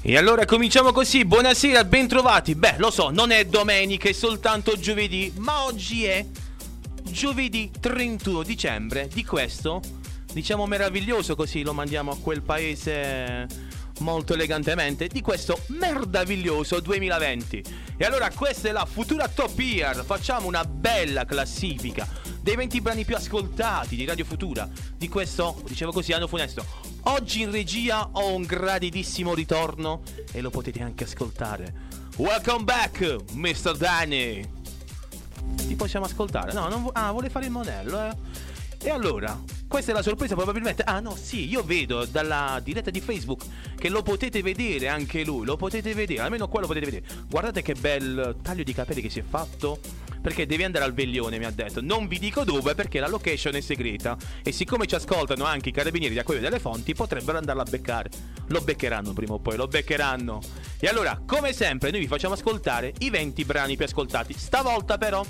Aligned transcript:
E 0.00 0.16
allora 0.16 0.44
cominciamo 0.44 0.92
così, 0.92 1.24
buonasera, 1.24 1.82
bentrovati. 1.82 2.54
Beh, 2.54 2.76
lo 2.78 2.90
so, 2.90 3.10
non 3.10 3.32
è 3.32 3.44
domenica, 3.44 4.08
è 4.08 4.12
soltanto 4.12 4.78
giovedì, 4.78 5.32
ma 5.38 5.64
oggi 5.64 6.04
è 6.04 6.24
giovedì 7.02 7.72
31 7.80 8.44
dicembre 8.44 9.08
di 9.12 9.24
questo, 9.24 9.82
diciamo 10.32 10.66
meraviglioso 10.66 11.34
così 11.34 11.62
lo 11.62 11.72
mandiamo 11.72 12.12
a 12.12 12.16
quel 12.16 12.42
paese 12.42 13.46
molto 13.98 14.34
elegantemente, 14.34 15.08
di 15.08 15.20
questo 15.20 15.62
merdaviglioso 15.66 16.78
2020. 16.78 17.64
E 17.96 18.04
allora 18.04 18.30
questa 18.30 18.68
è 18.68 18.72
la 18.72 18.86
futura 18.86 19.26
top 19.26 19.58
year, 19.58 20.04
facciamo 20.04 20.46
una 20.46 20.64
bella 20.64 21.24
classifica 21.24 22.06
dei 22.48 22.56
20 22.56 22.80
brani 22.80 23.04
più 23.04 23.14
ascoltati 23.14 23.94
di 23.94 24.06
Radio 24.06 24.24
Futura 24.24 24.66
di 24.96 25.06
questo, 25.06 25.60
dicevo 25.66 25.92
così, 25.92 26.14
anno 26.14 26.26
funesto. 26.26 26.64
Oggi 27.02 27.42
in 27.42 27.50
regia 27.50 28.08
ho 28.10 28.34
un 28.34 28.44
graditissimo 28.44 29.34
ritorno 29.34 30.00
e 30.32 30.40
lo 30.40 30.48
potete 30.48 30.80
anche 30.80 31.04
ascoltare. 31.04 31.74
Welcome 32.16 32.64
back, 32.64 33.16
Mr. 33.32 33.76
Danny. 33.76 34.48
Ti 35.56 35.76
possiamo 35.76 36.06
ascoltare? 36.06 36.54
No, 36.54 36.68
non 36.68 36.84
vo- 36.84 36.90
ah, 36.94 37.10
vuole 37.10 37.28
fare 37.28 37.44
il 37.44 37.50
modello, 37.50 38.02
eh. 38.02 38.16
E 38.80 38.88
allora, 38.88 39.38
questa 39.66 39.90
è 39.90 39.94
la 39.94 40.00
sorpresa 40.00 40.34
probabilmente. 40.34 40.82
Ah 40.84 41.00
no, 41.00 41.16
sì, 41.16 41.46
io 41.46 41.62
vedo 41.62 42.06
dalla 42.06 42.62
diretta 42.64 42.88
di 42.88 43.02
Facebook 43.02 43.44
che 43.76 43.90
lo 43.90 44.02
potete 44.02 44.40
vedere 44.40 44.88
anche 44.88 45.22
lui, 45.22 45.44
lo 45.44 45.56
potete 45.56 45.92
vedere, 45.92 46.22
almeno 46.22 46.48
qua 46.48 46.60
lo 46.60 46.66
potete 46.66 46.86
vedere. 46.86 47.04
Guardate 47.28 47.60
che 47.60 47.74
bel 47.74 48.36
taglio 48.40 48.62
di 48.62 48.72
capelli 48.72 49.02
che 49.02 49.10
si 49.10 49.18
è 49.18 49.24
fatto. 49.28 50.06
Perché 50.20 50.46
devi 50.46 50.64
andare 50.64 50.84
al 50.84 50.92
veglione, 50.92 51.38
mi 51.38 51.44
ha 51.44 51.50
detto. 51.50 51.80
Non 51.80 52.06
vi 52.08 52.18
dico 52.18 52.44
dove 52.44 52.74
perché 52.74 53.00
la 53.00 53.08
location 53.08 53.54
è 53.54 53.60
segreta. 53.60 54.16
E 54.42 54.52
siccome 54.52 54.86
ci 54.86 54.94
ascoltano 54.94 55.44
anche 55.44 55.68
i 55.70 55.72
carabinieri 55.72 56.14
da 56.14 56.22
quello 56.22 56.40
delle 56.40 56.58
fonti, 56.58 56.94
potrebbero 56.94 57.38
andarla 57.38 57.62
a 57.62 57.66
beccare. 57.68 58.10
Lo 58.48 58.60
beccheranno 58.60 59.12
prima 59.12 59.34
o 59.34 59.38
poi, 59.38 59.56
lo 59.56 59.66
beccheranno. 59.66 60.40
E 60.78 60.86
allora, 60.86 61.20
come 61.24 61.52
sempre, 61.52 61.90
noi 61.90 62.00
vi 62.00 62.06
facciamo 62.06 62.34
ascoltare 62.34 62.92
i 62.98 63.10
20 63.10 63.44
brani 63.44 63.76
più 63.76 63.84
ascoltati. 63.84 64.34
Stavolta 64.36 64.98
però 64.98 65.24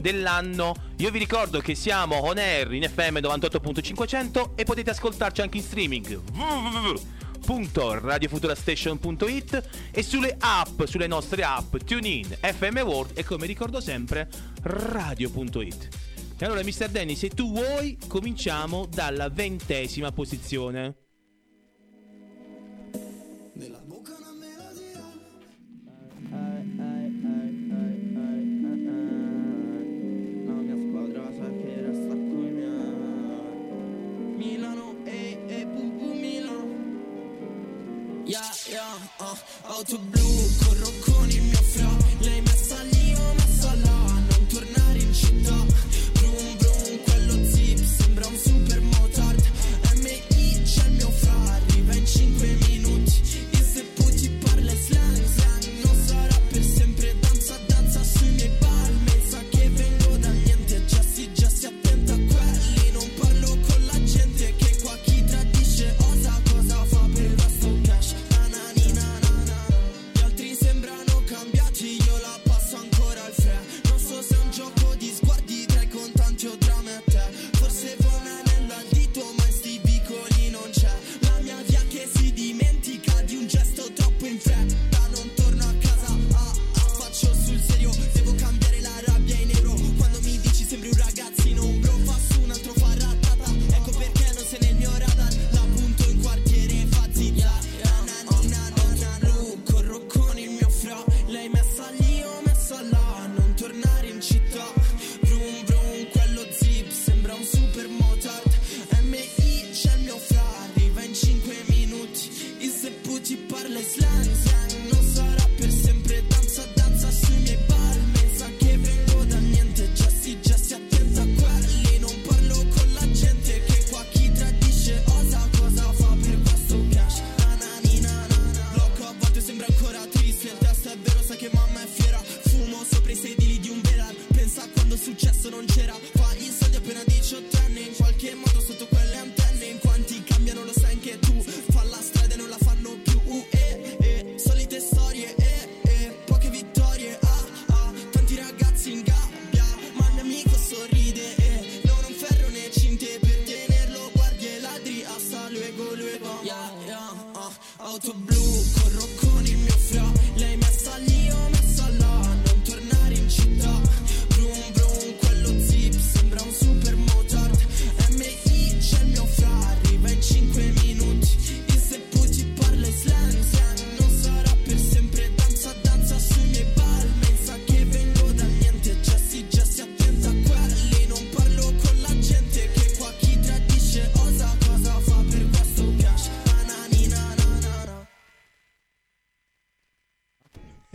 dell'anno. 0.00 0.74
Io 0.96 1.10
vi 1.10 1.18
ricordo 1.18 1.60
che 1.60 1.74
siamo 1.74 2.16
on 2.16 2.38
air 2.38 2.72
in 2.72 2.88
FM 2.88 3.18
98.500 3.18 4.52
e 4.54 4.64
potete 4.64 4.90
ascoltarci 4.90 5.40
anche 5.40 5.58
in 5.58 5.62
streaming 5.62 7.19
www.radiofuturastation.it 7.44 9.68
e 9.90 10.02
sulle 10.02 10.36
app, 10.38 10.84
sulle 10.84 11.06
nostre 11.06 11.42
app 11.42 11.76
TuneIn, 11.76 12.38
FM 12.40 12.78
World 12.78 13.18
e 13.18 13.24
come 13.24 13.46
ricordo 13.46 13.80
sempre 13.80 14.28
radio.it. 14.62 15.88
E 16.38 16.44
allora 16.44 16.62
Mr. 16.62 16.88
Danny, 16.88 17.16
se 17.16 17.28
tu 17.28 17.52
vuoi 17.52 17.98
cominciamo 18.08 18.86
dalla 18.86 19.28
ventesima 19.28 20.10
posizione. 20.12 21.09
Yeah, 38.40 38.72
yeah, 38.72 38.98
uh, 39.20 39.36
auto 39.68 39.98
blu, 39.98 40.22
corro 40.22 40.49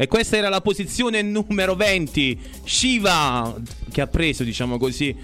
E 0.06 0.07
questa 0.07 0.38
era 0.38 0.50
la 0.50 0.62
posizione 0.62 1.24
numero 1.24 1.75
20. 1.75 2.40
Shiva, 2.63 3.56
che 3.92 4.02
ha 4.02 4.07
preso, 4.07 4.44
diciamo 4.44 4.78
così. 4.78 5.16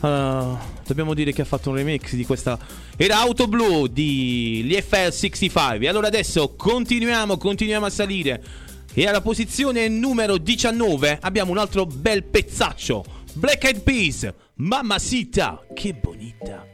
uh, 0.00 0.56
dobbiamo 0.86 1.12
dire 1.12 1.30
che 1.34 1.42
ha 1.42 1.44
fatto 1.44 1.68
un 1.68 1.76
remix 1.76 2.14
di 2.14 2.24
questa. 2.24 2.58
Era 2.96 3.18
Auto 3.18 3.46
Blu 3.46 3.86
di 3.86 4.62
l'IFL 4.64 5.10
65. 5.10 5.80
E 5.80 5.88
allora 5.88 6.06
adesso 6.06 6.54
continuiamo, 6.56 7.36
continuiamo 7.36 7.84
a 7.84 7.90
salire. 7.90 8.42
E 8.94 9.06
alla 9.06 9.20
posizione 9.20 9.88
numero 9.88 10.38
19 10.38 11.18
abbiamo 11.20 11.50
un 11.50 11.58
altro 11.58 11.84
bel 11.84 12.24
pezzaccio. 12.24 13.04
Black 13.34 13.62
Eyed 13.64 13.82
Peas, 13.82 14.32
Mamacita, 14.54 15.66
che 15.74 15.92
bonita. 15.92 16.73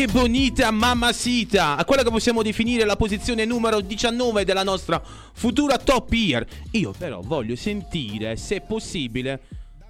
Che 0.00 0.06
bonita 0.06 0.70
mamacita! 0.70 1.76
A 1.76 1.84
quella 1.84 2.02
che 2.02 2.08
possiamo 2.08 2.40
definire 2.40 2.86
la 2.86 2.96
posizione 2.96 3.44
numero 3.44 3.82
19 3.82 4.46
della 4.46 4.62
nostra 4.62 4.98
futura 4.98 5.76
top 5.76 6.10
year. 6.14 6.46
Io 6.70 6.94
però 6.96 7.20
voglio 7.20 7.54
sentire, 7.54 8.34
se 8.36 8.62
possibile, 8.62 9.42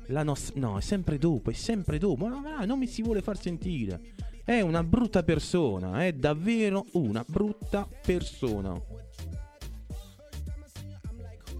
la 0.07 0.25
nostra... 0.25 0.59
No, 0.59 0.79
è 0.79 0.81
sempre 0.81 1.17
dopo, 1.17 1.51
è 1.51 1.53
sempre 1.53 1.99
dopo. 1.99 2.27
No, 2.27 2.41
no, 2.41 2.65
non 2.65 2.81
mi 2.81 2.89
si 2.89 3.03
vuole 3.03 3.23
far 3.23 3.39
sentire. 3.39 4.01
È 4.45 4.61
una 4.61 4.83
brutta 4.83 5.23
persona, 5.23 6.05
è 6.05 6.13
davvero 6.13 6.87
una 6.95 7.25
brutta 7.25 7.87
persona. 8.05 8.75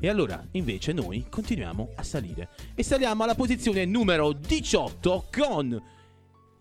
E 0.01 0.09
allora, 0.09 0.45
invece, 0.51 0.93
noi 0.93 1.25
continuiamo 1.31 1.91
a 1.95 2.03
salire. 2.03 2.49
E 2.75 2.83
saliamo 2.83 3.23
alla 3.23 3.37
posizione 3.37 3.85
numero 3.85 4.33
18 4.33 5.27
con 5.31 5.99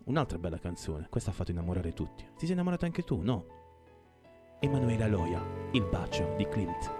un'altra 0.04 0.38
bella 0.38 0.58
canzone. 0.58 1.06
Questa 1.08 1.30
ha 1.30 1.32
fatto 1.32 1.50
innamorare 1.50 1.92
tutti. 1.92 2.24
Ti 2.36 2.44
sei 2.46 2.52
innamorato 2.52 2.84
anche 2.84 3.02
tu, 3.02 3.20
no? 3.20 3.58
Emanuela 4.60 5.06
Loia, 5.06 5.42
Il 5.72 5.84
bacio 5.84 6.34
di 6.36 6.46
Clint. 6.48 6.92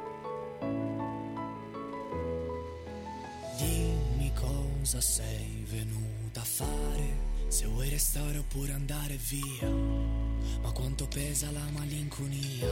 Dimmi 3.59 4.33
cosa 4.35 5.01
sei 5.01 5.65
venuta 5.69 6.41
a 6.41 6.45
fare, 6.45 7.49
se 7.49 7.67
vuoi 7.67 7.91
restare 7.91 8.39
oppure 8.39 8.73
andare 8.73 9.17
via. 9.17 10.30
Ma 10.63 10.73
quanto 10.73 11.07
pesa 11.07 11.51
la 11.51 11.65
malinconia, 11.73 12.69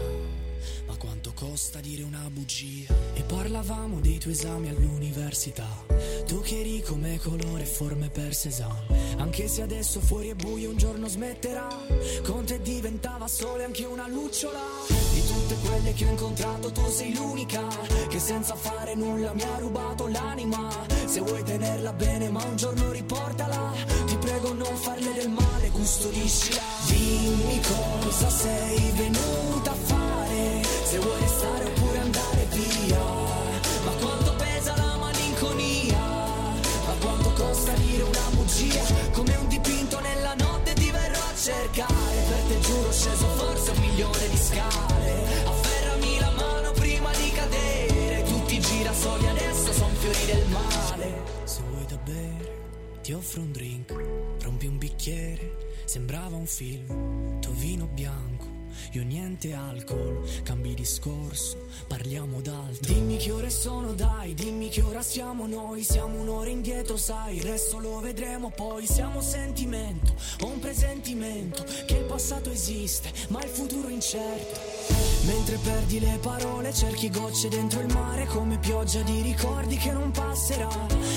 ma 0.86 0.96
quanto 0.96 1.32
costa 1.34 1.80
dire 1.80 2.02
una 2.02 2.28
bugia. 2.30 2.94
E 3.14 3.22
parlavamo 3.22 4.00
dei 4.00 4.18
tuoi 4.18 4.34
esami 4.34 4.68
all'università, 4.68 5.84
tu 6.26 6.40
che 6.40 6.60
eri 6.60 6.82
come 6.82 7.18
colore 7.18 7.62
e 7.62 7.66
forme 7.66 8.08
per 8.10 8.34
sesame. 8.34 9.16
Anche 9.16 9.48
se 9.48 9.62
adesso 9.62 10.00
fuori 10.00 10.28
è 10.28 10.34
buio 10.34 10.70
un 10.70 10.76
giorno 10.76 11.08
smetterà, 11.08 11.68
con 12.24 12.44
te 12.44 12.60
diventava 12.60 13.26
sole 13.26 13.64
anche 13.64 13.84
una 13.84 14.08
lucciola. 14.08 14.60
Tutte 15.48 15.66
quelle 15.66 15.94
che 15.94 16.04
ho 16.04 16.10
incontrato 16.10 16.70
tu 16.72 16.86
sei 16.90 17.14
l'unica, 17.14 17.66
che 18.08 18.18
senza 18.18 18.54
fare 18.54 18.94
nulla 18.94 19.32
mi 19.32 19.40
ha 19.40 19.58
rubato 19.58 20.06
l'anima. 20.06 20.68
Se 21.06 21.20
vuoi 21.20 21.42
tenerla 21.42 21.94
bene 21.94 22.28
ma 22.28 22.44
un 22.44 22.56
giorno 22.56 22.92
riportala, 22.92 23.72
ti 24.04 24.18
prego 24.18 24.52
non 24.52 24.76
farle 24.76 25.10
del 25.14 25.30
male, 25.30 25.70
custodiscila. 25.70 26.60
Dimmi 26.88 27.60
cosa 27.62 28.28
sei 28.28 28.90
venuta 28.90 29.57
ti 53.08 53.14
offro 53.14 53.40
un 53.40 53.52
drink, 53.52 53.90
rompi 54.42 54.66
un 54.66 54.76
bicchiere, 54.76 55.56
sembrava 55.86 56.36
un 56.36 56.44
film, 56.44 57.40
tuo 57.40 57.54
vino 57.54 57.86
bianco. 57.86 58.47
Io 58.92 59.02
niente 59.02 59.52
alcol, 59.52 60.26
cambi 60.42 60.74
discorso, 60.74 61.66
parliamo 61.86 62.40
d'altro. 62.40 62.92
Dimmi 62.92 63.16
che 63.16 63.30
ore 63.30 63.50
sono, 63.50 63.92
dai, 63.92 64.34
dimmi 64.34 64.68
che 64.68 64.82
ora 64.82 65.02
siamo 65.02 65.46
noi. 65.46 65.82
Siamo 65.82 66.20
un'ora 66.20 66.48
indietro, 66.48 66.96
sai, 66.96 67.36
il 67.36 67.42
resto 67.42 67.78
lo 67.78 68.00
vedremo 68.00 68.50
poi. 68.50 68.86
Siamo 68.86 69.20
sentimento, 69.20 70.14
ho 70.40 70.46
un 70.46 70.58
presentimento 70.58 71.64
che 71.86 71.96
il 71.96 72.04
passato 72.04 72.50
esiste, 72.50 73.12
ma 73.28 73.42
il 73.42 73.50
futuro 73.50 73.88
incerto. 73.88 74.60
Mentre 75.24 75.58
perdi 75.58 76.00
le 76.00 76.18
parole, 76.22 76.72
cerchi 76.72 77.10
gocce 77.10 77.48
dentro 77.48 77.80
il 77.80 77.92
mare 77.92 78.24
come 78.26 78.58
pioggia 78.58 79.02
di 79.02 79.20
ricordi 79.20 79.76
che 79.76 79.92
non 79.92 80.10
passerà. 80.10 80.68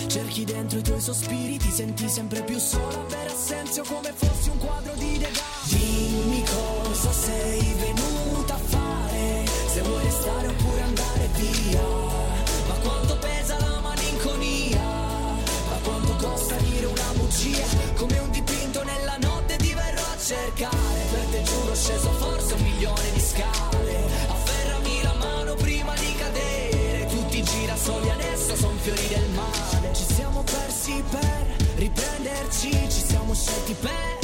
Cerchi 0.07 0.43
dentro 0.43 0.79
i 0.79 0.83
tuoi 0.83 0.99
sospiri, 0.99 1.57
ti 1.57 1.71
senti 1.71 2.09
sempre 2.09 2.43
più 2.43 2.57
sola, 2.57 2.97
per 3.07 3.27
assenzio 3.27 3.83
come 3.83 4.11
fossi 4.13 4.49
un 4.49 4.57
quadro 4.57 4.93
di 4.95 5.17
Degas. 5.17 5.69
Dimmi 5.69 6.43
cosa 6.43 6.80
sei 6.93 7.73
venuta 7.77 8.53
a 8.53 8.57
fare, 8.57 9.45
se 9.67 9.81
vuoi 9.81 10.03
restare 10.03 10.47
oppure 10.47 10.81
andare 10.81 11.29
via. 11.35 11.81
Ma 12.67 12.73
quanto 12.81 13.17
pesa 13.17 13.57
la 13.59 13.79
malinconia, 13.79 14.81
ma 14.81 15.77
quanto 15.83 16.15
costa 16.15 16.55
dire 16.55 16.85
una 16.85 17.11
bugia, 17.15 17.65
come 17.95 18.19
un 18.19 18.29
dipinto 18.31 18.83
nella 18.83 19.17
notte 19.21 19.55
ti 19.57 19.73
verrò 19.73 20.01
a 20.01 20.17
cercare. 20.17 20.99
Per 21.11 21.25
te 21.31 21.43
giuro 21.43 21.75
sceso 21.75 22.11
forse 22.11 22.53
un 22.53 22.61
milione 22.61 23.11
di 23.13 23.21
scale. 23.21 23.95
Afferrami 24.27 25.01
la 25.03 25.13
mano 25.13 25.55
prima 25.55 25.93
di 25.95 26.15
cadere. 26.15 27.07
Tutti 27.07 27.37
i 27.39 27.43
girasoli 27.43 28.09
adesso 28.09 28.55
son 28.55 28.77
fiori 28.79 29.07
del 29.07 29.29
male. 29.29 29.93
Ci 29.93 30.05
siamo 30.13 30.43
persi 30.43 31.03
per 31.09 31.55
riprenderci. 31.75 32.71
Ci 32.89 33.03
siamo 33.07 33.33
scelti 33.33 33.73
per 33.79 34.19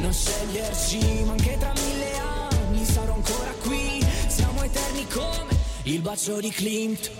non 0.00 0.12
sceglierci. 0.12 1.24
Ma 1.24 1.32
anche 1.32 1.56
tra 1.58 1.72
mille 1.74 1.99
eterni 4.70 5.06
come 5.08 5.58
il 5.84 6.00
bacio 6.00 6.40
di 6.40 6.50
Clint. 6.50 7.10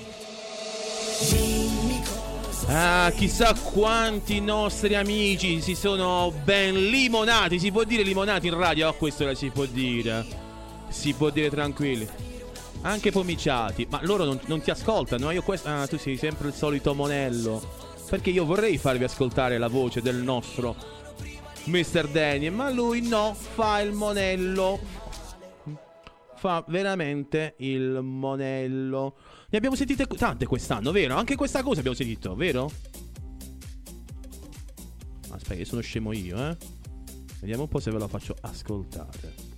Ah, 2.67 3.11
chissà 3.17 3.53
quanti 3.55 4.41
nostri 4.41 4.95
amici 4.95 5.61
si 5.61 5.75
sono 5.75 6.33
ben 6.45 6.89
limonati. 6.89 7.59
Si 7.59 7.73
può 7.73 7.83
dire 7.83 8.05
limonati 8.05 8.47
in 8.47 8.57
radio? 8.57 8.89
Oh, 8.89 8.95
questo 8.95 9.25
la 9.25 9.35
si 9.35 9.51
può 9.51 9.65
dire. 9.65 10.25
Si 10.89 11.13
può 11.15 11.31
dire 11.31 11.51
tranquilli. 11.51 12.07
Anche 12.83 13.11
pomiciati. 13.11 13.87
Ma 13.91 13.99
loro 14.03 14.25
non, 14.25 14.41
non 14.47 14.61
ti 14.61 14.71
ascoltano. 14.71 15.33
Io 15.33 15.43
questo. 15.43 15.69
Ah, 15.69 15.89
tu 15.89 15.99
sei 15.99 16.17
sempre 16.17 16.49
il 16.49 16.55
solito 16.55 16.95
monello. 16.95 17.61
Perché 18.09 18.31
io 18.31 18.45
vorrei 18.45 18.79
farvi 18.79 19.05
ascoltare 19.05 19.59
la 19.59 19.69
voce 19.69 20.01
del 20.01 20.17
nostro 20.17 20.77
Mr. 21.65 22.07
Daniel. 22.07 22.53
Ma 22.53 22.71
lui 22.71 23.01
no, 23.01 23.35
fa 23.35 23.81
il 23.81 23.93
monello. 23.93 24.79
Fa 26.41 26.65
veramente 26.69 27.57
il 27.59 28.01
monello. 28.01 29.15
Ne 29.51 29.59
abbiamo 29.59 29.77
sentite 29.77 30.07
tante 30.07 30.47
quest'anno, 30.47 30.91
vero? 30.91 31.15
Anche 31.15 31.37
questa 31.37 31.63
cosa 31.63 31.81
abbiamo 31.81 31.95
sentito, 31.95 32.35
vero? 32.35 32.71
Aspetta, 35.29 35.55
che 35.55 35.67
sono 35.67 35.83
scemo 35.83 36.13
io, 36.13 36.39
eh. 36.39 36.57
Vediamo 37.41 37.65
un 37.65 37.69
po' 37.69 37.79
se 37.79 37.91
ve 37.91 37.99
la 37.99 38.09
faccio 38.09 38.35
ascoltare. 38.41 39.50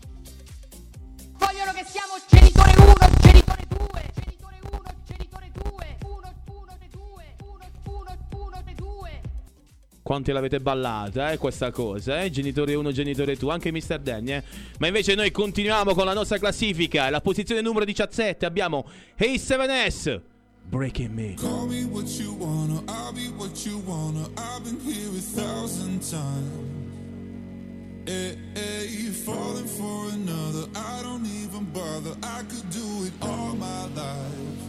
Quanti 10.12 10.30
l'avete 10.30 10.60
ballata, 10.60 11.32
eh, 11.32 11.38
questa 11.38 11.70
cosa, 11.70 12.22
eh? 12.22 12.28
Genitore 12.28 12.74
1, 12.74 12.92
genitore 12.92 13.34
2, 13.34 13.50
anche 13.50 13.72
Mr. 13.72 13.98
Danny, 13.98 14.32
eh? 14.32 14.42
Ma 14.78 14.88
invece 14.88 15.14
noi 15.14 15.30
continuiamo 15.30 15.94
con 15.94 16.04
la 16.04 16.12
nostra 16.12 16.36
classifica. 16.36 17.08
La 17.08 17.22
posizione 17.22 17.62
numero 17.62 17.86
17 17.86 18.44
abbiamo 18.44 18.84
Hey 19.16 19.36
7S, 19.36 20.20
Breaking 20.68 21.14
Me. 21.14 21.34
Call 21.40 21.66
me 21.66 21.84
what 21.84 22.06
you 22.20 22.36
wanna, 22.38 22.82
I'll 22.88 23.14
be 23.14 23.30
what 23.38 23.64
you 23.64 23.82
wanna. 23.86 24.28
I've 24.36 24.62
been 24.64 24.78
here 24.80 25.08
a 25.08 25.22
thousand 25.22 26.02
times. 26.02 26.90
Hey, 28.04 28.36
hey, 28.52 29.12
falling 29.24 29.66
for 29.66 30.10
another, 30.12 30.68
I 30.74 31.00
don't 31.02 31.24
even 31.24 31.64
bother. 31.72 32.14
I 32.22 32.42
could 32.50 32.68
do 32.68 33.06
it 33.06 33.12
all 33.22 33.54
my 33.54 33.86
life. 33.94 34.60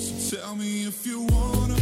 So 0.00 0.36
tell 0.36 0.56
me 0.56 0.84
if 0.84 1.06
you 1.06 1.26
wanna, 1.30 1.75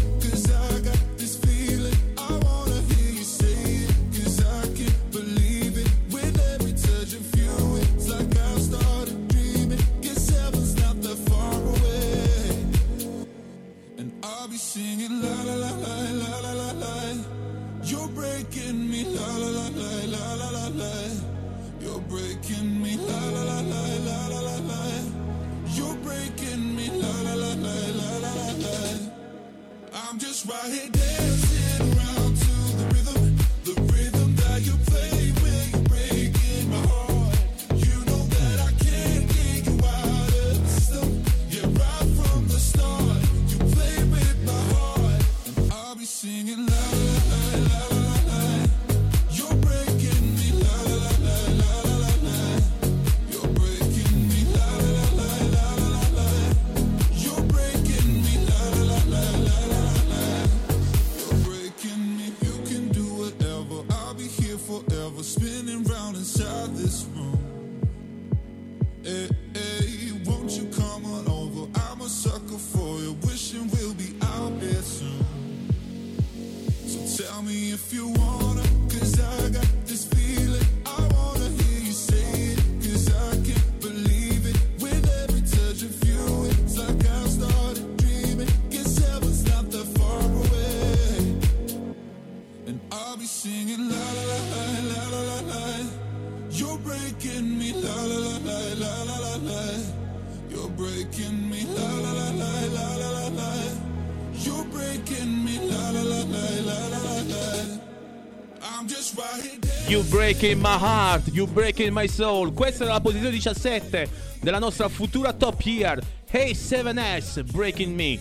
breaking 110.35 110.61
my 110.61 110.77
heart, 110.77 111.29
you 111.33 111.47
breaking 111.47 111.93
my 111.93 112.09
soul. 112.09 112.53
Questa 112.53 112.85
è 112.85 112.89
la 112.89 113.01
posizione 113.01 113.31
17 113.31 114.09
della 114.41 114.59
nostra 114.59 114.89
futura 114.89 115.33
top 115.33 115.61
year. 115.63 116.01
Hey 116.29 116.53
7S, 116.55 117.49
Breaking 117.53 117.95
Me. 117.95 118.19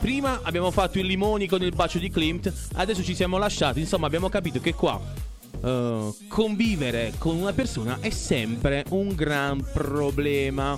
Prima 0.00 0.40
abbiamo 0.42 0.72
fatto 0.72 0.98
i 0.98 1.04
limoni 1.04 1.46
con 1.46 1.62
il 1.62 1.72
bacio 1.72 2.00
di 2.00 2.10
Klimt, 2.10 2.52
adesso 2.74 3.04
ci 3.04 3.14
siamo 3.14 3.38
lasciati, 3.38 3.78
insomma 3.78 4.06
abbiamo 4.06 4.28
capito 4.28 4.58
che 4.58 4.74
qua 4.74 5.00
eh, 5.62 6.12
convivere 6.26 7.12
con 7.18 7.36
una 7.36 7.52
persona 7.52 7.98
è 8.00 8.10
sempre 8.10 8.84
un 8.88 9.14
gran 9.14 9.64
problema. 9.72 10.76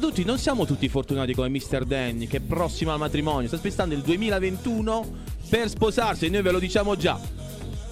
Tutti, 0.00 0.24
non 0.24 0.38
siamo 0.38 0.64
tutti 0.64 0.88
fortunati 0.88 1.34
come 1.34 1.50
Mr. 1.50 1.84
Danny 1.84 2.26
che 2.26 2.38
è 2.38 2.40
prossimo 2.40 2.92
al 2.92 2.98
matrimonio, 2.98 3.46
sta 3.46 3.56
aspettando 3.56 3.94
il 3.94 4.00
2021 4.00 5.16
per 5.50 5.68
sposarsi 5.68 6.26
e 6.26 6.28
noi 6.30 6.40
ve 6.40 6.50
lo 6.50 6.58
diciamo 6.58 6.96
già. 6.96 7.41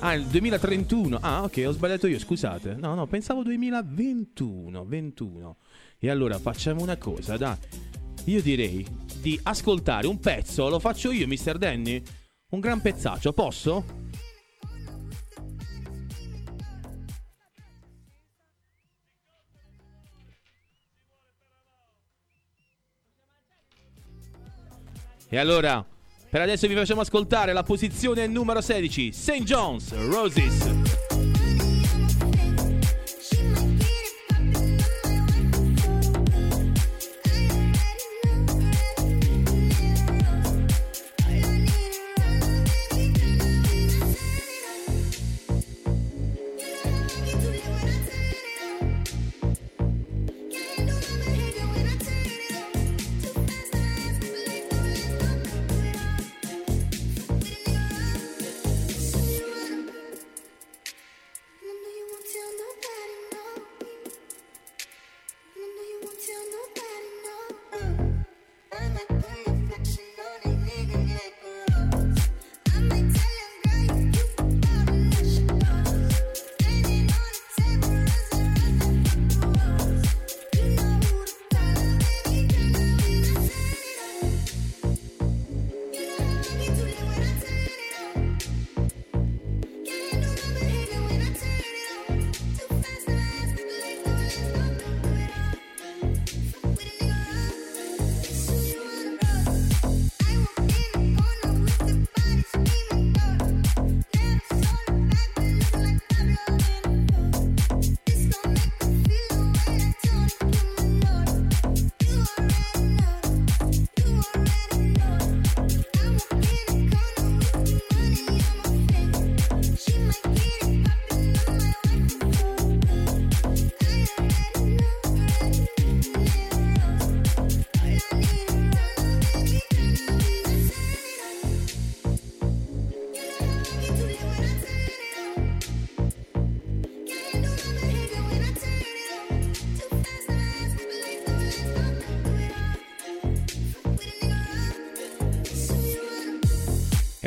Ah, 0.02 0.14
il 0.14 0.24
2031. 0.26 1.18
Ah, 1.20 1.42
ok, 1.42 1.62
ho 1.66 1.72
sbagliato 1.72 2.06
io, 2.06 2.18
scusate. 2.18 2.74
No, 2.74 2.94
no, 2.94 3.06
pensavo 3.06 3.42
2021, 3.42 4.84
21. 4.86 5.56
E 5.98 6.08
allora 6.08 6.38
facciamo 6.38 6.80
una 6.80 6.96
cosa, 6.96 7.36
dai. 7.36 7.56
Io 8.24 8.40
direi 8.40 8.86
di 9.20 9.38
ascoltare 9.42 10.06
un 10.06 10.18
pezzo, 10.18 10.70
lo 10.70 10.78
faccio 10.78 11.10
io, 11.10 11.26
Mr. 11.26 11.58
Danny. 11.58 12.02
Un 12.48 12.60
gran 12.60 12.80
pezzaccio, 12.80 13.34
posso? 13.34 13.84
E 25.28 25.38
allora, 25.38 25.86
per 26.30 26.40
adesso 26.40 26.68
vi 26.68 26.74
facciamo 26.76 27.00
ascoltare 27.00 27.52
la 27.52 27.64
posizione 27.64 28.28
numero 28.28 28.60
16, 28.60 29.10
St. 29.12 29.42
John's 29.42 29.92
Roses. 30.08 31.19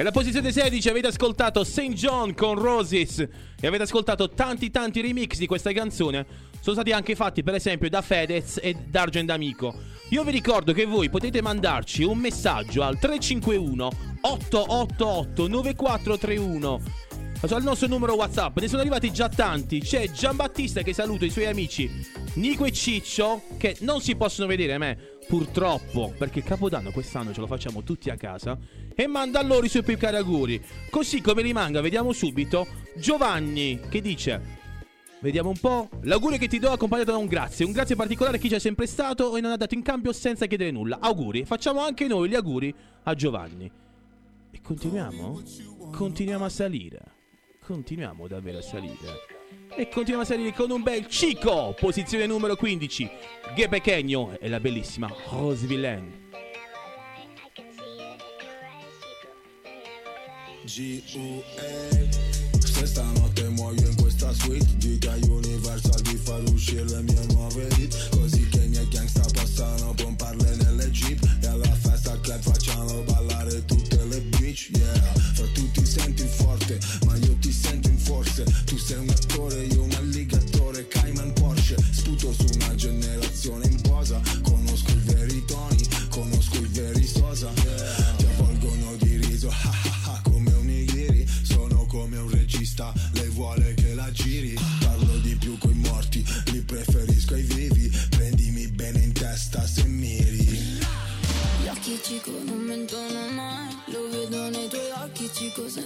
E 0.05 0.11
posizione 0.11 0.51
16 0.51 0.89
avete 0.89 1.07
ascoltato 1.07 1.63
St. 1.63 1.93
John 1.93 2.33
con 2.33 2.59
Roses 2.59 3.19
e 3.19 3.65
avete 3.65 3.83
ascoltato 3.83 4.27
tanti 4.27 4.69
tanti 4.69 4.99
remix 4.99 5.37
di 5.37 5.45
questa 5.45 5.71
canzone. 5.71 6.25
Sono 6.59 6.75
stati 6.75 6.91
anche 6.91 7.15
fatti 7.15 7.41
per 7.41 7.55
esempio 7.55 7.87
da 7.87 8.01
Fedez 8.01 8.59
e 8.61 8.75
D'Argent 8.85 9.29
Amico. 9.29 9.73
Io 10.09 10.25
vi 10.25 10.31
ricordo 10.31 10.73
che 10.73 10.83
voi 10.83 11.09
potete 11.09 11.41
mandarci 11.41 12.03
un 12.03 12.17
messaggio 12.17 12.83
al 12.83 12.99
351 12.99 13.91
888 14.19 15.47
9431 15.47 16.81
al 17.49 17.63
nostro 17.63 17.87
numero 17.87 18.15
WhatsApp. 18.15 18.57
Ne 18.59 18.67
sono 18.67 18.81
arrivati 18.81 19.11
già 19.11 19.29
tanti. 19.29 19.79
C'è 19.79 20.11
Giambattista 20.11 20.81
che 20.81 20.93
saluta 20.93 21.23
i 21.23 21.29
suoi 21.29 21.45
amici 21.45 21.89
Nico 22.35 22.65
e 22.65 22.71
Ciccio 22.71 23.43
che 23.57 23.77
non 23.81 24.01
si 24.01 24.15
possono 24.15 24.47
vedere 24.47 24.77
me. 24.77 25.12
Purtroppo, 25.27 26.13
perché 26.17 26.43
Capodanno 26.43 26.91
quest'anno 26.91 27.33
ce 27.33 27.39
lo 27.39 27.47
facciamo 27.47 27.83
tutti 27.83 28.09
a 28.09 28.17
casa. 28.17 28.57
E 28.93 29.07
manda 29.07 29.39
a 29.39 29.43
loro 29.43 29.65
i 29.65 29.69
suoi 29.69 29.83
più 29.83 29.97
cari 29.97 30.17
auguri. 30.17 30.63
Così 30.89 31.21
come 31.21 31.41
rimanga, 31.41 31.81
vediamo 31.81 32.11
subito 32.11 32.67
Giovanni 32.95 33.79
che 33.89 34.01
dice. 34.01 34.61
Vediamo 35.21 35.49
un 35.49 35.57
po'. 35.57 35.89
L'augurio 36.01 36.37
che 36.37 36.47
ti 36.47 36.59
do 36.59 36.69
accompagnato 36.69 37.11
da 37.11 37.17
un 37.17 37.27
grazie. 37.27 37.65
Un 37.65 37.71
grazie 37.71 37.95
particolare 37.95 38.37
a 38.37 38.39
chi 38.39 38.49
c'è 38.49 38.59
sempre 38.59 38.85
stato 38.85 39.37
e 39.37 39.41
non 39.41 39.51
ha 39.51 39.57
dato 39.57 39.73
in 39.73 39.81
cambio 39.81 40.11
senza 40.11 40.47
chiedere 40.47 40.69
nulla. 40.69 40.99
Auguri. 40.99 41.45
Facciamo 41.45 41.79
anche 41.79 42.07
noi 42.07 42.27
gli 42.27 42.35
auguri 42.35 42.75
a 43.03 43.13
Giovanni. 43.15 43.71
E 44.51 44.61
continuiamo? 44.61 45.41
Continuiamo 45.91 46.43
a 46.43 46.49
salire. 46.49 47.01
Continuiamo 47.65 48.27
davvero 48.27 48.57
a 48.57 48.61
salire. 48.61 49.32
E 49.75 49.89
continuiamo 49.89 50.21
a 50.21 50.25
salire 50.25 50.53
con 50.53 50.69
un 50.69 50.83
bel 50.83 51.07
Cico. 51.07 51.73
Posizione 51.79 52.27
numero 52.27 52.55
15. 52.55 53.09
Gue 53.55 53.67
Pequeño 53.67 54.37
e 54.39 54.47
la 54.47 54.59
bellissima 54.59 55.11
Rose 55.29 55.65
Villain. 55.65 56.29
G.U.A. 60.65 62.11
Se 62.59 62.85
stanotte 62.85 63.22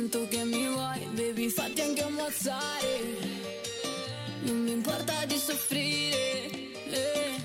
Sento 0.10 0.26
che 0.30 0.46
mi 0.46 0.66
vuoi 0.70 1.00
Baby 1.16 1.50
fatti 1.50 1.82
anche 1.82 2.02
ammazzare 2.02 3.02
Non 4.44 4.64
mi 4.64 4.72
importa 4.72 5.26
di 5.26 5.36
soffrire 5.36 6.50
eh. 6.90 7.36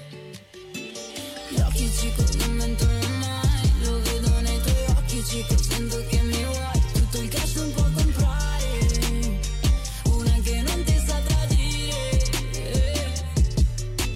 Gli 1.48 1.59
occhi 1.59 1.90
cico 1.90 2.22
non 2.38 2.51
mentono 2.55 3.09
mai 3.18 3.72
Lo 3.83 4.01
vedo 4.03 4.40
nei 4.42 4.61
tuoi 4.61 4.85
occhi 4.90 5.25
cico 5.25 5.61
Sento 5.61 6.07
che 6.09 6.22
mi 6.22 6.44
vuoi 6.44 6.83
Tutto 6.92 7.20
il 7.20 7.29
cash 7.31 7.55
non 7.57 7.72
può 7.72 7.83
comprare 7.94 9.40
Una 10.05 10.38
che 10.44 10.61
non 10.61 10.85
ti 10.85 11.03
sa 11.05 11.18
tradire 11.18 12.22
eh. 12.53 13.12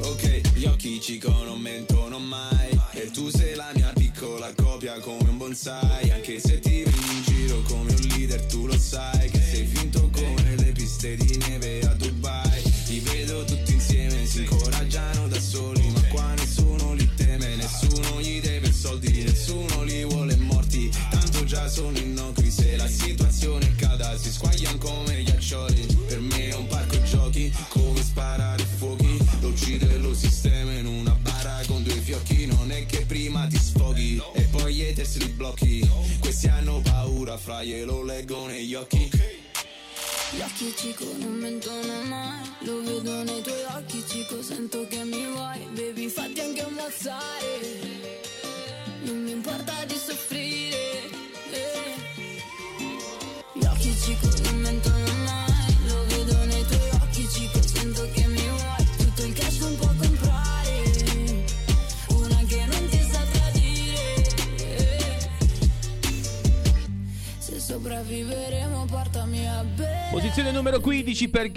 Ok, 0.02 0.54
gli 0.54 0.66
occhi 0.66 1.00
cico 1.00 1.32
non 1.42 1.59
mentono 1.59 2.20
mai 2.20 2.76
E 2.98 3.11
tu 3.11 3.28
sei 3.28 3.54
la 3.54 3.70
mia 3.74 3.92
piccola 3.92 4.50
copia 4.56 4.98
come 5.00 5.28
un 5.28 5.37
bonsai. 5.37 6.11
Anche 6.11 6.40
se 6.40 6.59
ti 6.61 6.82
vedi 6.82 7.14
in 7.14 7.22
giro 7.24 7.61
come 7.68 7.92
un 7.92 8.00
leader 8.09 8.40
tu 8.46 8.66
lo 8.66 8.78
sai 8.78 9.28
Che 9.30 9.38
sei 9.38 9.66
finto 9.66 10.09
come 10.11 10.56
le 10.56 10.72
piste 10.72 11.14
di 11.16 11.37
neve 11.46 11.80
a 11.80 11.92
Dubai. 11.92 12.62
Li 12.88 13.00
vedo 13.00 13.44
tutti 13.44 13.74
insieme, 13.74 14.24
si 14.24 14.40
incoraggiano 14.40 15.28
da 15.28 15.38
soli 15.38 15.90
Ma 15.90 16.02
qua 16.04 16.35
nessuno 16.35 16.94
li 16.94 17.09
teme, 17.16 17.56
nessuno 17.56 18.20
gli 18.20 18.40
deve 18.40 18.72
soldi 18.72 19.24
Nessuno 19.24 19.82
li 19.82 20.04
vuole 20.04 20.37
morti, 20.37 20.90
tanto 21.11 21.44
già 21.44 21.68
sono 21.68 21.98
innocui 21.98 22.50
Se 22.50 22.76
la 22.76 22.88
situazione 22.88 23.74
cada 23.74 24.16
si 24.16 24.32
squagliano 24.32 24.78
come 24.78 25.22
ghiaccioli 25.22 25.87
Per 26.06 26.20
me 26.20 26.48
è 26.48 26.54
un 26.54 26.66
parco 26.66 27.02
giochi, 27.02 27.52
come 27.68 28.00
sparare 28.02 28.64
fuochi 28.78 29.18
Lo 29.40 29.48
uccide 29.48 29.98
lo 29.98 30.14
sistema 30.14 30.72
in 30.72 30.87
una 30.87 31.15
con 31.66 31.83
due 31.83 31.94
fiocchi 31.94 32.46
Non 32.46 32.70
è 32.70 32.87
che 32.87 33.05
prima 33.07 33.46
ti 33.46 33.59
sfoghi 33.59 34.22
e 34.35 34.42
poi 34.42 34.88
haters 34.88 35.16
li 35.18 35.29
blocchi. 35.29 35.88
Questi 36.20 36.48
hanno 36.48 36.81
paura, 36.81 37.37
fra 37.37 37.62
glielo 37.62 38.02
leggo 38.02 38.46
negli 38.46 38.74
occhi. 38.74 39.11
Gli 40.31 40.40
occhi 40.40 40.74
cico 40.76 41.05
non 41.18 41.35
mentono 41.35 42.02
mai 42.02 42.44
Lo 42.62 42.83
vedo 42.83 43.22
nei 43.22 43.40
tuoi 43.42 43.62
occhi 43.76 44.02
cico 44.09 44.42
Sento 44.42 44.85
che 44.88 45.05
mi 45.05 45.24
vuoi. 45.24 45.61
Baby 45.72 46.09
fatti 46.09 46.40
anche 46.40 46.62
ammazzare 46.62 47.61
Non 49.05 49.22
mi 49.22 49.31
importa 49.31 49.85
di 49.85 49.94
soffrire 49.94 50.76
Posizione 70.27 70.51
numero 70.51 70.81
15 70.81 71.29
per 71.29 71.53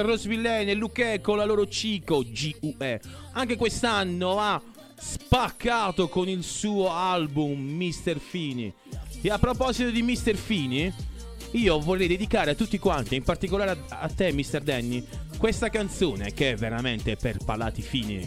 Rose 0.00 0.26
Villain 0.26 0.66
e 0.70 0.74
Luque 0.74 1.20
con 1.20 1.36
la 1.36 1.44
loro 1.44 1.68
Cico 1.68 2.24
GUE. 2.24 2.98
Anche 3.32 3.56
quest'anno 3.56 4.38
ha 4.38 4.60
spaccato 4.98 6.08
con 6.08 6.26
il 6.26 6.42
suo 6.42 6.90
album 6.90 7.60
Mr. 7.60 8.18
Fini. 8.18 8.72
E 9.20 9.30
a 9.30 9.38
proposito 9.38 9.90
di 9.90 10.00
Mr. 10.00 10.34
Fini, 10.34 10.90
io 11.50 11.78
vorrei 11.78 12.08
dedicare 12.08 12.52
a 12.52 12.54
tutti 12.54 12.78
quanti, 12.78 13.16
in 13.16 13.22
particolare 13.22 13.72
a, 13.90 13.98
a 14.00 14.08
te 14.08 14.32
Mr. 14.32 14.60
Danny, 14.60 15.04
questa 15.36 15.68
canzone 15.68 16.32
che 16.32 16.52
è 16.52 16.56
veramente 16.56 17.16
per 17.16 17.36
palati 17.44 17.82
fini. 17.82 18.26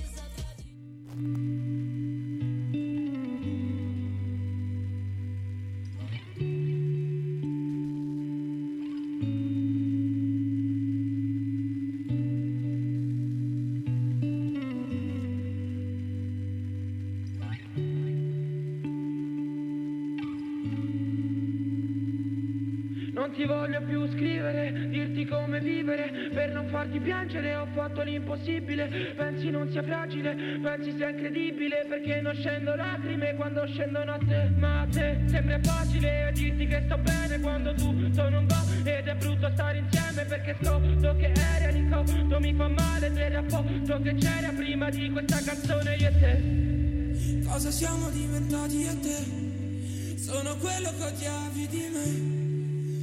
Voglio 23.70 23.82
più 23.84 24.08
scrivere, 24.12 24.90
dirti 24.90 25.26
come 25.26 25.60
vivere. 25.60 26.30
Per 26.34 26.52
non 26.52 26.68
farti 26.70 27.00
piangere 27.00 27.56
ho 27.56 27.68
fatto 27.74 28.02
l'impossibile. 28.02 29.14
Pensi 29.16 29.50
non 29.52 29.70
sia 29.70 29.84
fragile, 29.84 30.60
pensi 30.62 30.96
sia 30.96 31.10
incredibile. 31.10 31.86
Perché 31.88 32.20
non 32.22 32.34
scendo 32.34 32.76
lacrime 32.76 33.36
quando 33.36 33.66
scendono 33.68 34.14
a 34.14 34.18
te. 34.18 34.50
Ma 34.58 34.82
a 34.82 34.88
te 34.88 35.20
sembra 35.28 35.60
facile 35.62 36.32
dirti 36.34 36.68
che 36.68 36.84
sto 36.86 36.98
bene 36.98 37.40
Quando 37.40 37.74
tutto 37.76 38.30
non 38.30 38.46
va. 38.48 38.64
Ed 38.84 39.08
è 39.08 39.16
brutto 39.16 39.50
stare 39.54 39.78
insieme 39.78 40.24
Perché 40.26 40.56
scopro 40.62 41.16
che 41.16 41.32
eri 41.56 41.66
a 41.66 41.70
l'incontro 41.70 42.40
mi 42.40 42.54
fa 42.54 42.68
male 42.68 43.12
Se 43.14 43.30
rapporto 43.30 44.02
che 44.02 44.16
c'era 44.16 44.50
prima 44.50 44.90
di 44.90 45.10
questa 45.12 45.40
canzone. 45.44 45.96
Io 45.96 46.08
e 46.08 46.20
te. 46.20 47.48
Cosa 47.48 47.72
siamo 47.72 48.10
diventati 48.10 48.78
io 48.78 48.92
e 48.92 49.00
te? 49.00 50.18
Sono 50.18 50.56
quello 50.58 50.90
che 50.98 51.04
odiavi 51.04 51.68
di 51.68 51.90
me. 51.92 52.39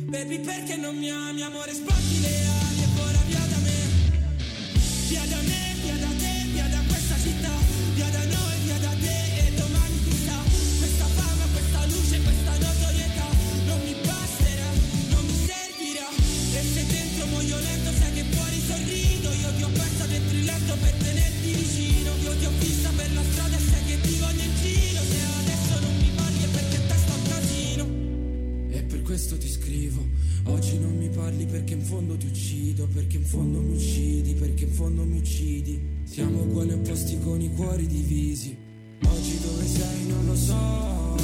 Baby, 0.09 0.39
perché 0.39 0.77
non 0.77 0.97
mi 0.97 1.11
ami, 1.11 1.43
amore? 1.43 1.73
Spacchi 1.75 2.21
le 2.21 2.29
ali 2.29 2.83
e 2.83 2.87
vola 2.95 3.19
via 3.27 3.41
da 3.41 3.57
me. 3.59 3.79
Via 5.09 5.25
da 5.27 5.41
me, 5.43 5.76
questo 29.07 29.39
ti 29.39 29.49
scrivo. 29.49 30.05
Oggi 30.47 30.79
non 30.81 30.97
mi 30.97 31.09
parli 31.09 31.47
perché 31.47 31.75
in 31.75 31.83
fondo 31.83 32.17
ti 32.17 32.27
uccido, 32.27 32.89
perché 32.89 33.19
in 33.19 33.25
fondo 33.25 33.61
mi 33.61 33.77
uccidi, 33.77 34.35
perché 34.35 34.65
in 34.65 34.73
fondo 34.73 35.05
mi 35.05 35.19
uccidi. 35.19 35.81
Siamo 36.03 36.43
uguali 36.43 36.73
opposti 36.73 37.17
con 37.21 37.41
i 37.41 37.49
cuori 37.55 37.87
divisi. 37.87 38.57
Oggi 39.05 39.39
dove 39.41 39.65
sei 39.65 40.07
non 40.09 40.27
lo 40.27 40.35
so. 40.35 41.17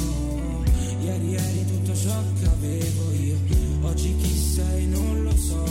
Ieri 1.03 1.35
eri 1.35 1.65
tutto 1.65 1.93
ciò 1.93 2.23
che 2.39 2.45
avevo 2.45 3.11
io. 3.21 3.37
Oggi 3.81 4.15
chi 4.15 4.33
sei 4.33 4.87
non 4.87 5.23
lo 5.23 5.35
so. 5.35 5.65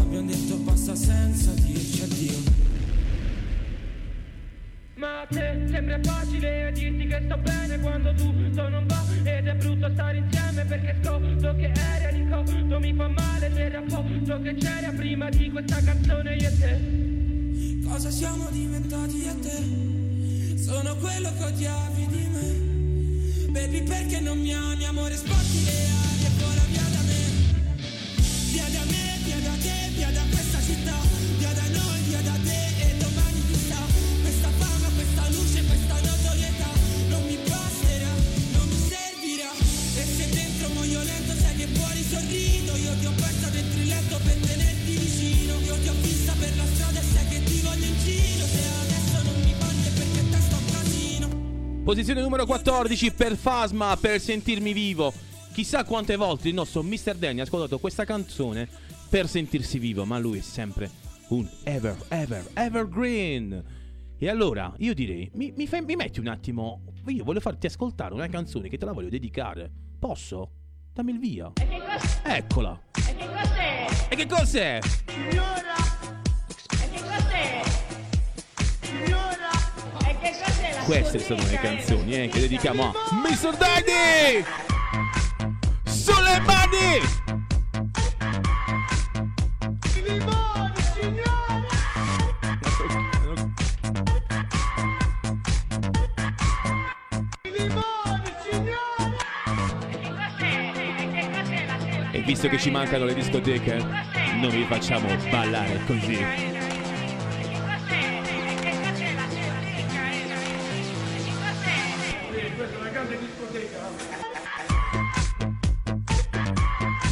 Abbiamo 0.00 0.26
detto 0.26 0.56
basta 0.56 0.96
senza 0.96 1.52
dirci 1.52 2.02
addio. 2.02 2.35
Ma 5.16 5.22
a 5.22 5.26
te 5.28 5.66
sembra 5.70 5.98
facile 6.02 6.70
dirti 6.74 7.06
che 7.06 7.22
sto 7.24 7.38
bene 7.38 7.80
quando 7.80 8.12
tutto 8.12 8.68
non 8.68 8.86
va 8.86 9.02
Ed 9.22 9.46
è 9.46 9.54
brutto 9.54 9.88
stare 9.94 10.18
insieme 10.18 10.64
perché 10.66 10.94
scopro 11.02 11.54
che 11.54 11.72
eri 11.72 12.22
di 12.22 12.28
cotto 12.28 12.78
Mi 12.78 12.92
fa 12.92 13.08
male 13.08 13.50
del 13.50 13.70
rapporto 13.70 14.42
che 14.42 14.54
c'era 14.56 14.90
prima 14.90 15.30
di 15.30 15.50
questa 15.50 15.82
canzone 15.82 16.34
io 16.34 16.48
e 16.48 16.58
te 16.58 17.88
Cosa 17.88 18.10
siamo 18.10 18.50
diventati 18.50 19.16
io 19.16 19.30
e 19.30 19.38
te? 19.38 20.58
Sono 20.58 20.94
quello 20.96 21.32
che 21.32 21.44
odiavi 21.44 22.06
di 22.08 22.28
me. 22.32 23.52
Baby, 23.52 23.82
perché 23.84 24.20
non 24.20 24.38
mi 24.38 24.52
ami? 24.52 24.84
Amore, 24.84 25.14
ali 25.14 26.05
Posizione 51.86 52.20
numero 52.20 52.46
14 52.46 53.12
per 53.12 53.36
Fasma, 53.36 53.96
per 53.96 54.20
sentirmi 54.20 54.72
vivo. 54.72 55.12
Chissà 55.52 55.84
quante 55.84 56.16
volte 56.16 56.48
il 56.48 56.54
nostro 56.54 56.82
Mr. 56.82 57.14
Danny 57.14 57.38
ha 57.38 57.44
ascoltato 57.44 57.78
questa 57.78 58.04
canzone 58.04 58.68
per 59.08 59.28
sentirsi 59.28 59.78
vivo, 59.78 60.04
ma 60.04 60.18
lui 60.18 60.38
è 60.38 60.42
sempre 60.42 60.90
un 61.28 61.48
ever, 61.62 61.96
ever, 62.08 62.44
evergreen. 62.54 63.62
E 64.18 64.28
allora, 64.28 64.74
io 64.78 64.94
direi, 64.94 65.30
mi, 65.34 65.52
mi 65.54 65.68
fai- 65.68 65.82
mi 65.82 65.94
metti 65.94 66.18
un 66.18 66.26
attimo, 66.26 66.80
io 67.06 67.22
voglio 67.22 67.38
farti 67.38 67.66
ascoltare 67.66 68.14
una 68.14 68.26
canzone 68.26 68.68
che 68.68 68.78
te 68.78 68.84
la 68.84 68.90
voglio 68.90 69.08
dedicare. 69.08 69.70
Posso? 69.96 70.50
Dammi 70.92 71.12
il 71.12 71.20
via. 71.20 71.52
Eccola. 72.24 72.80
E 72.96 73.14
che 73.14 73.28
cos'è? 73.28 73.86
E 74.08 74.16
che 74.16 74.26
cos'è? 74.26 74.78
Signora! 75.06 75.76
E 76.82 76.90
che 76.90 77.00
cos'è? 77.00 77.62
Signora! 78.80 79.50
E 80.04 80.18
che 80.18 80.30
cos'è 80.32 80.55
Queste 80.86 81.18
sono 81.18 81.42
le 81.42 81.58
canzoni 81.58 82.14
eh, 82.14 82.28
che 82.28 82.38
dedichiamo 82.38 82.84
a 82.84 82.92
Mr. 83.10 83.56
Danny! 83.56 84.44
Sulle 85.82 86.40
mani! 86.42 87.00
Visto 102.24 102.48
che 102.48 102.58
ci 102.58 102.70
mancano 102.70 103.06
le 103.06 103.14
discoteche, 103.14 103.76
non 104.40 104.50
vi 104.50 104.64
facciamo 104.68 105.08
ballare 105.30 105.80
così. 105.86 106.55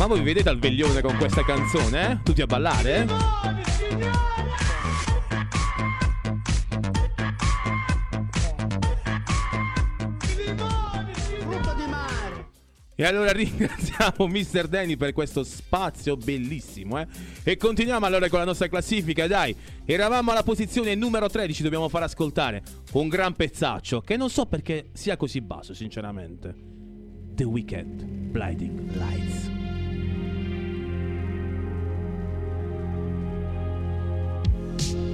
Ma 0.05 0.11
voi 0.11 0.23
vedete 0.23 0.51
al 0.51 0.59
veglione 0.59 1.01
con 1.01 1.17
questa 1.17 1.43
canzone, 1.43 2.11
eh? 2.11 2.19
Tutti 2.23 2.43
a 2.43 2.47
ballare? 2.47 3.07
E 12.95 13.05
allora 13.07 13.33
ringraziamo 13.33 14.27
Mr. 14.29 14.69
Danny 14.69 14.97
per 14.97 15.15
questo 15.15 15.43
spazio 15.43 16.19
bellissimo, 16.19 17.01
eh? 17.01 17.07
E 17.43 17.57
continuiamo 17.57 18.05
allora 18.05 18.29
con 18.29 18.41
la 18.41 18.45
nostra 18.45 18.69
classifica, 18.69 19.27
dai. 19.27 19.57
Eravamo 19.87 20.33
alla 20.33 20.43
posizione 20.43 20.95
numero 20.95 21.31
13, 21.31 21.63
dobbiamo 21.63 21.89
far 21.89 22.03
ascoltare 22.03 22.63
un 22.93 23.09
gran 23.09 23.33
pezzaccio 23.33 24.03
che 24.03 24.19
non 24.19 24.29
so 24.29 24.45
perché 24.45 24.91
sia 24.93 25.17
così 25.17 25.41
basso, 25.41 25.73
sinceramente. 25.73 26.55
The 27.33 27.45
Weeknd, 27.45 28.03
Blinding 28.03 28.95
Lights. 28.97 29.54
I've 34.93 35.14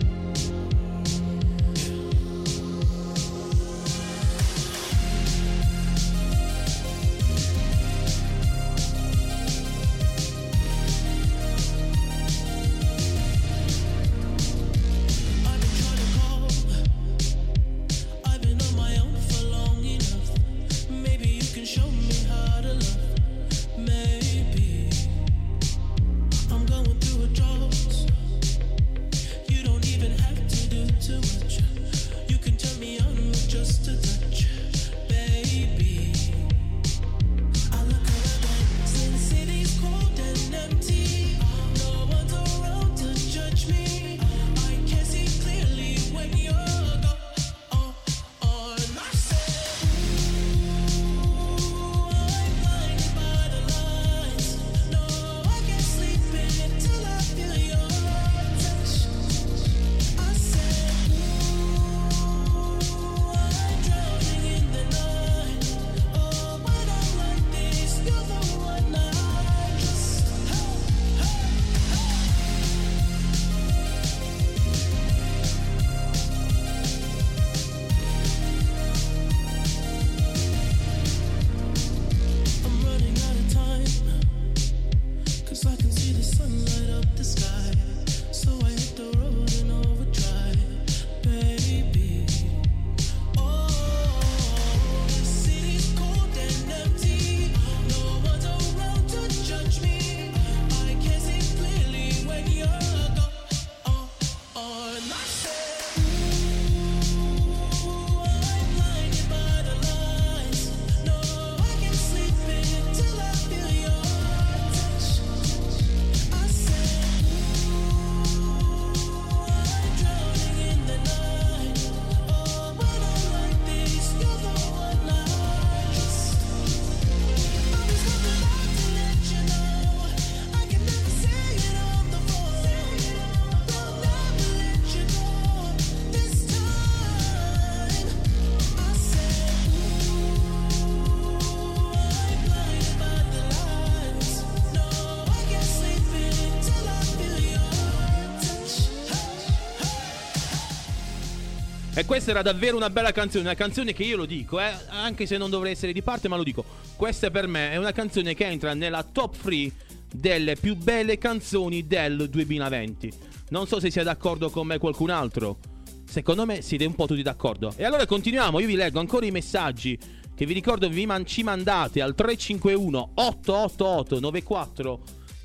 questa 152.10 152.32
era 152.32 152.42
davvero 152.42 152.76
una 152.76 152.90
bella 152.90 153.12
canzone, 153.12 153.44
una 153.44 153.54
canzone 153.54 153.92
che 153.92 154.02
io 154.02 154.16
lo 154.16 154.24
dico, 154.24 154.58
eh, 154.58 154.72
anche 154.88 155.26
se 155.26 155.36
non 155.38 155.48
dovrei 155.48 155.70
essere 155.70 155.92
di 155.92 156.02
parte, 156.02 156.26
ma 156.26 156.34
lo 156.34 156.42
dico. 156.42 156.64
Questa 156.96 157.30
per 157.30 157.46
me 157.46 157.70
è 157.70 157.76
una 157.76 157.92
canzone 157.92 158.34
che 158.34 158.46
entra 158.46 158.74
nella 158.74 159.04
top 159.04 159.36
3 159.36 159.70
delle 160.12 160.56
più 160.56 160.74
belle 160.74 161.18
canzoni 161.18 161.86
del 161.86 162.28
2020. 162.28 163.12
Non 163.50 163.68
so 163.68 163.78
se 163.78 163.92
sia 163.92 164.02
d'accordo 164.02 164.50
con 164.50 164.66
me 164.66 164.78
qualcun 164.78 165.10
altro. 165.10 165.58
Secondo 166.04 166.44
me 166.46 166.62
siete 166.62 166.84
un 166.84 166.96
po' 166.96 167.06
tutti 167.06 167.22
d'accordo. 167.22 167.72
E 167.76 167.84
allora 167.84 168.04
continuiamo, 168.06 168.58
io 168.58 168.66
vi 168.66 168.74
leggo 168.74 168.98
ancora 168.98 169.24
i 169.24 169.30
messaggi 169.30 169.96
che 170.34 170.46
vi 170.46 170.52
ricordo 170.52 170.88
vi 170.88 171.06
man- 171.06 171.24
ci 171.24 171.44
mandate 171.44 172.02
al 172.02 172.16
351 172.16 173.10
888 173.14 174.18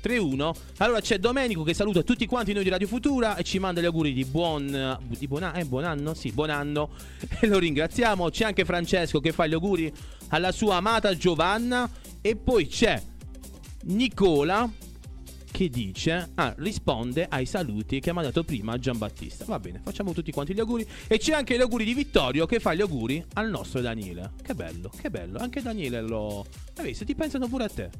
9431. 0.06 0.54
Allora 0.78 1.00
c'è 1.00 1.18
Domenico 1.18 1.62
che 1.62 1.74
saluta 1.74 2.02
tutti 2.02 2.26
quanti 2.26 2.52
noi 2.52 2.62
di 2.62 2.70
Radio 2.70 2.86
Futura 2.86 3.36
e 3.36 3.42
ci 3.42 3.58
manda 3.58 3.80
gli 3.80 3.84
auguri 3.84 4.12
di 4.12 4.24
buon 4.24 4.98
di 5.06 5.26
buon, 5.26 5.42
a- 5.42 5.58
eh, 5.58 5.64
buon 5.64 5.84
anno, 5.84 6.14
sì, 6.14 6.32
buon 6.32 6.50
anno. 6.50 6.90
E 7.40 7.46
lo 7.46 7.58
ringraziamo. 7.58 8.30
C'è 8.30 8.44
anche 8.44 8.64
Francesco 8.64 9.20
che 9.20 9.32
fa 9.32 9.46
gli 9.46 9.52
auguri 9.52 9.92
alla 10.28 10.52
sua 10.52 10.76
amata 10.76 11.14
Giovanna 11.16 11.88
e 12.20 12.36
poi 12.36 12.66
c'è 12.66 13.00
Nicola 13.84 14.70
che 15.56 15.70
dice, 15.70 16.32
ah, 16.34 16.54
risponde 16.58 17.26
ai 17.30 17.46
saluti 17.46 17.98
che 17.98 18.10
ha 18.10 18.12
mandato 18.12 18.44
prima 18.44 18.78
Giambattista. 18.78 19.46
Va 19.46 19.58
bene, 19.58 19.80
facciamo 19.82 20.12
tutti 20.12 20.30
quanti 20.30 20.52
gli 20.52 20.60
auguri. 20.60 20.86
E 21.06 21.18
c'è 21.18 21.32
anche 21.32 21.56
gli 21.56 21.60
auguri 21.60 21.84
di 21.84 21.94
Vittorio 21.94 22.44
che 22.44 22.60
fa 22.60 22.74
gli 22.74 22.82
auguri 22.82 23.24
al 23.34 23.48
nostro 23.48 23.80
Daniele. 23.80 24.32
Che 24.42 24.54
bello, 24.54 24.90
che 25.00 25.08
bello. 25.08 25.38
Anche 25.38 25.62
Daniele 25.62 26.02
lo... 26.02 26.44
Hai 26.76 26.84
visto, 26.84 27.06
ti 27.06 27.14
pensano 27.14 27.48
pure 27.48 27.64
a 27.64 27.68
te. 27.68 27.90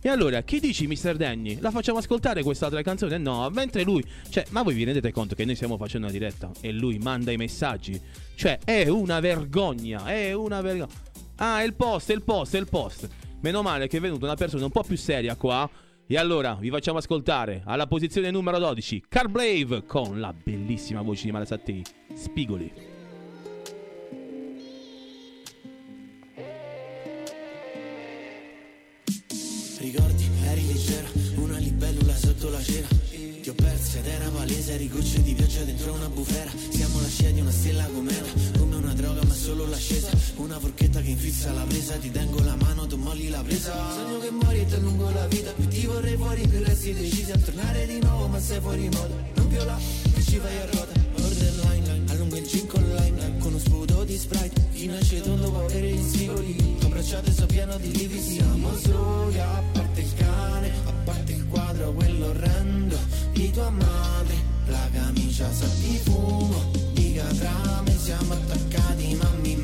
E 0.00 0.08
allora, 0.08 0.42
chi 0.42 0.60
dici, 0.60 0.86
Mr. 0.86 1.16
Danny? 1.16 1.58
La 1.60 1.70
facciamo 1.70 1.98
ascoltare 1.98 2.42
quest'altra 2.42 2.82
canzone? 2.82 3.18
No, 3.18 3.48
mentre 3.50 3.82
lui... 3.82 4.04
Cioè, 4.28 4.44
ma 4.50 4.62
voi 4.62 4.74
vi 4.74 4.84
rendete 4.84 5.10
conto 5.10 5.34
che 5.34 5.44
noi 5.44 5.56
stiamo 5.56 5.76
facendo 5.76 6.06
una 6.06 6.16
diretta 6.16 6.50
e 6.60 6.70
lui 6.70 6.98
manda 6.98 7.32
i 7.32 7.36
messaggi? 7.36 8.00
Cioè, 8.34 8.60
è 8.64 8.88
una 8.88 9.18
vergogna, 9.20 10.06
è 10.06 10.32
una 10.32 10.60
vergogna. 10.60 10.92
Ah, 11.36 11.60
è 11.60 11.64
il 11.64 11.74
post, 11.74 12.10
è 12.10 12.14
il 12.14 12.22
post, 12.22 12.54
è 12.54 12.58
il 12.58 12.68
post. 12.68 13.08
Meno 13.40 13.62
male 13.62 13.88
che 13.88 13.96
è 13.96 14.00
venuta 14.00 14.26
una 14.26 14.36
persona 14.36 14.64
un 14.64 14.70
po' 14.70 14.82
più 14.82 14.96
seria 14.96 15.34
qua. 15.34 15.68
E 16.08 16.16
allora 16.16 16.56
vi 16.60 16.70
facciamo 16.70 16.98
ascoltare 16.98 17.62
alla 17.64 17.88
posizione 17.88 18.30
numero 18.30 18.60
12 18.60 19.06
Car 19.08 19.28
Brave 19.28 19.84
con 19.84 20.20
la 20.20 20.32
bellissima 20.32 21.02
voce 21.02 21.24
di 21.24 21.32
Malasattei 21.32 21.82
Spigoli. 22.14 22.95
Ricordi, 29.78 30.24
eri 30.44 30.66
leggera, 30.66 31.08
una 31.36 31.58
libellula 31.58 32.16
sotto 32.16 32.48
la 32.48 32.62
cera. 32.62 32.88
Ti 33.42 33.48
ho 33.50 33.54
perso 33.54 33.98
ed 33.98 34.06
era 34.06 34.28
palese, 34.30 34.72
eri 34.72 34.88
gocce 34.88 35.22
di 35.22 35.34
pioggia 35.34 35.62
dentro 35.64 35.92
una 35.92 36.08
bufera. 36.08 36.50
Siamo 36.70 36.98
la 37.00 37.08
scia 37.08 37.30
di 37.30 37.40
una 37.40 37.50
stella 37.50 37.84
cometa, 37.84 38.24
come 38.58 38.76
una 38.76 38.94
droga 38.94 39.22
ma 39.22 39.34
solo 39.34 39.66
l'ascesa. 39.66 40.08
Una 40.36 40.58
forchetta 40.58 41.00
che 41.02 41.10
infissa 41.10 41.52
la 41.52 41.62
presa, 41.64 41.94
ti 41.96 42.10
tengo 42.10 42.40
la 42.40 42.56
mano, 42.56 42.86
tu 42.86 42.96
molli 42.96 43.28
la 43.28 43.42
presa. 43.42 43.74
Sogno 43.92 44.18
che 44.18 44.30
muori 44.30 44.60
e 44.60 44.66
ti 44.66 44.74
allungo 44.74 45.10
la 45.10 45.26
vita, 45.26 45.52
più 45.52 45.68
ti 45.68 45.86
vorrei 45.86 46.16
fuori, 46.16 46.48
più 46.48 46.62
resti 46.64 46.94
decisi 46.94 47.30
a 47.30 47.38
tornare 47.38 47.86
di 47.86 47.98
nuovo 48.00 48.28
ma 48.28 48.40
sei 48.40 48.60
fuori 48.60 48.88
moda. 48.88 49.14
Non 49.34 49.46
più 49.46 49.62
là, 49.62 49.78
che 50.14 50.22
ci 50.22 50.38
fai 50.38 50.56
a 50.56 50.66
ruota, 50.70 50.92
allungo 52.36 52.38
il 52.38 52.46
gin 52.46 52.66
con 52.66 52.82
lime 52.82 53.38
Con 53.38 53.50
uno 53.50 53.58
sputo 53.58 54.04
di 54.04 54.16
sprite, 54.16 54.68
chi 54.72 54.86
nasce 54.86 55.20
tondo 55.20 55.50
può 55.50 55.64
avere 55.64 55.90
gli 55.90 56.08
spigoli 56.08 56.76
Abbracciate 56.82 57.32
so 57.32 57.46
pieno 57.46 57.76
di 57.78 57.90
lividi, 57.92 58.20
siamo 58.20 58.76
soli 58.76 59.38
a 59.38 59.62
parte 59.72 60.00
il 60.00 60.14
cane, 60.14 60.72
a 60.84 60.92
parte 61.04 61.32
il 61.32 61.46
quadro, 61.48 61.92
quello 61.92 62.26
orrendo 62.26 62.96
di 63.32 63.50
tua 63.50 63.70
madre, 63.70 64.34
la 64.66 64.88
camicia 64.92 65.50
sa 65.52 65.66
di 65.66 66.00
fumo, 66.04 66.70
di 66.92 67.14
catrame, 67.14 67.96
siamo 67.98 68.32
attaccati 68.32 69.14
ma 69.14 69.30
mi 69.40 69.56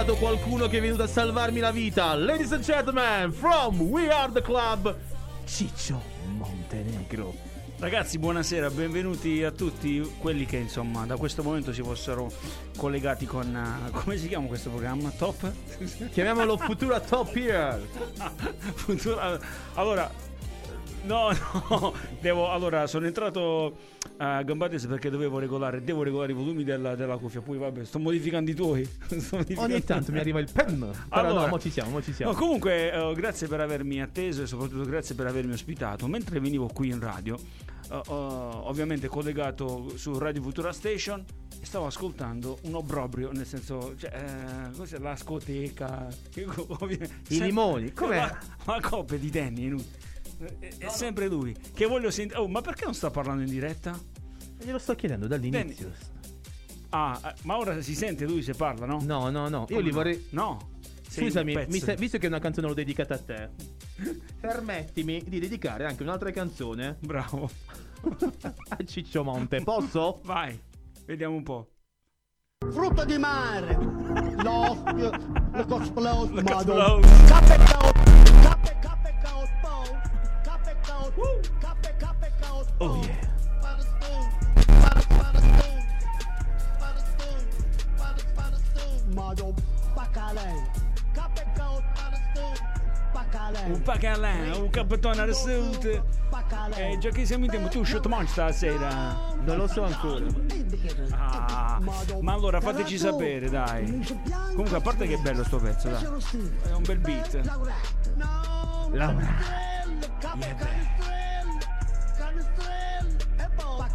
arrivato 0.00 0.16
qualcuno 0.16 0.66
che 0.66 0.78
è 0.78 0.80
venuto 0.80 1.02
a 1.02 1.06
salvarmi 1.06 1.60
la 1.60 1.70
vita. 1.72 2.14
Ladies 2.14 2.52
and 2.52 2.64
gentlemen, 2.64 3.32
from 3.32 3.80
We 3.82 4.08
Are 4.08 4.32
the 4.32 4.40
Club, 4.40 4.96
Ciccio 5.44 6.00
Montenegro. 6.24 7.34
Ragazzi, 7.78 8.18
buonasera, 8.18 8.70
benvenuti 8.70 9.42
a 9.44 9.50
tutti 9.50 10.00
quelli 10.18 10.46
che 10.46 10.56
insomma 10.56 11.04
da 11.04 11.16
questo 11.16 11.42
momento 11.42 11.74
si 11.74 11.82
fossero 11.82 12.30
collegati 12.76 13.26
con 13.26 13.54
eh, 13.54 13.90
come 13.90 14.16
si 14.16 14.28
chiama 14.28 14.46
questo 14.46 14.70
programma? 14.70 15.10
Top? 15.10 15.52
Chiamiamolo 16.12 16.56
Futura 16.56 17.00
Top 17.00 17.36
Year. 17.36 17.78
Futura- 18.76 19.38
Allora, 19.74 20.10
no, 21.02 21.28
no, 21.68 21.92
devo, 22.20 22.50
allora 22.50 22.86
sono 22.86 23.06
entrato 23.06 23.76
a 24.22 24.42
Gambates 24.42 24.84
perché 24.86 25.08
dovevo 25.08 25.38
regolare, 25.38 25.82
devo 25.82 26.02
regolare 26.02 26.32
i 26.32 26.34
volumi 26.34 26.62
della, 26.62 26.94
della 26.94 27.16
cuffia. 27.16 27.40
Poi 27.40 27.56
vabbè, 27.56 27.84
sto 27.86 27.98
modificando 27.98 28.50
i 28.50 28.54
tuoi. 28.54 28.84
Sto 29.18 29.36
modificando- 29.36 29.72
Ogni 29.74 29.82
tanto 29.84 30.12
mi 30.12 30.18
arriva 30.18 30.38
il 30.40 30.48
pen. 30.52 30.78
Però 30.78 30.92
Allora- 31.08 31.40
no, 31.42 31.46
mo 31.48 31.58
ci 31.58 31.70
siamo, 31.70 31.90
mo 31.90 32.02
ci 32.02 32.12
siamo. 32.12 32.32
No, 32.32 32.38
comunque, 32.38 32.92
eh, 32.92 33.14
grazie 33.14 33.46
per 33.48 33.60
avermi 33.60 34.02
atteso 34.02 34.42
e 34.42 34.46
soprattutto 34.46 34.84
grazie 34.84 35.14
per 35.14 35.26
avermi 35.26 35.52
ospitato. 35.52 36.06
Mentre 36.06 36.38
venivo 36.38 36.66
qui 36.66 36.88
in 36.88 37.00
radio, 37.00 37.36
eh, 37.90 37.94
eh, 37.96 38.02
ovviamente 38.06 39.08
collegato 39.08 39.96
su 39.96 40.16
Radio 40.18 40.42
Futura 40.42 40.72
Station, 40.72 41.24
stavo 41.62 41.86
ascoltando 41.86 42.58
un 42.64 42.74
obbrobrio, 42.74 43.32
nel 43.32 43.46
senso, 43.46 43.94
cioè, 43.96 44.10
eh, 44.14 44.76
cos'è 44.76 44.98
la 44.98 45.16
scoteca? 45.16 46.08
Sem- 46.30 47.42
limoni, 47.44 47.92
com'è? 47.94 48.16
La, 48.16 48.38
la 48.66 48.80
coppia 48.82 49.16
di 49.16 49.30
Danny, 49.30 49.68
lui. 49.68 49.84
È- 50.58 50.68
è 50.78 50.88
sempre 50.88 51.28
lui. 51.28 51.54
Che 51.74 51.86
voglio 51.86 52.10
sentire. 52.10 52.38
Oh, 52.40 52.48
ma 52.48 52.60
perché 52.62 52.84
non 52.84 52.94
sta 52.94 53.10
parlando 53.10 53.42
in 53.42 53.50
diretta? 53.50 53.98
Glielo 54.62 54.78
sto 54.78 54.94
chiedendo 54.94 55.26
dall'inizio. 55.26 55.92
Ah, 56.90 57.20
eh, 57.24 57.34
ma 57.42 57.56
ora 57.56 57.80
si 57.82 57.94
sente 57.94 58.24
lui 58.26 58.42
se 58.42 58.54
parla, 58.54 58.86
no? 58.86 58.98
No, 59.02 59.30
no, 59.30 59.48
no. 59.48 59.60
Io 59.60 59.66
Come 59.66 59.80
li 59.82 59.88
no? 59.90 59.94
vorrei. 59.94 60.26
No. 60.30 60.70
Sei 61.08 61.24
Scusami, 61.24 61.66
se- 61.80 61.96
visto 61.96 62.18
che 62.18 62.26
una 62.26 62.38
canzone 62.38 62.68
l'ho 62.68 62.74
dedicata 62.74 63.14
a 63.14 63.18
te, 63.18 63.50
permettimi 64.40 65.22
di 65.26 65.40
dedicare 65.40 65.84
anche 65.84 66.02
un'altra 66.02 66.30
canzone 66.30 66.96
Bravo. 67.00 67.50
a 68.68 68.76
Ciccio 68.84 69.24
Monte. 69.24 69.60
Posso? 69.62 70.20
Vai, 70.24 70.58
vediamo 71.06 71.34
un 71.36 71.42
po'. 71.42 71.68
Frutto 72.70 73.04
di 73.04 73.18
mare, 73.18 73.74
l'ospio, 74.42 75.10
le 75.52 75.64
cosplot, 75.66 76.30
Le 76.32 76.42
madonna. 76.42 76.84
cosplot. 77.38 77.89
Spadastone, 88.30 89.54
bacalè. 89.92 90.52
Un 93.66 93.82
pacalà, 93.82 94.56
un 94.56 94.70
capitano 94.70 95.20
al 95.20 95.34
sud. 95.34 96.02
Eh, 96.74 96.96
già 96.98 97.10
che 97.10 97.26
siamo 97.26 97.44
in 97.44 97.50
tempo, 97.50 97.68
tu 97.68 97.84
shot 97.84 98.06
munch 98.06 98.30
stasera. 98.30 99.34
Non 99.42 99.58
lo 99.58 99.66
so 99.66 99.84
ancora. 99.84 100.24
Ah, 101.10 101.78
ma 102.20 102.32
allora 102.32 102.60
fateci 102.60 102.96
sapere, 102.96 103.50
dai. 103.50 104.02
Comunque, 104.52 104.78
a 104.78 104.80
parte 104.80 105.06
che 105.06 105.14
è 105.14 105.18
bello 105.18 105.44
sto 105.44 105.58
pezzo, 105.58 105.90
dai. 105.90 106.02
È 106.02 106.72
un 106.72 106.82
bel 106.82 106.98
beat. 106.98 107.40
Laura. 108.92 109.68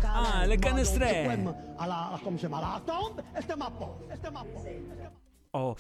Ah, 0.01 0.45
le 0.45 0.57
canestrelle. 0.57 1.73
Alla, 1.77 2.19
come 2.21 2.37
si 2.37 2.47
chiama? 2.47 2.59
La 2.59 2.81
tomba 2.83 3.23
e 3.33 3.41
stiamo 3.41 3.65
a 3.65 3.71
posto, 3.71 4.05
e 4.09 4.15
stiamo 4.15 4.39
a 4.39 4.43
posto. 4.43 5.23
Oh. 5.51 5.75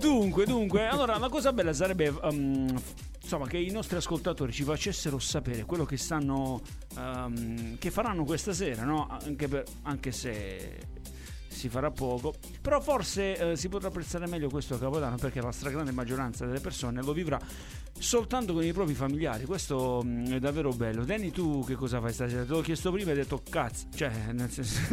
Dunque, 0.00 0.44
dunque, 0.44 0.88
allora 0.88 1.16
la 1.16 1.28
cosa 1.28 1.52
bella 1.52 1.72
sarebbe 1.72 2.08
um, 2.08 2.76
insomma 3.22 3.46
che 3.46 3.58
i 3.58 3.70
nostri 3.70 3.96
ascoltatori 3.96 4.50
ci 4.50 4.64
facessero 4.64 5.20
sapere 5.20 5.64
quello 5.64 5.84
che 5.84 5.96
stanno 5.96 6.60
um, 6.96 7.78
che 7.78 7.92
faranno 7.92 8.24
questa 8.24 8.52
sera, 8.52 8.82
no? 8.82 9.06
Anche, 9.08 9.46
per- 9.46 9.64
anche 9.82 10.10
se 10.10 10.78
si 11.60 11.68
farà 11.68 11.90
poco, 11.90 12.34
però 12.62 12.80
forse 12.80 13.50
eh, 13.52 13.56
si 13.56 13.68
potrà 13.68 13.88
apprezzare 13.88 14.26
meglio 14.26 14.48
questo 14.48 14.78
Capodanno 14.78 15.16
perché 15.16 15.42
la 15.42 15.52
stragrande 15.52 15.92
maggioranza 15.92 16.46
delle 16.46 16.60
persone 16.60 17.02
lo 17.02 17.12
vivrà 17.12 17.38
soltanto 17.98 18.54
con 18.54 18.64
i 18.64 18.72
propri 18.72 18.94
familiari. 18.94 19.44
Questo 19.44 20.00
mm, 20.02 20.32
è 20.32 20.38
davvero 20.38 20.70
bello. 20.70 21.04
Danny, 21.04 21.30
tu 21.30 21.62
che 21.66 21.74
cosa 21.74 22.00
fai 22.00 22.14
stasera? 22.14 22.44
Te 22.44 22.52
l'ho 22.52 22.62
chiesto 22.62 22.90
prima 22.90 23.10
e 23.10 23.12
hai 23.12 23.18
detto 23.18 23.42
cazzo, 23.48 23.88
cioè 23.94 24.10
nel 24.32 24.50
senso 24.50 24.80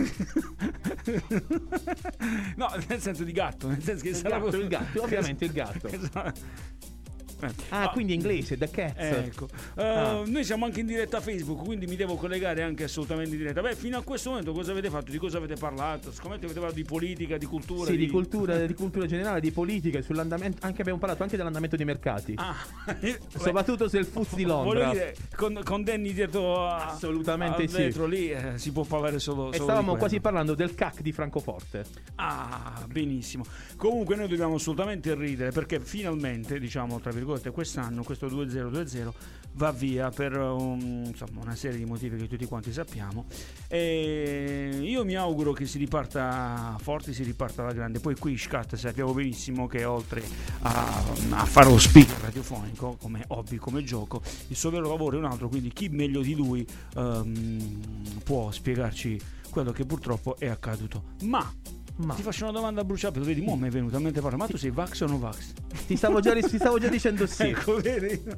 No, 2.58 2.70
nel 2.88 3.00
senso 3.00 3.24
di 3.24 3.32
gatto, 3.32 3.70
nel 3.70 3.82
senso 3.82 4.04
che 4.04 4.10
Il 4.10 4.16
sarà 4.16 4.40
gatto, 4.40 4.58
il 4.58 4.68
gatto, 4.68 5.04
ovviamente 5.04 5.46
il 5.46 5.52
gatto. 5.54 5.90
Eh, 7.42 7.50
Ah, 7.70 7.90
quindi 7.90 8.14
inglese, 8.14 8.58
The 8.58 8.70
Cats. 8.70 8.96
Ecco, 8.98 9.48
Eh, 9.76 9.84
Ah. 9.84 10.24
noi 10.26 10.44
siamo 10.44 10.66
anche 10.66 10.80
in 10.80 10.86
diretta 10.88 11.18
a 11.18 11.22
Facebook, 11.22 11.64
quindi 11.64 11.86
mi 11.86 11.96
devo 11.96 12.16
collegare 12.16 12.64
anche 12.64 12.86
assolutamente 12.86 13.32
in 13.32 13.38
diretta. 13.38 13.62
Beh, 13.62 13.76
fino 13.76 13.98
a 13.98 14.02
questo 14.04 14.30
momento 14.30 14.52
cosa 14.54 14.72
avete 14.72 14.90
fatto? 14.90 15.12
Di 15.12 15.18
cosa 15.18 15.38
avete 15.38 15.56
parlato? 15.56 16.12
Scommetto 16.12 16.46
avete 16.46 16.60
parlato 16.60 16.76
di 16.76 16.84
politica, 16.86 17.38
di 17.38 17.46
cultura. 17.46 17.90
Sì, 17.92 17.98
di 17.98 18.08
cultura, 18.10 18.66
di 18.66 18.74
cultura 18.74 19.06
generale, 19.06 19.40
di 19.40 19.52
politica, 19.52 20.02
sull'andamento. 20.02 20.66
Anche 20.66 20.82
abbiamo 20.82 21.00
parlato 21.00 21.24
anche 21.24 21.38
dell'andamento 21.38 21.76
dei 21.76 21.86
mercati. 21.86 22.34
Ah, 22.38 22.56
Soprattutto 23.38 23.88
se 23.88 23.98
il 24.00 24.06
FUZ 24.06 24.36
di 24.36 24.44
Londra. 24.44 24.90
dire, 24.92 25.16
con, 25.36 25.60
con 25.64 25.84
Danny 25.84 26.14
dietro 26.14 26.66
a, 26.68 26.88
Assolutamente 26.88 27.64
al 27.64 27.70
sì. 27.70 28.08
lì 28.08 28.30
eh, 28.32 28.54
si 28.58 28.72
può 28.72 28.84
parlare 28.84 29.20
solo, 29.20 29.50
E 29.52 29.54
solo 29.58 29.64
stavamo 29.70 29.94
di 29.94 30.00
quasi 30.00 30.20
parlando 30.20 30.56
del 30.56 30.74
CAC 30.74 31.02
di 31.02 31.12
Francoforte. 31.12 31.86
Ah, 32.16 32.84
benissimo. 32.88 33.46
Comunque 33.76 34.16
noi 34.16 34.28
dobbiamo 34.28 34.56
assolutamente 34.56 35.14
ridere 35.16 35.52
perché 35.52 35.80
finalmente, 35.80 36.60
diciamo, 36.60 37.00
tra 37.00 37.12
virgolette, 37.12 37.26
quest'anno 37.52 38.04
questo 38.04 38.28
2020 38.28 39.14
va 39.58 39.72
via 39.72 40.10
per 40.10 40.38
um, 40.38 41.06
insomma, 41.06 41.42
una 41.42 41.56
serie 41.56 41.78
di 41.78 41.86
motivi 41.86 42.18
che 42.18 42.28
tutti 42.28 42.46
quanti 42.46 42.72
sappiamo. 42.72 43.26
E 43.68 44.80
io 44.82 45.04
mi 45.04 45.16
auguro 45.16 45.52
che 45.52 45.66
si 45.66 45.78
riparta 45.78 46.78
forte, 46.80 47.12
si 47.12 47.24
riparta 47.24 47.64
alla 47.64 47.74
grande. 47.74 48.00
Poi 48.00 48.16
qui 48.16 48.38
Scat 48.38 48.76
sappiamo 48.76 49.14
benissimo 49.14 49.68
che 49.68 49.84
oltre 49.84 50.24
a, 50.62 51.04
a 51.32 51.46
fare 51.46 51.70
lo 51.70 51.78
speaker 51.78 52.20
radiofonico 52.22 52.98
come 53.02 53.24
hobby, 53.28 53.58
come 53.58 53.84
gioco, 53.84 54.22
il 54.48 54.56
suo 54.56 54.70
vero 54.70 54.88
lavoro 54.88 55.18
è 55.18 55.20
un 55.20 55.26
altro, 55.26 55.50
quindi 55.50 55.72
chi 55.74 55.90
meglio 55.90 56.22
di 56.22 56.36
lui 56.36 56.66
ehm, 56.96 58.22
può 58.24 58.52
spiegarci 58.52 59.20
quello 59.50 59.72
che 59.72 59.86
purtroppo 59.86 60.38
è 60.38 60.48
accaduto. 60.48 61.16
Ma 61.24 61.52
Ma 61.98 62.14
ti 62.14 62.22
faccio 62.22 62.44
una 62.44 62.52
domanda 62.54 62.82
a 62.82 62.84
bruciapelo, 62.84 63.26
vedi, 63.26 63.42
mo 63.42 63.56
mi 63.56 63.68
è 63.68 63.72
venuta 63.72 63.98
a 63.98 64.00
mente 64.00 64.22
parla, 64.22 64.38
ma 64.38 64.46
tu 64.48 64.56
sei 64.58 64.70
Vax 64.70 65.02
o 65.02 65.08
no 65.08 65.18
Vax? 65.18 65.54
ti 65.88 65.96
stavo 65.96 66.20
già, 66.20 66.34
ti 66.34 66.58
stavo 66.58 66.78
già 66.78 66.90
dicendo 66.90 67.26
sì. 67.26 67.44
Ecco, 67.44 67.78
vedi? 67.82 68.22
Ma 68.26 68.36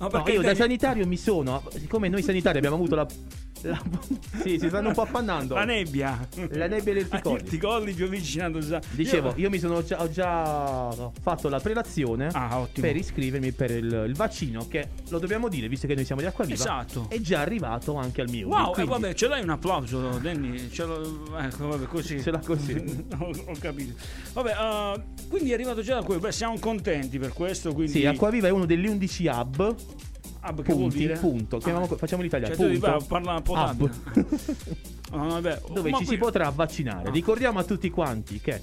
No, 0.00 0.08
perché 0.08 0.32
io 0.32 0.40
da 0.42 0.48
devi- 0.48 0.58
sanitario 0.60 1.06
mi 1.06 1.16
sono, 1.16 1.62
siccome 1.72 2.08
noi 2.08 2.22
sanitari 2.22 2.58
abbiamo 2.58 2.76
avuto 2.76 2.94
la, 2.94 3.06
la- 3.68 3.82
sì, 4.42 4.58
si 4.58 4.68
stanno 4.68 4.88
un 4.88 4.94
po' 4.94 5.02
appannando. 5.02 5.54
la 5.54 5.64
nebbia. 5.64 6.26
La 6.50 6.66
nebbia 6.66 6.92
del 6.92 7.06
Ah, 7.10 7.16
Ticoli. 7.16 7.42
Ti 7.44 7.58
colli 7.58 7.92
più 7.92 8.04
avvicinando 8.06 8.58
già. 8.60 8.80
Dicevo, 8.90 9.32
io 9.36 9.50
mi 9.50 9.58
sono 9.58 9.82
già, 9.82 10.00
ho 10.02 10.10
già 10.10 11.10
fatto 11.20 11.48
la 11.48 11.60
prelazione 11.60 12.28
Ah, 12.32 12.66
per 12.72 12.96
iscrivermi 12.96 13.52
per 13.52 13.70
il, 13.70 14.04
il 14.08 14.14
vaccino 14.14 14.66
che 14.68 14.88
lo 15.08 15.18
dobbiamo 15.18 15.48
dire 15.48 15.68
visto 15.68 15.86
che 15.86 15.94
noi 15.94 16.04
siamo 16.04 16.20
di 16.20 16.26
Acquaviva. 16.26 16.56
Esatto. 16.56 17.06
È 17.08 17.18
già 17.20 17.40
arrivato 17.40 17.94
anche 17.96 18.20
al 18.20 18.28
mio. 18.28 18.48
Wow, 18.48 18.70
eh, 18.70 18.72
quindi 18.72 18.90
vabbè, 18.92 19.14
ce 19.14 19.28
l'hai 19.28 19.42
un 19.42 19.50
applauso, 19.50 20.18
Danny? 20.20 20.70
Ce 20.70 20.84
l'ho... 20.84 21.36
Ecco, 21.38 21.68
vabbè, 21.68 21.84
così. 21.86 22.20
Ce 22.20 22.30
l'ha 22.30 22.38
così. 22.44 22.74
ho, 23.18 23.30
ho 23.46 23.56
capito. 23.58 23.94
Vabbè, 24.32 24.52
uh, 24.52 25.02
quindi 25.28 25.50
è 25.50 25.54
arrivato 25.54 25.82
già 25.82 25.94
da 25.94 26.02
qui. 26.02 26.18
Beh, 26.18 26.32
siamo 26.32 26.58
contenti 26.58 27.18
per 27.18 27.32
questo. 27.32 27.72
Quindi... 27.72 27.92
Sì, 27.92 28.06
Acquaviva 28.06 28.48
è 28.48 28.50
uno 28.50 28.64
degli 28.66 28.86
11 28.86 29.26
hub. 29.26 29.74
Ah, 30.46 30.52
beh, 30.52 30.62
che 30.62 30.72
vuol 30.74 30.88
Punti, 30.88 30.98
dire? 30.98 31.16
punto. 31.16 31.56
Chiamiamo- 31.58 31.88
Ah. 31.90 31.96
facciamo 31.96 32.20
l'italiano. 32.22 32.54
Cioè, 32.54 32.70
tu 32.74 32.78
punto. 32.80 33.04
parlare 33.08 33.36
un 33.38 33.42
po' 33.42 33.52
Hub. 33.52 33.90
tanto. 34.12 34.32
Ah, 35.12 35.26
vabbè. 35.26 35.60
dove 35.72 35.90
Ma 35.90 35.98
ci 35.98 36.04
qui- 36.04 36.14
si 36.16 36.20
potrà 36.20 36.50
vaccinare. 36.50 37.08
Ah. 37.08 37.12
Ricordiamo 37.12 37.58
a 37.60 37.64
tutti 37.64 37.88
quanti 37.88 38.40
che 38.40 38.60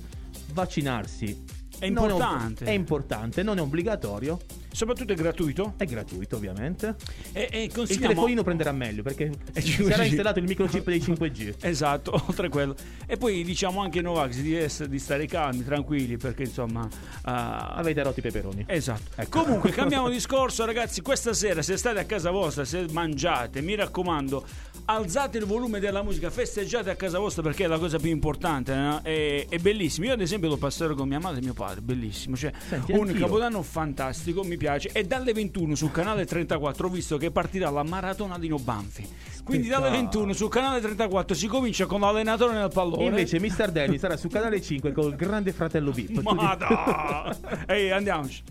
vaccinarsi 0.54 1.44
È 1.80 1.86
importante. 1.86 2.66
è 2.66 2.72
importante, 2.72 3.42
non 3.42 3.58
è 3.58 3.62
obbligatorio, 3.62 4.40
Soprattutto 4.72 5.12
è 5.14 5.16
gratuito. 5.16 5.74
è 5.78 5.86
gratuito 5.86 6.36
ovviamente. 6.38 6.96
E, 7.34 7.50
e 7.52 7.64
Il 7.64 7.74
consigliamo... 7.74 8.08
telefonino 8.08 8.44
prenderà 8.44 8.72
meglio 8.72 9.04
perché 9.04 9.32
ci 9.62 9.84
5G. 9.84 9.90
sarà 9.90 10.04
installato 10.06 10.40
il 10.40 10.46
microchip 10.46 10.86
dei 10.86 11.00
5G. 11.00 11.56
Esatto, 11.62 12.12
oltre 12.28 12.48
a 12.48 12.50
quello. 12.50 12.76
E 13.06 13.18
poi 13.18 13.44
diciamo 13.44 13.82
anche 13.82 13.98
ai 14.00 14.04
Novax 14.04 14.36
di, 14.38 14.56
essere- 14.56 14.90
di 14.90 15.00
stare 15.00 15.26
calmi, 15.28 15.64
tranquilli, 15.64 16.18
perché 16.18 16.44
insomma... 16.44 16.88
ah, 17.24 17.70
Avete 17.76 18.04
rotto 18.04 18.20
i 18.20 18.22
peperoni. 18.22 18.64
Esatto. 18.68 19.12
Ecco. 19.16 19.44
Comunque 19.44 19.70
cambiamo 19.76 20.10
discorso, 20.10 20.66
ragazzi. 20.66 21.02
Questa 21.02 21.34
sera, 21.34 21.62
se 21.62 21.78
state 21.78 22.00
a 22.00 22.06
casa 22.06 22.32
vostra, 22.32 22.64
se 22.66 22.86
mangiate, 22.92 23.62
mi 23.62 23.76
raccomando, 23.76 24.46
alzate 24.86 25.38
il 25.38 25.46
volume 25.46 25.80
della 25.80 26.02
musica, 26.04 26.30
festeggiate 26.30 26.90
a 26.90 26.96
casa 26.96 27.20
vostra 27.20 27.42
perché 27.42 27.66
è 27.66 27.68
la 27.68 27.78
cosa 27.78 27.98
più 27.98 28.10
importante. 28.10 28.74
no? 28.74 29.00
È, 29.02 29.46
è 29.50 29.58
bellissimo. 29.58 30.06
Io, 30.08 30.14
ad 30.14 30.22
esempio, 30.22 30.50
lo 30.50 30.58
passerò 30.58 30.94
con 30.96 31.08
mia 31.08 31.20
madre 31.20 31.40
e 31.40 31.44
mio 31.44 31.54
padre. 31.54 31.82
Bellissimo. 31.82 32.36
Cioè, 32.36 32.52
Senti, 32.70 32.92
un 32.94 33.08
anch'io. 33.08 33.20
capodanno 33.26 33.62
fantastico, 33.62 34.44
mi 34.44 34.58
piace. 34.62 34.90
E 34.94 35.06
dalle 35.06 35.34
21 35.34 35.74
sul 35.74 35.92
canale 35.92 36.24
34 36.24 36.86
ho 36.88 36.90
visto 36.92 37.18
che 37.18 37.32
partirà 37.32 37.72
la 37.72 37.82
maratona 37.82 38.38
di 38.38 38.48
Nobanfi. 38.48 39.08
Quindi 39.44 39.68
dalle 39.70 39.88
Spettacolo. 39.88 40.10
21 40.12 40.34
sul 40.34 40.50
canale 40.50 40.82
34 40.82 41.36
si 41.36 41.48
comincia 41.48 41.88
con 41.88 42.02
l'allenatore 42.02 42.54
nel 42.54 42.70
pallone. 42.72 43.06
Invece 43.06 43.40
Mr. 43.42 43.72
Danny 43.72 43.98
sarà 43.98 44.16
su 44.18 44.28
canale 44.28 44.62
5 44.62 44.92
col 44.92 45.16
grande 45.16 45.52
fratello 45.52 45.92
VIP. 45.92 46.22
Madonna! 46.22 47.36
Ehi, 47.66 47.90
andiamoci. 47.90 48.44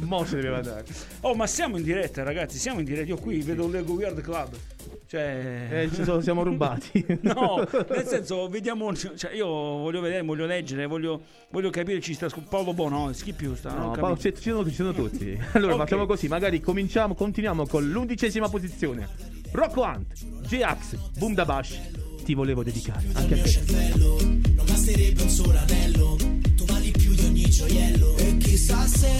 Mo 0.00 0.24
se 0.26 0.36
deve 0.40 0.56
andare. 0.56 0.84
Oh, 1.22 1.34
ma 1.34 1.46
siamo 1.46 1.78
in 1.78 1.82
diretta, 1.82 2.22
ragazzi. 2.22 2.58
Siamo 2.58 2.80
in 2.80 2.84
diretta. 2.84 3.08
Io 3.08 3.16
qui 3.16 3.40
vedo 3.40 3.64
un 3.64 3.70
Lego 3.70 3.94
Weird 3.94 4.20
Club. 4.20 4.50
Cioè... 5.06 5.68
Eh, 5.70 5.90
ci 5.94 6.02
sono- 6.04 6.20
siamo 6.20 6.42
rubati. 6.42 7.04
No, 7.22 7.66
nel 7.88 8.06
senso, 8.06 8.48
vediamo. 8.48 8.92
Cioè, 8.94 9.32
io 9.32 9.46
voglio 9.46 10.00
vedere, 10.00 10.22
voglio 10.22 10.44
leggere, 10.44 10.86
voglio, 10.86 11.22
voglio 11.50 11.70
capire. 11.70 12.00
Ci 12.00 12.14
sta 12.14 12.28
Paolo 12.48 12.74
Bono, 12.74 13.12
schippiù 13.12 13.54
sta. 13.54 13.72
non 13.72 13.82
ho 13.82 13.94
No. 13.94 14.00
Paolo, 14.00 14.16
ci, 14.18 14.34
ci 14.34 14.50
sono, 14.50 14.64
ci 14.68 14.74
sono 14.74 14.92
tutti. 14.92 15.38
Allora 15.54 15.74
Ok. 15.74 15.78
facciamo 15.80 16.06
così, 16.06 16.26
magari 16.28 16.60
cominciamo, 16.60 17.14
continuiamo 17.14 17.66
con 17.66 17.88
l'undicesima 17.88 18.48
posizione. 18.48 19.08
Rocco 19.52 19.82
Hunt, 19.82 20.12
J-Ax, 20.46 20.96
Boom 21.18 21.34
da 21.34 21.44
Bash. 21.44 21.78
Ti 22.24 22.34
volevo 22.34 22.62
dedicare 22.64 23.06
anche 23.12 23.34
a 23.34 23.42
te. 23.42 23.92
Non 23.96 24.64
basterebbe 24.66 25.22
un 25.22 25.28
solo 25.28 25.56
anello, 25.56 26.16
tu 26.56 26.64
vali 26.64 26.90
più 26.90 27.14
di 27.14 27.24
ogni 27.24 27.48
gioiello. 27.48 28.16
E 28.16 28.36
chissà 28.38 28.84
se 28.86 29.10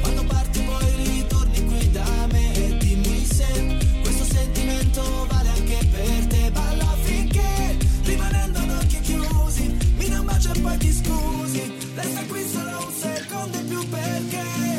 quando 0.00 0.24
parti 0.24 0.60
poi 0.60 1.04
ritorni 1.08 1.64
qui 1.64 1.90
da 1.90 2.26
me. 2.30 2.54
E 2.54 2.76
dimmi 2.76 3.24
se 3.24 3.78
questo 4.02 4.24
sentimento 4.24 5.26
vale 5.28 5.48
anche 5.48 5.78
per 5.90 6.26
te. 6.26 6.50
Balla 6.52 6.96
finché 7.02 7.76
rimanendo 8.04 8.58
ad 8.58 8.70
occhi 8.70 9.00
chiusi, 9.00 9.76
mi 9.96 10.08
dai 10.08 10.18
un 10.18 10.24
bacio 10.26 10.52
e 10.52 10.60
poi 10.60 10.78
ti 10.78 10.92
scusi. 10.92 11.72
Resta 11.94 12.24
qui 12.26 12.44
solo 12.46 12.86
un 12.86 12.92
secondo 12.92 13.58
in 13.58 13.66
più 13.66 13.88
perché 13.88 14.69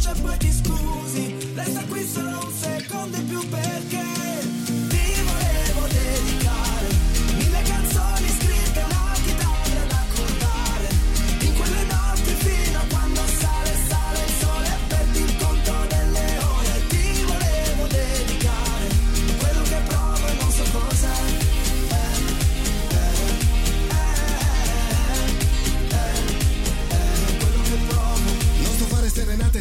Mi 0.00 0.06
dai 0.06 0.14
un 0.14 0.22
bacio 0.22 0.69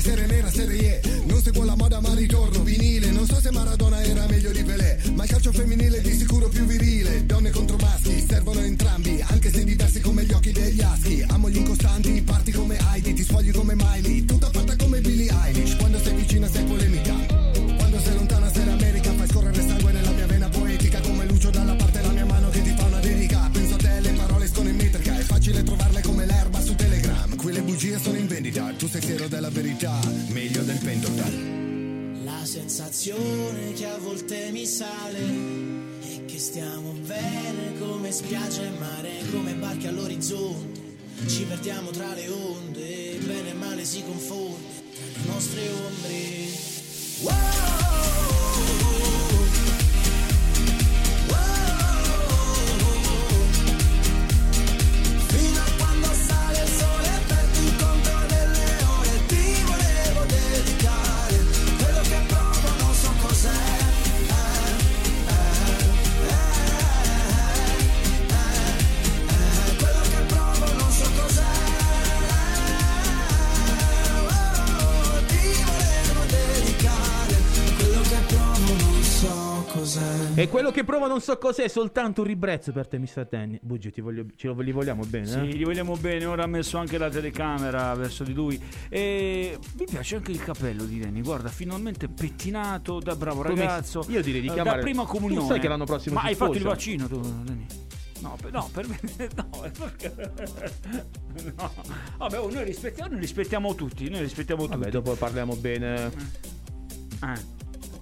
serie 0.09 0.25
nera, 0.25 0.49
serie 0.49 0.99
E 1.01 1.21
Non 1.25 1.41
seguo 1.41 1.63
la 1.63 1.75
moda 1.75 1.99
ma 1.99 2.13
ritorno 2.15 2.63
vinile. 2.63 3.11
Non 3.11 3.25
so 3.25 3.39
se 3.39 3.51
Maradona 3.51 4.01
era 4.01 4.25
meglio 4.27 4.51
di 4.51 4.63
Pelé 4.63 4.97
Ma 5.13 5.23
il 5.23 5.29
calcio 5.29 5.51
femminile 5.51 5.97
è 5.97 6.01
di 6.01 6.13
sicuro 6.13 6.49
più 6.49 6.65
virile. 6.65 7.25
Donne 7.25 7.51
contro 7.51 7.77
maschi, 7.77 8.25
servono 8.27 8.61
entrambi 8.61 9.23
Anche 9.27 9.51
se 9.51 9.63
diversi 9.63 9.99
come 10.01 10.25
gli 10.25 10.28
volte 34.29 34.51
mi 34.51 34.65
sale 34.67 35.19
che 36.27 36.37
stiamo 36.37 36.91
bene 36.91 37.79
come 37.79 38.11
spiaggia 38.11 38.61
e 38.61 38.69
mare, 38.77 39.23
come 39.31 39.53
barche 39.55 39.87
all'orizzonte. 39.87 40.97
Ci 41.25 41.45
perdiamo 41.45 41.89
tra 41.89 42.13
le 42.13 42.29
onde, 42.29 43.17
bene 43.25 43.49
e 43.49 43.53
male 43.53 43.83
si 43.83 44.03
confonde 44.03 44.83
tra 44.93 45.21
le 45.23 45.33
nostre 45.33 45.61
ombre. 45.69 46.17
Fino 47.21 47.58
E 80.39 80.47
quello 80.47 80.71
che 80.71 80.85
provo 80.85 81.05
non 81.07 81.19
so 81.19 81.37
cos'è, 81.37 81.63
è 81.63 81.67
soltanto 81.67 82.21
un 82.21 82.27
ribrezzo 82.27 82.71
per 82.71 82.87
te, 82.87 82.97
Mr. 82.97 83.27
Danny. 83.29 83.59
Buggi, 83.61 83.91
ti 83.91 83.99
voglio, 83.99 84.25
ce 84.37 84.47
lo 84.47 84.57
li 84.61 84.71
vogliamo 84.71 85.03
bene, 85.05 85.25
Sì, 85.25 85.37
eh? 85.39 85.45
gli 85.47 85.65
vogliamo 85.65 85.97
bene, 85.97 86.23
ora 86.25 86.43
ha 86.43 86.47
messo 86.47 86.77
anche 86.77 86.97
la 86.97 87.09
telecamera 87.09 87.93
verso 87.95 88.23
di 88.23 88.33
lui. 88.33 88.61
E 88.87 89.57
mi 89.77 89.85
piace 89.85 90.15
anche 90.15 90.31
il 90.31 90.41
capello 90.41 90.85
di 90.85 90.99
Danny, 90.99 91.21
guarda, 91.21 91.49
finalmente 91.49 92.07
pettinato 92.07 92.99
da 92.99 93.15
bravo 93.17 93.41
Come- 93.41 93.55
ragazzo. 93.59 94.05
io 94.07 94.21
direi 94.21 94.39
di 94.41 94.47
Eh, 94.47 94.53
chiamare- 94.53 94.77
Da 94.77 94.81
prima 94.83 95.03
Tu 95.03 95.09
comunione. 95.09 95.45
sai 95.47 95.59
che 95.59 95.67
l'anno 95.67 95.83
prossimo 95.85 96.15
Ma 96.15 96.21
hai 96.21 96.35
fatto 96.35 96.51
il 96.53 96.59
sposa? 96.59 96.73
vaccino 96.73 97.07
tu, 97.07 97.19
Danny? 97.19 97.65
No, 98.21 98.37
per, 98.41 98.51
no, 98.51 98.69
per 98.73 98.87
me 98.87 98.99
no, 99.35 99.49
perché 99.77 100.13
no. 101.55 101.71
Vabbè, 102.17 102.39
oh, 102.39 102.49
noi 102.49 102.63
rispettiamo, 102.63 103.11
noi 103.11 103.19
rispettiamo 103.19 103.75
tutti, 103.75 104.09
noi 104.09 104.21
rispettiamo 104.21 104.63
tutti. 104.63 104.77
Vabbè, 104.77 104.89
dopo 104.89 105.13
parliamo 105.15 105.55
bene. 105.55 106.11
Eh, 107.23 107.57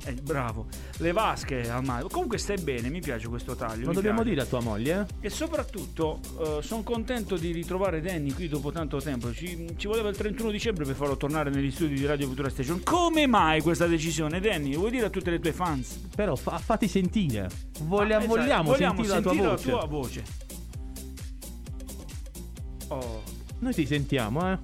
eh, 0.07 0.13
bravo. 0.21 0.67
Le 0.97 1.11
vasche 1.11 1.69
al 1.69 1.83
mare. 1.83 2.05
Comunque 2.09 2.37
stai 2.37 2.57
bene, 2.61 2.89
mi 2.89 2.99
piace 3.01 3.27
questo 3.27 3.55
taglio. 3.55 3.85
Lo 3.87 3.93
dobbiamo 3.93 4.21
piace. 4.21 4.29
dire 4.35 4.41
a 4.41 4.45
tua 4.45 4.61
moglie, 4.61 5.07
eh? 5.21 5.27
E 5.27 5.29
soprattutto 5.29 6.19
sono 6.61 6.83
contento 6.83 7.35
di 7.37 7.51
ritrovare 7.51 8.01
Danny 8.01 8.31
qui 8.33 8.47
dopo 8.47 8.71
tanto 8.71 8.99
tempo. 8.99 9.31
Ci, 9.33 9.73
ci 9.77 9.87
voleva 9.87 10.09
il 10.09 10.15
31 10.17 10.51
dicembre 10.51 10.85
per 10.85 10.95
farlo 10.95 11.17
tornare 11.17 11.49
negli 11.49 11.71
studi 11.71 11.95
di 11.95 12.05
Radio 12.05 12.27
Futura 12.27 12.49
Station. 12.49 12.81
Come 12.83 13.27
mai 13.27 13.61
questa 13.61 13.85
decisione, 13.87 14.39
Danny? 14.39 14.75
Vuoi 14.75 14.91
dire 14.91 15.05
a 15.07 15.09
tutte 15.09 15.29
le 15.31 15.39
tue 15.39 15.53
fans? 15.53 15.99
Però 16.15 16.35
fa- 16.35 16.57
fatti 16.57 16.87
sentire. 16.87 17.49
Voglia- 17.81 18.15
Ah, 18.17 18.19
esatto, 18.23 18.35
vogliamo, 18.39 18.71
vogliamo 18.71 19.03
sentire 19.03 19.15
la 19.15 19.21
tua 19.21 19.31
sentire 19.31 19.47
voce. 19.49 19.71
la 19.71 19.77
tua 19.77 19.87
voce. 19.87 20.23
Oh. 22.89 23.21
Noi 23.59 23.73
ti 23.73 23.85
sentiamo, 23.85 24.51
eh? 24.51 24.57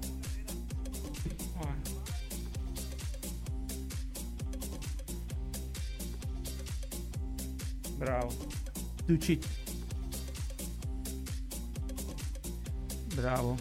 Bravo. 7.96 8.28
Tu 9.06 9.16
ci... 9.18 9.38
Bravo. 13.14 13.56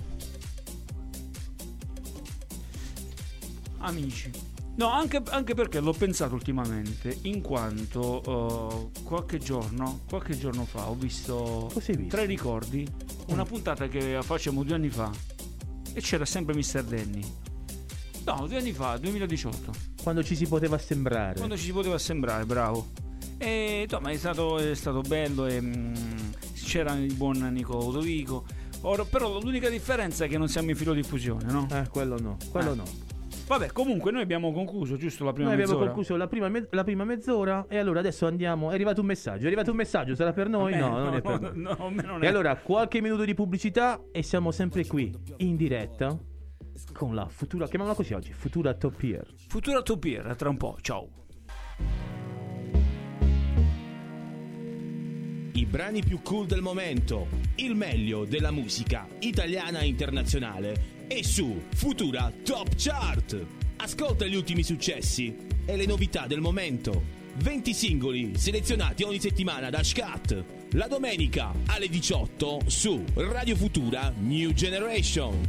Amici. 3.79 4.31
No, 4.75 4.87
anche, 4.87 5.21
anche 5.29 5.53
perché 5.53 5.79
l'ho 5.79 5.93
pensato 5.93 6.33
ultimamente, 6.33 7.19
in 7.23 7.41
quanto 7.41 8.89
eh, 8.91 9.03
qualche 9.03 9.37
giorno, 9.37 10.01
qualche 10.09 10.35
giorno 10.35 10.65
fa 10.65 10.89
ho 10.89 10.95
visto, 10.95 11.69
visto? 11.75 12.07
tre 12.07 12.25
ricordi, 12.25 12.87
una 13.27 13.45
puntata 13.45 13.87
che 13.87 14.17
facciamo 14.23 14.63
due 14.63 14.73
anni 14.73 14.89
fa 14.89 15.11
e 15.93 16.01
c'era 16.01 16.25
sempre 16.25 16.55
Mr. 16.55 16.83
Danny. 16.85 17.21
No, 18.25 18.47
due 18.47 18.57
anni 18.57 18.71
fa, 18.71 18.97
2018. 18.97 19.71
Quando 20.01 20.23
ci 20.23 20.35
si 20.35 20.47
poteva 20.47 20.79
sembrare. 20.79 21.35
Quando 21.35 21.55
ci 21.55 21.65
si 21.65 21.71
poteva 21.71 21.99
sembrare, 21.99 22.45
bravo. 22.45 22.87
E 23.37 23.81
insomma 23.83 24.09
è 24.11 24.15
stato, 24.17 24.57
è 24.57 24.73
stato 24.75 25.01
bello 25.01 25.45
e 25.45 25.59
mm, 25.61 25.93
c'era 26.53 26.93
il 26.93 27.13
buon 27.15 27.37
Nico 27.51 27.75
Odovico. 27.77 28.45
Ora, 28.81 29.03
però 29.05 29.39
l'unica 29.39 29.69
differenza 29.69 30.25
è 30.25 30.27
che 30.27 30.37
non 30.37 30.47
siamo 30.49 30.69
in 30.69 30.75
filo 30.75 30.93
diffusione, 30.93 31.51
no? 31.51 31.67
Eh, 31.71 31.87
quello 31.89 32.17
no, 32.19 32.37
quello 32.51 32.73
Eh. 32.73 32.75
no. 32.75 32.83
Vabbè, 33.45 33.71
comunque 33.73 34.11
noi 34.11 34.21
abbiamo 34.21 34.53
concluso 34.53 34.95
giusto 34.95 35.25
la 35.25 35.33
prima 35.33 35.49
Noi 35.49 35.55
abbiamo 35.57 35.73
mezz'ora. 35.73 35.91
concluso 35.93 36.15
la 36.17 36.27
prima, 36.27 36.47
me- 36.47 36.67
la 36.71 36.83
prima 36.85 37.03
mezz'ora 37.03 37.65
e 37.67 37.77
allora 37.77 37.99
adesso 37.99 38.25
andiamo. 38.25 38.71
È 38.71 38.73
arrivato 38.73 39.01
un 39.01 39.07
messaggio. 39.07 39.43
È 39.43 39.47
arrivato 39.47 39.71
un 39.71 39.75
messaggio, 39.77 40.15
sarà 40.15 40.31
per 40.31 40.47
noi? 40.47 40.73
Eh, 40.73 40.77
no, 40.77 40.87
non 40.97 41.03
no, 41.09 41.15
è 41.15 41.21
per 41.21 41.39
no, 41.53 41.75
noi. 41.77 41.95
no, 41.95 42.01
non 42.05 42.23
E 42.23 42.25
è. 42.25 42.29
allora 42.29 42.55
qualche 42.55 43.01
minuto 43.01 43.25
di 43.25 43.33
pubblicità 43.33 44.01
e 44.11 44.23
siamo 44.23 44.51
sempre 44.51 44.85
qui 44.85 45.13
in 45.37 45.57
diretta 45.57 46.17
con 46.93 47.13
la 47.13 47.27
futura, 47.27 47.65
chiamiamola 47.67 47.95
così 47.95 48.13
oggi, 48.13 48.31
futura 48.31 48.73
top 48.73 48.95
tier. 48.97 49.27
Futura 49.49 49.81
Top 49.81 50.01
Gear, 50.01 50.35
tra 50.37 50.49
un 50.49 50.57
po', 50.57 50.77
ciao. 50.81 51.09
I 55.55 55.67
brani 55.67 56.01
più 56.01 56.19
cool 56.23 56.47
del 56.47 56.61
momento, 56.61 57.27
il 57.55 57.75
meglio 57.75 58.25
della 58.25 58.49
musica 58.49 59.07
italiana 59.19 59.81
e 59.81 59.85
internazionale 59.85 61.05
e 61.07 61.23
su 61.23 61.61
Futura 61.75 62.31
Top 62.43 62.69
Chart. 62.75 63.45
Ascolta 63.75 64.25
gli 64.25 64.33
ultimi 64.33 64.63
successi 64.63 65.35
e 65.63 65.75
le 65.75 65.85
novità 65.85 66.25
del 66.25 66.39
momento. 66.39 67.21
20 67.35 67.71
singoli 67.71 68.31
selezionati 68.35 69.03
ogni 69.03 69.19
settimana 69.19 69.69
da 69.69 69.83
Scat. 69.83 70.43
La 70.71 70.87
domenica 70.87 71.53
alle 71.67 71.87
18 71.87 72.61
su 72.65 73.03
Radio 73.13 73.55
Futura 73.55 74.11
New 74.17 74.53
Generation. 74.53 75.39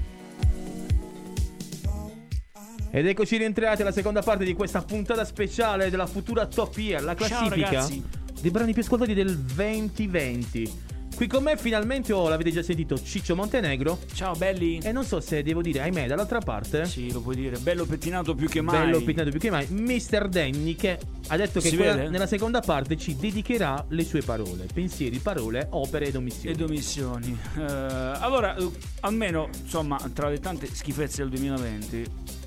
Ed 2.90 3.06
eccoci 3.06 3.38
rientrati 3.38 3.80
alla 3.80 3.90
seconda 3.90 4.20
parte 4.20 4.44
di 4.44 4.52
questa 4.52 4.82
puntata 4.82 5.24
speciale 5.24 5.88
della 5.88 6.06
Futura 6.06 6.46
Top 6.46 6.76
Year, 6.76 7.02
la 7.02 7.16
Ciao, 7.16 7.26
classifica 7.26 7.66
ragazzi. 7.70 8.23
Dei 8.44 8.52
brani 8.52 8.74
più 8.74 8.82
ascoltati 8.82 9.14
del 9.14 9.38
2020. 9.38 10.82
Qui 11.16 11.26
con 11.28 11.42
me 11.44 11.56
finalmente 11.56 12.12
ho, 12.12 12.28
l'avete 12.28 12.50
già 12.50 12.62
sentito, 12.62 13.00
Ciccio 13.02 13.34
Montenegro. 13.34 14.00
Ciao 14.12 14.34
belli. 14.34 14.80
E 14.82 14.92
non 14.92 15.02
so 15.02 15.18
se 15.20 15.42
devo 15.42 15.62
dire, 15.62 15.80
ahimè, 15.80 16.06
dall'altra 16.08 16.40
parte, 16.40 16.84
Sì, 16.84 17.10
lo 17.10 17.22
puoi 17.22 17.36
dire, 17.36 17.56
bello 17.56 17.86
pettinato 17.86 18.34
più 18.34 18.46
che 18.46 18.60
mai. 18.60 18.84
bello 18.84 18.98
pettinato 19.00 19.30
più 19.30 19.40
che 19.40 19.50
mai, 19.50 19.66
Mr. 19.70 20.28
Danny 20.28 20.74
che 20.74 20.98
ha 21.28 21.36
detto 21.38 21.58
che 21.60 21.74
quella- 21.74 22.06
nella 22.10 22.26
seconda 22.26 22.60
parte 22.60 22.98
ci 22.98 23.16
dedicherà 23.16 23.82
le 23.88 24.04
sue 24.04 24.20
parole, 24.20 24.66
pensieri, 24.74 25.18
parole, 25.20 25.66
opere 25.70 26.08
ed 26.08 26.16
omissioni. 26.16 26.54
Ed 26.54 26.60
omissioni. 26.60 27.38
Eh, 27.56 27.62
allora, 27.62 28.56
eh, 28.56 28.68
almeno, 29.00 29.48
insomma, 29.62 29.98
tra 30.12 30.28
le 30.28 30.38
tante 30.38 30.68
schifezze 30.70 31.22
del 31.22 31.30
2020, 31.30 32.04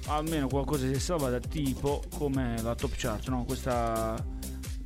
almeno 0.09 0.47
qualcosa 0.47 0.85
si 0.85 0.91
è 0.93 0.99
salvata, 0.99 1.39
tipo 1.39 2.03
come 2.15 2.61
la 2.61 2.75
top 2.75 2.91
chart, 2.95 3.29
no? 3.29 3.45
Questa. 3.45 4.35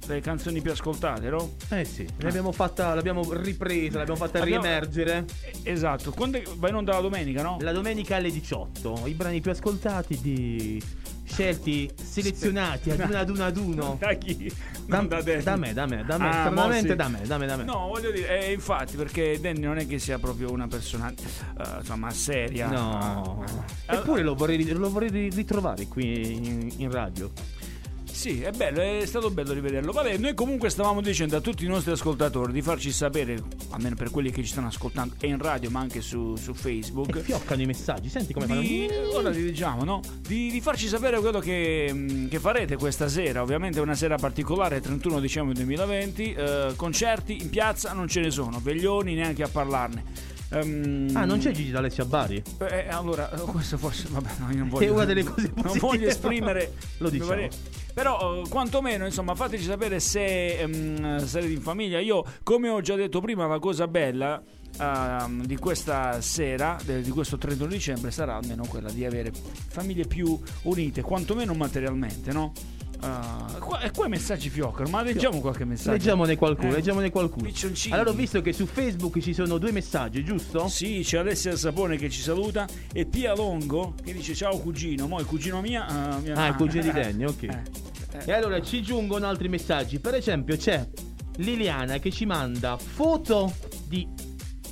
Le 0.08 0.20
canzoni 0.20 0.62
più 0.62 0.72
ascoltate, 0.72 1.30
no? 1.30 1.52
Eh 1.70 1.86
sì, 1.86 2.08
l'abbiamo 2.18 2.52
fatta, 2.52 2.94
l'abbiamo 2.96 3.22
ripresa, 3.34 4.00
l'abbiamo 4.00 4.20
fatta 4.20 4.42
Abbiamo- 4.42 4.62
riemergere. 4.64 5.26
Esatto. 5.64 6.12
Quando 6.12 6.42
va 6.56 6.70
in 6.70 6.76
onda 6.76 6.94
la 6.94 7.02
domenica, 7.02 7.44
no? 7.44 7.58
La 7.62 7.72
domenica 7.72 8.16
alle 8.16 8.32
18, 8.32 9.04
i 9.06 9.14
brani 9.14 9.42
più 9.42 9.52
ascoltati 9.52 10.20
di 10.20 10.82
scelti, 11.24 11.90
selezionati 11.96 12.90
ad 12.90 13.00
uno 13.00 13.18
ad 13.18 13.30
uno 13.30 13.46
ad 13.46 13.58
uno. 13.58 13.98
Da 14.02 14.14
chi? 14.16 14.52
Da, 14.86 15.02
da 15.02 15.22
da 15.22 15.56
me, 15.56 15.72
da 15.74 15.86
me, 15.86 16.04
da 16.04 16.18
me, 16.18 16.28
Ah, 16.30 16.74
sì. 16.74 16.96
da 16.96 17.08
me, 17.08 17.22
da 17.26 17.38
me, 17.38 17.46
da 17.46 17.56
me. 17.56 17.64
No, 17.64 17.88
voglio 17.88 18.12
dire, 18.12 18.42
eh, 18.48 18.52
infatti, 18.52 18.98
perché 18.98 19.40
Danny 19.40 19.62
non 19.62 19.78
è 19.78 19.88
che 19.88 20.00
sia 20.00 20.18
proprio 20.20 20.52
una 20.52 20.68
persona, 20.68 21.10
eh, 21.12 21.78
insomma, 21.80 22.10
seria. 22.10 22.68
No. 22.68 23.46
Eh, 23.88 23.96
Eppure 23.96 24.24
lo 24.24 24.34
vorrei, 24.36 24.68
lo 24.72 24.90
vorrei 24.90 25.30
ritrovare 25.30 25.88
qui 25.88 26.34
in, 26.36 26.70
in 26.78 26.92
radio. 26.92 27.32
Sì, 28.12 28.42
è 28.42 28.52
bello, 28.52 28.82
è 28.82 29.06
stato 29.06 29.32
bello 29.32 29.54
rivederlo. 29.54 29.92
Vabbè, 29.92 30.18
noi 30.18 30.34
comunque 30.36 30.70
stavamo 30.70 31.02
dicendo 31.02 31.38
a 31.38 31.42
tutti 31.42 31.66
i 31.66 31.68
nostri 31.68 31.92
ascoltatori 31.92 32.52
di 32.52 32.62
farci 32.62 32.92
sapere, 32.92 33.42
almeno 33.72 33.96
per 33.96 34.12
quelli 34.12 34.30
che 34.32 34.44
ci 34.44 34.50
stanno 34.52 34.68
ascoltando, 34.68 35.16
e 35.20 35.28
in 35.28 35.38
radio 35.40 35.70
ma 35.72 35.80
anche 35.80 36.02
su, 36.02 36.36
su 36.36 36.54
Facebook. 36.54 37.16
E 37.16 37.22
fioccano 37.22 37.62
i 37.62 37.66
messaggi, 37.66 38.10
senti 38.10 38.34
come 38.34 38.46
Di, 38.46 38.88
fanno. 38.90 39.18
ora 39.18 39.32
ti 39.32 39.42
diciamo, 39.42 39.84
no? 39.84 40.02
Di, 40.20 40.52
di 40.52 40.62
farci 40.62 40.88
sapere 40.88 41.20
quello 41.20 41.40
che, 41.40 41.92
mh, 41.92 42.28
che 42.28 42.40
farete 42.40 42.76
questa 42.76 43.08
sera. 43.08 43.42
Ovviamente 43.42 43.80
è 43.80 43.82
una 43.82 43.96
sera 43.96 44.18
particolare, 44.18 44.82
31 44.82 45.20
dicembre 45.20 45.54
2020. 45.56 46.34
eh, 46.34 46.74
concerti 46.76 47.42
in 47.42 47.50
piazza 47.50 47.94
non 47.94 48.08
ce 48.08 48.20
ne 48.20 48.30
sono, 48.30 48.60
veglioni 48.62 49.16
neanche 49.16 49.42
a 49.44 49.48
parlarne. 49.48 50.04
Ehm, 50.52 51.12
Ah, 51.14 51.24
non 51.26 51.40
c'è 51.40 51.52
Gigi 51.52 51.72
D'Alessio 51.72 52.04
a 52.04 52.06
Bari? 52.08 52.44
eh, 52.70 52.88
allora, 52.90 53.32
eh, 53.32 53.40
questo 53.46 53.78
forse, 53.78 54.08
vabbè, 54.10 54.30
no, 54.40 54.52
io 54.52 54.58
non 54.58 54.70
voglio. 54.70 54.86
È 54.86 54.90
una 54.90 55.06
delle 55.06 55.24
cose 55.24 55.50
Non 55.56 55.64
positive. 55.64 55.80
voglio 55.80 56.08
esprimere. 56.10 56.74
Lo 56.98 57.10
diciamo. 57.10 57.48
Però, 57.94 58.42
eh, 58.42 58.48
quantomeno, 58.50 59.06
insomma, 59.06 59.36
fateci 59.36 59.64
sapere 59.64 60.00
se 60.00 60.60
ehm, 60.60 61.26
sarete 61.26 61.52
in 61.52 61.62
famiglia. 61.62 62.00
Io, 62.00 62.24
come 62.44 62.70
ho 62.70 62.82
già 62.82 62.96
detto 62.96 63.20
prima, 63.22 63.46
la 63.48 63.60
cosa 63.60 63.88
bella. 63.88 64.42
ehm, 64.80 65.46
di 65.46 65.58
questa 65.58 66.22
sera, 66.22 66.78
di 66.84 67.10
questo 67.10 67.38
31 67.38 67.70
dicembre, 67.70 68.10
sarà 68.12 68.36
almeno 68.36 68.66
quella 68.66 68.90
di 68.90 69.06
avere 69.06 69.32
famiglie 69.34 70.06
più 70.08 70.40
unite, 70.64 71.02
quantomeno 71.02 71.54
materialmente, 71.54 72.32
no? 72.32 72.54
Eh, 73.04 73.60
qua, 73.60 73.80
e 73.82 73.92
qua 73.92 74.06
i 74.06 74.10
messaggi 74.10 74.50
fioccano, 74.50 74.90
ma 74.90 75.02
leggiamo 75.02 75.40
qualche 75.42 75.66
messaggio. 75.66 75.92
Leggiamone 75.92 76.36
qualcuno, 76.36 76.70
Eh, 76.70 76.76
leggiamone 76.76 77.10
qualcuno. 77.10 77.50
Allora 77.90 78.10
ho 78.12 78.14
visto 78.14 78.42
che 78.42 78.54
su 78.54 78.66
Facebook 78.68 79.20
ci 79.20 79.34
sono 79.34 79.58
due 79.58 79.72
messaggi, 79.72 80.24
giusto? 80.24 80.68
Sì, 80.68 81.02
c'è 81.04 81.18
Alessia 81.18 81.56
Sapone 81.56 81.98
che 81.98 82.10
ci 82.10 82.22
saluta 82.22 82.68
e 82.94 83.06
Pia 83.06 83.34
Longo 83.34 83.96
che 84.04 84.14
dice 84.14 84.36
ciao 84.36 84.60
cugino, 84.60 85.08
mo' 85.08 85.20
il 85.20 85.26
cugino 85.26 85.62
mia... 85.62 86.18
eh, 86.18 86.22
mia 86.22 86.36
Ah, 86.36 86.48
il 86.48 86.56
cugino 86.56 86.84
di 86.84 86.92
Danny, 86.92 87.24
ok. 87.24 87.44
eh, 87.44 87.62
E 88.26 88.32
allora 88.34 88.62
ci 88.62 88.82
giungono 88.84 89.26
altri 89.28 89.48
messaggi. 89.50 90.00
Per 90.00 90.14
esempio, 90.14 90.56
c'è 90.58 90.88
Liliana 91.38 91.98
che 91.98 92.12
ci 92.12 92.26
manda 92.26 92.78
foto 92.78 93.52
di 93.88 94.08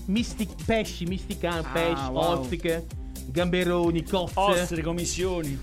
misti- 0.06 0.48
pesci, 0.66 1.06
misticani, 1.06 1.66
Ah, 1.66 1.70
pesci, 1.72 2.04
wow. 2.12 2.40
ostiche, 2.40 2.86
gamberoni, 3.32 4.04
cozze. 4.04 4.34
Ostre, 4.36 4.82
commissioni. 4.82 5.60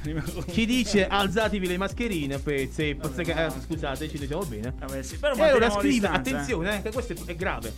Ci 0.50 0.66
dice 0.66 1.06
alzatevi 1.06 1.66
le 1.66 1.76
mascherine, 1.76 2.38
pezzi 2.38 2.96
che- 3.24 3.44
eh, 3.46 3.50
scusate, 3.66 4.08
ci 4.08 4.18
diciamo 4.18 4.44
bene. 4.44 4.74
Vabbè, 4.78 5.02
sì, 5.02 5.16
però 5.18 5.34
E 5.34 5.42
allora 5.42 5.70
scrive, 5.70 6.08
attenzione, 6.08 6.78
eh, 6.78 6.82
che 6.82 6.90
questo 6.92 7.14
è, 7.26 7.34
grave. 7.34 7.72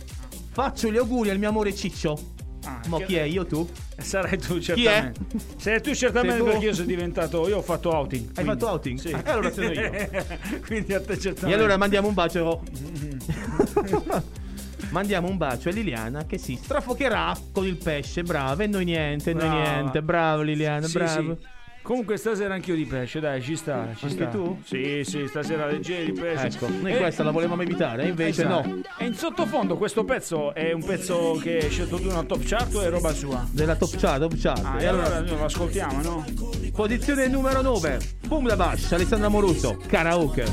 Faccio 0.51 0.91
gli 0.91 0.97
auguri 0.97 1.29
al 1.29 1.37
mio 1.39 1.49
amore 1.49 1.73
Ciccio. 1.75 2.37
Ah, 2.65 2.81
che- 2.97 3.05
chi 3.05 3.15
è? 3.15 3.21
Io 3.23 3.45
tu? 3.45 3.67
Sarai 3.97 4.37
tu 4.37 4.57
Chi 4.57 4.71
è? 4.71 4.75
certamente. 4.75 5.19
Sarai 5.57 5.81
tu 5.81 5.93
certamente 5.95 6.37
Sei 6.37 6.45
perché 6.45 6.65
io 6.65 6.73
sono 6.73 6.85
diventato. 6.87 7.47
Io 7.47 7.57
ho 7.57 7.61
fatto 7.61 7.89
outing. 7.91 8.27
Hai 8.27 8.33
quindi- 8.43 8.51
fatto 8.51 8.67
outing? 8.71 8.99
Sì. 8.99 9.11
Ah, 9.13 9.21
e 9.25 9.29
allora 9.31 9.51
sono 9.51 9.71
io. 9.71 9.91
quindi 10.67 10.93
a 10.93 10.99
te 11.01 11.17
certamente. 11.17 11.47
E 11.47 11.53
allora 11.53 11.77
mandiamo 11.77 12.07
un 12.09 12.13
bacio. 12.13 12.61
mandiamo 14.89 15.27
un 15.27 15.37
bacio 15.37 15.69
a 15.69 15.71
Liliana 15.71 16.25
che 16.25 16.37
si 16.37 16.55
strafocherà 16.61 17.35
con 17.51 17.65
il 17.65 17.77
pesce. 17.77 18.23
Brava, 18.23 18.63
e 18.63 18.67
noi 18.67 18.85
niente, 18.85 19.33
noi 19.33 19.49
niente. 19.49 20.01
Bravo 20.01 20.41
Liliana, 20.41 20.87
Sì, 20.87 20.97
bravo. 20.97 21.37
sì. 21.39 21.47
Comunque 21.81 22.17
stasera 22.17 22.53
anch'io 22.53 22.75
di 22.75 22.85
pesce, 22.85 23.19
dai, 23.19 23.41
ci 23.41 23.55
sta, 23.55 23.87
ci 23.95 24.03
Anche 24.05 24.15
sta. 24.17 24.25
tu? 24.27 24.59
Sì, 24.63 25.01
sì, 25.03 25.25
stasera 25.27 25.65
leggeri 25.65 26.11
di 26.11 26.19
pesce. 26.19 26.47
Ecco, 26.47 26.67
noi 26.69 26.91
E- 26.93 26.97
questa 26.97 27.23
la 27.23 27.31
volevamo 27.31 27.63
evitare, 27.63 28.07
invece 28.07 28.43
Esatto. 28.43 28.67
no. 28.67 28.81
E 28.99 29.05
in 29.05 29.15
sottofondo 29.15 29.75
questo 29.75 30.03
pezzo 30.03 30.53
è 30.53 30.71
un 30.71 30.83
pezzo 30.83 31.39
che 31.41 31.57
hai 31.63 31.69
scelto 31.71 31.97
tu 31.97 32.09
una 32.09 32.21
top 32.23 32.43
chart 32.43 32.75
o 32.75 32.81
è 32.81 32.89
roba 32.89 33.11
sua? 33.11 33.47
Della 33.49 33.75
top 33.75 33.95
chart, 33.97 34.19
top 34.19 34.35
chart. 34.37 34.63
Ah, 34.65 34.79
e 34.79 34.85
allora 34.85 35.05
allora, 35.05 35.21
noi 35.21 35.37
lo 35.39 35.45
ascoltiamo, 35.45 36.01
no? 36.03 36.25
posizione 36.73 37.27
numero 37.27 37.61
9. 37.61 37.97
Boom 38.27 38.45
la 38.45 38.55
Bash, 38.55 38.91
Alessandra 38.91 39.29
Moruso, 39.29 39.79
karaoke. 39.87 40.45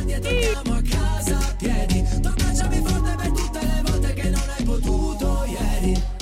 here. 5.86 6.15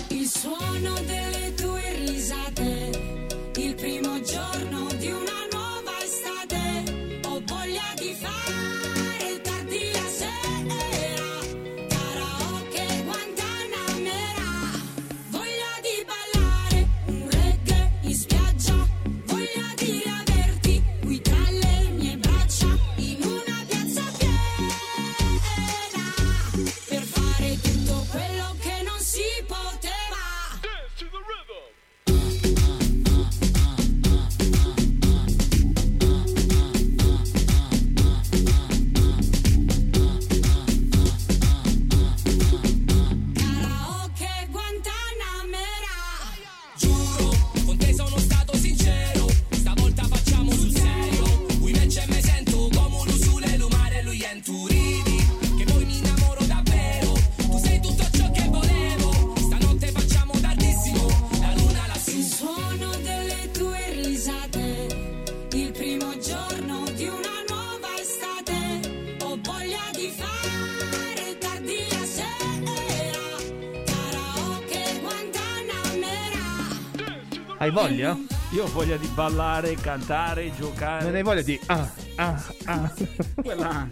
Hai 77.64 77.70
voglia? 77.70 78.14
Io 78.52 78.64
ho 78.64 78.66
voglia 78.66 78.98
di 78.98 79.06
ballare, 79.06 79.74
cantare, 79.76 80.52
giocare. 80.54 81.04
Non 81.04 81.14
hai 81.14 81.22
voglia 81.22 81.40
di. 81.40 81.58
Ah, 81.64 81.88
ah, 82.16 82.44
ah. 82.66 82.92
Quella. 83.42 83.88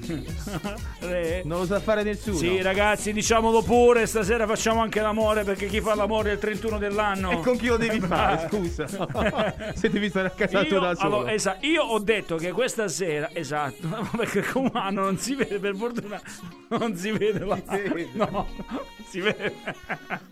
Non 1.44 1.60
lo 1.60 1.64
sa 1.64 1.80
fare 1.80 2.02
nessuno. 2.02 2.36
Sì, 2.36 2.60
ragazzi, 2.60 3.14
diciamolo 3.14 3.62
pure, 3.62 4.06
stasera 4.06 4.46
facciamo 4.46 4.82
anche 4.82 5.00
l'amore 5.00 5.42
perché 5.44 5.68
chi 5.68 5.80
fa 5.80 5.94
l'amore 5.94 6.28
è 6.28 6.32
il 6.34 6.38
31 6.38 6.76
dell'anno. 6.76 7.30
E 7.30 7.40
con 7.40 7.56
chi 7.56 7.68
lo 7.68 7.78
devi 7.78 7.98
fare? 8.06 8.46
Scusa. 8.50 8.86
Se 9.74 9.88
devi 9.88 10.10
stare 10.10 10.26
a 10.26 10.32
casa 10.32 10.64
tu 10.64 10.74
Io, 10.74 10.80
da 10.80 10.94
solo. 10.94 11.16
allora, 11.16 11.32
esa- 11.32 11.56
io 11.60 11.82
ho 11.84 11.98
detto 11.98 12.36
che 12.36 12.52
questa 12.52 12.88
sera, 12.88 13.30
esatto, 13.32 13.88
perché 14.18 14.42
come 14.42 14.70
anno 14.74 15.00
non 15.00 15.16
si 15.16 15.34
vede, 15.34 15.58
per 15.58 15.74
fortuna 15.74 16.20
non 16.68 16.94
si 16.94 17.10
vede 17.10 17.38
la 17.42 17.58
No, 18.12 18.46
si 19.08 19.20
vede. 19.20 20.30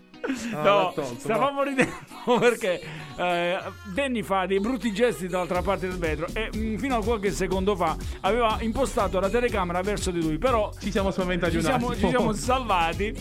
Ah, 0.53 0.61
No, 0.61 0.91
tolto, 0.93 1.15
stavamo 1.17 1.63
ridendo 1.63 1.91
perché 2.39 2.81
eh, 3.17 3.57
Danny 3.93 4.21
fa 4.23 4.45
dei 4.45 4.59
brutti 4.59 4.91
gesti 4.93 5.27
dall'altra 5.27 5.61
parte 5.61 5.87
del 5.87 5.97
vetro 5.97 6.27
e 6.33 6.49
mm, 6.55 6.77
fino 6.77 6.95
a 6.97 7.03
qualche 7.03 7.31
secondo 7.31 7.75
fa 7.75 7.95
aveva 8.21 8.57
impostato 8.61 9.19
la 9.19 9.29
telecamera 9.29 9.81
verso 9.81 10.11
di 10.11 10.21
lui, 10.21 10.37
però 10.37 10.71
Ci 10.79 10.91
siamo 10.91 11.11
spaventati 11.11 11.51
ci 11.51 11.57
un 11.57 11.63
siamo, 11.63 11.89
attimo. 11.89 12.09
ci 12.09 12.15
siamo 12.15 12.33
salvati. 12.33 13.15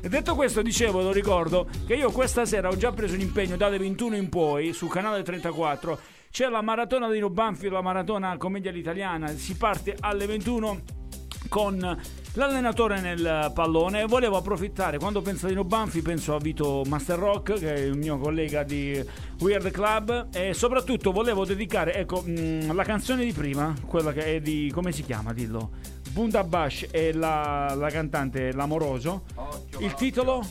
E 0.00 0.08
detto 0.08 0.34
questo, 0.36 0.62
dicevo, 0.62 1.02
lo 1.02 1.10
ricordo, 1.10 1.66
che 1.86 1.94
io 1.94 2.12
questa 2.12 2.44
sera 2.44 2.68
ho 2.68 2.76
già 2.76 2.92
preso 2.92 3.14
un 3.14 3.20
impegno 3.20 3.56
dalle 3.56 3.76
21 3.78 4.14
in 4.16 4.28
poi 4.28 4.72
sul 4.72 4.88
canale 4.88 5.22
34. 5.24 5.98
C'è 6.30 6.48
la 6.48 6.60
maratona 6.62 7.10
di 7.10 7.20
Banfield, 7.28 7.72
la 7.72 7.80
maratona 7.80 8.36
commedia 8.36 8.70
all'italiana. 8.70 9.28
Si 9.28 9.56
parte 9.56 9.96
alle 9.98 10.26
21 10.26 10.80
con 11.48 11.98
l'allenatore 12.34 13.00
nel 13.00 13.50
pallone. 13.54 14.02
E 14.02 14.06
volevo 14.06 14.36
approfittare 14.36 14.98
quando 14.98 15.22
penso 15.22 15.46
a 15.46 15.48
Dino 15.48 15.64
Banfi 15.64 16.02
penso 16.02 16.34
a 16.34 16.38
Vito 16.38 16.82
Master 16.86 17.18
Rock 17.18 17.58
che 17.58 17.74
è 17.74 17.78
il 17.78 17.96
mio 17.96 18.18
collega 18.18 18.62
di 18.62 19.02
Weird 19.40 19.70
Club. 19.70 20.28
E 20.32 20.54
soprattutto 20.54 21.12
volevo 21.12 21.44
dedicare 21.44 21.94
ecco 21.94 22.22
mh, 22.22 22.74
la 22.74 22.84
canzone 22.84 23.24
di 23.24 23.32
prima 23.32 23.74
quella 23.86 24.12
che 24.12 24.36
è 24.36 24.40
di 24.40 24.70
come 24.72 24.92
si 24.92 25.02
chiama 25.02 25.32
dillo? 25.32 25.70
Bunda 26.10 26.44
Bash 26.44 26.86
e 26.90 27.12
la, 27.12 27.74
la 27.74 27.90
cantante 27.90 28.52
L'Amoroso. 28.52 29.24
Il 29.78 29.94
titolo? 29.94 30.44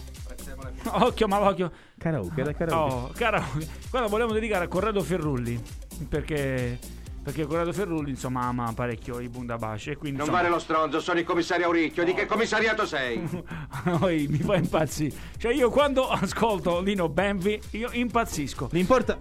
occhio. 0.92 1.28
Malocchio 1.28 1.72
Karaoke, 1.98 2.42
era 2.42 2.54
karaoke. 2.54 2.94
Oh, 2.94 3.12
karaoke. 3.16 3.68
Quella 3.90 4.08
volevo 4.08 4.34
dedicare 4.34 4.66
a 4.66 4.68
Corrado 4.68 5.02
Ferrulli 5.02 5.60
perché 6.08 6.78
perché 7.26 7.48
Corrado 7.48 7.74
Ferrulli 7.74 8.12
insomma 8.12 8.44
ama 8.44 8.72
parecchio 8.76 9.20
i 9.20 9.30
Bundabash 9.30 9.88
e 9.88 9.96
quindi 9.96 10.18
Non 10.20 10.28
insomma, 10.28 10.44
vale 10.44 10.54
lo 10.54 10.60
stronzo, 10.60 11.00
sono 11.00 11.18
il 11.18 11.26
commissario 11.26 11.66
Auricchio. 11.66 12.04
Di 12.04 12.14
che 12.14 12.28
commissariato 12.28 12.86
sei? 12.86 13.20
Poi 13.98 14.28
mi 14.28 14.38
fa 14.38 14.58
impazzire. 14.58 15.16
Cioè, 15.36 15.52
io 15.52 15.72
quando 15.72 16.06
ascolto 16.08 16.82
Lino 16.82 17.10
Benvi, 17.10 17.60
io 17.72 17.90
impazzisco. 17.92 18.70
L'importa. 18.72 19.18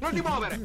Non 0.00 0.14
ti 0.14 0.22
muovere! 0.22 0.58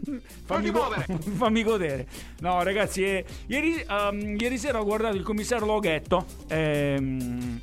Fammi, 0.46 0.70
go- 0.70 0.90
fammi 1.36 1.62
godere. 1.62 2.08
No, 2.40 2.62
ragazzi, 2.62 3.04
eh, 3.04 3.24
ieri, 3.46 3.84
ehm, 3.86 4.36
ieri 4.40 4.56
sera 4.56 4.80
ho 4.80 4.84
guardato 4.84 5.16
il 5.16 5.22
commissario 5.22 5.66
Loghetto. 5.66 6.24
ehm, 6.48 7.60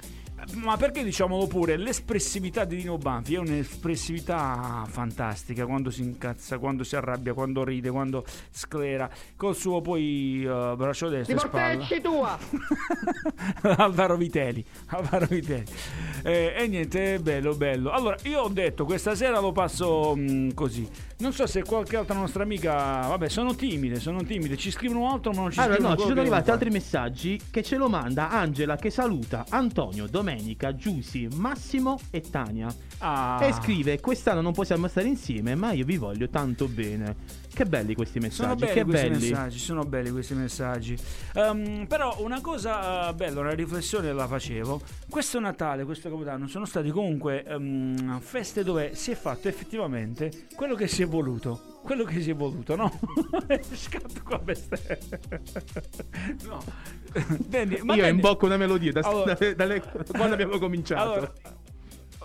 ma 0.56 0.78
perché 0.78 1.04
diciamolo 1.04 1.48
pure, 1.48 1.78
l'espressività 1.78 2.64
di 2.64 2.78
Dino 2.78 2.98
Banfi 2.98 3.36
è 3.36 3.40
un'espressività 3.40 4.86
fantastica 4.88 5.66
quando 5.66 5.90
si 5.90 6.02
incazza, 6.02 6.58
quando 6.58 6.84
si 6.84 6.96
arrabbia, 6.96 7.34
quando 7.34 7.64
ride, 7.64 7.90
quando 7.90 8.26
sclera, 8.50 9.10
col 9.36 9.56
suo 9.56 9.82
poi 9.82 10.44
eh, 10.44 10.74
braccio 10.76 11.10
destro 11.10 11.36
e 11.36 11.40
spalla. 11.40 11.88
tua! 12.02 12.38
Alvaro 13.78 14.16
Vitelli, 14.16 14.64
Alvaro 14.88 15.28
Vitelli. 15.28 15.66
Eh, 16.24 16.54
e 16.58 16.68
niente, 16.68 17.16
è 17.16 17.20
bello, 17.20 17.56
bello. 17.56 17.92
Allora, 17.92 18.16
io 18.24 18.42
ho 18.42 18.50
detto 18.50 18.86
questa 18.86 19.16
sera 19.16 19.40
lo 19.40 19.52
passo 19.52 20.16
mh, 20.16 20.54
così. 20.54 20.88
Non 21.20 21.34
so 21.34 21.46
se 21.48 21.64
qualche 21.64 21.98
altra 21.98 22.16
nostra 22.16 22.44
amica. 22.44 22.74
Vabbè, 23.08 23.28
sono 23.30 23.56
timide, 23.56 24.00
sono 24.00 24.24
timide. 24.24 24.56
Ci 24.58 24.72
scrivono 24.72 25.12
altro, 25.12 25.32
ma 25.32 25.42
non 25.42 25.52
ci 25.52 25.60
Allora, 25.60 25.76
scrivono 25.76 25.94
no, 25.96 26.00
ci 26.02 26.08
sono 26.08 26.22
arrivati 26.22 26.52
altri 26.52 26.70
messaggi 26.70 27.42
che 27.50 27.64
ce 27.64 27.78
lo 27.78 27.90
manda 27.90 28.30
Angela 28.30 28.76
che 28.76 28.90
saluta 28.90 29.46
Antonio, 29.50 30.08
Domenica, 30.38 30.76
Giussi, 30.76 31.28
Massimo 31.34 32.00
e 32.12 32.22
Tania. 32.22 32.74
Ah. 33.00 33.40
E 33.42 33.54
scrive: 33.54 34.00
Quest'anno 34.00 34.42
non 34.42 34.54
possiamo 34.54 34.88
stare 34.88 35.08
insieme, 35.08 35.56
ma 35.56 35.72
io 35.72 35.84
vi 35.84 35.98
voglio 35.98 36.30
tanto 36.30 36.68
bene. 36.68 37.46
Che 37.58 37.66
belli 37.66 37.96
questi 37.96 38.20
messaggi, 38.20 38.42
Sono 38.44 38.56
belli 38.56 38.74
che 38.74 38.84
questi 38.84 39.10
belli. 39.10 39.30
messaggi, 39.30 39.58
sono 39.58 39.84
belli 39.84 40.12
questi 40.12 40.34
messaggi. 40.36 40.98
Ehm, 41.34 41.88
però 41.88 42.16
una 42.20 42.40
cosa 42.40 43.10
eh, 43.10 43.14
bella, 43.16 43.40
una 43.40 43.54
riflessione 43.54 44.14
la 44.14 44.28
facevo. 44.28 44.82
Questo 45.10 45.40
Natale, 45.40 45.84
questo 45.84 46.10
Capodanno 46.10 46.48
sono 46.48 46.66
stati 46.66 46.92
comunque 46.92 47.44
ehm, 47.44 48.20
feste 48.20 48.64
dove 48.64 48.94
si 48.94 49.10
è 49.10 49.16
fatto 49.16 49.48
effettivamente 49.48 50.46
quello 50.56 50.76
che 50.76 50.88
si 50.88 51.02
è 51.02 51.08
voluto. 51.08 51.77
Quello 51.84 52.04
che 52.04 52.22
si 52.22 52.32
è 52.32 52.36
voluto, 52.36 52.76
no? 52.76 53.00
Scatto 53.74 54.22
qua 54.24 54.40
bestia. 54.40 54.78
no. 56.46 56.64
Danny, 57.48 57.80
ma 57.82 57.96
io 57.96 58.02
Danny- 58.02 58.16
imbocco 58.16 58.46
una 58.46 58.58
melodia 58.58 58.92
da, 58.92 59.00
Allora- 59.02 59.34
dalle- 59.34 59.56
dalle- 59.56 59.82
quando 60.08 60.34
abbiamo 60.36 60.58
cominciato. 60.58 61.02
Allora, 61.14 61.34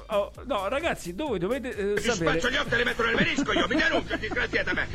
oh, 0.09 0.33
no, 0.47 0.69
ragazzi, 0.69 1.13
voi 1.13 1.39
dovete 1.39 1.69
eh, 1.77 1.95
Ti 1.95 2.03
sapere. 2.03 2.39
spaccio 2.41 2.51
gli 2.51 2.57
occhi 2.57 2.75
e 2.75 2.77
li 2.79 2.85
metto 2.85 3.05
nel 3.05 3.15
menisco 3.15 3.53
io, 3.53 3.67
mi 3.69 3.77
denuncio, 3.77 4.17
disgraziata 4.17 4.73
me! 4.75 4.89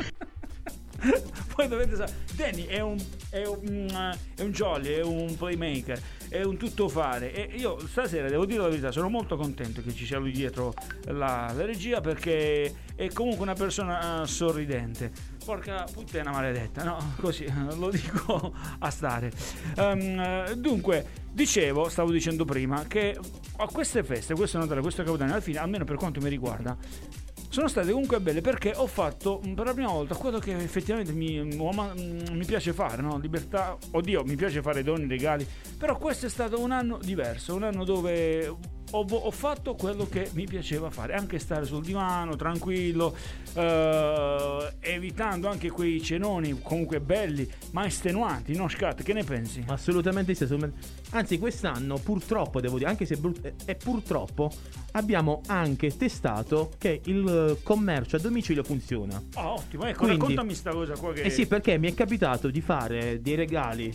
Voi 1.55 1.67
dovete 1.67 1.95
sapere, 1.95 2.17
Danny 2.35 2.65
è 2.65 2.79
un, 2.79 2.97
è, 3.29 3.45
un, 3.45 4.15
è 4.35 4.41
un 4.41 4.51
jolly, 4.51 4.93
è 4.93 5.03
un 5.03 5.35
playmaker, 5.37 5.99
è 6.29 6.43
un 6.43 6.57
tuttofare. 6.57 7.33
E 7.33 7.57
io 7.57 7.79
stasera 7.87 8.29
devo 8.29 8.45
dire 8.45 8.61
la 8.61 8.69
verità, 8.69 8.91
sono 8.91 9.09
molto 9.09 9.37
contento 9.37 9.81
che 9.81 9.93
ci 9.93 10.05
sia 10.05 10.17
lui 10.17 10.31
dietro 10.31 10.73
la, 11.05 11.51
la 11.55 11.65
regia 11.65 12.01
perché 12.01 12.73
è 12.95 13.09
comunque 13.09 13.43
una 13.43 13.53
persona 13.53 14.23
eh, 14.23 14.27
sorridente. 14.27 15.11
Porca 15.43 15.85
puttana 15.91 16.31
maledetta, 16.31 16.83
no? 16.83 17.13
Così 17.21 17.45
eh, 17.45 17.75
lo 17.75 17.89
dico 17.89 18.53
a 18.79 18.89
stare. 18.89 19.31
Eh, 19.75 20.53
dunque, 20.57 21.05
dicevo, 21.31 21.89
stavo 21.89 22.11
dicendo 22.11 22.43
prima, 22.43 22.83
che 22.87 23.17
a 23.57 23.65
queste 23.67 24.03
feste, 24.03 24.33
questo 24.33 24.57
Natale, 24.57 24.81
questo 24.81 25.03
Capodanno, 25.03 25.31
alla 25.31 25.41
fine, 25.41 25.59
almeno 25.59 25.85
per 25.85 25.95
quanto 25.95 26.19
mi 26.19 26.29
riguarda, 26.29 26.75
sono 27.57 27.69
state 27.69 27.91
comunque 27.91 28.19
belle 28.19 28.41
perché 28.41 28.71
ho 28.75 28.85
fatto 28.85 29.41
mm, 29.43 29.53
per 29.53 29.65
la 29.65 29.73
prima 29.73 29.89
volta 29.89 30.13
quello 30.13 30.37
che 30.37 30.55
effettivamente 30.55 31.11
mi, 31.11 31.43
mi- 31.43 32.23
mi 32.31 32.45
piace 32.45 32.71
fare, 32.71 33.01
no? 33.01 33.17
Libertà, 33.17 33.75
oddio, 33.91 34.23
mi 34.25 34.35
piace 34.35 34.61
fare 34.61 34.83
doni, 34.83 35.07
regali, 35.07 35.43
però 35.75 35.97
questo 35.97 36.27
è 36.27 36.29
stato 36.29 36.59
un 36.59 36.69
anno 36.69 36.99
diverso, 37.01 37.55
un 37.55 37.63
anno 37.63 37.83
dove 37.83 38.55
ho, 38.91 39.05
ho 39.09 39.31
fatto 39.31 39.75
quello 39.75 40.07
che 40.07 40.29
mi 40.33 40.45
piaceva 40.45 40.89
fare, 40.89 41.13
anche 41.13 41.39
stare 41.39 41.65
sul 41.65 41.83
divano, 41.83 42.35
tranquillo, 42.35 43.15
eh, 43.53 44.73
evitando 44.79 45.49
anche 45.49 45.69
quei 45.69 46.01
cenoni 46.01 46.59
comunque 46.61 46.99
belli, 47.01 47.49
ma 47.71 47.85
estenuanti, 47.85 48.55
no 48.55 48.67
Scat, 48.67 49.03
che 49.03 49.13
ne 49.13 49.23
pensi? 49.23 49.63
Assolutamente 49.67 50.33
sì. 50.33 50.43
assolutamente- 50.43 50.87
Anzi, 51.11 51.37
quest'anno 51.37 51.97
purtroppo 51.97 52.59
devo 52.61 52.77
dire, 52.77 52.89
anche 52.89 53.05
se 53.05 53.15
brut- 53.17 53.43
eh, 53.45 53.53
è 53.65 53.75
purtroppo, 53.75 54.51
abbiamo 54.91 55.41
anche 55.47 55.95
testato 55.95 56.71
che 56.77 57.01
il 57.05 57.57
commercio 57.63 58.15
a 58.15 58.19
domicilio 58.19 58.63
funziona. 58.63 59.21
Ah, 59.35 59.51
ottimo, 59.53 59.85
ecco, 59.85 59.99
Quindi- 59.99 60.17
raccontami 60.19 60.53
sta 60.53 60.71
cosa 60.71 60.95
qua 60.95 61.13
che... 61.13 61.21
Eh 61.23 61.29
sì, 61.29 61.45
perché 61.47 61.77
mi 61.77 61.89
è 61.89 61.93
capitato 61.93 62.49
di 62.49 62.61
fare 62.61 63.21
dei 63.21 63.35
regali 63.35 63.93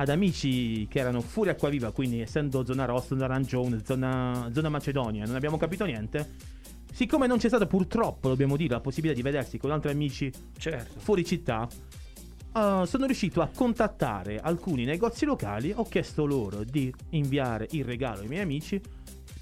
ad 0.00 0.08
amici 0.08 0.86
che 0.88 0.98
erano 0.98 1.20
fuori 1.20 1.50
Acquaviva, 1.50 1.92
quindi 1.92 2.20
essendo 2.22 2.64
zona 2.64 2.86
rossa, 2.86 3.08
zona 3.08 3.26
arancione, 3.26 3.82
zona, 3.84 4.50
zona 4.50 4.70
Macedonia, 4.70 5.26
non 5.26 5.34
abbiamo 5.34 5.58
capito 5.58 5.84
niente. 5.84 6.58
Siccome 6.90 7.26
non 7.26 7.36
c'è 7.36 7.48
stata 7.48 7.66
purtroppo, 7.66 8.28
dobbiamo 8.28 8.56
dire, 8.56 8.72
la 8.72 8.80
possibilità 8.80 9.20
di 9.20 9.22
vedersi 9.22 9.58
con 9.58 9.70
altri 9.70 9.90
amici 9.90 10.32
Certo. 10.56 11.00
fuori 11.00 11.22
città, 11.22 11.68
eh, 11.68 12.82
sono 12.86 13.04
riuscito 13.04 13.42
a 13.42 13.50
contattare 13.54 14.40
alcuni 14.40 14.84
negozi 14.84 15.26
locali, 15.26 15.70
ho 15.74 15.84
chiesto 15.84 16.24
loro 16.24 16.64
di 16.64 16.92
inviare 17.10 17.68
il 17.72 17.84
regalo 17.84 18.22
ai 18.22 18.28
miei 18.28 18.42
amici, 18.42 18.80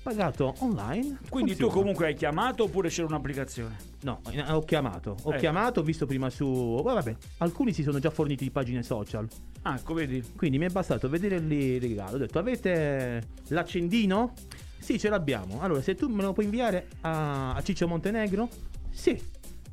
pagato 0.02 0.54
online. 0.58 1.18
Quindi 1.28 1.52
tu 1.52 1.58
funziona. 1.62 1.72
comunque 1.72 2.06
hai 2.06 2.14
chiamato 2.14 2.64
oppure 2.64 2.88
c'era 2.88 3.06
un'applicazione? 3.06 3.76
No, 4.02 4.20
eh, 4.30 4.40
ho 4.52 4.62
chiamato, 4.64 5.16
ho 5.22 5.32
Eh. 5.34 5.38
chiamato, 5.38 5.80
ho 5.80 5.82
visto 5.82 6.06
prima 6.06 6.30
su... 6.30 6.80
vabbè, 6.82 7.16
alcuni 7.38 7.72
si 7.72 7.82
sono 7.82 7.98
già 7.98 8.10
forniti 8.10 8.44
di 8.44 8.50
pagine 8.50 8.82
social. 8.82 9.28
Ah, 9.62 9.74
ecco, 9.76 9.94
vedi? 9.94 10.22
Quindi 10.36 10.58
mi 10.58 10.66
è 10.66 10.70
bastato 10.70 11.08
vedere 11.08 11.38
lì 11.38 11.74
il 11.74 11.80
regalo. 11.80 12.16
Ho 12.16 12.18
detto, 12.18 12.38
avete 12.38 13.22
l'accendino? 13.48 14.32
Sì, 14.78 14.98
ce 14.98 15.08
l'abbiamo. 15.08 15.60
Allora, 15.60 15.82
se 15.82 15.94
tu 15.94 16.08
me 16.08 16.22
lo 16.22 16.32
puoi 16.32 16.46
inviare 16.46 16.88
a, 17.02 17.54
a 17.54 17.62
Ciccio 17.62 17.86
Montenegro? 17.88 18.48
Sì, 18.90 19.20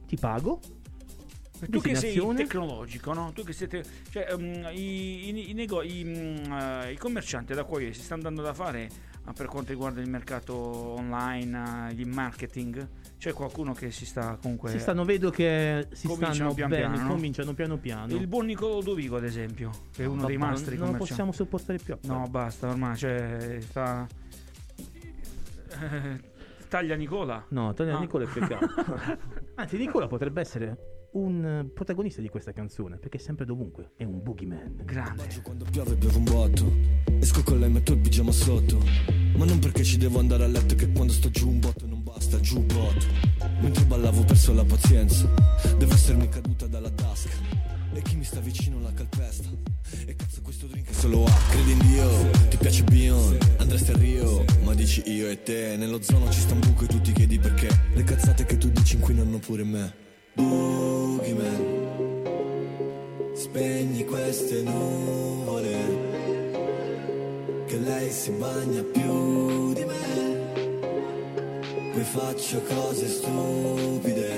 ti 0.07 0.17
pago. 0.17 0.59
Tu 1.69 1.79
che 1.79 1.95
sei 1.95 2.19
tecnologico, 2.35 3.13
no? 3.13 3.31
Tu 3.33 3.43
che 3.43 3.53
siete. 3.53 3.83
Cioè, 4.09 4.33
um, 4.33 4.67
i, 4.73 5.29
i- 5.29 5.49
i 5.51 5.53
nego- 5.53 5.81
i, 5.83 6.01
eh, 6.01 6.91
i 6.91 6.97
commercianti 6.97 7.53
da 7.53 7.63
qua 7.63 7.79
si 7.79 7.93
stanno 7.93 8.23
dando 8.23 8.41
da 8.41 8.53
fare 8.53 8.89
per 9.33 9.47
quanto 9.47 9.71
riguarda 9.71 10.01
il 10.01 10.09
mercato 10.09 10.53
online, 10.55 11.89
eh, 11.89 11.93
il 11.93 12.07
marketing. 12.07 12.87
C'è 13.17 13.33
qualcuno 13.33 13.73
che 13.73 13.89
si 13.91 14.05
sta 14.05 14.37
comunque. 14.41 14.69
Si 14.71 14.79
stanno, 14.79 15.03
vedo 15.05 15.29
che 15.31 15.87
si 15.93 16.05
Cominciano 16.07 16.33
stanno 16.35 16.53
pian 16.53 16.69
bene, 16.69 16.81
piano, 16.91 17.01
no? 17.07 17.13
cominciano 17.13 17.53
piano 17.53 17.77
piano. 17.77 18.13
Il 18.15 18.27
buon 18.27 18.45
Nicolo 18.45 18.81
Dovigo, 18.81 19.17
ad 19.17 19.23
esempio, 19.23 19.71
che 19.91 20.03
è 20.03 20.05
uno 20.05 20.21
No, 20.21 20.27
dei 20.27 20.37
ma 20.37 20.47
mastri 20.49 20.77
Non 20.77 20.91
lo 20.91 20.91
commercianti. 20.91 21.07
possiamo 21.09 21.31
sopportare 21.31 21.79
più. 21.79 21.97
No, 22.01 22.27
basta, 22.29 22.69
ormai, 22.69 22.95
cioè, 22.97 23.57
sta... 23.61 24.07
Taglia 26.67 26.95
Nicola. 26.95 27.45
No, 27.49 27.73
Taglia 27.73 27.95
Ah. 27.95 27.99
Nicola 27.99 28.25
è 28.25 28.27
peccato. 28.27 29.17
Anzi, 29.55 29.77
Nicola 29.77 30.07
potrebbe 30.07 30.41
essere 30.41 30.77
un 31.15 31.45
eh, 31.45 31.65
protagonista 31.65 32.21
di 32.21 32.29
questa 32.29 32.51
canzone, 32.51 32.97
perché 32.97 33.17
è 33.17 33.19
sempre 33.19 33.45
dovunque. 33.45 33.91
È 33.95 34.03
un 34.03 34.21
boogeyman. 34.21 34.81
Grande. 34.83 35.23
Quando 35.41 35.65
piove 35.69 35.95
bevo 35.95 36.17
un 36.17 36.23
botto. 36.23 36.73
Esco 37.19 37.43
con 37.43 37.59
lei 37.59 37.69
metto 37.69 37.93
il 37.93 37.99
pigiama 37.99 38.31
sotto. 38.31 38.79
Ma 39.35 39.45
non 39.45 39.59
perché 39.59 39.83
ci 39.83 39.97
devo 39.97 40.19
andare 40.19 40.45
a 40.45 40.47
letto 40.47 40.75
Che 40.75 40.91
quando 40.91 41.11
sto 41.11 41.29
giù 41.29 41.49
un 41.49 41.59
botto 41.59 41.85
non 41.85 42.03
basta 42.03 42.39
giù 42.39 42.63
botto. 42.63 43.05
Mentre 43.61 43.85
ballavo 43.85 44.21
ho 44.21 44.25
perso 44.25 44.53
la 44.53 44.65
pazienza. 44.65 45.29
Deve 45.77 45.93
essermi 45.93 46.27
caduta 46.29 46.67
dalla 46.67 46.89
tasca. 46.89 47.63
E 47.93 48.01
chi 48.01 48.17
mi 48.17 48.25
sta 48.25 48.41
vicino 48.41 48.79
la 48.81 48.91
calpesta. 48.91 49.49
E 50.05 50.15
cazzo 50.15 50.41
questo 50.41 50.67
drink 50.67 50.89
è 50.89 50.93
solo 50.93 51.23
A 51.23 51.31
Credi 51.49 51.71
in 51.71 51.79
Dio, 51.79 52.29
ti 52.49 52.57
piace 52.57 52.83
Bion 52.83 53.37
Andresti 53.57 53.91
a 53.91 53.97
Rio, 53.97 54.43
ma 54.63 54.73
dici 54.73 55.01
io 55.09 55.29
e 55.29 55.41
te. 55.43 55.77
Nello 55.77 56.01
zono 56.01 56.29
ci 56.29 56.41
sta 56.41 56.53
un 56.53 56.59
buco 56.59 56.83
e 56.83 56.87
tu 56.87 56.99
ti 56.99 57.13
chiedi 57.13 57.39
perché. 57.39 57.69
Le 57.93 58.03
cazzate 58.03 58.45
che 58.45 58.57
tu 58.57 58.69
dici 58.69 58.95
inquinano 58.95 59.37
pure 59.37 59.63
me 59.63 60.03
Boogeyman 60.35 61.63
Spegni 63.33 64.05
queste 64.05 64.61
nuvole 64.61 65.77
Che 67.65 67.77
lei 67.77 68.11
si 68.11 68.31
bagna 68.31 68.83
più 68.83 69.73
di 69.73 69.83
me. 69.85 70.33
Poi 71.93 72.03
faccio 72.03 72.61
cose 72.61 73.07
stupide 73.07 74.33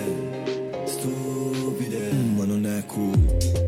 Stupide 0.85 2.11
Ma 2.35 2.45
non 2.45 2.65
è 2.65 2.85
cool 2.85 3.66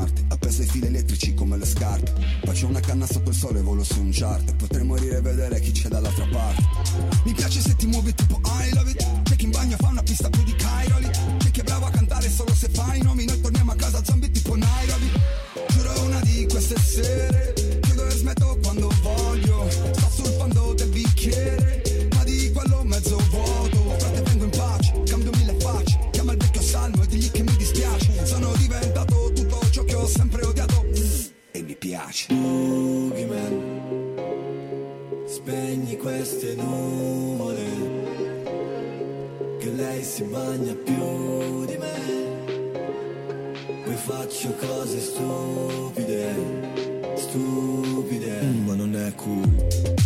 Marte. 0.00 0.24
Appeso 0.28 0.62
ai 0.62 0.68
fili 0.68 0.86
elettrici 0.86 1.34
come 1.34 1.56
le 1.58 1.66
scarpe. 1.66 2.12
Faccio 2.44 2.66
una 2.66 2.80
canna 2.80 3.06
sotto 3.06 3.30
il 3.30 3.36
sole, 3.36 3.60
volo 3.60 3.84
su 3.84 4.00
un 4.00 4.10
chart. 4.10 4.54
Potrei 4.56 4.84
morire 4.84 5.18
e 5.18 5.20
vedere 5.20 5.60
chi 5.60 5.72
c'è 5.72 5.88
dall'altra 5.88 6.26
parte. 6.30 6.62
Mi 7.24 7.34
piace 7.34 7.60
se 7.60 7.76
ti 7.76 7.86
muovi 7.86 8.14
tipo 8.14 8.40
I 8.44 8.74
love 8.74 8.90
it. 8.90 9.22
C'è 9.24 9.36
chi 9.36 9.44
in 9.44 9.50
bagno 9.50 9.76
fa 9.76 9.88
una 9.88 10.02
pista 10.02 10.30
più 10.30 10.42
di 10.42 10.54
Cairoli. 10.54 11.10
C'è 11.38 11.50
chi 11.50 11.60
è 11.60 11.62
bravo 11.64 11.86
a 11.86 11.90
cantare 11.90 12.30
solo 12.30 12.54
se 12.54 12.68
fa 12.70 12.94
i 12.94 13.02
nomi. 13.02 13.26
Noi 13.26 13.40
torniamo 13.40 13.72
a 13.72 13.76
casa 13.76 14.02
zombie 14.02 14.30
tipo 14.30 14.56
Nairobi. 14.56 15.10
Giuro 15.68 16.02
una 16.04 16.20
di 16.20 16.46
queste 16.48 16.78
sere. 16.78 17.29
Piace. 31.80 32.32
Boogeyman 32.34 33.54
Spegni 35.26 35.96
queste 35.96 36.54
nuvole 36.54 37.64
Che 39.58 39.70
lei 39.70 40.02
si 40.04 40.22
bagna 40.24 40.74
più 40.74 41.64
di 41.64 41.78
me. 41.78 41.98
Poi 43.84 43.94
faccio 43.94 44.54
cose 44.60 45.00
stupide 45.00 46.34
Stupide. 47.16 48.40
Ma 48.64 48.74
non 48.74 48.94
è 48.94 49.14
cool 49.14 49.99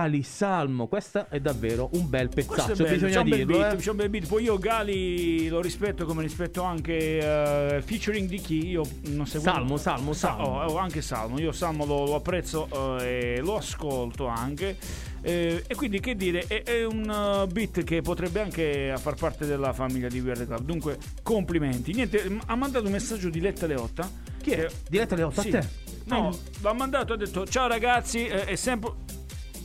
Gali, 0.00 0.22
Salmo. 0.22 0.86
Questa 0.86 1.28
è 1.28 1.40
davvero 1.40 1.90
un 1.92 2.08
bel 2.08 2.28
Questo 2.28 2.54
pezzaccio, 2.54 2.82
bello, 2.84 2.94
bisogna 2.94 3.12
c'è 3.12 3.18
un 3.20 3.28
bel 3.28 3.38
dirlo. 3.38 3.58
beat, 3.58 3.72
eh. 3.72 3.76
c'è 3.76 3.90
un 3.90 3.96
bel 3.96 4.08
beat. 4.08 4.26
Poi 4.26 4.42
io 4.42 4.58
Gali 4.58 5.48
lo 5.48 5.60
rispetto 5.60 6.04
come 6.06 6.22
rispetto 6.22 6.62
anche 6.62 7.18
eh, 7.18 7.82
featuring 7.82 8.28
di 8.28 8.38
chi 8.38 8.66
io 8.68 8.82
non 9.08 9.26
seguo. 9.26 9.50
Salmo, 9.50 9.76
Salmo, 9.76 10.12
Sa- 10.14 10.28
Salmo. 10.28 10.44
oh, 10.44 10.64
oh, 10.72 10.76
anche 10.78 11.02
Salmo. 11.02 11.38
Io 11.38 11.52
Salmo 11.52 11.84
lo, 11.84 12.06
lo 12.06 12.14
apprezzo 12.14 12.68
eh, 13.00 13.34
e 13.36 13.40
lo 13.40 13.56
ascolto 13.56 14.26
anche. 14.26 14.76
Eh, 15.22 15.64
e 15.66 15.74
quindi 15.74 16.00
che 16.00 16.14
dire, 16.16 16.44
è, 16.46 16.62
è 16.62 16.84
un 16.86 17.06
uh, 17.06 17.46
beat 17.46 17.84
che 17.84 18.00
potrebbe 18.00 18.40
anche 18.40 18.94
far 18.96 19.14
parte 19.16 19.44
della 19.44 19.74
famiglia 19.74 20.08
di 20.08 20.18
Weird 20.20 20.46
Club. 20.46 20.62
Dunque, 20.62 20.96
complimenti. 21.22 21.92
Niente, 21.92 22.38
ha 22.46 22.56
mandato 22.56 22.86
un 22.86 22.92
messaggio 22.92 23.28
di 23.28 23.40
Letta 23.40 23.66
Leotta. 23.66 24.10
Chi 24.40 24.52
è? 24.52 24.66
Diletta 24.88 25.14
Leotta, 25.14 25.40
a 25.42 25.44
Sì. 25.44 25.50
te? 25.50 25.68
No, 26.04 26.34
l'ha 26.62 26.72
mandato, 26.72 27.12
ha 27.12 27.16
detto 27.16 27.46
ciao 27.46 27.68
ragazzi, 27.68 28.26
eh, 28.26 28.46
è 28.46 28.56
sempre... 28.56 29.18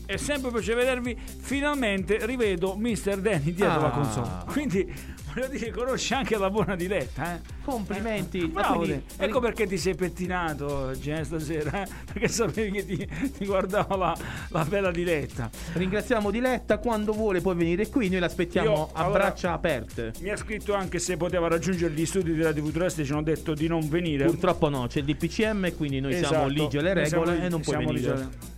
È 0.06 0.18
sempre 0.18 0.48
un 0.50 0.54
piacere 0.54 0.80
vedervi. 0.84 1.18
Finalmente 1.40 2.26
rivedo 2.26 2.76
Mr. 2.76 3.18
Danny 3.20 3.54
dietro 3.54 3.68
Ah. 3.80 3.82
la 3.82 3.90
console. 3.90 4.30
Quindi 4.48 4.94
voglio 5.34 5.48
dire, 5.48 5.72
conosci 5.72 6.14
anche 6.14 6.38
la 6.38 6.50
buona 6.50 6.76
diletta. 6.76 7.36
Eh? 7.36 7.40
Complimenti. 7.64 8.40
Eh, 8.42 8.48
bravo, 8.48 8.80
quindi- 8.80 9.02
ecco 9.18 9.40
perché 9.40 9.66
ti 9.68 9.78
sei 9.78 9.96
pettinato 9.96 10.92
eh, 10.92 11.24
stasera. 11.24 11.84
eh? 11.84 11.88
Perché 12.06 12.28
sapevi 12.28 12.72
che 12.72 12.86
ti, 12.86 13.08
ti 13.38 13.46
guardava 13.46 13.96
la, 13.96 14.18
la 14.50 14.64
bella 14.66 14.92
diletta. 14.92 15.50
Ringraziamo 15.74 16.30
Diletta 16.32 16.78
quando 16.78 17.12
vuole 17.12 17.42
può 17.42 17.54
venire 17.56 17.88
qui, 17.90 18.10
noi 18.10 18.20
l'aspettiamo 18.20 18.70
Io, 18.72 18.90
a 18.94 19.04
allora, 19.04 19.20
braccia 19.20 19.54
aperte. 19.54 20.14
Mi 20.22 20.30
ha 20.30 20.38
scritto 20.38 20.74
anche 20.74 21.00
se 21.00 21.18
poteva 21.18 21.48
raggiungere 21.48 21.94
gli 21.94 22.06
studi 22.06 22.34
della 22.34 22.54
TV 22.54 22.72
Trust 22.72 23.00
e 23.00 23.06
ci 23.06 23.12
hanno 23.12 23.24
detto 23.24 23.54
di 23.54 23.68
non 23.68 23.88
venire. 23.90 24.26
Purtroppo 24.26 24.70
no, 24.70 24.86
c'è 24.88 25.00
il 25.00 25.06
DPCM, 25.06 25.76
quindi 25.76 26.00
noi 26.00 26.14
siamo 26.14 26.28
Esatto, 26.36 26.48
ligi 26.50 26.78
alle 26.78 27.06
siamo 27.08 27.24
regole 27.24 27.32
ligi- 27.34 27.46
e 27.46 27.50
non 27.50 27.62
puoi 27.62 27.76
siamo 27.76 27.92
venire. 27.92 28.54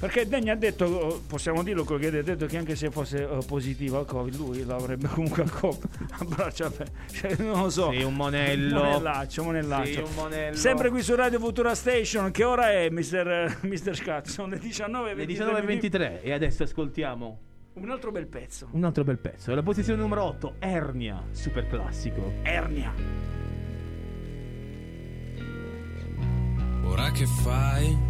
Perché 0.00 0.26
Degni 0.26 0.48
ha 0.48 0.56
detto, 0.56 1.22
possiamo 1.26 1.62
dirlo 1.62 1.84
quello 1.84 2.00
che 2.00 2.06
ha 2.18 2.22
detto, 2.22 2.46
che 2.46 2.56
anche 2.56 2.74
se 2.74 2.90
fosse 2.90 3.22
eh, 3.22 3.38
positivo 3.46 3.98
al 3.98 4.06
Covid, 4.06 4.34
lui 4.34 4.64
l'avrebbe 4.64 5.06
comunque 5.12 5.42
a 5.42 6.24
braccia 6.24 6.66
aperte. 6.66 6.92
Cioè, 7.12 7.36
non 7.38 7.60
lo 7.60 7.68
so. 7.68 7.92
Sì, 7.92 8.02
un 8.02 8.14
monello. 8.14 8.82
Monellaccio, 8.82 9.42
monellaccio. 9.44 9.92
Sì, 9.92 9.98
un 9.98 10.14
monello. 10.14 10.56
Sempre 10.56 10.88
qui 10.88 11.02
su 11.02 11.14
Radio 11.14 11.38
Futura 11.38 11.74
Station, 11.74 12.30
che 12.30 12.44
ora 12.44 12.70
è, 12.72 12.88
Mr. 12.88 13.58
Mr. 13.60 13.94
Scott? 13.94 14.26
Sono 14.28 14.48
le 14.48 14.58
19.23. 14.58 15.16
Le 15.16 15.26
19.23 15.26 16.18
e 16.22 16.32
adesso 16.32 16.62
ascoltiamo 16.62 17.38
Un 17.74 17.90
altro 17.90 18.10
bel 18.10 18.26
pezzo. 18.26 18.68
un 18.70 18.84
altro 18.84 19.04
bel 19.04 19.18
pezzo. 19.18 19.54
La 19.54 19.62
posizione 19.62 20.00
numero 20.00 20.24
8, 20.24 20.54
Ernia, 20.60 21.22
super 21.32 21.66
classico. 21.66 22.32
Ernia. 22.42 22.94
Ora 26.84 27.10
che 27.10 27.26
fai? 27.26 28.09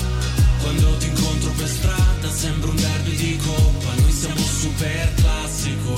Quando 0.61 0.95
ti 0.97 1.07
incontro 1.07 1.51
per 1.51 1.67
strada 1.67 2.31
sembra 2.31 2.69
un 2.69 2.75
derby 2.75 3.15
di 3.15 3.37
coppa, 3.37 3.93
noi 3.95 4.11
siamo 4.11 4.41
super 4.41 5.13
classico. 5.15 5.95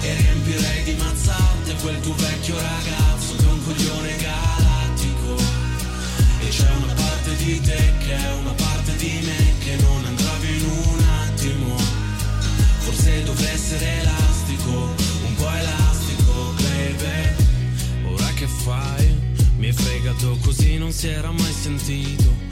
E 0.00 0.14
riempirei 0.16 0.82
di 0.82 0.94
mazzate 0.94 1.74
quel 1.80 2.00
tuo 2.00 2.14
vecchio 2.14 2.56
ragazzo 2.56 3.36
che 3.36 3.44
è 3.44 3.52
un 3.52 3.64
coglione 3.64 4.16
galattico. 4.16 5.36
E 6.40 6.48
c'è 6.48 6.70
una 6.82 6.92
parte 6.92 7.36
di 7.36 7.60
te 7.60 7.92
che 8.04 8.16
è 8.16 8.32
una 8.32 8.52
parte 8.52 8.96
di 8.96 9.20
me 9.22 9.54
che 9.60 9.76
non 9.76 10.04
andrà 10.06 10.32
via 10.40 10.50
in 10.50 10.64
un 10.64 11.04
attimo. 11.24 11.76
Forse 12.80 13.22
dovrei 13.22 13.54
essere 13.54 14.00
elastico, 14.00 14.70
un 15.24 15.34
po' 15.36 15.50
elastico, 15.50 16.54
baby. 16.56 18.12
Ora 18.12 18.32
che 18.34 18.46
fai? 18.48 19.20
Mi 19.56 19.68
hai 19.68 19.72
fregato 19.72 20.36
così 20.42 20.76
non 20.78 20.90
si 20.90 21.06
era 21.06 21.30
mai 21.30 21.52
sentito. 21.52 22.51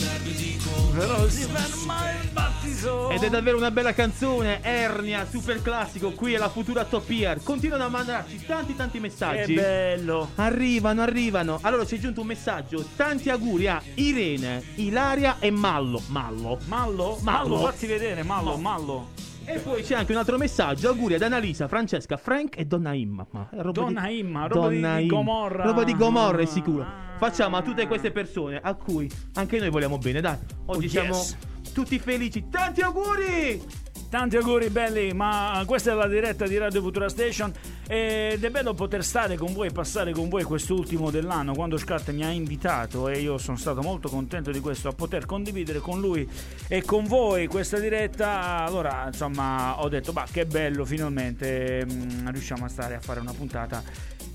Però 0.93 1.27
si 1.27 1.43
ferma 1.43 2.11
il 2.21 2.29
battito 2.31 3.09
Ed 3.09 3.23
è 3.23 3.29
davvero 3.29 3.57
una 3.57 3.71
bella 3.71 3.93
canzone, 3.93 4.61
Ernia, 4.61 5.25
super 5.29 5.61
classico, 5.61 6.11
qui 6.11 6.33
è 6.33 6.37
la 6.37 6.49
futura 6.49 6.83
top 6.83 7.09
year. 7.09 7.41
Continuano 7.43 7.85
a 7.85 7.89
mandarci 7.89 8.45
tanti 8.45 8.75
tanti 8.75 8.99
messaggi. 8.99 9.53
Che 9.53 9.61
bello. 9.61 10.29
Arrivano, 10.35 11.01
arrivano. 11.01 11.59
Allora 11.61 11.85
ci 11.85 11.95
è 11.95 11.99
giunto 11.99 12.21
un 12.21 12.27
messaggio. 12.27 12.85
Tanti 12.95 13.29
auguri 13.29 13.67
a 13.67 13.81
Irene, 13.95 14.63
Ilaria 14.75 15.37
e 15.39 15.49
Mallo. 15.51 16.01
Mallo. 16.07 16.59
Mallo? 16.65 17.17
Mallo, 17.21 17.57
fatti 17.57 17.87
vedere, 17.87 18.23
Mallo, 18.23 18.57
Mallo. 18.57 19.09
E 19.43 19.57
poi 19.57 19.81
c'è 19.81 19.95
anche 19.95 20.11
un 20.11 20.17
altro 20.17 20.37
messaggio. 20.37 20.89
Auguri 20.89 21.15
ad 21.15 21.21
Annalisa, 21.21 21.67
Francesca, 21.67 22.17
Frank 22.17 22.57
e 22.57 22.65
Donna 22.65 22.93
Imma. 22.93 23.25
Ma 23.31 23.47
roba 23.51 23.71
Donna 23.71 24.07
di... 24.07 24.19
Imma, 24.19 24.47
roba 24.47 24.69
di- 24.69 24.79
Donna 24.79 24.97
di. 24.97 25.07
Gomorra. 25.07 25.63
Roba 25.63 25.83
di 25.83 25.95
Gomorra, 25.95 26.41
è 26.41 26.45
sicuro. 26.45 27.09
Facciamo 27.21 27.55
a 27.55 27.61
tutte 27.61 27.85
queste 27.85 28.09
persone 28.09 28.59
a 28.59 28.73
cui 28.73 29.07
anche 29.35 29.59
noi 29.59 29.69
vogliamo 29.69 29.99
bene, 29.99 30.21
dai. 30.21 30.37
Oggi 30.65 30.87
Oh, 30.87 30.89
siamo 30.89 31.13
yes. 31.13 31.37
tutti 31.71 31.99
felici. 31.99 32.45
Tanti 32.49 32.81
auguri! 32.81 33.61
Tanti 34.09 34.37
auguri 34.37 34.71
belli, 34.71 35.13
ma 35.13 35.61
questa 35.67 35.91
è 35.91 35.93
la 35.93 36.07
diretta 36.07 36.47
di 36.47 36.57
Radio 36.57 36.81
Futura 36.81 37.09
Station 37.09 37.53
ed 37.87 38.43
è 38.43 38.49
bello 38.49 38.73
poter 38.73 39.03
stare 39.03 39.37
con 39.37 39.53
voi, 39.53 39.71
passare 39.71 40.13
con 40.13 40.29
voi 40.29 40.43
quest'ultimo 40.43 41.11
dell'anno 41.11 41.53
quando 41.53 41.77
Scat 41.77 42.11
mi 42.11 42.25
ha 42.25 42.29
invitato 42.29 43.07
e 43.07 43.19
io 43.19 43.37
sono 43.37 43.55
stato 43.55 43.83
molto 43.83 44.09
contento 44.09 44.49
di 44.49 44.59
questo, 44.59 44.87
a 44.87 44.93
poter 44.93 45.27
condividere 45.27 45.77
con 45.77 45.99
lui 45.99 46.27
e 46.67 46.81
con 46.81 47.05
voi 47.05 47.45
questa 47.45 47.77
diretta. 47.77 48.65
Allora, 48.65 49.03
insomma, 49.05 49.79
ho 49.79 49.87
detto, 49.89 50.11
bah, 50.11 50.25
che 50.29 50.47
bello, 50.47 50.85
finalmente 50.85 51.85
mm, 51.85 52.29
riusciamo 52.29 52.65
a 52.65 52.67
stare 52.67 52.95
a 52.95 52.99
fare 52.99 53.19
una 53.19 53.33
puntata 53.33 53.83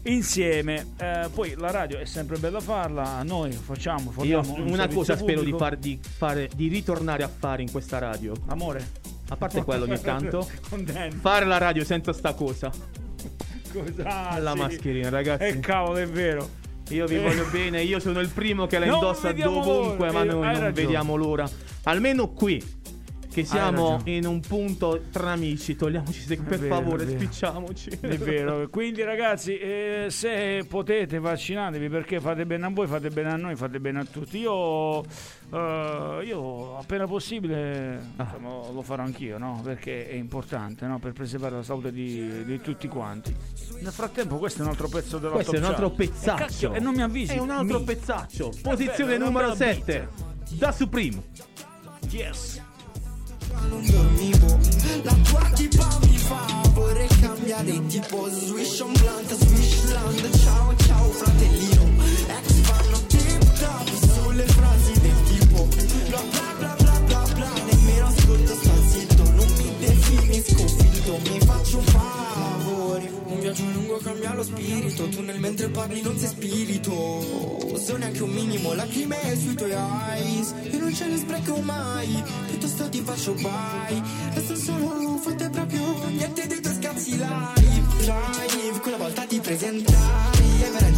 insieme. 0.07 0.93
Eh, 0.99 1.29
poi 1.33 1.55
la 1.57 1.71
radio 1.71 1.99
è 1.99 2.05
sempre 2.05 2.37
bella 2.39 2.61
farla, 2.61 3.23
noi 3.23 3.53
facciamo, 3.53 4.13
Io 4.23 4.43
forniamo 4.43 4.55
un 4.55 4.73
una 4.73 4.89
cosa 4.89 5.17
spero 5.17 5.43
di, 5.43 5.53
far, 5.57 5.77
di, 5.77 5.99
fare, 6.01 6.49
di 6.55 6.69
ritornare 6.69 7.23
a 7.23 7.29
fare 7.29 7.63
in 7.63 7.71
questa 7.71 7.99
radio. 7.99 8.35
Amore. 8.47 9.05
A 9.29 9.37
parte 9.37 9.63
quello 9.65 9.85
ogni 9.85 10.01
tanto. 10.01 10.49
Fare 11.21 11.45
la 11.47 11.59
radio 11.59 11.85
senza 11.85 12.13
sta 12.13 12.33
cosa. 12.35 12.71
Cosa? 13.73 14.39
la 14.39 14.53
sì. 14.53 14.59
mascherina, 14.59 15.09
ragazzi. 15.09 15.43
Eh 15.45 15.61
cavolo, 15.61 15.97
è 15.99 16.07
vero. 16.07 16.49
Io 16.91 17.07
vi 17.07 17.17
Eh. 17.17 17.21
voglio 17.21 17.45
bene, 17.51 17.83
io 17.83 17.99
sono 17.99 18.21
il 18.21 18.29
primo 18.29 18.67
che 18.67 18.79
la 18.79 18.87
indossa 18.87 19.33
dovunque, 19.33 20.07
l'ora, 20.07 20.13
ma 20.13 20.23
eh, 20.23 20.25
noi 20.27 20.35
non 20.35 20.53
ragione. 20.53 20.73
vediamo 20.73 21.17
l'ora. 21.17 21.49
Almeno 21.83 22.29
qui. 22.29 22.63
Che 23.37 23.45
siamo 23.45 24.01
in 24.05 24.27
un 24.27 24.41
punto 24.41 24.99
tra 25.13 25.33
amici, 25.33 25.77
togliamoci 25.77 26.21
se- 26.23 26.39
per 26.39 26.59
vero, 26.59 26.75
favore, 26.75 27.05
vero. 27.05 27.19
spicciamoci. 27.21 27.91
È 28.01 28.17
vero, 28.17 28.67
quindi 28.73 29.03
ragazzi, 29.03 29.59
eh, 29.59 30.07
se 30.09 30.65
potete 30.67 31.19
vaccinatevi 31.19 31.91
perché 31.91 32.19
fate 32.19 32.47
bene 32.47 32.65
a 32.65 32.71
voi, 32.71 32.87
fate 32.87 33.11
bene 33.11 33.33
a 33.33 33.37
noi, 33.37 33.55
fate 33.55 33.79
bene 33.79 33.99
a 34.01 34.05
tutti. 34.11 34.39
Io, 34.39 35.03
eh, 35.03 36.23
io 36.25 36.79
appena 36.79 37.07
possibile 37.07 38.01
Ah. 38.17 38.23
insomma, 38.23 38.71
lo 38.73 38.81
farò 38.81 39.03
anch'io, 39.03 39.37
no? 39.37 39.61
Perché 39.63 40.09
è 40.09 40.15
importante 40.15 40.87
no? 40.87 40.99
per 40.99 41.13
preservare 41.13 41.57
la 41.57 41.63
salute 41.63 41.93
di, 41.93 42.43
di 42.43 42.59
tutti 42.63 42.89
quanti. 42.89 43.37
Nel 43.83 43.93
frattempo, 43.93 44.39
questo 44.39 44.61
è 44.61 44.65
un 44.65 44.71
altro 44.71 44.89
pezzo 44.89 45.19
della 45.19 45.35
Questo 45.35 45.57
è 45.57 45.59
un 45.59 45.65
altro. 45.65 45.89
Eh, 45.89 45.95
pezzaccio. 45.95 46.37
cacchio, 46.43 46.73
e 46.73 46.81
non 46.81 46.95
mi 46.95 47.03
avvisi. 47.03 47.35
È 47.35 47.39
un 47.39 47.51
altro 47.51 47.81
Mi- 47.81 47.85
pezzaccio. 47.85 48.51
Posizione 48.63 49.13
bello, 49.13 49.25
numero 49.27 49.47
una 49.49 49.55
bella 49.57 49.75
7. 49.75 50.09
Da 50.53 50.73
Supreme. 50.73 51.23
Yes. 52.09 52.63
Non 53.69 53.85
dormivo 53.85 54.59
La 55.03 55.15
tua 55.23 55.51
tipa 55.55 55.99
mi 56.03 56.19
fa 56.19 56.47
Vorrei 56.73 57.09
cambiare 57.21 57.87
tipo 57.87 58.29
Swish 58.29 58.81
on 58.81 58.93
blunt, 58.93 59.35
Swishland 59.35 60.39
Ciao 60.43 60.75
ciao 60.77 61.11
fratellino. 61.11 61.85
Ex 62.29 62.53
fanno 62.61 62.99
tip 63.07 63.59
top 63.59 63.89
Sulle 64.13 64.47
frasi 64.47 65.01
del 65.01 65.23
tipo 65.25 65.69
Bla 66.09 66.23
bla 66.59 66.75
bla 66.79 67.01
bla 67.07 67.25
bla 67.35 67.51
Nemmeno 67.71 68.07
ascolto 68.07 68.55
sta 68.55 69.23
Non 69.33 69.53
mi 69.57 69.75
definisco 69.79 70.67
finto 70.69 71.19
Mi 71.31 71.39
faccio 71.41 71.79
Un 71.79 72.26
viaggio 73.47 73.71
lungo 73.73 73.99
cambia 73.99 74.35
lo 74.35 74.43
spirito. 74.43 75.09
Tu 75.09 75.21
nel 75.23 75.39
mentre 75.39 75.69
parli 75.69 76.03
non 76.03 76.19
sei 76.19 76.29
spirito. 76.29 77.77
Sono 77.79 77.99
neanche 77.99 78.23
un 78.23 78.31
minimo 78.31 78.75
lacrime 78.75 79.17
sui 79.39 79.55
tuoi 79.55 79.71
eyes. 79.71 80.55
Io 80.73 80.79
non 80.81 80.93
ce 80.93 81.07
ne 81.07 81.17
spreco 81.17 81.57
mai 81.59 82.23
Piuttosto 82.49 82.89
ti 82.89 83.01
faccio 83.03 83.35
bye. 83.35 84.03
Resto 84.35 84.57
solo 84.57 85.19
fotte 85.19 85.49
proprio 85.51 86.09
Niente 86.09 86.47
dei 86.47 86.61
tuoi 86.61 86.75
scazzi 86.75 87.11
live. 87.13 87.95
Live 88.01 88.81
Quella 88.81 88.97
volta 88.97 89.25
ti 89.25 89.41
presentai 89.41 90.63
Ai 90.63 90.71
parenti 90.73 90.96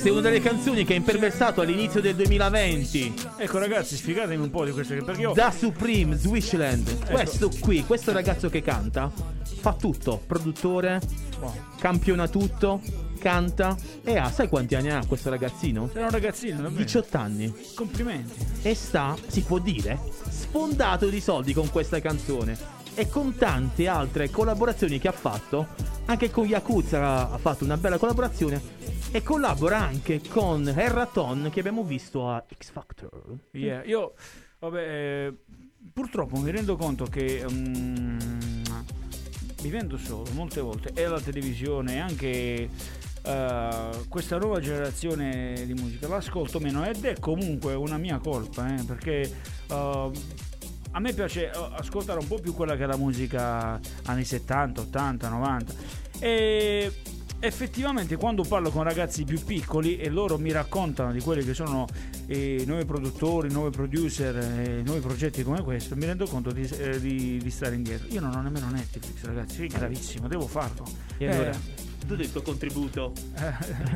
questa 0.00 0.16
è 0.16 0.18
una 0.18 0.30
delle 0.30 0.42
canzoni 0.42 0.84
che 0.84 0.94
ha 0.94 0.96
imperversato 0.96 1.60
all'inizio 1.60 2.00
del 2.00 2.14
2020. 2.14 3.14
Ecco 3.36 3.58
ragazzi, 3.58 3.96
spiegatemi 3.96 4.42
un 4.42 4.48
po' 4.48 4.64
di 4.64 4.70
queste 4.70 4.96
perché 5.02 5.20
io 5.20 5.32
Da 5.34 5.50
Supreme, 5.50 6.16
Swishland. 6.16 7.10
Questo 7.10 7.50
qui, 7.60 7.84
questo 7.84 8.10
ragazzo 8.10 8.48
che 8.48 8.62
canta, 8.62 9.12
fa 9.60 9.74
tutto. 9.74 10.22
Produttore, 10.26 11.02
campiona 11.78 12.28
tutto, 12.28 12.80
canta. 13.18 13.76
E 14.02 14.16
ha, 14.16 14.30
sai 14.30 14.48
quanti 14.48 14.74
anni 14.74 14.90
ha 14.90 15.04
questo 15.06 15.28
ragazzino? 15.28 15.90
Sei 15.92 16.02
un 16.02 16.10
ragazzino, 16.10 16.62
davvero. 16.62 16.82
18 16.82 17.16
anni. 17.18 17.54
Complimenti. 17.74 18.46
E 18.62 18.74
sta, 18.74 19.14
si 19.26 19.42
può 19.42 19.58
dire, 19.58 19.98
sfondato 20.30 21.08
di 21.08 21.20
soldi 21.20 21.52
con 21.52 21.68
questa 21.70 22.00
canzone. 22.00 22.56
E 22.94 23.06
con 23.10 23.34
tante 23.34 23.86
altre 23.86 24.30
collaborazioni 24.30 24.98
che 24.98 25.08
ha 25.08 25.12
fatto. 25.12 25.89
Anche 26.10 26.28
con 26.32 26.44
Yakuza 26.44 27.30
ha 27.30 27.38
fatto 27.38 27.62
una 27.62 27.76
bella 27.76 27.96
collaborazione. 27.96 28.60
E 29.12 29.22
collabora 29.22 29.78
anche 29.78 30.20
con 30.28 30.66
Erraton 30.66 31.50
che 31.52 31.60
abbiamo 31.60 31.84
visto 31.84 32.28
a 32.28 32.44
X 32.52 32.72
Factor. 32.72 33.36
Yeah, 33.52 33.84
io 33.84 34.14
vabbè, 34.58 34.80
eh, 34.80 35.34
purtroppo 35.92 36.36
mi 36.38 36.50
rendo 36.50 36.74
conto 36.74 37.04
che 37.04 37.46
mm, 37.48 38.18
vivendo 39.62 39.96
solo 39.98 40.26
molte 40.32 40.60
volte 40.60 40.90
e 40.94 41.04
alla 41.04 41.20
televisione 41.20 41.94
e 41.94 41.98
anche 42.00 42.68
eh, 43.22 43.90
questa 44.08 44.36
nuova 44.36 44.58
generazione 44.58 45.62
di 45.64 45.74
musica 45.74 46.08
l'ascolto 46.08 46.58
meno 46.58 46.84
ed 46.84 47.04
è 47.04 47.20
comunque 47.20 47.74
una 47.74 47.98
mia 47.98 48.18
colpa 48.18 48.74
eh, 48.74 48.82
perché 48.82 49.32
eh, 49.68 50.10
a 50.92 50.98
me 50.98 51.12
piace 51.12 51.50
eh, 51.50 51.68
ascoltare 51.76 52.18
un 52.18 52.26
po' 52.26 52.38
più 52.38 52.52
quella 52.52 52.76
che 52.76 52.82
è 52.82 52.86
la 52.86 52.96
musica 52.96 53.78
anni 54.06 54.24
70, 54.24 54.80
80, 54.80 55.28
90 55.28 55.74
e 56.20 56.92
effettivamente 57.42 58.16
quando 58.16 58.42
parlo 58.42 58.70
con 58.70 58.82
ragazzi 58.82 59.24
più 59.24 59.42
piccoli 59.42 59.96
e 59.96 60.10
loro 60.10 60.38
mi 60.38 60.52
raccontano 60.52 61.10
di 61.10 61.20
quelli 61.20 61.42
che 61.42 61.54
sono 61.54 61.86
i 62.26 62.62
nuovi 62.66 62.84
produttori, 62.84 63.50
nuovi 63.50 63.70
producer, 63.74 64.36
eh, 64.36 64.82
nuovi 64.84 65.00
progetti 65.00 65.42
come 65.42 65.62
questo, 65.62 65.96
mi 65.96 66.04
rendo 66.04 66.26
conto 66.26 66.52
di, 66.52 66.68
eh, 66.78 67.00
di- 67.00 67.38
di 67.42 67.50
stare 67.50 67.74
indietro. 67.74 68.06
Io 68.10 68.20
non 68.20 68.34
ho 68.36 68.42
nemmeno 68.42 68.68
Netflix, 68.70 69.22
ragazzi, 69.24 69.64
è 69.64 69.66
gravissimo, 69.68 70.28
devo 70.28 70.46
farlo. 70.46 70.84
E 71.16 71.28
allora, 71.28 71.50
Eh, 71.50 71.79
hai 72.08 72.20
il 72.20 72.32
tuo 72.32 72.42
contributo. 72.42 73.12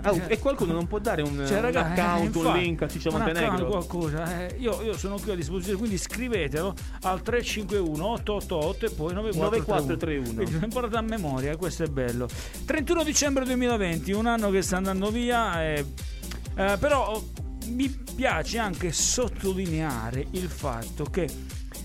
Ah, 0.03 0.13
e 0.27 0.39
qualcuno 0.39 0.73
non 0.73 0.87
può 0.87 0.99
dare 0.99 1.23
un, 1.23 1.45
cioè, 1.47 1.57
un 1.57 1.63
raga, 1.63 1.93
account, 1.93 2.35
eh, 2.35 2.39
un 2.39 2.45
infatti, 2.45 2.59
link 2.61 2.83
a 2.83 2.89
Ciccio 2.89 3.09
un 3.11 3.17
Montenegro? 3.17 3.67
qualcosa. 3.67 4.47
eh, 4.47 4.57
io, 4.59 4.83
io 4.83 4.97
sono 4.97 5.19
qui 5.19 5.33
a 5.33 5.35
disposizione, 5.35 5.79
quindi 5.79 5.99
scrivetelo 5.99 6.75
al 7.03 7.23
351 7.23 8.07
888 8.07 8.87
e 8.87 8.91
poi 8.91 9.13
9431. 9.15 9.45
9431. 9.45 10.35
Quindi 10.35 10.65
imparato 10.65 10.97
a 10.97 11.01
memoria, 11.03 11.57
questo 11.57 11.85
è 11.85 11.89
bello. 11.89 12.29
31 12.65 13.03
dicembre 13.03 13.45
2020, 13.45 14.13
un 14.13 14.27
anno 14.27 14.51
che 14.51 14.63
sta 14.63 14.77
andando 14.77 15.11
via, 15.11 15.63
eh, 15.63 15.85
eh, 16.57 16.77
però 16.79 17.13
oh, 17.13 17.29
mi 17.69 17.89
piace 18.15 18.59
anche 18.59 18.93
sottolineare 18.93 20.27
il 20.33 20.49
fatto 20.49 21.05
che 21.05 21.29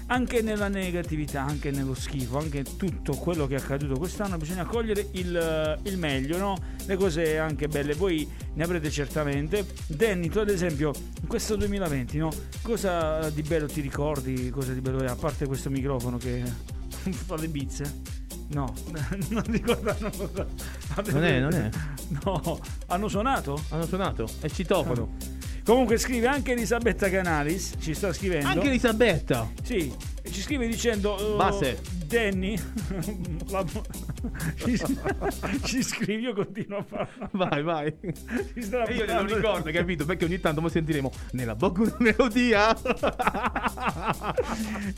anche 0.09 0.41
nella 0.41 0.67
negatività, 0.67 1.43
anche 1.43 1.71
nello 1.71 1.93
schifo, 1.93 2.37
anche 2.37 2.63
tutto 2.77 3.13
quello 3.13 3.47
che 3.47 3.55
è 3.55 3.59
accaduto 3.59 3.97
quest'anno, 3.97 4.37
bisogna 4.37 4.65
cogliere 4.65 5.07
il, 5.11 5.79
il 5.83 5.97
meglio, 5.97 6.37
no? 6.37 6.57
le 6.85 6.95
cose 6.95 7.37
anche 7.37 7.67
belle. 7.67 7.93
Voi 7.93 8.27
ne 8.53 8.63
avrete 8.63 8.89
certamente. 8.89 9.65
Danny, 9.87 10.29
tu 10.29 10.39
ad 10.39 10.49
esempio, 10.49 10.91
in 11.21 11.27
questo 11.27 11.55
2020, 11.55 12.17
no? 12.17 12.29
cosa 12.61 13.29
di 13.29 13.41
bello 13.43 13.67
ti 13.67 13.81
ricordi? 13.81 14.49
Cosa 14.49 14.73
di 14.73 14.81
bello 14.81 14.99
è? 14.99 15.07
A 15.07 15.15
parte 15.15 15.45
questo 15.45 15.69
microfono 15.69 16.17
che 16.17 16.43
fa 17.11 17.35
le 17.35 17.47
bizze? 17.47 18.17
No, 18.49 18.73
non 19.29 19.43
ricordano 19.45 20.09
cosa. 20.09 20.47
Non 21.11 21.23
è, 21.23 21.39
non 21.39 21.53
è. 21.53 21.69
No, 22.25 22.59
hanno 22.87 23.07
suonato? 23.07 23.61
Hanno 23.69 23.85
suonato, 23.85 24.27
è 24.41 24.49
citofono. 24.49 25.37
Comunque 25.69 25.97
scrive 25.99 26.25
anche 26.25 26.53
Elisabetta 26.53 27.11
Canalis, 27.11 27.75
ci 27.79 27.93
sta 27.93 28.11
scrivendo. 28.11 28.47
Anche 28.47 28.69
Elisabetta. 28.69 29.51
Sì, 29.61 29.93
ci 30.31 30.41
scrive 30.41 30.65
dicendo... 30.65 31.13
uh, 31.13 31.35
Base. 31.35 31.79
Danny, 32.07 32.57
la- 33.51 33.63
ci, 34.57 34.81
ci 35.63 35.83
scrivi, 35.83 36.23
io 36.23 36.33
continuo 36.33 36.79
a 36.79 36.83
farlo. 36.83 37.29
Vai, 37.33 37.61
vai. 37.61 37.95
Ci 38.55 38.63
sta 38.63 38.83
E 38.85 38.95
io 38.95 39.05
parlando- 39.05 39.35
ricordo, 39.35 39.71
capito? 39.71 40.05
Perché 40.05 40.25
ogni 40.25 40.39
tanto 40.39 40.59
mo 40.59 40.69
sentiremo 40.69 41.11
nella 41.33 41.53
bocca 41.53 41.81
una 41.81 41.95
melodia. 41.99 42.73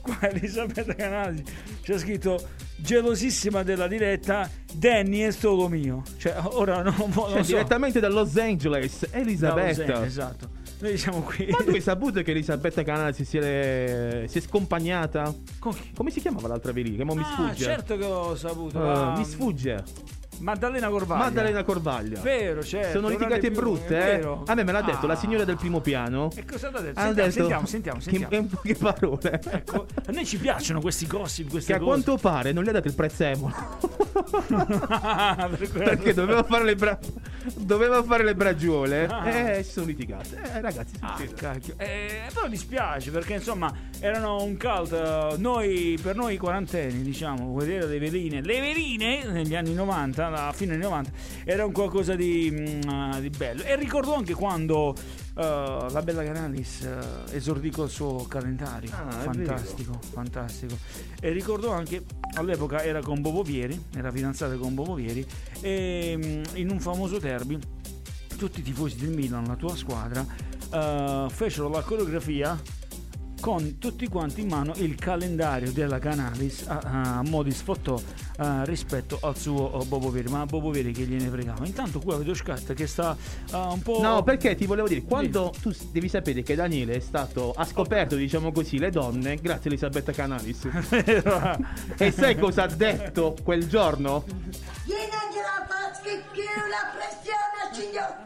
Qua 0.01 0.29
Elisabetta 0.29 0.95
Canali 0.95 1.43
ci 1.81 1.91
ha 1.91 1.97
scritto 1.97 2.47
gelosissima 2.77 3.63
della 3.63 3.87
diretta 3.87 4.49
Danny 4.73 5.19
è 5.19 5.31
solo 5.31 5.67
mio 5.67 6.03
cioè 6.17 6.35
ora 6.43 6.81
non, 6.81 6.95
non 6.97 7.11
Cioè, 7.11 7.43
so 7.43 7.51
direttamente 7.51 7.99
da 7.99 8.07
Los 8.09 8.37
Angeles, 8.37 9.07
Elisabetta. 9.11 9.61
Da 9.61 9.67
Los 9.67 9.79
Angeles, 9.79 10.07
esatto 10.07 10.49
noi 10.81 10.97
siamo 10.97 11.21
qui 11.21 11.47
Ma 11.49 11.57
tu 11.63 11.69
hai 11.69 11.81
saputo 11.81 12.21
che 12.21 12.31
Elisabetta 12.31 12.83
Canale 12.83 13.13
si, 13.13 13.23
si 13.25 13.37
è, 13.37 14.23
si 14.27 14.37
è 14.37 14.41
scompagnata? 14.41 15.33
Come 15.59 16.09
si 16.09 16.19
chiamava 16.21 16.47
l'altra 16.47 16.71
velina? 16.71 16.97
Che 16.97 17.03
mo 17.03 17.13
mi 17.13 17.21
Ah, 17.21 17.31
sfugge. 17.31 17.63
certo 17.63 17.97
che 17.97 18.07
l'ho 18.07 18.35
saputo 18.35 18.77
Eh, 18.77 18.81
ma- 18.81 19.17
mi 19.17 19.25
sfugge. 19.25 19.83
Maddalena 20.41 20.89
Corvaglia 20.89 21.23
Maddalena 21.23 21.63
Corvaglia. 21.63 22.19
vero 22.21 22.63
certo 22.63 22.91
Sono 22.99 23.09
litigate 23.09 23.49
più- 23.51 23.59
brutte, 23.59 24.19
eh? 24.19 24.27
A 24.45 24.53
me 24.55 24.63
me 24.63 24.71
l'ha 24.71 24.81
detto 24.81 25.05
Ah. 25.05 25.09
la 25.09 25.15
signora 25.15 25.43
del 25.43 25.57
primo 25.57 25.79
piano. 25.81 26.29
e 26.35 26.43
cosa 26.45 26.69
ti 26.69 26.75
ha 26.75 26.79
detto? 26.81 26.99
Sentiamo, 26.99 27.13
detto 27.13 27.31
sentiamo 27.31 27.67
sentiamo, 27.67 27.97
che- 27.99 28.03
sentiamo. 28.03 28.27
che 28.29 28.35
in 28.35 28.47
poche 28.47 28.75
parole. 28.75 29.41
Ecco, 29.51 29.85
a 30.07 30.11
noi 30.11 30.25
ci 30.25 30.37
piacciono 30.37 30.81
questi 30.81 31.07
gossip 31.07 31.49
queste 31.49 31.71
Che 31.73 31.77
a 31.77 31.81
cose 31.81 31.89
quanto 32.03 32.17
pare 32.17 32.51
non 32.51 32.63
gli 32.63 32.69
ha 32.69 32.71
dato 32.73 32.87
il 32.87 32.93
prezzemolo. 32.95 33.53
Per 34.51 35.69
perché 35.71 36.13
doveva 36.13 36.43
fare 36.43 36.63
le, 36.63 36.75
bra- 36.75 36.97
doveva 37.55 38.03
fare 38.03 38.23
le 38.23 38.35
bragiole. 38.35 39.05
Ah. 39.07 39.29
E 39.29 39.63
si 39.63 39.71
sono 39.71 39.85
litigate. 39.87 40.41
Eh, 40.53 40.61
ragazzi, 40.61 40.95
Ah, 41.01 41.17
cacchio. 41.35 41.73
Eh, 41.77 42.21
però 42.33 42.47
dispiace 42.47 43.11
perché 43.11 43.33
insomma 43.33 43.73
erano 43.99 44.43
un 44.43 44.57
cult. 44.57 44.91
eh, 44.93 45.35
Noi, 45.37 45.97
per 46.01 46.15
noi 46.15 46.37
quarantenni, 46.37 47.01
diciamo, 47.03 47.53
vedere 47.55 47.85
le 47.87 47.99
veline, 47.99 48.41
le 48.41 48.59
veline 48.59 49.23
negli 49.25 49.55
anni 49.55 49.73
90, 49.73 50.29
alla 50.37 50.53
fine 50.53 50.73
anni 50.73 50.83
90, 50.83 51.11
era 51.43 51.65
un 51.65 51.71
qualcosa 51.71 52.15
di, 52.15 52.49
mm, 52.51 53.19
di 53.19 53.29
bello. 53.29 53.63
E 53.63 53.75
ricordo 53.75 54.13
anche 54.15 54.33
quando 54.33 54.95
eh, 55.35 55.87
la 55.89 56.01
Bella 56.03 56.23
Canalis 56.23 56.81
eh, 56.81 57.35
esordì 57.35 57.71
col 57.71 57.89
suo 57.89 58.25
calendario. 58.27 58.89
Ah, 58.93 59.11
fantastico, 59.11 59.99
fantastico. 60.11 60.77
E 61.19 61.31
ricordo 61.31 61.71
anche 61.71 62.03
all'epoca 62.35 62.83
era 62.83 63.01
con 63.01 63.21
Bobo 63.21 63.43
Vieri, 63.43 63.81
era 63.95 64.11
fidanzata 64.11 64.55
con 64.55 64.73
Bobo 64.73 64.93
Vieri, 64.95 65.25
e 65.61 66.15
mm, 66.17 66.55
in 66.55 66.69
un 66.69 66.79
famoso 66.79 67.17
derby 67.17 67.59
tutti 68.37 68.61
i 68.61 68.63
tifosi 68.63 68.97
del 68.97 69.11
Milan, 69.11 69.45
la 69.45 69.55
tua 69.55 69.75
squadra, 69.75 70.25
eh, 70.73 71.27
fecero 71.29 71.69
la 71.69 71.81
coreografia 71.81 72.59
con 73.41 73.79
tutti 73.79 74.07
quanti 74.07 74.41
in 74.41 74.47
mano 74.47 74.73
il 74.77 74.93
calendario 74.95 75.71
della 75.71 75.97
Canalis 75.97 76.65
a, 76.67 77.17
a 77.17 77.23
mo' 77.23 77.41
di 77.41 77.49
sfottò 77.51 77.97
eh, 77.97 78.65
rispetto 78.65 79.17
al 79.21 79.35
suo 79.35 79.81
eh, 79.81 79.85
Bobo 79.85 80.11
Vieri, 80.11 80.29
ma 80.29 80.45
Bobo 80.45 80.69
Vieri 80.69 80.91
che 80.93 81.01
gliene 81.03 81.27
fregava. 81.27 81.65
Intanto 81.65 81.99
qua 81.99 82.17
vedo 82.17 82.35
Scat 82.35 82.73
che 82.73 82.85
sta 82.85 83.17
eh, 83.51 83.55
un 83.55 83.81
po'... 83.81 83.99
No, 83.99 84.21
perché 84.23 84.53
ti 84.55 84.67
volevo 84.67 84.87
dire, 84.87 85.01
quando 85.01 85.51
tu 85.59 85.75
devi 85.91 86.07
sapere 86.07 86.43
che 86.43 86.53
Daniele 86.53 86.93
è 86.93 86.99
stato, 86.99 87.51
ha 87.51 87.65
scoperto, 87.65 88.15
diciamo 88.15 88.51
così, 88.51 88.77
le 88.77 88.91
donne 88.91 89.37
grazie 89.37 89.69
a 89.69 89.73
Elisabetta 89.73 90.11
Canalis. 90.11 90.67
e 91.97 92.11
sai 92.11 92.37
cosa 92.37 92.63
ha 92.63 92.67
detto 92.67 93.35
quel 93.43 93.67
giorno? 93.67 94.23
Vieni 94.85 95.09
anche 95.11 95.41
la 95.41 95.65
pressione 95.67 95.89
a 97.97 98.19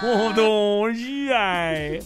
Modo, 0.00 0.88
yeah. 0.88 1.98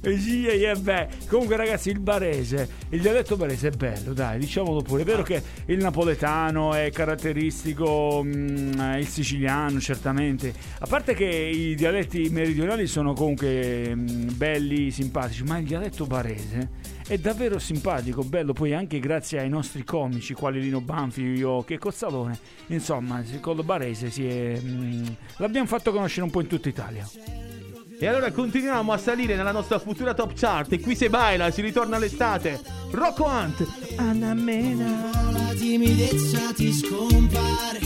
Sì, 0.00 0.46
eh, 0.46 0.74
beh. 0.74 1.08
Comunque 1.28 1.56
ragazzi 1.56 1.90
il 1.90 1.98
barese, 1.98 2.68
il 2.90 3.00
dialetto 3.00 3.36
barese 3.36 3.68
è 3.68 3.70
bello, 3.70 4.12
dai, 4.12 4.38
diciamolo 4.38 4.82
pure. 4.82 5.02
È 5.02 5.04
vero 5.04 5.22
che 5.22 5.42
il 5.66 5.78
napoletano 5.78 6.74
è 6.74 6.90
caratteristico, 6.90 8.22
mm, 8.24 8.96
il 8.98 9.06
siciliano 9.06 9.80
certamente. 9.80 10.52
A 10.78 10.86
parte 10.86 11.14
che 11.14 11.24
i 11.24 11.74
dialetti 11.74 12.28
meridionali 12.30 12.86
sono 12.86 13.12
comunque 13.12 13.94
mm, 13.94 14.28
belli, 14.34 14.90
simpatici, 14.90 15.42
ma 15.42 15.58
il 15.58 15.66
dialetto 15.66 16.06
barese 16.06 16.96
è 17.08 17.16
davvero 17.16 17.58
simpatico, 17.58 18.22
bello, 18.22 18.52
poi 18.52 18.74
anche 18.74 19.00
grazie 19.00 19.40
ai 19.40 19.48
nostri 19.48 19.82
comici, 19.82 20.34
quali 20.34 20.60
Lino 20.60 20.82
Banfi 20.82 21.42
o 21.42 21.64
che 21.64 21.78
Cozzalone. 21.78 22.38
Insomma, 22.66 23.24
con 23.40 23.56
lo 23.56 23.62
barese 23.62 24.10
si 24.10 24.26
è, 24.26 24.60
mm, 24.62 25.06
l'abbiamo 25.38 25.66
fatto 25.66 25.90
conoscere 25.90 26.24
un 26.24 26.30
po' 26.30 26.42
in 26.42 26.46
tutta 26.48 26.68
Italia. 26.68 27.57
E 28.00 28.06
allora 28.06 28.30
continuiamo 28.30 28.92
a 28.92 28.98
salire 28.98 29.34
nella 29.34 29.50
nostra 29.50 29.80
futura 29.80 30.14
top 30.14 30.32
chart. 30.34 30.72
E 30.72 30.80
qui 30.80 30.94
se 30.94 31.08
baila, 31.08 31.50
si 31.50 31.62
ritorna 31.62 31.96
all'estate. 31.96 32.60
Rocco 32.92 33.24
Hunt, 33.24 33.66
Anna 33.96 34.34
Mena. 34.34 35.10
La 35.32 35.52
timidezza 35.54 36.52
ti 36.54 36.72
scompare 36.72 37.80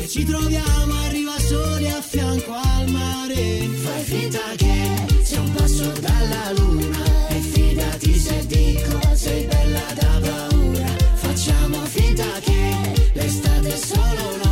e 0.00 0.06
ci 0.06 0.24
troviamo 0.24 0.94
arriva 1.06 1.36
soli 1.38 1.90
a 1.90 2.00
fianco 2.00 2.52
al 2.52 2.88
mare. 2.88 3.34
Fai 3.34 4.02
finta 4.04 4.38
che 4.56 5.06
sei 5.22 5.38
un 5.38 5.52
passo 5.52 5.92
dalla 6.00 6.52
luna 6.56 7.28
e 7.28 7.40
fidati 7.40 8.14
se 8.14 8.46
dico 8.46 9.14
sei 9.14 9.44
bella 9.44 9.82
da 9.94 10.20
paura. 10.20 10.86
Facciamo 11.14 11.78
finta 11.86 12.24
che 12.42 13.10
l'estate 13.12 13.68
è 13.72 13.76
solo 13.76 14.36
nostra, 14.36 14.47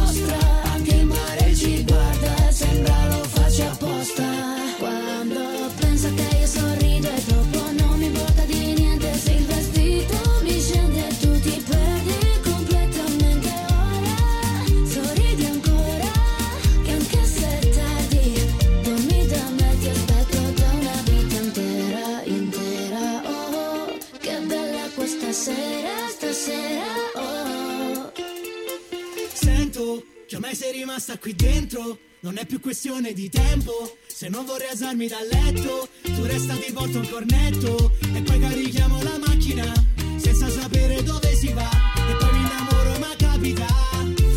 Sento 30.37 30.49
che 30.49 30.53
ormai 30.53 30.55
sei 30.55 30.73
rimasta 30.73 31.19
qui 31.19 31.35
dentro. 31.35 31.99
Non 32.21 32.37
è 32.37 32.45
più 32.45 32.61
questione 32.61 33.13
di 33.13 33.31
tempo. 33.31 33.97
Se 34.07 34.29
non 34.29 34.45
vorrei 34.45 34.69
alzarmi 34.69 35.07
dal 35.07 35.27
letto, 35.27 35.89
tu 36.03 36.25
resta 36.25 36.55
ti 36.57 36.73
porto 36.73 36.99
un 36.99 37.09
cornetto. 37.09 37.97
E 38.15 38.21
poi 38.23 38.39
carichiamo 38.39 39.03
la 39.03 39.19
macchina 39.19 39.73
senza 40.19 40.51
sapere 40.51 41.03
dove 41.03 41.35
si 41.35 41.53
va. 41.53 41.71
E 42.11 42.17
poi 42.17 42.33
mi 42.33 42.39
innamoro, 42.39 42.99
ma 42.99 43.15
capita. 43.17 43.67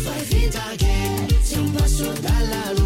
Fai 0.02 0.24
finta 0.24 0.62
che 0.76 1.38
sia 1.42 1.60
un 1.60 1.70
passo 1.72 2.12
dalla 2.12 2.72
luna. 2.72 2.79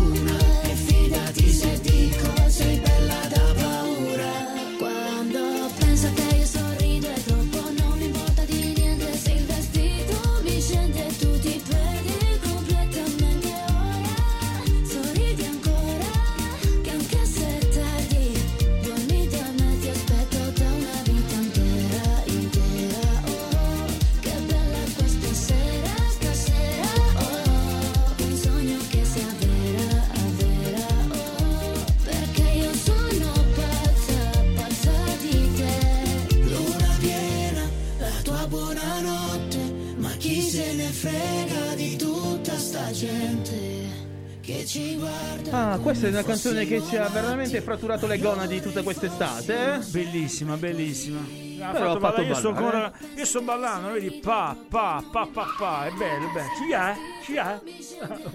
Questa 46.05 46.09
è 46.09 46.11
una 46.11 46.23
canzone 46.23 46.67
che 46.67 46.83
ci 46.83 46.97
ha 46.97 47.09
veramente 47.09 47.61
fratturato 47.61 48.07
le 48.07 48.19
gonadi 48.19 48.61
tutta 48.61 48.83
quest'estate. 48.83 49.75
eh? 49.75 49.79
Bellissima, 49.91 50.57
bellissima. 50.57 51.21
Ha 51.21 51.71
Però 51.71 51.93
fatto 51.95 52.01
fatto 52.01 52.23
ballare, 52.23 52.27
io 52.27 52.35
sto 52.35 52.53
ballare, 52.53 52.77
ancora. 52.77 52.93
Io 53.17 53.25
sto 53.25 53.41
ballando, 53.43 53.91
vedi? 53.93 54.11
Pa, 54.21 54.57
pa, 54.69 55.05
pa, 55.11 55.29
pa, 55.33 55.47
pa. 55.59 55.87
È 55.87 55.91
bello, 55.93 56.29
è 56.29 56.33
bello. 56.33 56.49
Ci 56.59 56.73
è? 56.73 56.95
Ci 57.25 57.37
è? 57.37 57.59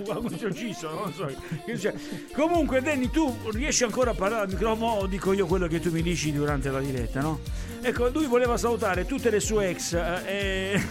Guarda, 0.04 0.36
ci 0.36 0.46
ucciso, 0.46 0.90
non 0.90 1.14
so. 1.14 1.32
Comunque, 2.34 2.82
Danny, 2.82 3.10
tu 3.12 3.38
riesci 3.52 3.84
ancora 3.84 4.12
a 4.12 4.14
parlare 4.16 4.44
al 4.44 4.50
microfono 4.50 4.94
o 4.94 5.06
dico 5.06 5.32
io 5.34 5.46
quello 5.46 5.68
che 5.68 5.80
tu 5.80 5.92
mi 5.92 6.02
dici 6.02 6.32
durante 6.34 6.72
la 6.72 6.80
diretta, 6.80 7.22
no? 7.22 7.40
Ecco, 7.82 8.10
lui 8.10 8.26
voleva 8.26 8.58
salutare 8.58 9.06
tutte 9.06 9.30
le 9.30 9.40
sue 9.40 9.70
ex. 9.70 9.94
eh, 9.94 10.22
e... 10.26 10.82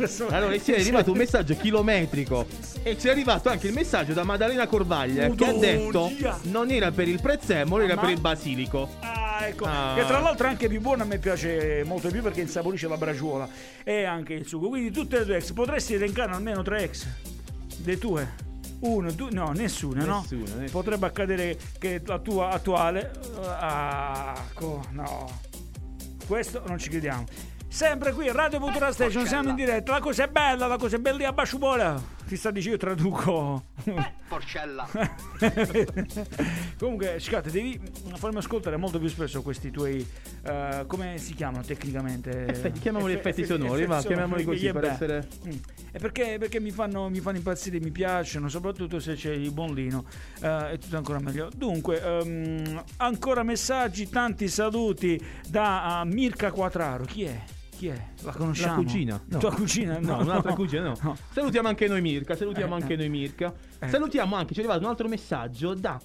Allora, 0.30 0.58
ci 0.58 0.72
è 0.72 0.80
arrivato 0.80 1.12
un 1.12 1.18
messaggio 1.18 1.54
chilometrico 1.54 2.46
e 2.82 2.98
ci 2.98 3.06
è 3.06 3.10
arrivato 3.10 3.48
anche 3.48 3.68
il 3.68 3.72
messaggio 3.74 4.12
da 4.12 4.24
Maddalena 4.24 4.66
Corvaglia 4.66 5.28
che 5.30 5.44
ha 5.46 5.52
detto 5.52 6.10
non 6.42 6.70
era 6.70 6.90
per 6.90 7.06
il 7.08 7.20
prezzemolo, 7.20 7.84
era 7.84 7.94
Ma- 7.94 8.00
per 8.00 8.10
il 8.10 8.20
basilico. 8.20 8.88
Ah, 9.00 9.19
ecco. 9.48 9.64
Ah. 9.64 9.94
Che 9.96 10.04
tra 10.06 10.18
l'altro 10.20 10.46
è 10.46 10.50
anche 10.50 10.68
più 10.68 10.80
buono, 10.80 11.02
a 11.02 11.06
me 11.06 11.18
piace 11.18 11.82
molto 11.84 12.08
di 12.08 12.14
più 12.14 12.22
perché 12.22 12.40
insaporisce 12.40 12.88
la 12.88 12.96
braciuola 12.96 13.48
e 13.84 14.04
anche 14.04 14.34
il 14.34 14.46
sugo. 14.46 14.68
Quindi 14.68 14.90
tutte 14.90 15.18
le 15.18 15.24
tue 15.24 15.36
ex, 15.36 15.52
potresti 15.52 15.94
elencare 15.94 16.32
almeno 16.32 16.62
tre 16.62 16.82
ex? 16.84 17.06
Le 17.84 17.98
tue? 17.98 18.48
Uno, 18.80 19.12
due, 19.12 19.30
no, 19.30 19.52
nessuna, 19.52 20.04
no? 20.04 20.20
Nessuna. 20.20 20.64
Potrebbe 20.70 21.06
accadere 21.06 21.58
che 21.78 22.00
la 22.04 22.18
tua 22.18 22.50
attuale. 22.50 23.10
Ah, 23.44 24.42
co- 24.54 24.86
no. 24.90 25.40
Questo 26.26 26.62
non 26.66 26.78
ci 26.78 26.88
crediamo. 26.88 27.26
Sempre 27.72 28.12
qui, 28.12 28.28
Radio 28.32 28.58
Cultura 28.58 28.90
Station, 28.92 29.24
siamo 29.26 29.50
in 29.50 29.54
diretta. 29.54 29.92
La 29.92 30.00
cosa 30.00 30.24
è 30.24 30.28
bella, 30.28 30.66
la 30.66 30.76
cosa 30.76 30.96
è 30.96 30.98
bella 30.98 31.28
a 31.28 31.32
Basciubola. 31.32 32.02
Ti 32.26 32.36
sta 32.36 32.50
dicendo, 32.50 32.76
io 32.76 32.80
traduco. 32.80 33.64
Porcella. 34.28 34.88
Comunque, 36.78 37.20
Scat, 37.20 37.48
devi 37.48 37.80
farmi 38.16 38.38
ascoltare 38.38 38.76
molto 38.76 38.98
più 38.98 39.08
spesso 39.08 39.40
questi 39.42 39.70
tuoi. 39.70 40.04
eh, 40.42 40.84
come 40.88 41.16
si 41.18 41.32
chiamano 41.34 41.62
tecnicamente? 41.62 42.44
Effetti, 42.46 42.80
chiamiamoli 42.80 43.12
Effe- 43.14 43.28
effetti 43.28 43.42
effe- 43.42 43.56
sonori, 43.56 43.82
effetti 43.84 44.06
chiamiamoli 44.08 44.44
così 44.44 44.72
per 44.72 44.80
beh. 44.80 44.88
essere- 44.90 45.28
Mm. 45.46 45.50
E 45.92 45.98
perché, 45.98 46.36
perché 46.38 46.60
mi, 46.60 46.70
fanno, 46.72 47.08
mi 47.08 47.20
fanno 47.20 47.36
impazzire, 47.36 47.78
mi 47.80 47.90
piacciono, 47.92 48.48
soprattutto 48.48 48.98
se 49.00 49.14
c'è 49.14 49.32
il 49.32 49.52
buon 49.52 49.74
lino, 49.74 50.04
eh, 50.42 50.72
è 50.72 50.78
tutto 50.78 50.96
ancora 50.96 51.20
meglio. 51.20 51.48
Dunque, 51.54 52.02
ehm, 52.02 52.82
ancora 52.98 53.42
messaggi, 53.44 54.08
tanti 54.08 54.48
saluti 54.48 55.20
da 55.48 56.02
uh, 56.04 56.08
Mirka 56.08 56.50
Quatraro. 56.50 57.04
Chi 57.04 57.24
è? 57.24 57.40
Chi 57.80 57.86
è? 57.86 58.08
La 58.24 58.32
conosciamo? 58.32 58.76
La 58.76 58.82
cugina? 58.82 59.22
No. 59.24 59.38
Tua 59.38 59.54
cugina? 59.54 59.98
No, 60.04 60.18
un'altra 60.20 60.52
cugina, 60.52 60.92
no. 61.02 61.16
Salutiamo 61.32 61.66
anche 61.66 61.88
noi 61.88 62.02
Mirka, 62.02 62.36
salutiamo 62.36 62.76
Eh, 62.76 62.80
anche 62.82 62.92
eh. 62.92 62.96
noi 62.96 63.08
Mirka. 63.08 63.54
Eh. 63.78 63.88
Salutiamo 63.88 64.36
anche, 64.36 64.52
ci 64.52 64.60
è 64.60 64.62
arrivato 64.64 64.84
un 64.84 64.90
altro 64.90 65.08
messaggio 65.08 65.72
da 65.72 65.98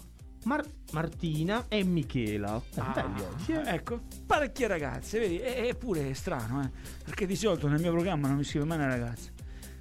Mar- 0.46 0.64
Martina 0.94 1.66
e 1.68 1.84
Michela. 1.84 2.62
Ah, 2.78 2.92
belli 2.94 3.22
oggi, 3.30 3.52
eh. 3.52 3.74
Ecco, 3.74 4.00
parecchie 4.26 4.68
ragazze, 4.68 5.20
vedi? 5.20 5.38
E- 5.38 5.68
Eppure 5.68 6.10
è 6.12 6.14
strano, 6.14 6.64
eh? 6.64 6.70
Perché 7.04 7.26
di 7.26 7.36
solito 7.36 7.68
nel 7.68 7.82
mio 7.82 7.92
programma 7.92 8.30
non 8.30 8.38
mi 8.38 8.46
scrive 8.46 8.64
mai 8.64 8.78
una 8.78 8.88
ragazza. 8.88 9.32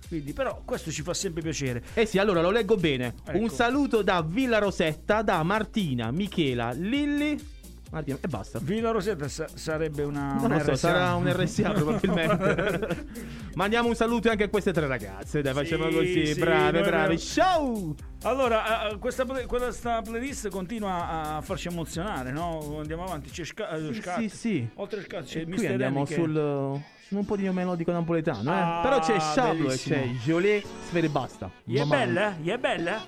Quindi, 0.09 0.33
però, 0.33 0.63
questo 0.65 0.91
ci 0.91 1.03
fa 1.03 1.15
sempre 1.15 1.43
piacere. 1.43 1.81
Eh 1.95 2.07
sì, 2.07 2.19
allora 2.19 2.43
lo 2.43 2.51
leggo 2.51 2.75
bene. 2.77 3.15
Ecco. 3.25 3.39
Un 3.39 3.51
saluto 3.51 4.03
da 4.03 4.21
Villa 4.21 4.59
Rosetta, 4.59 5.23
da 5.23 5.41
Martina, 5.45 6.11
Michela, 6.11 6.73
Lilli 6.73 7.53
Martina, 7.95 8.19
e 8.21 8.27
basta. 8.29 8.59
Villa 8.61 8.91
Rosetta 8.91 9.29
sa- 9.29 9.47
sarebbe 9.55 10.03
una. 10.03 10.35
Non 10.35 10.51
lo 10.51 10.59
so, 10.61 10.75
sarà 10.75 11.15
un 11.15 11.31
RSA 11.33 11.71
probabilmente. 11.73 13.07
Mandiamo 13.55 13.89
un 13.89 13.95
saluto 13.95 14.29
anche 14.31 14.45
a 14.45 14.49
queste 14.49 14.73
tre 14.73 14.87
ragazze. 14.87 15.41
Dai, 15.43 15.55
facciamo 15.55 15.89
Sì, 15.89 15.95
così. 15.97 16.27
sì, 16.27 16.41
brave, 16.41 16.81
noi- 16.81 16.89
brave. 16.89 17.19
Ciao! 17.19 17.95
Allora, 18.23 18.97
questa, 18.99 19.25
play- 19.25 19.47
questa 19.47 20.03
playlist 20.03 20.49
continua 20.49 21.37
a 21.37 21.41
farci 21.41 21.69
emozionare, 21.69 22.33
no? 22.33 22.79
Andiamo 22.79 23.05
avanti. 23.05 23.31
C'è 23.31 23.45
Sca- 23.45 23.69
eh, 23.71 23.93
Sì, 23.93 24.01
Scat. 24.01 24.19
sì, 24.19 24.29
sì. 24.29 24.69
Oltre 24.75 25.01
a 25.01 25.03
Scat 25.03 25.25
c'è 25.25 25.41
E 25.41 25.45
qui 25.45 25.55
Mr. 25.65 25.71
andiamo 25.71 26.05
che- 26.05 26.15
sul, 26.15 26.81
su 27.07 27.17
un 27.17 27.25
po' 27.25 27.37
di 27.37 27.49
melodico 27.51 27.93
napoletano. 27.93 28.51
Eh? 28.53 28.59
Ah, 28.61 28.81
Però 28.83 28.99
c'è 28.99 29.19
Shablo 29.21 29.71
e 29.71 29.77
c'è 29.77 30.05
Jolet, 30.25 30.65
Sfere 30.89 31.09
basta. 31.09 31.49
È 31.65 31.85
bella? 31.85 32.35
È 32.43 32.59
bella? 32.59 33.03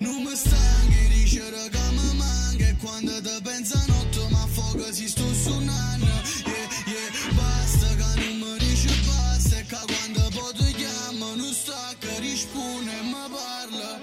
Non 0.00 0.22
mi 0.22 0.34
stanchi 0.34 1.08
di 1.08 1.24
dire 1.24 1.68
che 1.68 1.90
mi 1.90 2.16
manca 2.16 2.64
E 2.64 2.74
quando 2.80 3.20
ti 3.20 3.40
penso 3.42 3.76
a 3.76 3.84
notte 3.86 4.28
ma 4.30 4.46
fuoco 4.50 4.90
si 4.92 5.06
sto 5.06 5.26
suonando 5.34 6.06
Yeah, 6.06 6.68
yeah, 6.86 7.34
basta 7.34 7.86
che 7.96 8.20
non 8.24 8.38
mi 8.38 8.58
dici 8.58 8.88
basta. 9.04 9.56
E 9.58 9.66
che 9.66 9.76
quando 9.86 10.30
poi 10.32 10.52
ti 10.56 10.72
chiamo 10.72 11.34
non 11.34 11.52
sta 11.52 11.94
che 11.98 12.18
risponde 12.20 12.90
e 12.90 13.02
mi 13.02 13.24
parla. 13.28 14.00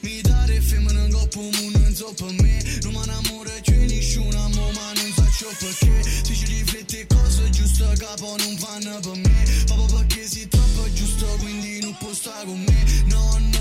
Mi 0.00 0.20
dare 0.22 0.60
femmina 0.62 1.04
in 1.04 1.12
coppa 1.12 1.40
non 1.40 1.94
so 1.94 2.14
per 2.16 2.32
me. 2.40 2.62
Non 2.80 2.92
mi 2.92 3.02
innamoro 3.04 3.50
di 3.62 3.76
nessuno 3.84 4.48
ma 4.48 4.92
non 4.94 5.12
so 5.36 5.48
perché. 5.58 6.02
Se 6.24 6.34
ci 6.34 6.46
rifletti 6.46 7.06
cose 7.06 7.50
giuste 7.50 7.84
capo 7.98 8.34
non 8.38 8.56
fanno 8.56 8.98
per 9.00 9.16
me. 9.16 9.64
Proprio 9.66 9.98
perché 9.98 10.26
sei 10.26 10.48
troppo 10.48 10.90
giusto 10.94 11.26
quindi 11.38 11.80
non 11.80 11.94
può 11.98 12.14
stare 12.14 12.46
con 12.46 12.58
me. 12.58 12.84
No 13.04 13.38
no 13.52 13.59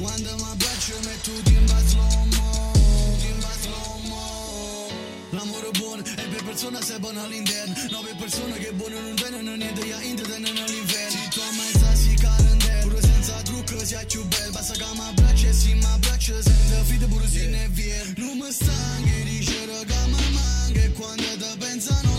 giusto 0.00 0.04
Quando 0.04 0.34
mi 0.36 0.42
abbraccio 0.42 0.98
metto 1.04 1.30
in 1.50 1.66
slow 1.86 2.24
mo 2.36 2.72
in 3.20 3.44
slow 3.60 4.00
mo 4.08 4.88
L'amore 5.30 5.68
è 5.68 5.78
buono 5.78 6.02
e 6.02 6.22
per 6.28 6.42
persona 6.44 6.80
sei 6.82 6.98
buono 6.98 7.22
all'interno 7.22 7.74
No 7.90 8.00
per 8.00 8.16
persone 8.16 8.58
che 8.58 8.72
buono 8.72 9.00
non 9.00 9.14
tengono 9.14 9.54
niente 9.54 9.86
Ya 9.86 10.00
intrattengono 10.02 10.64
all'inferno 10.64 11.10
Se 11.10 11.28
tu 11.30 11.40
mai 11.56 11.72
sai 11.78 11.96
si 11.96 12.14
carende 12.14 12.78
Pure 12.82 13.00
senza 13.00 13.42
trucco 13.42 13.84
sia 13.84 14.04
più 14.06 14.24
bello 14.24 14.50
Basta 14.52 14.72
che 14.74 14.86
mi 14.92 15.00
abbraccia 15.00 15.48
e 15.48 15.52
si 15.52 15.74
mi 15.74 15.84
abbraccia 15.84 16.42
Senza 16.42 16.84
fide 16.84 17.06
pure 17.06 17.28
se 17.28 17.46
ne 17.46 17.68
viene 17.68 18.14
Non 18.16 18.38
mi 18.38 18.50
stanchi 18.50 19.22
di 19.24 19.38
dire 19.38 19.84
che 19.86 20.06
mi 20.06 20.32
manca 20.32 20.80
E 20.80 20.92
quando 20.92 21.22
ti 21.22 21.56
penso 21.58 21.90
a 21.92 22.09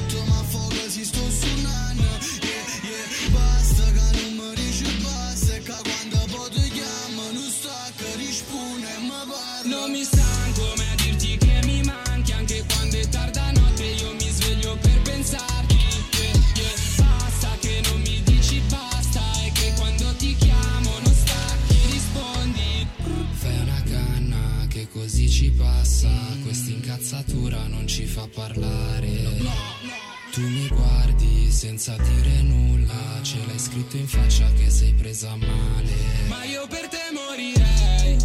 senza 31.82 32.04
dire 32.04 32.44
nulla, 32.44 32.94
ce 33.24 33.44
l'hai 33.48 33.58
scritto 33.58 33.98
in 33.98 34.08
faccia 34.08 34.46
che 34.54 34.70
sei 34.70 34.94
presa 34.94 35.36
male. 35.36 35.90
Ma 36.28 36.44
io 36.44 36.68
per 36.68 36.88
te 36.88 37.00
morirei. 37.12 38.18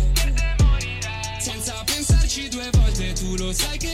Senza 1.40 1.82
pensarci 1.86 2.48
due 2.48 2.68
volte 2.72 3.14
Tu 3.14 3.34
lo 3.36 3.54
sai 3.54 3.78
che 3.78 3.85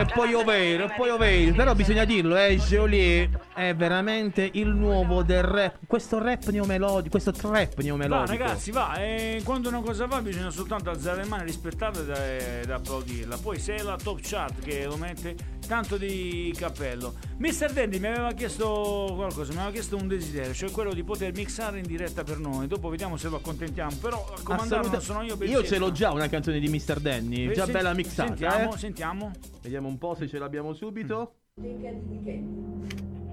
E 0.00 0.06
poi 0.12 0.34
ovvero, 0.34 0.84
e 0.86 0.94
poi 0.96 1.10
ovvero. 1.10 1.54
Però 1.54 1.74
bisogna 1.74 2.04
dirlo, 2.04 2.36
eh, 2.36 2.56
Jolie 2.56 3.30
è 3.54 3.74
veramente 3.74 4.48
il 4.54 4.68
nuovo 4.68 5.22
del 5.22 5.42
rap. 5.42 5.76
Questo 5.86 6.18
rap 6.18 6.46
neomelodico, 6.48 7.10
questo 7.10 7.30
trap 7.32 7.74
Va 7.76 7.82
neomelodico. 7.82 8.36
ragazzi, 8.36 8.70
va, 8.70 8.94
e 8.96 9.40
quando 9.44 9.68
una 9.68 9.80
cosa 9.80 10.06
va 10.06 10.20
bisogna 10.20 10.50
soltanto 10.50 10.90
alzare 10.90 11.22
le 11.22 11.28
mani, 11.28 11.44
rispettarla 11.44 12.26
ed 12.60 12.70
applaudirla. 12.70 13.36
Poi 13.38 13.58
se 13.58 13.76
è 13.76 13.82
la 13.82 13.96
top 14.02 14.18
chart 14.22 14.60
che 14.64 14.84
lo 14.84 14.96
mette, 14.96 15.36
tanto 15.66 15.96
di 15.96 16.52
cappello. 16.58 17.14
Mr. 17.38 17.72
Dandy 17.72 17.98
mi 17.98 18.06
aveva 18.08 18.32
chiesto 18.32 19.12
qualcosa, 19.14 19.52
mi 19.52 19.58
aveva 19.58 19.72
chiesto 19.72 19.96
un 19.96 20.06
desiderio, 20.08 20.52
cioè 20.54 20.70
quello 20.70 20.92
di 20.92 21.02
poter 21.04 21.32
mixare 21.34 21.78
in 21.78 21.86
diretta 21.86 22.22
per 22.24 22.38
noi. 22.38 22.66
Dopo 22.66 22.88
vediamo 22.88 23.16
se 23.16 23.28
lo 23.28 23.36
accontentiamo. 23.36 23.92
Però 24.00 24.24
Assolutamente. 24.44 25.00
sono 25.00 25.22
io 25.22 25.36
per 25.36 25.48
Io 25.48 25.64
ce 25.64 25.78
l'ho 25.78 25.92
già 25.92 26.10
una 26.10 26.28
canzone 26.28 26.58
di 26.58 26.68
Mr. 26.68 26.98
Danny, 27.00 27.48
Eh, 27.48 27.54
già 27.54 27.64
sen- 27.64 27.72
bella 27.72 27.92
mixata. 27.94 28.28
sentiamo, 28.36 28.74
eh. 28.74 28.78
sentiamo. 28.78 29.30
Vediamo 29.62 29.83
un 29.88 29.98
po' 29.98 30.14
se 30.14 30.26
ce 30.28 30.38
l'abbiamo 30.38 30.72
subito. 30.72 31.34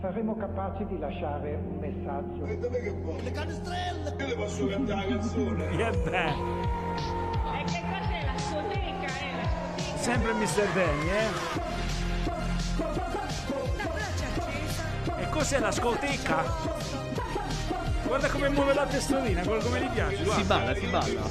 Saremo 0.02 0.36
capaci 0.36 0.86
di 0.88 0.98
lasciare 0.98 1.56
un 1.56 1.78
messaggio. 1.78 2.44
Le 2.44 3.32
canestrelle 3.32 4.16
Io 4.18 4.26
le 4.28 4.36
posso 4.36 4.68
cantare 4.68 5.10
la 5.10 5.18
canzone 5.18 5.64
Yeah, 5.76 5.92
beh. 5.92 6.34
E 7.60 7.64
che 7.66 7.82
cos'è 7.92 8.24
la 8.26 8.38
scoteca? 8.38 9.20
Eh, 9.20 9.36
la 9.36 9.48
scoteca. 9.48 9.98
Sempre 9.98 10.34
Mr. 10.34 10.74
Danny, 10.74 11.10
eh. 11.10 11.30
E 15.22 15.30
cos'è 15.30 15.60
la 15.60 15.72
scoteca? 15.72 16.44
Guarda 18.08 18.30
come 18.30 18.50
muove 18.50 18.74
la 18.74 18.86
testolina, 18.86 19.44
guarda 19.44 19.64
come 19.64 19.82
gli 19.82 19.90
piace. 19.90 20.18
Si 20.18 20.24
guarda. 20.24 20.58
balla, 20.58 20.74
si 20.76 20.88
balla. 20.88 21.22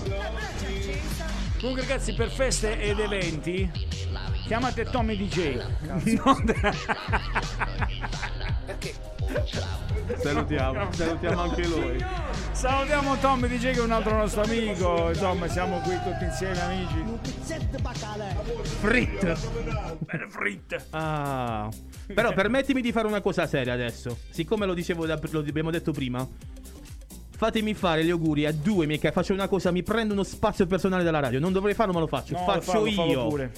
Comunque 1.59 1.83
ragazzi 1.83 2.15
per 2.15 2.31
feste 2.31 2.81
ed 2.81 2.99
eventi 3.01 3.71
chiamate 4.51 4.83
Tommy 4.91 5.17
DJ. 5.17 5.63
Non- 6.19 6.45
Salutiamo, 10.21 10.93
salutiamo 10.93 11.41
anche 11.41 11.67
lui. 11.69 12.05
Salutiamo 12.51 13.17
Tommy 13.19 13.47
DJ 13.47 13.71
che 13.71 13.79
è 13.79 13.83
un 13.83 13.93
altro 13.93 14.17
nostro 14.17 14.43
amico. 14.43 15.11
Insomma 15.11 15.47
siamo 15.47 15.79
qui 15.79 15.95
tutti 16.03 16.25
insieme 16.25 16.61
amici. 16.63 17.05
Frit. 18.81 19.21
Bene 20.01 20.27
frit. 20.29 20.87
Ah. 20.91 21.69
Però 22.13 22.33
permettimi 22.33 22.81
di 22.81 22.91
fare 22.91 23.07
una 23.07 23.21
cosa 23.21 23.47
seria 23.47 23.73
adesso. 23.73 24.19
Siccome 24.31 24.67
lo 24.67 24.75
dicevo, 24.75 25.07
da- 25.07 25.21
lo 25.31 25.39
abbiamo 25.39 25.71
detto 25.71 25.93
prima. 25.93 26.27
Fatemi 27.37 27.73
fare 27.75 28.05
gli 28.05 28.11
auguri 28.11 28.47
a 28.47 28.53
due 28.53 28.87
miei 28.87 28.99
cari. 28.99 29.15
Faccio 29.15 29.33
una 29.33 29.47
cosa, 29.47 29.71
mi 29.71 29.85
prendo 29.85 30.13
uno 30.13 30.25
spazio 30.25 30.67
personale 30.67 31.05
dalla 31.05 31.21
radio. 31.21 31.39
Non 31.39 31.53
dovrei 31.53 31.75
farlo, 31.75 31.93
ma 31.93 32.01
lo 32.01 32.09
faccio. 32.09 32.33
No, 32.33 32.45
faccio 32.45 32.63
fallo, 32.63 32.91
fallo 32.91 33.39
io. 33.39 33.51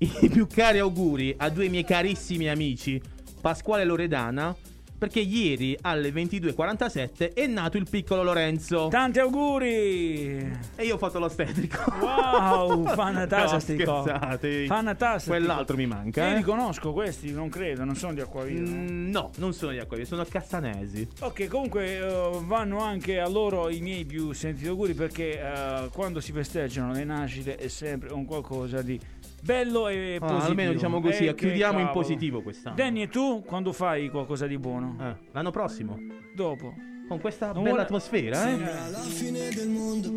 I 0.00 0.28
più 0.28 0.46
cari 0.46 0.78
auguri 0.78 1.34
a 1.36 1.48
due 1.50 1.68
miei 1.68 1.82
carissimi 1.82 2.48
amici, 2.48 3.02
Pasquale 3.40 3.82
e 3.82 3.84
Loredana. 3.84 4.54
Perché 4.96 5.20
ieri 5.20 5.78
alle 5.82 6.10
22.47 6.10 7.32
è 7.32 7.46
nato 7.46 7.76
il 7.76 7.86
piccolo 7.88 8.24
Lorenzo. 8.24 8.88
Tanti 8.88 9.20
auguri! 9.20 10.58
E 10.74 10.84
io 10.84 10.96
ho 10.96 10.98
fatto 10.98 11.20
l'ostetrico. 11.20 11.84
Wow, 12.00 12.84
fantastico. 12.94 13.92
No, 13.92 14.02
scherzate. 14.02 14.66
Fantastico. 14.66 15.36
Quell'altro 15.36 15.76
mi 15.76 15.86
manca. 15.86 16.26
Io 16.26 16.32
eh. 16.32 16.36
li 16.38 16.42
conosco 16.42 16.92
questi, 16.92 17.30
non 17.30 17.48
credo, 17.48 17.84
non 17.84 17.94
sono 17.94 18.12
di 18.12 18.20
Acquavia. 18.20 18.58
Mm, 18.58 19.10
no, 19.10 19.30
non 19.36 19.52
sono 19.52 19.70
di 19.70 19.78
Acquavia, 19.78 20.04
sono 20.04 20.24
cassanesi. 20.24 21.06
Ok, 21.20 21.46
comunque 21.46 21.98
eh, 21.98 22.40
vanno 22.42 22.80
anche 22.80 23.20
a 23.20 23.28
loro 23.28 23.68
i 23.68 23.80
miei 23.80 24.04
più 24.04 24.32
sentiti 24.32 24.66
auguri 24.66 24.94
perché 24.94 25.40
eh, 25.40 25.88
quando 25.92 26.20
si 26.20 26.32
festeggiano 26.32 26.92
le 26.92 27.04
nascite 27.04 27.54
è 27.54 27.68
sempre 27.68 28.12
un 28.12 28.24
qualcosa 28.24 28.82
di 28.82 28.98
bello 29.42 29.88
e 29.88 30.16
Ah, 30.16 30.24
positivo. 30.26 30.46
almeno 30.48 30.72
diciamo 30.72 31.00
così, 31.00 31.26
Eh, 31.26 31.34
chiudiamo 31.34 31.78
in 31.80 31.90
positivo 31.92 32.42
quest'anno. 32.42 32.76
Danny, 32.76 33.02
e 33.02 33.08
tu 33.08 33.42
quando 33.46 33.72
fai 33.72 34.08
qualcosa 34.10 34.46
di 34.46 34.58
buono? 34.58 34.96
Eh, 35.00 35.14
l'anno 35.32 35.50
prossimo. 35.50 35.98
Dopo. 36.34 36.74
Con 37.08 37.20
questa 37.20 37.46
Non 37.46 37.62
bella 37.62 37.68
vuole- 37.68 37.82
atmosfera, 37.84 38.36
eh? 38.36 38.48
Sembra 38.50 38.88
la 38.90 38.98
fine 38.98 39.48
del 39.48 39.68
mondo 39.70 40.10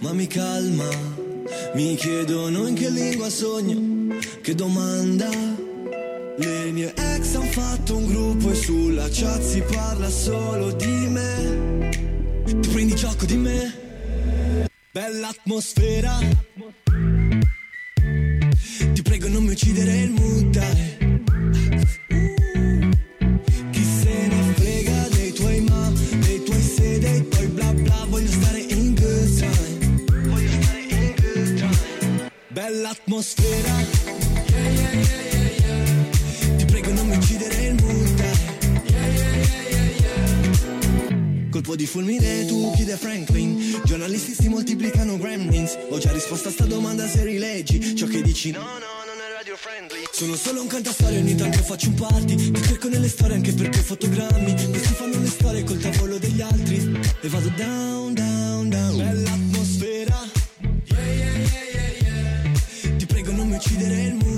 Ma 0.00 0.12
mi 0.12 0.26
calma 0.26 0.84
Mi 1.72 1.94
chiedono 1.94 2.66
in 2.66 2.74
che 2.74 2.90
lingua 2.90 3.30
sogno 3.30 4.14
Che 4.42 4.54
domanda 4.54 5.26
Le 6.36 6.70
mie 6.70 6.92
ex 6.94 7.34
han 7.34 7.46
fatto 7.46 7.96
un 7.96 8.06
gruppo 8.08 8.50
E 8.50 8.54
sulla 8.54 9.06
chat 9.10 9.40
si 9.40 9.62
parla 9.62 10.10
solo 10.10 10.70
di 10.72 11.08
me 11.08 11.88
Tu 12.44 12.72
prendi 12.72 12.94
gioco 12.94 13.24
di 13.24 13.36
me 13.38 14.66
Bella 14.92 15.28
atmosfera 15.28 16.12
uccidere 19.58 19.96
il 19.96 20.10
mood. 20.12 20.50
Dai 20.50 20.96
chi 23.72 23.82
se 23.82 24.26
ne 24.28 24.52
frega 24.54 25.08
dei 25.08 25.32
tuoi 25.32 25.60
ma, 25.62 25.92
dei 26.20 26.42
tuoi 26.44 26.62
se, 26.62 26.98
dei 27.00 27.22
bla 27.48 27.72
bla 27.72 28.06
Voglio 28.08 28.30
stare 28.30 28.60
in 28.60 28.94
good 28.94 29.34
time. 29.36 29.96
Bella 32.48 32.90
atmosfera. 32.90 33.74
Yeah, 34.46 34.70
yeah, 34.70 34.92
yeah. 34.92 36.56
Ti 36.56 36.64
prego 36.64 36.92
non 36.92 37.08
mi 37.08 37.16
uccidere 37.16 37.66
il 37.66 37.74
yeah. 37.80 38.36
Colpo 41.50 41.74
di 41.74 41.86
fulmine 41.86 42.46
tu 42.46 42.72
chiede 42.76 42.96
Franklin. 42.96 43.80
Giornalisti 43.84 44.34
si 44.34 44.48
moltiplicano 44.48 45.16
gremlins. 45.18 45.76
Ho 45.90 45.98
già 45.98 46.12
risposto 46.12 46.46
a 46.48 46.52
sta 46.52 46.64
domanda 46.64 47.08
se 47.08 47.24
rileggi 47.24 47.96
Ciò 47.96 48.06
che 48.06 48.22
dici. 48.22 48.52
No 48.52 48.60
no 48.60 48.97
Sono 50.18 50.34
solo 50.34 50.62
un 50.62 50.66
cantastorie 50.66 51.20
ogni 51.20 51.36
tanto 51.36 51.62
faccio 51.62 51.90
un 51.90 51.94
party. 51.94 52.50
Ti 52.50 52.62
cerco 52.62 52.88
nelle 52.88 53.06
storie 53.06 53.36
anche 53.36 53.52
perché 53.52 53.78
fotogrammi. 53.78 54.52
Questi 54.52 54.94
fanno 54.94 55.20
le 55.20 55.28
storie 55.28 55.62
col 55.62 55.78
tavolo 55.78 56.18
degli 56.18 56.40
altri. 56.40 56.98
E 57.20 57.28
vado 57.28 57.48
down 57.54 58.14
down 58.14 58.68
down. 58.68 58.96
Bella 58.96 59.30
atmosfera 59.30 60.26
Yeah 60.86 61.06
yeah 61.06 61.36
yeah. 62.00 62.96
Ti 62.96 63.06
prego 63.06 63.30
non 63.30 63.46
mi 63.46 63.54
uccidere 63.54 64.02
il 64.06 64.14
mood 64.14 64.37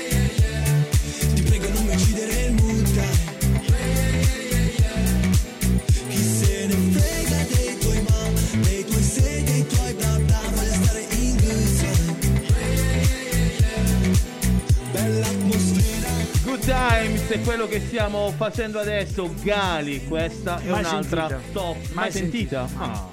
Times 16.61 17.27
è 17.29 17.41
quello 17.41 17.67
che 17.67 17.79
stiamo 17.79 18.31
facendo 18.37 18.79
adesso. 18.79 19.33
Gali, 19.41 20.05
questa 20.07 20.59
è 20.61 20.69
Mai 20.69 20.79
un'altra 20.79 21.27
sentita. 21.27 21.51
top. 21.59 21.75
Mai, 21.75 21.93
Mai 21.93 22.11
sentita? 22.11 22.67
sentita. 22.67 22.83
Ah. 22.83 23.10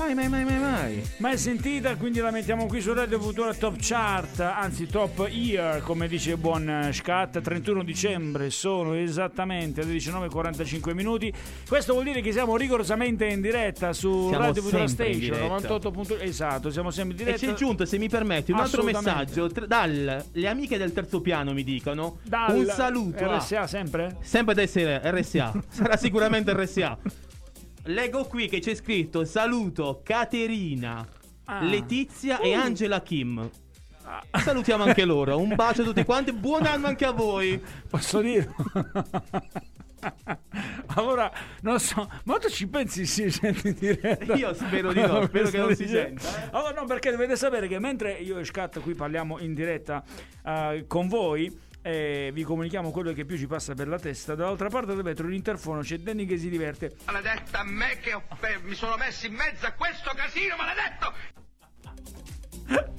Mai, 0.00 0.14
mai, 0.14 0.28
mai, 0.30 0.44
mai, 0.44 0.58
mai. 0.58 1.02
Mai 1.18 1.36
sentita, 1.36 1.94
quindi 1.96 2.20
la 2.20 2.30
mettiamo 2.30 2.64
qui 2.66 2.80
su 2.80 2.94
Radio 2.94 3.20
Futura 3.20 3.52
Top 3.52 3.76
Chart, 3.78 4.40
anzi 4.40 4.86
Top 4.86 5.28
Year, 5.30 5.82
come 5.82 6.08
dice 6.08 6.30
il 6.32 6.36
buon 6.38 6.88
Scat, 6.90 7.42
31 7.42 7.84
dicembre, 7.84 8.48
sono 8.48 8.94
esattamente 8.94 9.84
le 9.84 9.92
19.45 9.92 10.94
minuti. 10.94 11.30
Questo 11.68 11.92
vuol 11.92 12.04
dire 12.06 12.22
che 12.22 12.32
siamo 12.32 12.56
rigorosamente 12.56 13.26
in 13.26 13.42
diretta 13.42 13.92
su 13.92 14.28
Siamo 14.28 14.46
Radio 14.46 14.62
Futura 14.62 14.88
Station 14.88 15.18
diretta. 15.18 15.42
98. 15.42 15.90
punto- 15.90 16.18
Esatto, 16.18 16.70
siamo 16.70 16.90
sempre 16.90 17.14
in 17.16 17.20
E 17.20 17.24
diretta. 17.24 17.46
c'è 17.46 17.52
giunto, 17.54 17.84
se 17.84 17.98
mi 17.98 18.08
permetti, 18.08 18.52
un 18.52 18.58
altro 18.60 18.82
messaggio. 18.82 19.48
Tra- 19.48 19.66
dal, 19.66 20.24
le 20.32 20.48
amiche 20.48 20.78
del 20.78 20.92
terzo 20.94 21.20
piano 21.20 21.52
mi 21.52 21.62
dicono 21.62 22.16
Dal 22.22 22.56
un 22.56 22.64
saluto. 22.66 23.22
a- 23.28 23.36
RSA 23.36 23.66
sempre? 23.66 24.16
Sempre 24.22 24.54
da 24.54 24.62
essere 24.62 24.98
RSA. 25.04 25.52
Sarà 25.68 25.96
sicuramente 25.98 26.52
RSA. 26.54 26.96
Leggo 27.84 28.24
qui 28.24 28.48
che 28.48 28.60
c'è 28.60 28.74
scritto 28.74 29.24
saluto 29.24 30.00
Caterina, 30.04 31.06
Ah. 31.46 31.62
Letizia 31.64 32.38
e 32.38 32.56
Uh. 32.56 32.60
Angela 32.60 33.02
Kim. 33.02 33.50
Salutiamo 34.32 34.84
anche 34.84 35.04
loro. 35.08 35.36
Un 35.38 35.54
bacio 35.56 35.82
a 35.82 35.84
tutti 35.84 36.04
quanti. 36.04 36.32
Buon 36.32 36.64
anno 36.64 36.86
anche 36.86 37.04
a 37.04 37.10
voi. 37.10 37.60
Posso 37.88 38.20
dire? 38.20 38.54
allora, 40.94 41.30
non 41.62 41.80
so, 41.80 42.08
ma 42.24 42.38
tu 42.38 42.48
ci 42.48 42.68
pensi 42.68 43.04
si 43.04 43.28
sente 43.30 43.68
in 43.68 43.76
diretta? 43.78 44.34
Io 44.34 44.54
spero 44.54 44.92
di 44.92 45.00
no, 45.00 45.24
spero 45.26 45.50
che 45.50 45.58
non 45.58 45.74
si 45.74 45.88
senta, 45.88 46.44
eh. 46.44 46.48
Allora, 46.52 46.80
no, 46.80 46.86
perché 46.86 47.10
dovete 47.10 47.34
sapere 47.36 47.66
che 47.66 47.78
mentre 47.80 48.12
io 48.12 48.38
e 48.38 48.44
Scat 48.44 48.80
qui 48.80 48.94
parliamo 48.94 49.38
in 49.40 49.54
diretta 49.54 50.02
eh, 50.44 50.84
con 50.86 51.08
voi, 51.08 51.52
eh, 51.82 52.30
vi 52.32 52.42
comunichiamo 52.42 52.90
quello 52.90 53.12
che 53.12 53.24
più 53.24 53.36
ci 53.36 53.46
passa 53.46 53.74
per 53.74 53.88
la 53.88 53.98
testa. 53.98 54.34
Dall'altra 54.34 54.68
parte 54.68 54.94
del 54.94 55.02
vetro, 55.02 55.26
l'interfono, 55.26 55.80
c'è 55.80 55.98
Danny 55.98 56.26
che 56.26 56.36
si 56.38 56.48
diverte. 56.48 56.96
Maledetta 57.06 57.62
me 57.64 57.98
che 58.00 58.14
ho- 58.14 58.22
eh, 58.42 58.58
mi 58.62 58.74
sono 58.74 58.96
messo 58.96 59.26
in 59.26 59.34
mezzo 59.34 59.66
a 59.66 59.72
questo 59.72 60.10
casino, 60.14 60.56
maledetto! 60.56 61.12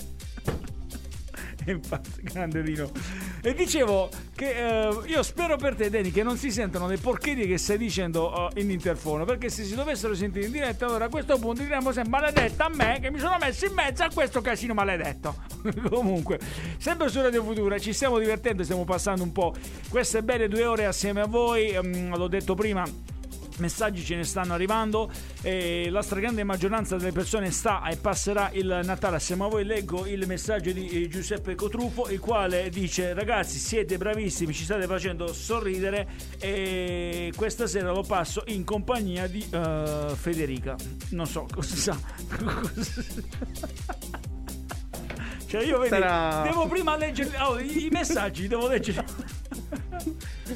Grande 2.21 2.63
Dino. 2.63 2.91
E 3.41 3.53
dicevo 3.53 4.09
che 4.35 4.87
eh, 4.87 5.01
io 5.05 5.23
spero 5.23 5.57
per 5.57 5.75
te, 5.75 5.89
Dani, 5.89 6.11
che 6.11 6.23
non 6.23 6.37
si 6.37 6.51
sentano 6.51 6.87
le 6.87 6.97
porcherie 6.97 7.45
che 7.47 7.57
stai 7.57 7.77
dicendo 7.77 8.49
eh, 8.53 8.61
in 8.61 8.71
interfono. 8.71 9.25
Perché 9.25 9.49
se 9.49 9.63
si 9.63 9.75
dovessero 9.75 10.13
sentire 10.13 10.45
in 10.45 10.51
diretta, 10.51 10.85
allora 10.85 11.05
a 11.05 11.09
questo 11.09 11.37
punto 11.37 11.61
diremmo 11.61 11.91
sempre 11.91 12.11
maledetta 12.11 12.65
a 12.65 12.69
me 12.69 12.99
che 12.99 13.11
mi 13.11 13.19
sono 13.19 13.37
messo 13.39 13.65
in 13.65 13.73
mezzo 13.73 14.03
a 14.03 14.09
questo 14.13 14.41
casino 14.41 14.73
maledetto. 14.73 15.35
Comunque, 15.89 16.39
sempre 16.77 17.09
su 17.09 17.21
Radio 17.21 17.43
Futura 17.43 17.77
ci 17.79 17.93
stiamo 17.93 18.17
divertendo, 18.17 18.63
stiamo 18.63 18.83
passando 18.83 19.23
un 19.23 19.31
po' 19.31 19.53
queste 19.89 20.23
belle 20.23 20.47
due 20.47 20.65
ore 20.65 20.85
assieme 20.85 21.21
a 21.21 21.27
voi. 21.27 21.69
Ehm, 21.69 22.15
l'ho 22.15 22.27
detto 22.27 22.55
prima. 22.55 22.83
Messaggi 23.57 24.03
ce 24.03 24.15
ne 24.15 24.23
stanno 24.23 24.53
arrivando 24.53 25.11
e 25.41 25.89
la 25.89 26.01
stragrande 26.01 26.43
maggioranza 26.43 26.97
delle 26.97 27.11
persone 27.11 27.51
sta 27.51 27.87
e 27.87 27.97
passerà 27.97 28.49
il 28.53 28.81
Natale 28.83 29.17
assieme 29.17 29.45
a 29.45 29.47
voi. 29.47 29.65
Leggo 29.65 30.05
il 30.05 30.25
messaggio 30.27 30.71
di 30.71 30.87
eh, 30.87 31.07
Giuseppe 31.07 31.55
Cotrufo, 31.55 32.09
il 32.09 32.19
quale 32.19 32.69
dice: 32.69 33.13
Ragazzi, 33.13 33.57
siete 33.57 33.97
bravissimi, 33.97 34.53
ci 34.53 34.63
state 34.63 34.87
facendo 34.87 35.31
sorridere. 35.33 36.07
E 36.39 37.31
questa 37.35 37.67
sera 37.67 37.91
lo 37.91 38.03
passo 38.03 38.43
in 38.47 38.63
compagnia 38.63 39.27
di 39.27 39.45
eh, 39.49 40.11
Federica. 40.15 40.75
Non 41.09 41.27
so 41.27 41.45
cosa 41.51 41.75
sa. 41.75 41.97
Cioè, 45.51 45.65
io 45.65 45.79
vedi, 45.79 45.89
Sarà- 45.89 46.43
devo 46.43 46.65
prima 46.65 46.95
leggere 46.95 47.37
oh, 47.41 47.59
i, 47.59 47.89
messaggi, 47.91 48.47
devo 48.47 48.69
leggere. 48.69 49.03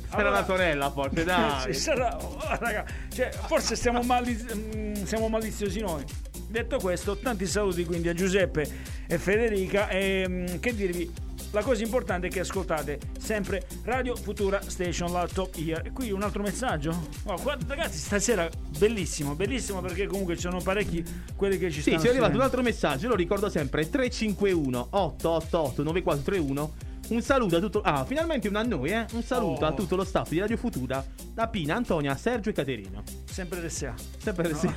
Sarà 0.10 0.30
la 0.30 0.46
sorella, 0.46 0.90
forse, 0.90 1.24
dai. 1.26 1.74
Sarà- 1.74 2.18
oh, 2.18 2.40
raga, 2.60 2.86
cioè, 3.14 3.30
forse 3.30 3.76
siamo, 3.76 4.02
maliz- 4.04 4.56
mm, 4.56 4.94
siamo 5.04 5.28
maliziosi 5.28 5.82
noi. 5.82 6.02
Detto 6.48 6.78
questo, 6.78 7.18
tanti 7.18 7.46
saluti 7.46 7.84
quindi 7.84 8.08
a 8.08 8.14
Giuseppe 8.14 8.66
e 9.06 9.18
Federica. 9.18 9.90
E 9.90 10.26
mm, 10.30 10.46
che 10.62 10.74
dirvi? 10.74 11.12
La 11.52 11.64
cosa 11.64 11.84
importante 11.84 12.28
è 12.28 12.30
che 12.30 12.42
ascoltate 12.42 13.00
sempre 13.18 13.66
Radio 13.84 14.16
Futura 14.16 14.60
Station, 14.68 15.12
la 15.14 15.26
top 15.32 15.56
year. 15.56 15.86
E 15.86 15.92
qui 15.92 16.12
un 16.12 16.22
altro 16.22 16.42
messaggio. 16.44 17.08
Oh, 17.26 17.42
guarda, 17.42 17.74
ragazzi, 17.74 17.98
stasera 17.98 18.50
bellissimo, 18.78 19.36
bellissimo 19.36 19.80
perché 19.80 20.06
comunque 20.06 20.36
ci 20.36 20.42
sono 20.42 20.60
parecchi 20.62 21.02
quelli 21.36 21.58
che 21.58 21.72
ci 21.72 21.78
Sì, 21.82 21.92
stanno. 21.92 22.00
ci 22.02 22.08
è 22.08 22.10
arrivato 22.10 22.36
un 22.36 22.42
altro 22.42 22.62
messaggio, 22.62 23.08
lo 23.08 23.16
ricordo 23.16 23.50
sempre, 23.50 23.88
351 23.90 24.88
888 24.92 25.84
9431. 25.84 26.74
Un 27.08 27.22
saluto 27.22 27.58
a 27.58 27.60
tutto... 27.60 27.82
Ah, 27.82 28.04
finalmente 28.04 28.48
un 28.48 28.56
a 28.56 28.64
noi, 28.64 28.90
eh? 28.90 29.06
Un 29.12 29.22
saluto 29.24 29.66
Oh. 29.66 29.68
a 29.68 29.74
tutto 29.74 29.96
lo 29.96 30.04
staff 30.04 30.30
di 30.30 30.40
Radio 30.40 30.58
Futura, 30.58 31.06
da 31.34 31.48
Pina, 31.48 31.76
Antonia, 31.76 32.16
Sergio 32.16 32.50
e 32.50 32.54
Caterina. 32.54 33.04
Sempre 33.26 33.60
RSA. 33.66 33.94
Sempre 34.18 34.50
RSA. 34.52 34.74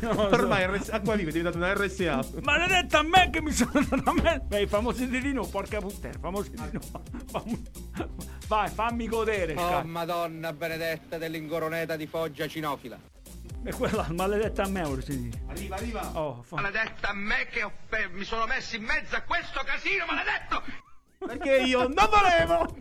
No, 0.00 0.20
Ormai 0.28 0.66
RSA, 0.66 0.94
Acqua 0.94 1.14
Viva 1.14 1.28
è 1.28 1.32
diventata 1.32 1.56
una 1.56 1.72
RSA. 1.72 2.20
Maledetta 2.42 2.98
a 2.98 3.02
me 3.02 3.30
che 3.30 3.40
mi 3.40 3.52
sono 3.52 3.70
dato 3.88 4.10
a 4.10 4.12
me. 4.12 4.40
Beh, 4.44 4.62
i 4.62 4.66
famosi 4.66 5.08
di 5.08 5.18
Rino, 5.18 5.46
porca 5.46 5.78
puttana, 5.80 6.14
famosi 6.20 6.50
di 6.50 6.62
Rino. 6.70 6.80
Vai, 8.48 8.68
fammi 8.68 9.06
godere. 9.08 9.54
Oh 9.54 9.58
Scar. 9.68 9.84
madonna 9.84 10.52
benedetta 10.52 11.16
dell'ingoroneta 11.16 11.96
di 11.96 12.06
Foggia 12.06 12.46
cinofila. 12.48 12.98
E 13.66 13.72
quella 13.72 14.06
maledetta 14.10 14.64
a 14.64 14.68
me, 14.68 14.82
ora 14.82 15.00
si 15.00 15.22
dice. 15.22 15.42
Arriva, 15.48 15.76
arriva. 15.76 16.10
Oh, 16.20 16.42
fa- 16.42 16.56
Maledetta 16.56 17.12
me 17.14 17.46
che 17.50 17.62
ho- 17.62 17.72
mi 18.12 18.24
sono 18.24 18.44
messo 18.46 18.76
in 18.76 18.82
mezzo 18.82 19.14
a 19.16 19.20
questo 19.22 19.60
casino, 19.64 20.04
maledetto! 20.06 20.62
Perché 21.18 21.56
io 21.64 21.80
non 21.88 22.08
volevo! 22.10 22.76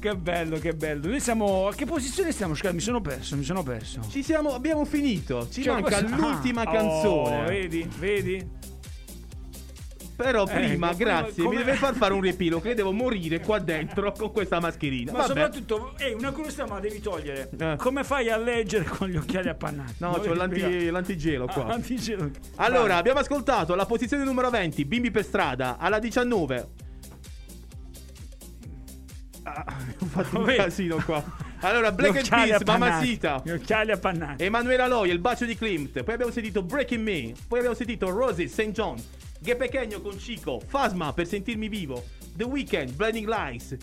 Che 0.00 0.16
bello, 0.16 0.58
che 0.58 0.72
bello. 0.72 1.08
Noi 1.08 1.20
siamo. 1.20 1.66
A 1.68 1.74
che 1.74 1.84
posizione 1.84 2.32
stiamo? 2.32 2.54
Scar? 2.54 2.72
Mi 2.72 2.80
sono 2.80 3.00
perso, 3.02 3.36
mi 3.36 3.44
sono 3.44 3.62
perso. 3.62 4.00
Ci 4.08 4.22
siamo, 4.22 4.54
abbiamo 4.54 4.84
finito. 4.86 5.46
Ci 5.50 5.62
Cioè, 5.62 5.74
manca 5.74 5.98
questo- 6.02 6.16
l'ultima 6.16 6.62
Ah, 6.62 6.70
canzone. 6.72 7.42
oh, 7.42 7.46
vedi, 7.46 7.90
vedi? 7.98 8.48
Però 10.22 10.46
Eh, 10.46 10.52
prima, 10.52 10.92
grazie, 10.92 11.42
come- 11.44 11.56
mi 11.56 11.64
deve 11.64 11.76
far 11.76 11.94
fare 11.94 12.12
un 12.12 12.20
riepilogo 12.20 12.62
che 12.62 12.74
devo 12.74 12.92
morire 12.92 13.40
qua 13.40 13.58
dentro 13.58 14.12
con 14.12 14.30
questa 14.32 14.60
mascherina. 14.60 15.12
Ma 15.12 15.18
Vabbè. 15.18 15.28
soprattutto, 15.28 15.94
ehi, 15.98 16.12
una 16.12 16.30
curiosità, 16.32 16.66
ma 16.66 16.78
devi 16.80 17.00
togliere. 17.00 17.48
Eh. 17.58 17.76
Come 17.78 18.04
fai 18.04 18.28
a 18.30 18.36
leggere 18.36 18.84
con 18.84 19.08
gli 19.08 19.16
occhiali 19.16 19.48
appannati? 19.48 19.94
No, 19.98 20.12
c'ho 20.22 20.34
l'anti- 20.34 20.90
l'antigelo 20.90 21.46
qua. 21.46 21.64
Ah, 21.64 21.68
l'antigelo. 21.68 22.30
Allora, 22.56 22.88
Vai. 22.88 22.98
abbiamo 22.98 23.20
ascoltato 23.20 23.72
alla 23.72 23.86
posizione 23.86 24.24
numero 24.24 24.50
20, 24.50 24.84
Bimbi 24.84 25.10
per 25.10 25.24
strada, 25.24 25.78
alla 25.78 25.98
19. 25.98 26.68
Ah, 29.42 29.64
ho 29.98 30.04
fatto 30.06 30.38
un 30.38 30.44
casino 30.54 30.96
qua. 31.04 31.24
Allora, 31.60 31.90
Black 31.92 32.16
and 32.16 32.28
Peace. 32.28 32.64
Mamacita. 32.64 33.40
Gli 33.44 33.50
occhiali 33.50 33.90
appannati. 33.90 34.44
Emanuela 34.44 34.86
Loy, 34.86 35.10
il 35.10 35.18
bacio 35.18 35.44
di 35.46 35.56
Klimt. 35.56 36.02
Poi 36.02 36.14
abbiamo 36.14 36.30
sentito 36.32 36.62
Breaking 36.62 37.02
Me. 37.02 37.32
Poi 37.48 37.58
abbiamo 37.58 37.74
sentito 37.76 38.10
Rosie 38.10 38.46
St. 38.48 38.70
John. 38.70 38.96
Pequeño 39.42 40.00
con 40.00 40.16
Chico. 40.16 40.60
Fasma 40.66 41.12
per 41.12 41.26
sentirmi 41.26 41.68
vivo. 41.68 42.02
The 42.36 42.44
Weeknd, 42.44 42.92
Blinding 42.92 43.26
Lights. 43.26 43.76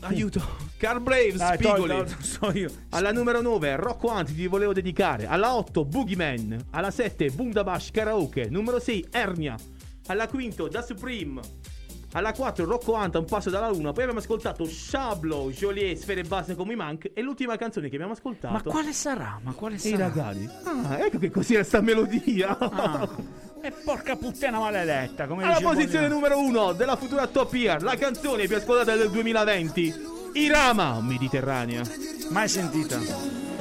Aiuto. 0.00 0.40
Car 0.76 1.00
Braves, 1.00 1.36
Dai, 1.36 1.56
Spigoli. 1.56 1.88
togli, 1.88 2.10
so 2.22 2.50
io. 2.52 2.70
Alla 2.90 3.12
numero 3.12 3.40
9, 3.40 3.76
Rocco 3.76 4.08
Anti 4.08 4.34
ti 4.34 4.46
volevo 4.46 4.72
dedicare. 4.72 5.26
Alla 5.26 5.56
8, 5.56 5.84
Boogeyman. 5.84 6.66
Alla 6.70 6.90
7, 6.90 7.30
Bundabash 7.30 7.90
Karaoke. 7.90 8.48
Numero 8.50 8.78
6, 8.78 9.06
Ernia. 9.10 9.56
Alla 10.08 10.28
5, 10.28 10.68
Da 10.68 10.82
Supreme. 10.82 11.40
Alla 12.12 12.32
4, 12.32 12.64
Rocco 12.66 12.94
Anta, 12.94 13.18
un 13.18 13.24
passo 13.24 13.50
dalla 13.50 13.68
luna. 13.70 13.92
Poi 13.92 14.02
abbiamo 14.02 14.20
ascoltato 14.20 14.64
Shablo, 14.66 15.50
Joliet, 15.50 15.96
Sfere 15.98 16.22
Basse 16.22 16.54
come 16.54 16.74
i 16.74 16.76
Mank. 16.76 17.10
E 17.12 17.20
l'ultima 17.22 17.56
canzone 17.56 17.88
che 17.88 17.94
abbiamo 17.96 18.12
ascoltato. 18.12 18.52
Ma 18.54 18.62
quale 18.62 18.92
sarà? 18.92 19.40
Ma 19.42 19.52
quale 19.52 19.74
I 19.74 19.78
sarà? 19.78 19.96
ragazzi. 19.96 20.48
Ah, 20.64 20.98
ecco 21.04 21.18
che 21.18 21.30
così 21.30 21.54
era 21.54 21.64
sta 21.64 21.80
melodia. 21.80 22.56
E 23.62 23.72
porca 23.72 24.16
puttana 24.16 24.58
maledetta, 24.58 25.26
come 25.26 25.42
Alla 25.44 25.60
posizione 25.60 26.08
Bonino. 26.08 26.14
numero 26.14 26.38
1 26.38 26.72
della 26.74 26.96
futura 26.96 27.26
Top 27.26 27.52
Year, 27.54 27.82
la 27.82 27.96
canzone 27.96 28.46
più 28.46 28.56
ascoltata 28.56 28.94
del 28.94 29.10
2020. 29.10 29.94
Irama, 30.34 31.00
Mediterranea. 31.00 31.82
Mai 32.28 32.48
sentita. 32.48 33.00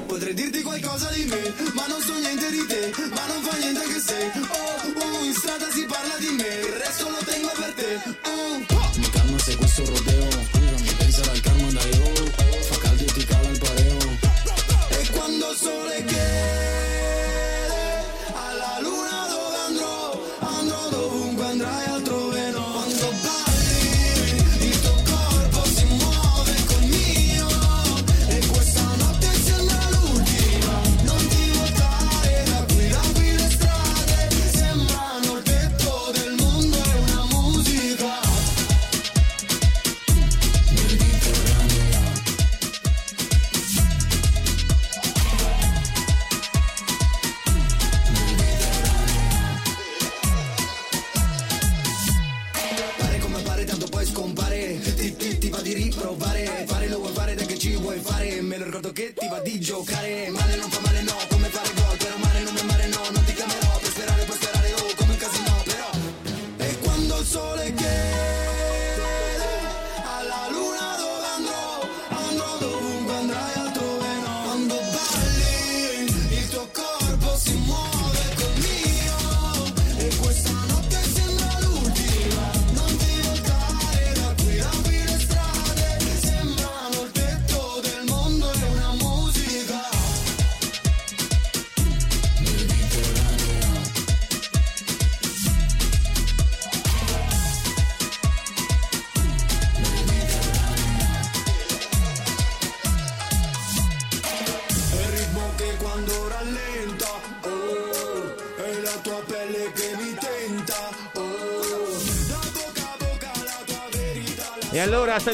Potrei 0.05 0.33
dirti 0.33 0.61
qualcosa 0.61 1.09
di 1.11 1.25
me, 1.25 1.53
ma 1.73 1.87
non 1.87 1.99
so 2.01 2.13
niente 2.19 2.49
di 2.51 2.65
te, 2.67 2.91
ma 3.09 3.25
non 3.25 3.41
fa 3.41 3.57
niente 3.57 3.81
che 3.85 3.99
sei. 3.99 4.29
Oh, 4.35 4.99
oh, 4.99 5.23
in 5.23 5.33
strada 5.33 5.69
si 5.71 5.85
parla 5.85 6.15
di 6.19 6.35
me, 6.37 6.47
il 6.47 6.73
resto 6.73 7.09
lo 7.09 7.17
tengo 7.25 7.51
per 7.55 7.73
te. 7.73 8.01
Oh. 8.29 8.93
Mi 8.97 9.09
calma 9.09 9.37
se 9.39 9.55
questo 9.57 9.85
rodeo 9.85 10.29
Scusami, 10.31 10.93
pensa 10.97 11.31
al 11.31 11.39
karma 11.41 11.54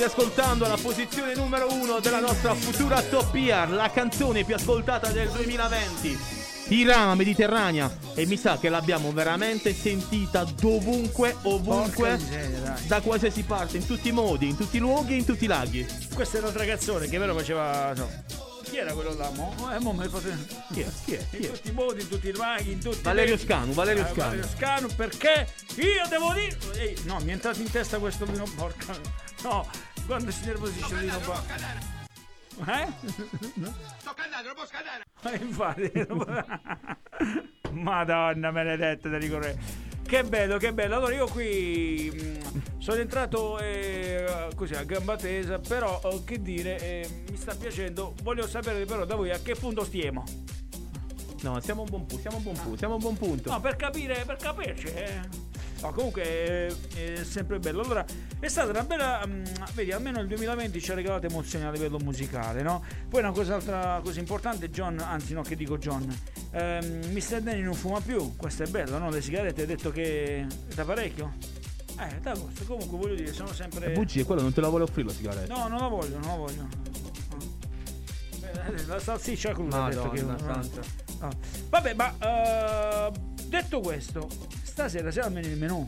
state 0.02 0.06
ascoltando 0.06 0.68
la 0.68 0.78
posizione 0.82 1.36
numero 1.36 1.72
uno 1.72 2.00
della 2.00 2.20
nostra 2.20 2.56
futura 2.56 3.02
top 3.02 3.36
year, 3.36 3.70
la 3.70 3.92
canzone 3.92 4.44
più 4.44 4.56
ascoltata 4.56 5.10
del 5.12 5.30
2020. 5.30 6.40
Irama 6.70 7.16
Mediterranea 7.16 7.94
e 8.16 8.26
mi 8.26 8.38
sa 8.38 8.58
che 8.58 8.70
l'abbiamo 8.70 9.12
veramente 9.12 9.74
sentita 9.74 10.44
dovunque, 10.44 11.36
ovunque, 11.44 12.18
miseria, 12.18 12.78
da 12.88 13.02
qualsiasi 13.02 13.44
parte, 13.44 13.78
in 13.78 13.86
tutti 13.86 14.08
i 14.08 14.12
modi, 14.12 14.48
in 14.48 14.56
tutti 14.58 14.78
i 14.78 14.80
luoghi, 14.80 15.18
in 15.18 15.26
tutti 15.26 15.44
i 15.44 15.48
laghi. 15.48 15.86
Questa 16.14 16.38
è 16.38 16.40
un'altra 16.42 16.66
canzone 16.66 17.08
che 17.08 17.18
però 17.20 17.36
faceva. 17.36 17.94
no. 17.94 18.10
Chi 18.64 18.78
era 18.78 18.94
quello 18.94 19.14
là? 19.16 19.30
Mo? 19.36 19.54
Eh, 19.76 19.80
mo 19.80 19.92
me 19.92 20.08
fate... 20.08 20.38
Chi 20.72 20.80
è? 20.80 20.88
Chi 21.04 21.14
è? 21.16 21.26
Chi 21.30 21.38
In 21.38 21.44
è? 21.44 21.52
tutti 21.52 21.70
i 21.70 21.74
modi, 21.74 22.02
in 22.02 22.08
tutti 22.08 22.28
i 22.30 22.32
laghi, 22.34 22.72
in 22.72 22.80
tutti 22.80 23.00
i 23.00 23.02
Valerio. 23.02 23.38
Scanu, 23.38 23.74
Valerio 23.74 24.04
Eh, 24.04 24.06
Scanu. 24.14 24.30
Valerio 24.30 24.48
Scanu, 24.58 24.88
perché 24.96 25.48
io 25.76 26.08
devo 26.08 26.32
dire. 26.34 26.58
Ehi, 26.80 26.96
no, 27.04 27.20
mi 27.20 27.32
è 27.32 27.34
entrato 27.34 27.60
in 27.60 27.70
testa 27.70 27.98
questo 27.98 28.24
vino 28.26 28.46
porca. 28.56 28.98
No, 29.44 29.68
quando 30.06 30.32
si 30.32 30.46
nervosisce 30.46 30.94
il 30.94 31.00
vino 31.00 31.20
porca. 31.20 31.56
Eh? 32.68 32.88
Sto 33.98 34.14
cantando, 34.14 34.48
non 34.48 34.56
posso 34.56 34.72
cantare. 34.72 35.04
Eh, 35.24 35.44
Infatti, 35.44 35.92
Madonna 37.72 38.52
benedetta 38.52 39.10
da 39.10 39.18
ricorrere. 39.18 39.58
Che 40.06 40.24
bello, 40.24 40.58
che 40.58 40.74
bello. 40.74 40.98
Allora 40.98 41.14
io 41.16 41.28
qui 41.28 42.12
mh, 42.14 42.80
sono 42.80 43.00
entrato 43.00 43.58
eh, 43.60 44.50
così 44.56 44.74
a 44.76 44.84
gamba 44.84 45.16
tesa, 45.16 45.60
però 45.60 46.02
eh, 46.04 46.24
che 46.26 46.42
dire, 46.42 46.78
eh, 46.80 47.24
mi 47.30 47.38
sta 47.38 47.56
piacendo. 47.56 48.14
Voglio 48.22 48.46
sapere 48.48 48.84
però 48.86 49.06
da 49.06 49.16
voi 49.16 49.32
a 49.32 49.40
che 49.40 49.56
punto 49.56 49.86
stiamo. 49.86 50.24
No, 51.44 51.60
siamo 51.62 51.82
a 51.82 51.84
un 51.86 51.90
buon 51.90 52.06
punto, 52.06 52.20
siamo 52.22 52.36
a 52.36 52.40
un 52.40 52.44
buon 52.44 52.56
punto, 52.58 52.78
siamo 52.78 52.94
a 52.94 52.98
un 52.98 53.02
buon 53.02 53.18
punto. 53.18 53.50
No, 53.50 53.60
per 53.62 53.76
capire, 53.78 54.24
per 54.26 54.36
capirci. 54.36 54.88
eh. 54.88 55.20
No, 55.82 55.92
comunque 55.94 56.22
è, 56.24 56.74
è 57.18 57.24
sempre 57.24 57.58
bello. 57.60 57.82
Allora, 57.82 58.06
è 58.40 58.48
stata 58.48 58.70
una 58.70 58.84
bella. 58.84 59.24
mm, 59.26 59.44
vedi, 59.74 59.92
almeno 59.92 60.20
il 60.22 60.28
2020 60.28 60.80
ci 60.80 60.92
ha 60.92 60.94
regalato 60.94 61.26
emozioni 61.26 61.66
a 61.66 61.72
livello 61.72 61.98
musicale, 62.00 62.62
no? 62.62 62.84
Poi 63.10 63.22
una 63.22 63.32
cosa, 63.32 63.56
altra 63.56 64.00
cosa 64.04 64.20
importante, 64.20 64.70
John, 64.70 65.00
anzi 65.00 65.34
no, 65.34 65.42
che 65.42 65.56
dico 65.56 65.78
John. 65.80 66.08
ehm, 66.52 67.12
Mr. 67.12 67.42
Danny 67.42 67.62
non 67.62 67.74
fuma 67.74 68.00
più, 68.00 68.36
questo 68.36 68.64
è 68.64 68.68
bello, 68.68 68.98
no? 69.00 69.10
Le 69.10 69.22
sigarette 69.22 69.62
hai 69.62 69.68
detto 69.68 69.92
che 69.92 70.42
è 70.42 70.74
da 70.76 70.84
parecchio? 70.86 71.34
Eh, 72.00 72.20
da 72.22 72.32
questo. 72.38 72.64
Comunque 72.66 72.98
voglio 72.98 73.16
dire, 73.16 73.34
sono 73.34 73.52
sempre. 73.52 73.88
È 73.88 73.92
bugie, 73.92 74.24
quello 74.24 74.42
non 74.42 74.54
te 74.54 74.62
la 74.62 74.70
vuole 74.70 74.84
offrire 74.84 75.08
la 75.08 75.14
sigaretta. 75.14 75.54
No, 75.56 75.68
non 75.68 75.80
la 75.80 75.88
voglio, 75.88 76.18
non 76.20 76.28
la 76.28 76.36
voglio. 76.36 76.68
Beh, 78.40 78.86
La 78.88 79.00
salsiccia 79.00 79.54
cruda 79.54 79.86
ha 79.86 79.90
detto 79.90 80.10
che 80.10 80.24
Madonna 80.24 80.62
santa. 80.62 80.82
No. 81.20 81.30
Vabbè, 81.70 81.94
ma 81.94 82.16
eh, 82.20 83.12
detto 83.52 83.82
questo, 83.82 84.30
stasera 84.64 85.10
c'è 85.12 85.20
almeno 85.20 85.48
il 85.48 85.58
menù, 85.58 85.86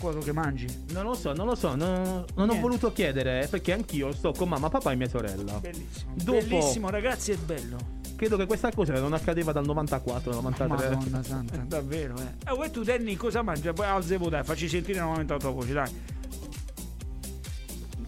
quello 0.00 0.20
che 0.20 0.32
mangi. 0.32 0.66
Non 0.92 1.04
lo 1.04 1.14
so, 1.14 1.32
non 1.34 1.46
lo 1.46 1.54
so, 1.54 1.74
non, 1.74 2.24
non 2.34 2.48
ho 2.48 2.58
voluto 2.58 2.90
chiedere 2.92 3.42
eh, 3.44 3.46
perché 3.48 3.72
anch'io 3.72 4.12
sto 4.12 4.32
con 4.32 4.48
mamma, 4.48 4.70
papà 4.70 4.92
e 4.92 4.96
mia 4.96 5.08
sorella. 5.08 5.60
Bellissimo. 5.60 6.12
Dopo- 6.14 6.38
Bellissimo, 6.38 6.88
ragazzi, 6.90 7.32
è 7.32 7.36
bello. 7.36 8.00
Credo 8.16 8.36
che 8.36 8.46
questa 8.46 8.70
cosa 8.72 8.94
non 8.94 9.12
accadeva 9.12 9.52
dal 9.52 9.64
94, 9.66 10.32
93. 10.32 10.88
Madonna 10.88 11.22
santa, 11.22 11.56
davvero, 11.68 12.16
eh. 12.16 12.50
E 12.50 12.54
voi 12.54 12.70
tu 12.70 12.82
Danny 12.82 13.14
cosa 13.16 13.42
mangi? 13.42 13.70
Poi 13.72 13.86
alzevo 13.86 14.28
dai, 14.30 14.42
facci 14.44 14.68
sentire 14.68 15.00
nuovamente 15.00 15.32
la 15.34 15.38
tua 15.38 15.50
voce, 15.50 15.72
dai. 15.72 15.90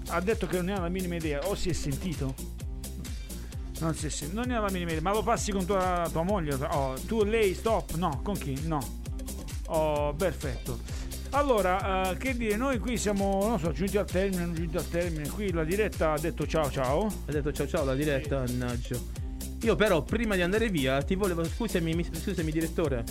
Ha 0.08 0.20
detto 0.20 0.46
che 0.46 0.56
non 0.56 0.64
ne 0.66 0.72
ha 0.74 0.80
la 0.80 0.88
minima 0.88 1.16
idea, 1.16 1.46
o 1.48 1.54
si 1.54 1.68
è 1.68 1.72
sentito? 1.72 2.34
Non 3.80 3.94
si 3.94 4.06
è 4.06 4.08
sentito, 4.08 4.40
non 4.40 4.48
ne 4.50 4.60
la 4.60 4.70
minima 4.70 4.90
idea, 4.90 5.02
ma 5.02 5.12
lo 5.12 5.22
passi 5.22 5.50
con 5.52 5.64
tua, 5.66 6.08
tua 6.10 6.22
moglie? 6.22 6.54
Oh, 6.54 6.94
tu, 7.06 7.24
lei, 7.24 7.54
stop? 7.54 7.94
No, 7.94 8.20
con 8.22 8.34
chi? 8.34 8.58
No. 8.66 8.78
Oh, 9.66 10.14
perfetto. 10.14 10.78
Allora, 11.30 12.10
eh, 12.12 12.16
che 12.16 12.36
dire, 12.36 12.56
noi 12.56 12.78
qui 12.78 12.96
siamo, 12.96 13.44
non 13.46 13.58
so, 13.58 13.72
giunti 13.72 13.96
al 13.96 14.06
termine, 14.06 14.44
non 14.44 14.54
giunti 14.54 14.76
al 14.76 14.88
termine. 14.88 15.28
Qui 15.28 15.50
la 15.52 15.64
diretta 15.64 16.12
ha 16.12 16.18
detto 16.18 16.46
ciao 16.46 16.70
ciao. 16.70 17.06
Ha 17.06 17.32
detto 17.32 17.52
ciao 17.52 17.66
ciao 17.66 17.84
la 17.84 17.94
diretta, 17.94 18.38
mannaggia. 18.38 18.96
Io 19.62 19.74
però 19.74 20.02
prima 20.02 20.36
di 20.36 20.42
andare 20.42 20.68
via 20.68 21.02
ti 21.02 21.16
volevo 21.16 21.42
scusami, 21.42 21.94
mi- 21.94 22.04
scusami 22.04 22.52
direttore. 22.52 23.04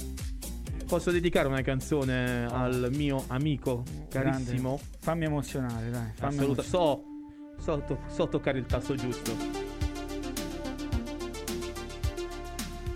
Posso 0.88 1.11
dedicare 1.11 1.48
una 1.48 1.61
canzone 1.61 2.45
al 2.45 2.90
mio 2.94 3.23
amico 3.27 3.84
carissimo? 4.10 4.76
Grande. 4.77 4.98
Fammi 4.99 5.26
emozionare, 5.26 5.90
dai. 5.90 6.11
Fammi 6.14 6.38
Assoluta- 6.38 6.61
emozionare. 6.61 7.02
so, 7.57 7.84
so, 7.88 7.98
so 8.14 8.27
toccare 8.30 8.60
il 8.60 8.65
tasto 8.65 8.95
giusto. 8.95 9.35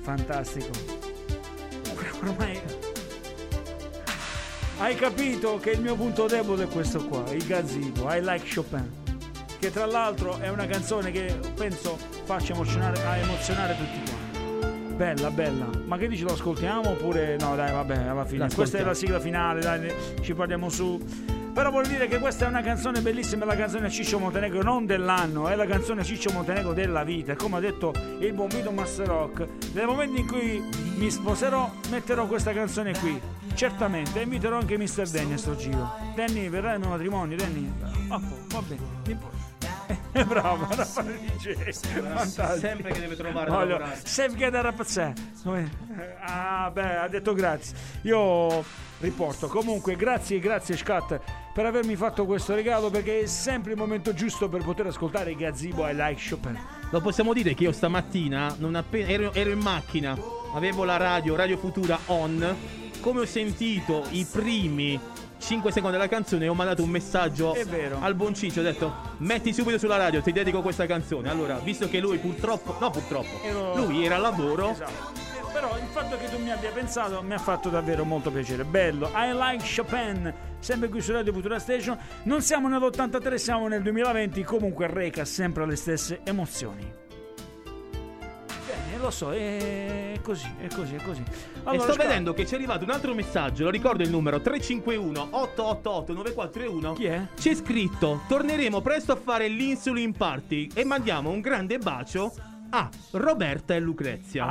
Fantastico. 0.07 0.69
Ormai 2.21 2.57
hai 4.77 4.95
capito 4.95 5.57
che 5.57 5.71
il 5.71 5.81
mio 5.81 5.95
punto 5.95 6.27
debole 6.27 6.63
è 6.63 6.67
questo 6.69 7.05
qua, 7.05 7.29
il 7.33 7.45
gazebo, 7.45 8.09
I 8.13 8.21
like 8.21 8.45
Chopin. 8.55 8.89
Che 9.59 9.69
tra 9.69 9.85
l'altro 9.85 10.39
è 10.39 10.47
una 10.47 10.65
canzone 10.65 11.11
che 11.11 11.37
penso 11.55 11.97
faccia 12.23 12.53
emozionare, 12.53 13.03
a 13.03 13.17
emozionare 13.17 13.75
tutti 13.75 14.09
quanti. 14.09 14.93
Bella, 14.93 15.29
bella. 15.29 15.69
Ma 15.85 15.97
che 15.97 16.07
dici, 16.07 16.23
lo 16.23 16.31
ascoltiamo 16.31 16.91
oppure 16.91 17.35
no? 17.37 17.57
Dai, 17.57 17.73
vabbè, 17.73 17.97
alla 17.97 18.23
fine. 18.23 18.47
Questa 18.47 18.77
è 18.77 18.83
la 18.83 18.93
sigla 18.93 19.19
finale, 19.19 19.59
dai, 19.59 19.93
ci 20.21 20.33
parliamo 20.33 20.69
su. 20.69 21.03
Però 21.57 21.71
voglio 21.71 21.87
dire 21.87 22.07
che 22.07 22.19
questa 22.19 22.45
è 22.45 22.47
una 22.49 22.61
canzone 22.61 23.01
bellissima, 23.01 23.43
è 23.43 23.47
la 23.47 23.55
canzone 23.55 23.89
Ciccio 23.89 24.19
Montenegro, 24.19 24.61
non 24.61 24.85
dell'anno, 24.85 25.47
è 25.47 25.55
la 25.55 25.65
canzone 25.65 26.03
Ciccio 26.03 26.31
Montenegro 26.31 26.71
della 26.71 27.03
vita. 27.03 27.31
E 27.31 27.35
come 27.35 27.57
ha 27.57 27.59
detto 27.59 27.95
il 28.19 28.31
buon 28.33 28.47
Vito 28.49 28.69
Master 28.69 29.07
Rock, 29.07 29.47
nel 29.73 29.87
momento 29.87 30.19
in 30.19 30.27
cui 30.27 30.63
mi 30.97 31.09
sposerò, 31.09 31.67
metterò 31.89 32.27
questa 32.27 32.53
canzone 32.53 32.95
qui. 32.99 33.19
Certamente, 33.55 34.19
e 34.19 34.23
inviterò 34.25 34.59
anche 34.59 34.77
Mr. 34.77 35.09
Danny 35.09 35.33
a 35.33 35.37
sto 35.39 35.55
giro. 35.55 35.95
Danny, 36.13 36.47
verrà 36.47 36.73
al 36.73 36.79
mio 36.79 36.89
matrimonio, 36.89 37.35
Danny? 37.35 37.71
Boh, 38.05 38.21
va 38.49 38.61
bene. 38.61 38.81
Pu- 39.03 39.35
Eh, 40.11 40.25
Bravo, 40.25 40.65
bravo, 40.65 41.01
DJ. 41.37 41.53
Fantastico. 41.53 42.57
Sempre 42.57 42.91
che 42.91 42.99
deve 42.99 43.15
trovare 43.15 43.49
Voglio- 43.49 43.81
sempre 44.03 44.37
che 44.45 44.49
da 44.51 44.61
rapazzare. 44.61 45.13
Ah, 46.23 46.69
beh, 46.71 46.97
ha 46.97 47.07
detto 47.07 47.33
grazie. 47.33 47.75
Io 48.01 48.63
riporto. 48.99 49.47
Comunque, 49.47 49.95
grazie, 49.95 50.39
grazie, 50.39 50.77
Scat, 50.77 51.19
per 51.53 51.65
avermi 51.65 51.95
fatto 51.95 52.25
questo 52.25 52.53
regalo 52.55 52.89
perché 52.89 53.21
è 53.21 53.25
sempre 53.25 53.71
il 53.71 53.77
momento 53.77 54.13
giusto 54.13 54.49
per 54.49 54.63
poter 54.63 54.87
ascoltare 54.87 55.35
Gazebo 55.35 55.87
I 55.87 55.95
Like 55.95 56.21
Chopin. 56.29 56.59
Lo 56.89 57.01
possiamo 57.01 57.33
dire 57.33 57.53
che 57.53 57.63
io 57.63 57.71
stamattina, 57.71 58.55
non 58.59 58.75
appena, 58.75 59.07
ero, 59.07 59.33
ero 59.33 59.49
in 59.49 59.59
macchina, 59.59 60.17
avevo 60.53 60.83
la 60.83 60.97
radio, 60.97 61.35
Radio 61.35 61.57
Futura 61.57 61.97
on. 62.07 62.55
Come 63.01 63.21
ho 63.21 63.25
sentito 63.25 64.05
i 64.09 64.25
primi 64.29 64.99
5 65.39 65.71
secondi 65.71 65.95
della 65.95 66.09
canzone, 66.09 66.47
ho 66.47 66.53
mandato 66.53 66.81
un 66.81 66.89
messaggio 66.89 67.55
al 67.99 68.15
buon 68.15 68.33
Ciccio. 68.33 68.61
Ho 68.61 68.63
detto: 68.63 68.93
Metti 69.17 69.53
subito 69.53 69.77
sulla 69.77 69.97
radio, 69.97 70.21
ti 70.21 70.31
dedico 70.31 70.61
questa 70.61 70.85
canzone. 70.85 71.29
Allora, 71.29 71.59
visto 71.59 71.87
che 71.87 71.99
lui 71.99 72.17
purtroppo, 72.17 72.75
no, 72.79 72.89
purtroppo, 72.89 73.41
Ero- 73.43 73.75
lui 73.75 74.03
era 74.03 74.15
al 74.15 74.21
lavoro. 74.21 74.71
Esatto. 74.71 75.26
Però 75.59 75.75
il 75.75 75.87
fatto 75.87 76.17
che 76.17 76.29
tu 76.29 76.37
mi 76.37 76.51
abbia 76.51 76.69
pensato 76.71 77.23
mi 77.23 77.33
ha 77.33 77.39
fatto 77.39 77.69
davvero 77.69 78.05
molto 78.05 78.29
piacere. 78.29 78.63
Bello. 78.63 79.09
I 79.15 79.31
like 79.33 79.63
Chopin, 79.75 80.31
sempre 80.59 80.87
qui 80.87 81.01
su 81.01 81.11
Radio 81.11 81.33
Futura 81.33 81.57
Station. 81.57 81.97
Non 82.25 82.43
siamo 82.43 82.67
nell'83, 82.67 83.33
siamo 83.37 83.67
nel 83.67 83.81
2020. 83.81 84.43
Comunque 84.43 84.85
reca 84.85 85.25
sempre 85.25 85.65
le 85.65 85.75
stesse 85.75 86.19
emozioni. 86.25 86.93
Bene, 88.67 88.97
lo 88.99 89.09
so, 89.09 89.33
è 89.33 90.19
così, 90.21 90.47
è 90.61 90.67
così, 90.67 90.93
è 90.93 91.01
così. 91.01 91.23
e 91.23 91.59
Allora, 91.63 91.81
sto 91.85 91.93
Scar- 91.93 92.07
vedendo 92.07 92.35
che 92.35 92.45
ci 92.45 92.53
è 92.53 92.57
arrivato 92.57 92.83
un 92.83 92.91
altro 92.91 93.15
messaggio, 93.15 93.63
lo 93.63 93.71
ricordo 93.71 94.03
il 94.03 94.11
numero 94.11 94.39
351 94.39 95.29
888 95.31 96.13
9431. 96.13 96.93
Chi 96.93 97.05
è? 97.05 97.21
C'è 97.35 97.55
scritto: 97.55 98.21
"Torneremo 98.27 98.79
presto 98.81 99.13
a 99.13 99.15
fare 99.15 99.47
l'insulin 99.47 100.11
party 100.11 100.69
e 100.75 100.85
mandiamo 100.85 101.31
un 101.31 101.41
grande 101.41 101.79
bacio 101.79 102.31
a 102.69 102.89
Roberta 103.11 103.73
e 103.73 103.79
Lucrezia". 103.79 104.45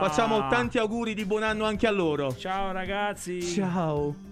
Facciamo 0.00 0.46
tanti 0.48 0.78
auguri 0.78 1.14
di 1.14 1.24
buon 1.24 1.42
anno 1.42 1.64
anche 1.64 1.86
a 1.86 1.90
loro. 1.90 2.34
Ciao 2.36 2.72
ragazzi. 2.72 3.42
Ciao. 3.42 4.28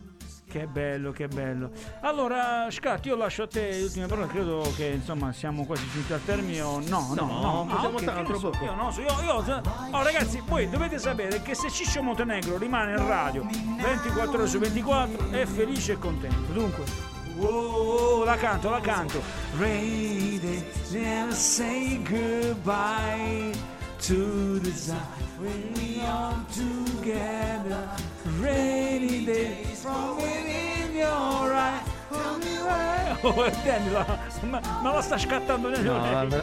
Che 0.51 0.67
bello, 0.67 1.13
che 1.13 1.29
bello. 1.29 1.71
Allora, 2.01 2.69
Scat, 2.71 3.05
io 3.05 3.17
lascio 3.17 3.43
a 3.43 3.47
te 3.47 3.69
le 3.71 3.83
ultime 3.83 4.07
parole. 4.07 4.29
Credo 4.29 4.73
che 4.77 4.87
insomma 4.87 5.31
siamo 5.31 5.67
quasi 5.67 5.87
giunti 5.91 6.15
al 6.15 6.25
termine. 6.25 6.63
o 6.63 6.81
No, 6.81 7.13
no, 7.15 7.27
No, 7.27 7.41
no. 7.41 7.67
possiamo 7.69 7.97
ok, 7.97 8.01
stare 8.01 8.21
io 8.23 8.27
altro 8.27 8.41
non 8.41 8.53
so. 8.55 8.65
Io 8.65 8.75
non 8.75 8.93
so. 8.93 9.01
Io, 9.03 9.09
io, 9.25 9.63
oh, 9.91 10.03
ragazzi, 10.03 10.43
voi 10.47 10.71
dovete 10.71 10.99
sapere 10.99 11.43
che 11.43 11.55
se 11.55 11.69
Ciccio 11.69 12.03
Montenegro 12.03 12.57
rimane 12.57 12.93
in 12.93 13.07
radio 13.07 13.45
24 13.45 14.39
ore 14.39 14.47
su 14.47 14.59
24 14.59 15.31
è 15.33 15.45
felice 15.45 15.93
e 15.93 15.99
contento. 15.99 16.51
Dunque, 16.53 16.85
oh, 17.41 18.21
oh, 18.21 18.25
la 18.25 18.37
canto, 18.37 18.71
la 18.71 18.81
canto. 18.81 19.21
Rainy 19.59 20.63
never 20.93 21.33
say 21.33 21.99
goodbye 22.05 23.53
to 24.01 24.59
the 24.61 24.71
time 24.71 25.39
when 25.39 25.73
we 25.75 26.01
are 26.07 26.35
together. 26.53 27.89
Rainy 28.41 29.25
day 29.25 29.65
from 29.75 30.17
within 30.17 30.95
your 30.97 31.53
eye. 31.55 31.83
Tell 32.11 32.39
me 32.39 32.59
where. 32.63 32.97
Oh, 33.25 33.51
Danny, 33.65 33.91
la- 33.91 34.19
ma, 34.49 34.61
ma 34.81 34.93
la 34.93 35.01
sta 35.03 35.19
scattando 35.19 35.69
nelle 35.69 35.83
No, 35.83 35.99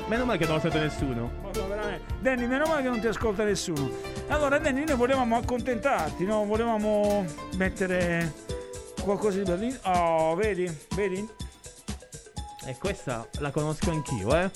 meno 0.07 0.25
male 0.25 0.37
che 0.37 0.45
non 0.45 0.55
lo 0.55 0.59
sente 0.61 0.79
nessuno. 0.79 1.31
Madonna. 1.41 1.97
Danny, 2.19 2.47
meno 2.47 2.65
male 2.67 2.81
che 2.81 2.89
non 2.89 2.99
ti 2.99 3.07
ascolta 3.07 3.43
nessuno. 3.45 3.89
Allora, 4.27 4.57
Danny, 4.59 4.83
noi 4.83 4.97
volevamo 4.97 5.37
accontentarti, 5.37 6.25
no? 6.25 6.43
Volevamo 6.45 7.25
mettere 7.55 8.33
qualcosa 9.05 9.37
di 9.37 9.43
bello. 9.43 9.73
Oh, 9.83 10.35
vedi? 10.35 10.69
Vedi? 10.95 11.25
E 12.65 12.75
questa 12.79 13.27
la 13.37 13.51
conosco 13.51 13.91
anch'io, 13.91 14.35
eh. 14.35 14.49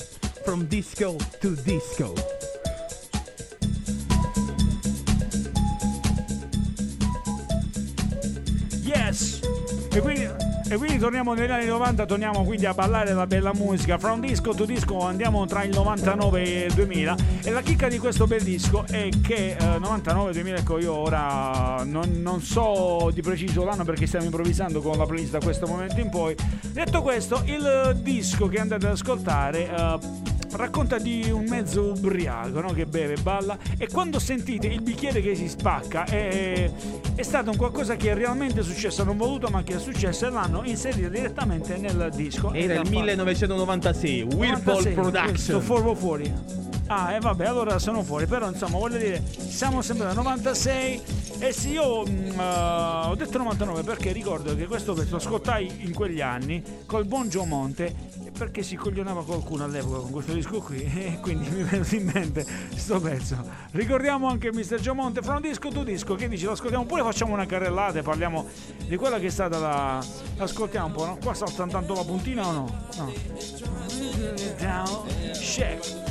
From 0.44 0.66
disco 0.66 1.16
to 1.40 1.52
disco. 1.62 2.14
Yes! 8.82 9.40
E 9.92 10.02
quindi, 10.02 10.29
e 10.70 10.78
quindi 10.78 11.00
torniamo 11.00 11.34
negli 11.34 11.50
anni 11.50 11.66
90, 11.66 12.06
torniamo 12.06 12.44
quindi 12.44 12.68
a 12.68 12.74
ballare 12.76 13.14
la 13.14 13.26
bella 13.26 13.52
musica. 13.56 13.98
From 13.98 14.20
disco 14.20 14.54
to 14.54 14.66
disco 14.66 15.00
andiamo 15.00 15.46
tra 15.48 15.64
il 15.64 15.72
99 15.74 16.44
e 16.44 16.66
il 16.66 16.74
2000. 16.74 17.16
E 17.44 17.50
la 17.50 17.62
chicca 17.62 17.88
di 17.88 17.98
questo 17.98 18.28
bel 18.28 18.44
disco 18.44 18.86
è 18.86 19.10
che 19.22 19.58
eh, 19.60 19.66
99-2000, 19.80 20.58
ecco 20.58 20.78
io 20.78 20.94
ora 20.94 21.82
non, 21.84 22.22
non 22.22 22.42
so 22.42 23.10
di 23.12 23.22
preciso 23.22 23.64
l'anno 23.64 23.84
perché 23.84 24.06
stiamo 24.06 24.26
improvvisando 24.26 24.80
con 24.80 24.96
la 24.96 25.06
playlist 25.06 25.32
da 25.32 25.40
questo 25.40 25.66
momento 25.66 26.00
in 26.00 26.10
poi. 26.10 26.36
Detto 26.72 27.02
questo, 27.02 27.42
il 27.46 28.00
disco 28.04 28.48
che 28.48 28.60
andate 28.60 28.86
ad 28.86 28.92
ascoltare... 28.92 29.70
eh, 29.76 30.29
racconta 30.52 30.98
di 30.98 31.30
un 31.32 31.46
mezzo 31.46 31.92
ubriaco 31.92 32.62
no? 32.62 32.72
che 32.74 32.86
beve, 32.86 33.16
balla 33.22 33.58
e 33.78 33.88
quando 33.88 34.20
sentite 34.20 34.68
il 34.68 34.82
bicchiere 34.82 35.22
che 35.22 35.36
si 35.36 35.48
spacca 35.48 36.06
è, 36.06 36.70
è 37.16 37.22
stato 37.22 37.52
un 37.52 37.58
qualcosa 37.58 37.96
che 37.96 38.12
è 38.12 38.14
realmente 38.14 38.62
successo, 38.64 39.04
non 39.04 39.18
voluto 39.18 39.50
ma 39.50 39.64
che 39.64 39.76
è 39.76 39.80
successo 39.80 40.28
e 40.28 40.30
l'hanno 40.30 40.64
inserito 40.64 41.10
direttamente 41.10 41.78
nel 41.78 42.12
disco. 42.16 42.54
Era 42.54 42.74
il 42.74 42.80
ha 42.80 42.90
1996, 42.90 44.22
Whirlpool 44.24 44.84
96, 44.84 44.94
Production. 44.94 45.38
Sto 45.38 45.60
fuori 45.62 45.96
fuori. 45.96 46.59
Ah, 46.92 47.14
e 47.14 47.20
vabbè, 47.20 47.46
allora 47.46 47.78
sono 47.78 48.02
fuori. 48.02 48.26
Però, 48.26 48.50
insomma, 48.50 48.80
voglio 48.80 48.98
dire, 48.98 49.24
siamo 49.24 49.84
sempre 49.84 50.08
al 50.08 50.16
96. 50.16 51.02
E 51.38 51.54
sì, 51.54 51.70
io 51.70 52.04
mm, 52.06 52.40
eh, 52.40 53.06
ho 53.06 53.16
detto 53.16 53.38
99 53.38 53.84
perché 53.84 54.12
ricordo 54.12 54.56
che 54.56 54.66
questo 54.66 54.94
pezzo 54.94 55.12
lo 55.12 55.18
ascoltai 55.18 55.86
in 55.86 55.94
quegli 55.94 56.20
anni 56.20 56.62
col 56.88 57.06
buon 57.06 57.30
Gio 57.30 57.46
Monte. 57.46 58.08
Perché 58.36 58.64
si 58.64 58.76
coglionava 58.76 59.24
qualcuno 59.24 59.66
all'epoca 59.66 60.00
con 60.00 60.12
questo 60.12 60.34
disco 60.34 60.60
qui. 60.62 60.82
E 61.00 61.20
quindi 61.22 61.48
mi 61.50 61.62
è 61.62 61.66
venuto 61.66 61.96
in 61.96 62.10
mente 62.12 62.46
sto 62.76 63.00
pezzo. 63.00 63.38
Ricordiamo 63.72 64.28
anche 64.28 64.52
Mr. 64.52 64.80
Gio 64.80 64.96
Monte. 64.96 65.22
Fra 65.22 65.36
un 65.36 65.42
disco 65.42 65.70
tu 65.70 65.84
disco. 65.84 66.16
Che 66.16 66.28
dici? 66.28 66.46
Lo 66.46 66.52
ascoltiamo 66.52 66.86
oppure 66.86 67.04
facciamo 67.04 67.34
una 67.34 67.46
carrellata 67.46 68.00
e 68.00 68.02
parliamo 68.02 68.48
di 68.88 68.96
quella 68.96 69.20
che 69.20 69.28
è 69.28 69.32
stata 69.32 69.60
la. 69.60 70.04
Ascoltiamo 70.38 70.88
un 70.88 70.92
po', 70.94 71.06
no? 71.06 71.18
Qua 71.22 71.36
salta 71.36 71.68
tanto 71.68 71.94
la 71.94 72.04
puntina 72.04 72.48
o 72.48 72.52
no? 72.52 72.88
No. 72.98 73.14
Down, 74.58 75.06
shake. 75.34 76.09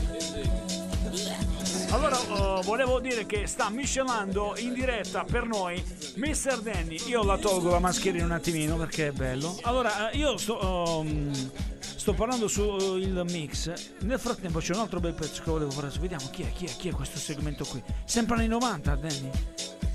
Allora, 1.90 2.18
eh, 2.20 2.62
volevo 2.64 3.00
dire 3.00 3.24
che 3.24 3.46
sta 3.46 3.70
miscelando 3.70 4.54
in 4.58 4.74
diretta 4.74 5.24
per 5.24 5.46
noi 5.46 5.82
Mr. 6.16 6.60
Danny. 6.60 6.98
Io 7.06 7.22
la 7.22 7.38
tolgo 7.38 7.70
la 7.70 7.78
mascherina 7.78 8.24
un 8.24 8.32
attimino 8.32 8.76
perché 8.76 9.08
è 9.08 9.12
bello. 9.12 9.58
Allora, 9.62 10.10
eh, 10.10 10.16
io 10.18 10.36
sto, 10.36 11.00
ehm, 11.00 11.50
sto 11.80 12.12
parlando 12.12 12.46
sul 12.46 13.24
mix. 13.30 13.72
Nel 14.00 14.18
frattempo 14.18 14.58
c'è 14.58 14.74
un 14.74 14.80
altro 14.80 15.00
bel 15.00 15.14
pezzo 15.14 15.42
che 15.42 15.50
volevo 15.50 15.70
fare. 15.70 15.90
Vediamo 15.98 16.28
chi 16.30 16.42
è, 16.42 16.52
chi 16.52 16.66
è, 16.66 16.76
chi 16.76 16.88
è 16.88 16.92
questo 16.92 17.18
segmento 17.18 17.64
qui. 17.64 17.82
Sempre 18.04 18.36
anni 18.36 18.48
90, 18.48 18.94
Danny. 18.96 19.30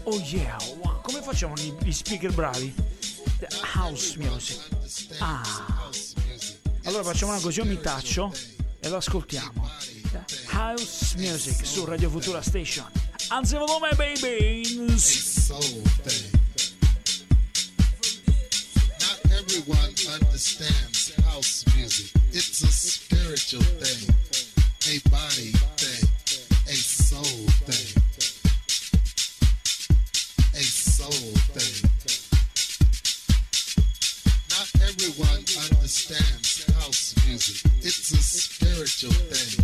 Oh 0.05 0.17
yeah, 0.17 0.57
wow. 0.81 0.99
come 1.01 1.21
facciamo 1.21 1.53
gli, 1.55 1.73
gli 1.81 1.91
speaker 1.91 2.33
bravi? 2.33 2.73
The 3.39 3.47
house 3.75 4.17
music. 4.17 4.59
Ah. 5.19 5.41
Allora 6.85 7.03
facciamo 7.03 7.31
una 7.31 7.41
cosa, 7.41 7.61
io 7.61 7.67
mi 7.67 7.79
taccio 7.79 8.33
e 8.79 8.89
lo 8.89 8.97
ascoltiamo. 8.97 10.02
House 10.49 11.15
Music 11.17 11.65
su 11.65 11.85
Radio 11.85 12.09
Futura 12.09 12.41
Station. 12.41 12.85
Anzi, 13.29 13.55
volume 13.55 13.95
thing. 16.03 16.31
Not 18.99 19.19
everyone 19.31 19.93
understands 20.13 21.13
house 21.25 21.63
music. 21.75 22.11
It's 22.31 22.61
a 22.63 22.71
spiritual 22.71 23.63
thing, 23.79 24.09
a 24.89 24.99
body 25.09 25.51
thing, 25.77 26.09
a 26.67 26.75
soul 26.75 27.47
thing. 27.65 28.03
A 30.55 30.61
soul 30.61 31.33
thing. 31.53 31.89
Not 34.49 34.69
everyone 34.87 35.43
understands 35.69 36.65
house 36.75 37.15
music. 37.27 37.71
It's 37.81 38.11
a 38.11 38.21
spiritual 38.21 39.11
thing, 39.11 39.63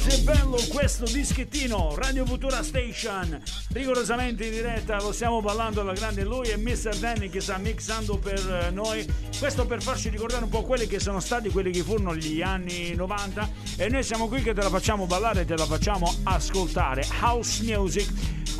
quanto 0.00 0.08
è 0.08 0.18
bello 0.20 0.56
questo 0.68 1.04
dischettino 1.04 1.94
Radio 1.94 2.24
Futura 2.24 2.62
Station. 2.62 3.40
Rigorosamente 3.72 4.46
in 4.46 4.52
diretta 4.52 4.98
lo 5.00 5.12
stiamo 5.12 5.42
ballando 5.42 5.82
alla 5.82 5.92
grande. 5.92 6.24
Lui 6.24 6.48
e 6.48 6.56
Mr. 6.56 6.96
Danny 6.96 7.28
che 7.28 7.40
sta 7.40 7.58
mixando 7.58 8.16
per 8.16 8.38
eh, 8.38 8.70
noi. 8.70 9.06
Questo 9.38 9.66
per 9.66 9.82
farci 9.82 10.08
ricordare 10.08 10.44
un 10.44 10.50
po' 10.50 10.62
quelli 10.62 10.86
che 10.86 11.00
sono 11.00 11.20
stati 11.20 11.50
quelli 11.50 11.70
che 11.70 11.82
furono 11.82 12.14
gli 12.14 12.40
anni 12.40 12.94
90 12.94 13.50
e 13.76 13.88
noi 13.88 14.02
siamo 14.02 14.28
qui 14.28 14.42
che 14.42 14.54
te 14.54 14.62
la 14.62 14.68
facciamo 14.68 15.06
ballare 15.06 15.44
te 15.44 15.56
la 15.56 15.66
facciamo 15.66 16.14
ascoltare. 16.24 17.06
House 17.20 17.62
Music 17.64 18.08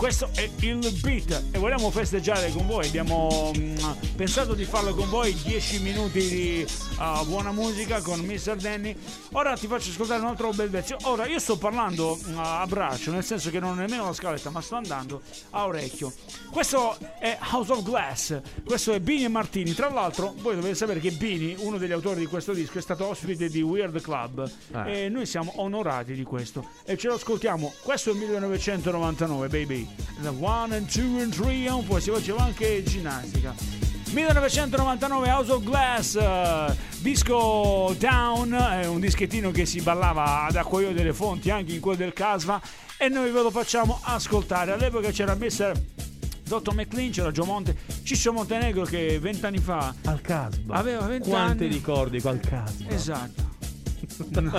Questo 0.01 0.31
è 0.35 0.48
il 0.60 0.98
beat 1.02 1.43
e 1.51 1.59
vogliamo 1.59 1.90
festeggiare 1.90 2.51
con 2.52 2.66
voi. 2.66 2.86
Abbiamo 2.86 3.52
mm, 3.55 3.77
pensato 4.16 4.55
di 4.55 4.64
farlo 4.64 4.94
con 4.94 5.10
voi 5.10 5.35
10 5.35 5.82
minuti 5.82 6.27
di 6.27 6.66
uh, 6.98 7.27
buona 7.27 7.52
musica 7.52 8.01
con 8.01 8.18
Mr. 8.20 8.56
Danny. 8.56 8.97
Ora 9.32 9.55
ti 9.59 9.66
faccio 9.66 9.90
ascoltare 9.90 10.22
un 10.22 10.28
altro 10.28 10.52
bel 10.52 10.70
pezzo. 10.70 10.97
Ora 11.02 11.27
io 11.27 11.39
sto 11.39 11.59
parlando 11.59 12.12
uh, 12.12 12.31
a 12.35 12.64
braccio, 12.66 13.12
nel 13.12 13.22
senso 13.22 13.51
che 13.51 13.60
non 13.60 13.72
ho 13.72 13.74
nemmeno 13.74 14.06
la 14.06 14.14
scaletta, 14.14 14.48
ma 14.48 14.62
sto 14.62 14.77
andando 14.77 15.20
a 15.51 15.66
orecchio. 15.66 16.10
Questo 16.51 16.97
è 17.18 17.39
House 17.52 17.70
of 17.70 17.82
Glass, 17.82 18.40
questo 18.64 18.94
è 18.94 19.01
Bini 19.01 19.24
e 19.24 19.28
Martini. 19.28 19.74
Tra 19.74 19.90
l'altro, 19.90 20.32
voi 20.39 20.55
dovete 20.55 20.77
sapere 20.77 21.01
che 21.01 21.10
Bini, 21.10 21.56
uno 21.59 21.77
degli 21.77 21.93
autori 21.93 22.20
di 22.20 22.27
questo 22.27 22.55
disco, 22.55 22.78
è 22.78 22.82
stato 22.82 23.05
ospite 23.05 23.51
di 23.51 23.60
Weird 23.60 24.01
Club 24.01 24.51
Eh. 24.72 25.05
e 25.05 25.09
noi 25.10 25.27
siamo 25.27 25.52
onorati 25.56 26.14
di 26.14 26.22
questo 26.22 26.66
e 26.86 26.97
ce 26.97 27.09
lo 27.09 27.14
ascoltiamo. 27.14 27.74
Questo 27.82 28.09
è 28.09 28.12
il 28.14 28.18
1999, 28.20 29.48
baby. 29.48 29.89
The 30.22 30.28
one 30.28 30.74
and 30.76 30.86
two 30.86 31.18
and 31.20 31.32
three, 31.34 31.66
e 31.66 31.82
poi 31.86 32.00
si 32.00 32.10
faceva 32.10 32.42
anche 32.42 32.82
ginnastica. 32.82 33.54
1999 34.12 35.28
House 35.30 35.52
of 35.52 35.62
Glass, 35.62 36.16
eh, 36.16 36.76
disco 36.98 37.94
Down, 37.98 38.52
è 38.52 38.86
un 38.86 38.98
dischettino 39.00 39.50
che 39.50 39.64
si 39.66 39.80
ballava 39.80 40.46
ad 40.46 40.56
Acquaio 40.56 40.92
delle 40.92 41.12
Fonti, 41.12 41.50
anche 41.50 41.72
in 41.72 41.80
quello 41.80 41.98
del 41.98 42.12
Casva, 42.12 42.60
e 42.98 43.08
noi 43.08 43.30
ve 43.30 43.40
lo 43.42 43.50
facciamo 43.50 44.00
ascoltare. 44.02 44.72
All'epoca 44.72 45.10
c'era 45.10 45.34
Mr. 45.34 45.80
Dottor 46.42 46.74
McLean, 46.74 47.10
c'era 47.10 47.30
Gio 47.30 47.44
Monte, 47.44 47.76
Ciccio 48.02 48.32
Montenegro 48.32 48.84
che 48.84 49.18
vent'anni 49.20 49.58
fa 49.58 49.94
Al 50.04 50.20
Casba. 50.20 50.74
aveva 50.74 51.06
vent'anni. 51.06 51.30
Quanti 51.30 51.66
ricordi 51.66 52.20
col 52.20 52.40
Casba? 52.40 52.90
Esatto. 52.90 53.49
No. 54.40 54.58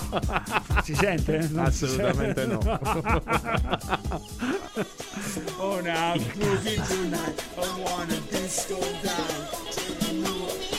Si 0.83 0.95
sente? 0.95 1.47
Non 1.51 1.71
si 1.71 1.85
Assolutamente 1.85 2.47
sente? 2.47 2.65
no. 2.65 2.79
oh 5.57 5.79
no, 5.81 6.13
cookie 6.33 6.81
tonight, 6.87 7.43
I 7.57 7.81
wanna 7.81 8.19
disco 8.29 8.79
down. 9.03 9.90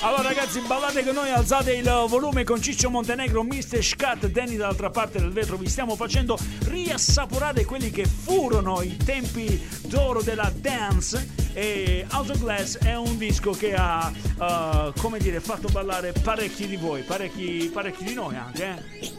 Allora 0.04 0.22
ragazzi, 0.22 0.60
ballate 0.60 1.04
con 1.04 1.14
noi, 1.14 1.30
alzate 1.30 1.74
il 1.74 2.04
volume 2.08 2.42
con 2.42 2.60
Ciccio 2.60 2.90
Montenegro, 2.90 3.44
Mr. 3.44 3.80
Scat, 3.82 4.26
Danny 4.26 4.56
dall'altra 4.56 4.90
parte 4.90 5.20
del 5.20 5.30
vetro. 5.30 5.56
Vi 5.56 5.68
stiamo 5.68 5.94
facendo 5.94 6.36
riassaporare 6.64 7.64
quelli 7.64 7.90
che 7.92 8.04
furono 8.04 8.82
i 8.82 8.96
tempi 8.96 9.64
d'oro 9.82 10.20
della 10.20 10.52
dance. 10.52 11.28
E 11.52 12.04
House 12.10 12.32
of 12.32 12.38
Glass 12.40 12.78
è 12.78 12.96
un 12.96 13.16
disco 13.16 13.52
che 13.52 13.74
ha, 13.74 14.10
uh, 14.38 14.92
come 15.00 15.18
dire, 15.18 15.38
fatto 15.38 15.68
ballare 15.68 16.12
parecchi 16.20 16.66
di 16.66 16.76
voi, 16.76 17.02
parecchi, 17.02 17.70
parecchi 17.72 18.02
di 18.02 18.14
noi 18.14 18.34
anche. 18.34 18.64
eh. 18.64 19.12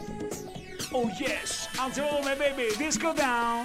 Oh 0.90 1.08
yes, 1.18 1.68
alza 1.76 2.02
il 2.02 2.10
volume 2.10 2.36
baby, 2.36 2.76
disco 2.76 3.12
down. 3.12 3.62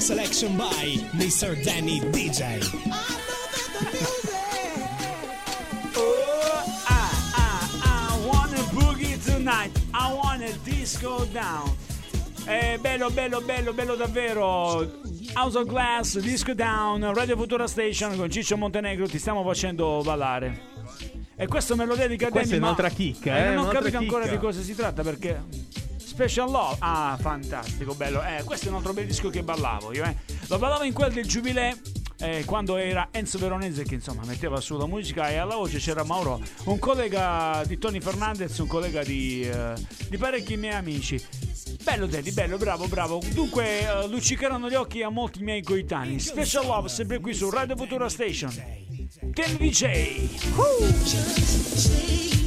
Selection 0.00 0.56
by 0.56 0.96
Mr. 1.12 1.54
Danny 1.62 2.00
DJ. 2.10 2.60
Oh, 5.94 6.64
I, 6.88 7.10
I, 7.36 7.68
I 7.84 8.26
wanna 8.26 8.62
boogie 8.72 9.18
tonight. 9.22 9.70
I 9.92 10.12
wanna 10.12 10.50
disco 10.64 11.24
down. 11.26 11.70
Eh, 12.46 12.78
bello, 12.80 13.10
bello, 13.10 13.40
bello, 13.40 13.72
bello 13.72 13.94
davvero. 13.94 14.90
House 15.34 15.56
of 15.56 15.66
Glass, 15.66 16.18
Disco 16.18 16.54
Down, 16.54 17.12
Radio 17.14 17.36
Futura 17.36 17.66
Station 17.68 18.16
con 18.16 18.30
Ciccio 18.30 18.56
Montenegro. 18.56 19.06
Ti 19.06 19.18
stiamo 19.18 19.44
facendo 19.44 20.00
ballare. 20.02 20.68
E 21.36 21.46
questo 21.46 21.76
me 21.76 21.84
lo 21.86 21.94
dedica 21.94 22.26
a 22.26 22.30
Questa 22.30 22.48
Danny, 22.48 22.58
è 22.58 22.60
ma- 22.60 22.66
un'altra 22.66 22.88
chicca, 22.88 23.36
eh, 23.36 23.50
eh, 23.50 23.54
non 23.54 23.66
ho 23.66 23.70
capito 23.70 23.96
ancora 23.96 24.26
di 24.26 24.36
cosa 24.38 24.60
si 24.62 24.74
tratta 24.74 25.02
perché. 25.02 25.40
Special 26.20 26.50
Love. 26.50 26.76
Ah, 26.80 27.16
fantastico, 27.18 27.94
bello. 27.94 28.22
Eh, 28.22 28.42
questo 28.44 28.66
è 28.66 28.68
un 28.68 28.74
altro 28.74 28.92
bel 28.92 29.06
disco 29.06 29.30
che 29.30 29.42
ballavo 29.42 29.94
io, 29.94 30.04
eh. 30.04 30.14
Lo 30.48 30.58
ballavo 30.58 30.84
in 30.84 30.92
quel 30.92 31.10
del 31.14 31.26
Giubilè. 31.26 31.74
eh, 32.18 32.42
quando 32.44 32.76
era 32.76 33.08
Enzo 33.10 33.38
Veronese 33.38 33.84
che 33.84 33.94
insomma 33.94 34.22
metteva 34.26 34.60
su 34.60 34.76
la 34.76 34.84
musica 34.86 35.30
e 35.30 35.36
alla 35.36 35.54
voce 35.54 35.78
c'era 35.78 36.04
Mauro, 36.04 36.38
un 36.64 36.78
collega 36.78 37.62
di 37.66 37.78
Tony 37.78 37.98
Fernandez, 38.02 38.58
un 38.58 38.66
collega 38.66 39.02
di, 39.02 39.48
eh, 39.48 39.72
di 40.10 40.18
parecchi 40.18 40.58
miei 40.58 40.74
amici. 40.74 41.18
Bello 41.82 42.04
Daddy, 42.04 42.32
bello, 42.32 42.58
bravo, 42.58 42.86
bravo. 42.86 43.22
Dunque 43.32 43.80
eh, 43.80 44.06
luccicheranno 44.06 44.68
gli 44.68 44.74
occhi 44.74 45.02
a 45.02 45.08
molti 45.08 45.42
miei 45.42 45.62
coetanei. 45.62 46.20
Special 46.20 46.66
Love 46.66 46.90
sempre 46.90 47.18
qui 47.20 47.32
su 47.32 47.48
Radio 47.48 47.74
Futura 47.76 48.10
Station. 48.10 48.52
Ten 49.32 49.56
DJ. 49.56 50.28
Special 51.06 52.39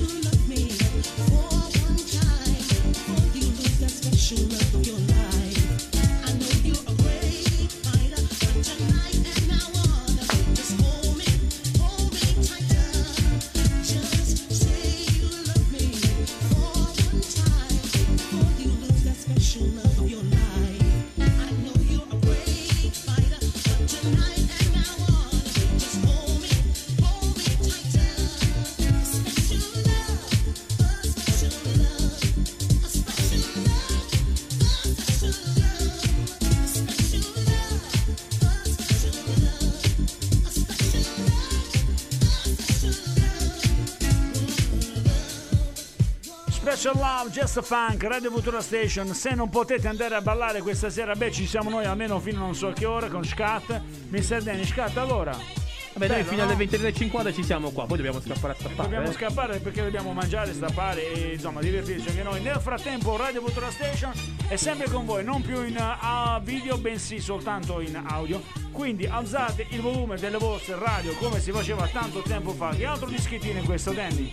Love, 47.24 47.32
Just 47.32 47.58
a 47.58 47.62
Funk, 47.62 48.04
Radio 48.04 48.32
Futura 48.32 48.60
Station. 48.60 49.14
Se 49.14 49.34
non 49.34 49.50
potete 49.50 49.88
andare 49.88 50.16
a 50.16 50.22
ballare 50.22 50.62
questa 50.62 50.90
sera, 50.90 51.16
beh, 51.16 51.32
ci 51.32 51.48
siamo 51.48 51.70
noi 51.70 51.86
almeno 51.86 52.20
fino 52.20 52.40
a 52.40 52.42
non 52.42 52.56
so 52.56 52.72
che 52.72 52.86
ora 52.86 53.08
con 53.08 53.24
Scat. 53.24 53.82
Mr. 54.10 54.42
Danny, 54.42 54.66
Scat, 54.66 54.98
allora. 54.98 55.32
Vabbè, 55.32 56.08
dai, 56.08 56.24
Bello, 56.24 56.30
fino 56.30 56.44
no? 56.44 56.52
alle 56.52 56.66
23.50 56.66 57.34
ci 57.34 57.44
siamo 57.44 57.70
qua, 57.70 57.86
poi 57.86 57.98
dobbiamo 57.98 58.20
scappare 58.20 58.54
a 58.54 58.56
stappare. 58.56 58.90
Dobbiamo 58.90 59.10
eh. 59.10 59.14
scappare 59.14 59.60
perché 59.60 59.84
dobbiamo 59.84 60.12
mangiare, 60.12 60.54
stappare 60.54 61.14
e 61.14 61.34
insomma 61.34 61.62
divertirci 61.62 62.10
anche 62.10 62.24
noi. 62.24 62.42
Nel 62.42 62.60
frattempo 62.60 63.16
Radio 63.16 63.42
Futura 63.42 63.72
Station 63.72 64.12
è 64.48 64.56
sempre 64.56 64.90
con 64.90 65.06
voi, 65.06 65.24
non 65.24 65.42
più 65.42 65.64
in 65.64 65.78
uh, 65.78 66.42
video, 66.42 66.78
bensì 66.78 67.20
soltanto 67.20 67.80
in 67.80 68.02
audio. 68.06 68.42
Quindi 68.72 69.06
alzate 69.06 69.68
il 69.70 69.82
volume 69.82 70.18
delle 70.18 70.38
vostre 70.38 70.78
radio 70.78 71.14
come 71.14 71.40
si 71.40 71.52
faceva 71.52 71.88
tanto 71.88 72.22
tempo 72.22 72.52
fa. 72.52 72.72
Che 72.76 72.86
altro 72.86 73.08
dischettino 73.08 73.60
è 73.60 73.64
questo, 73.64 73.92
Danny? 73.92 74.32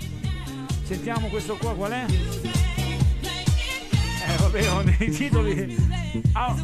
Sentiamo 0.83 1.29
questo 1.29 1.57
qua 1.57 1.75
qual 1.75 1.93
è? 1.93 2.60
Vabbè, 4.51 4.69
ho 4.69 4.83
dei 4.99 5.11
titoli. 5.11 5.77
Ah, 6.33 6.57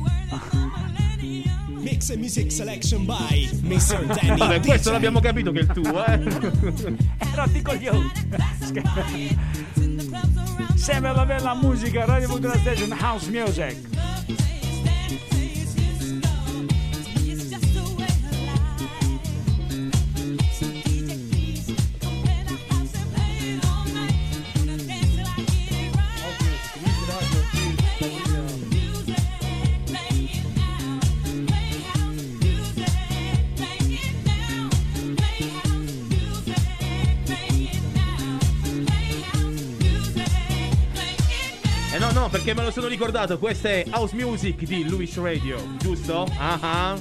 Mix 1.69 2.11
and 2.11 2.19
music 2.19 2.51
selection 2.51 3.07
by 3.07 3.49
Mr. 3.63 4.05
Danny 4.07 4.37
Vabbè, 4.37 4.61
questo 4.61 4.91
l'abbiamo 4.91 5.21
capito 5.21 5.53
che 5.53 5.61
è 5.61 5.63
il 5.63 5.69
tuo, 5.69 6.05
eh. 6.05 6.21
rotti 7.35 7.63
coglioni. 7.63 8.11
Sempre 10.75 11.13
la 11.15 11.25
bella 11.25 11.55
musica, 11.55 12.05
Radio 12.05 12.27
Futura 12.27 12.59
Station 12.59 12.91
House 13.01 13.31
Music. 13.31 13.95
Perché 42.47 42.60
me 42.60 42.66
lo 42.66 42.73
sono 42.73 42.86
ricordato. 42.86 43.40
Questa 43.40 43.68
è 43.68 43.85
House 43.90 44.14
Music 44.14 44.62
di 44.62 44.89
Luis 44.89 45.16
Radio, 45.16 45.59
giusto? 45.78 46.28
Ah 46.39 46.59
ah. 46.60 46.98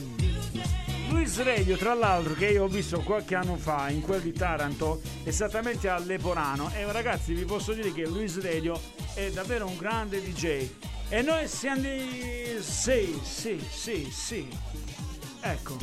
Luis 1.10 1.40
Radio, 1.44 1.78
tra 1.78 1.94
l'altro, 1.94 2.34
che 2.34 2.48
io 2.48 2.64
ho 2.64 2.68
visto 2.68 3.02
qualche 3.02 3.36
anno 3.36 3.56
fa 3.56 3.92
in 3.92 4.02
quel 4.02 4.22
di 4.22 4.32
Taranto, 4.32 5.02
esattamente 5.24 5.88
a 5.88 6.00
Leporano. 6.00 6.72
E 6.74 6.92
ragazzi, 6.92 7.36
vi 7.36 7.46
posso 7.46 7.74
dire 7.74 7.94
che 7.94 8.08
Luis 8.08 8.42
Radio 8.42 8.76
è 9.14 9.30
davvero 9.30 9.68
un 9.68 9.78
grande 9.78 10.20
DJ. 10.20 10.68
E 11.10 11.22
noi 11.22 11.48
siamo 11.48 11.82
di. 11.82 12.58
Sì, 12.60 13.16
sì, 13.22 13.64
sì, 13.70 14.10
sì. 14.10 14.48
Ecco. 15.42 15.78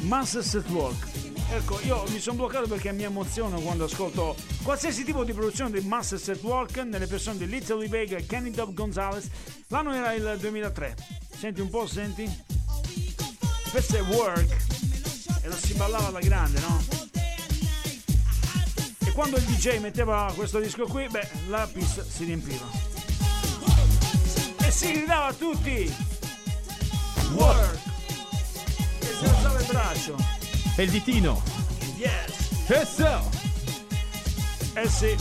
Masters 0.00 0.56
at 0.56 0.68
Work. 0.68 1.29
Ecco, 1.52 1.80
io 1.80 2.04
mi 2.10 2.20
sono 2.20 2.36
bloccato 2.36 2.68
perché 2.68 2.92
mi 2.92 3.02
emoziono 3.02 3.58
quando 3.58 3.84
ascolto 3.84 4.36
qualsiasi 4.62 5.02
tipo 5.02 5.24
di 5.24 5.32
produzione 5.32 5.80
di 5.80 5.84
Masters 5.84 6.28
at 6.28 6.42
Work 6.42 6.76
nelle 6.78 7.08
persone 7.08 7.38
di 7.38 7.46
Little 7.48 7.88
Vega 7.88 8.16
e 8.16 8.24
Kenny 8.24 8.52
Dub 8.52 8.72
Gonzalez. 8.72 9.26
L'anno 9.66 9.92
era 9.92 10.12
il 10.12 10.36
2003. 10.38 10.94
Senti 11.36 11.60
un 11.60 11.68
po', 11.68 11.88
senti? 11.88 12.24
Questo 13.68 13.96
è 13.96 14.02
Work 14.02 14.56
e 15.42 15.48
lo 15.48 15.56
si 15.56 15.74
ballava 15.74 16.06
alla 16.06 16.20
grande, 16.20 16.60
no? 16.60 16.84
E 19.04 19.10
quando 19.10 19.36
il 19.36 19.42
DJ 19.42 19.78
metteva 19.80 20.32
questo 20.36 20.60
disco 20.60 20.86
qui, 20.86 21.08
beh, 21.08 21.28
la 21.48 21.68
pista 21.70 22.04
si 22.04 22.24
riempiva. 22.24 22.66
E 24.62 24.70
si 24.70 24.92
gridava 24.92 25.26
a 25.26 25.32
tutti! 25.32 25.92
Work! 27.32 27.78
E 29.00 29.04
si 29.04 29.24
alzava 29.24 29.58
il 29.58 29.66
braccio. 29.66 30.39
E 30.80 30.84
il 30.84 30.90
ditino. 30.92 31.42
Yes! 31.98 32.70
E 32.70 32.86
so! 32.86 33.28
Eh 34.72 34.88
sì. 34.88 35.14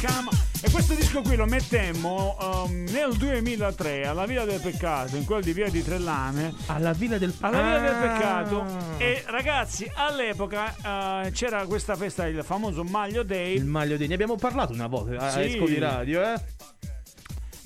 Come 0.00 0.28
on. 0.28 0.38
E 0.62 0.70
questo 0.70 0.94
disco 0.94 1.20
qui 1.20 1.36
lo 1.36 1.44
mettemmo 1.44 2.38
um, 2.40 2.84
nel 2.88 3.16
2003 3.18 4.06
alla 4.06 4.24
Villa 4.24 4.46
del 4.46 4.60
Peccato, 4.62 5.14
in 5.16 5.26
quel 5.26 5.42
di 5.42 5.52
Via 5.52 5.68
di 5.68 5.84
Trellane. 5.84 6.54
Alla 6.68 6.92
Villa 6.92 7.18
del 7.18 7.34
Alla 7.40 7.60
Villa 7.62 7.78
del 7.80 7.92
Ah. 7.92 8.00
Peccato. 8.00 8.66
E 8.96 9.24
ragazzi, 9.26 9.90
all'epoca 9.94 11.22
eh, 11.22 11.32
c'era 11.32 11.66
questa 11.66 11.96
festa, 11.96 12.26
il 12.26 12.42
famoso 12.42 12.82
Maglio 12.82 13.22
Day. 13.22 13.56
Il 13.56 13.66
maglio 13.66 13.98
dei. 13.98 14.08
Ne 14.08 14.14
abbiamo 14.14 14.36
parlato 14.36 14.72
una 14.72 14.86
volta 14.86 15.18
a 15.18 15.30
Sì. 15.32 15.40
Esco 15.40 15.66
di 15.66 15.78
Radio, 15.78 16.22
eh? 16.22 16.40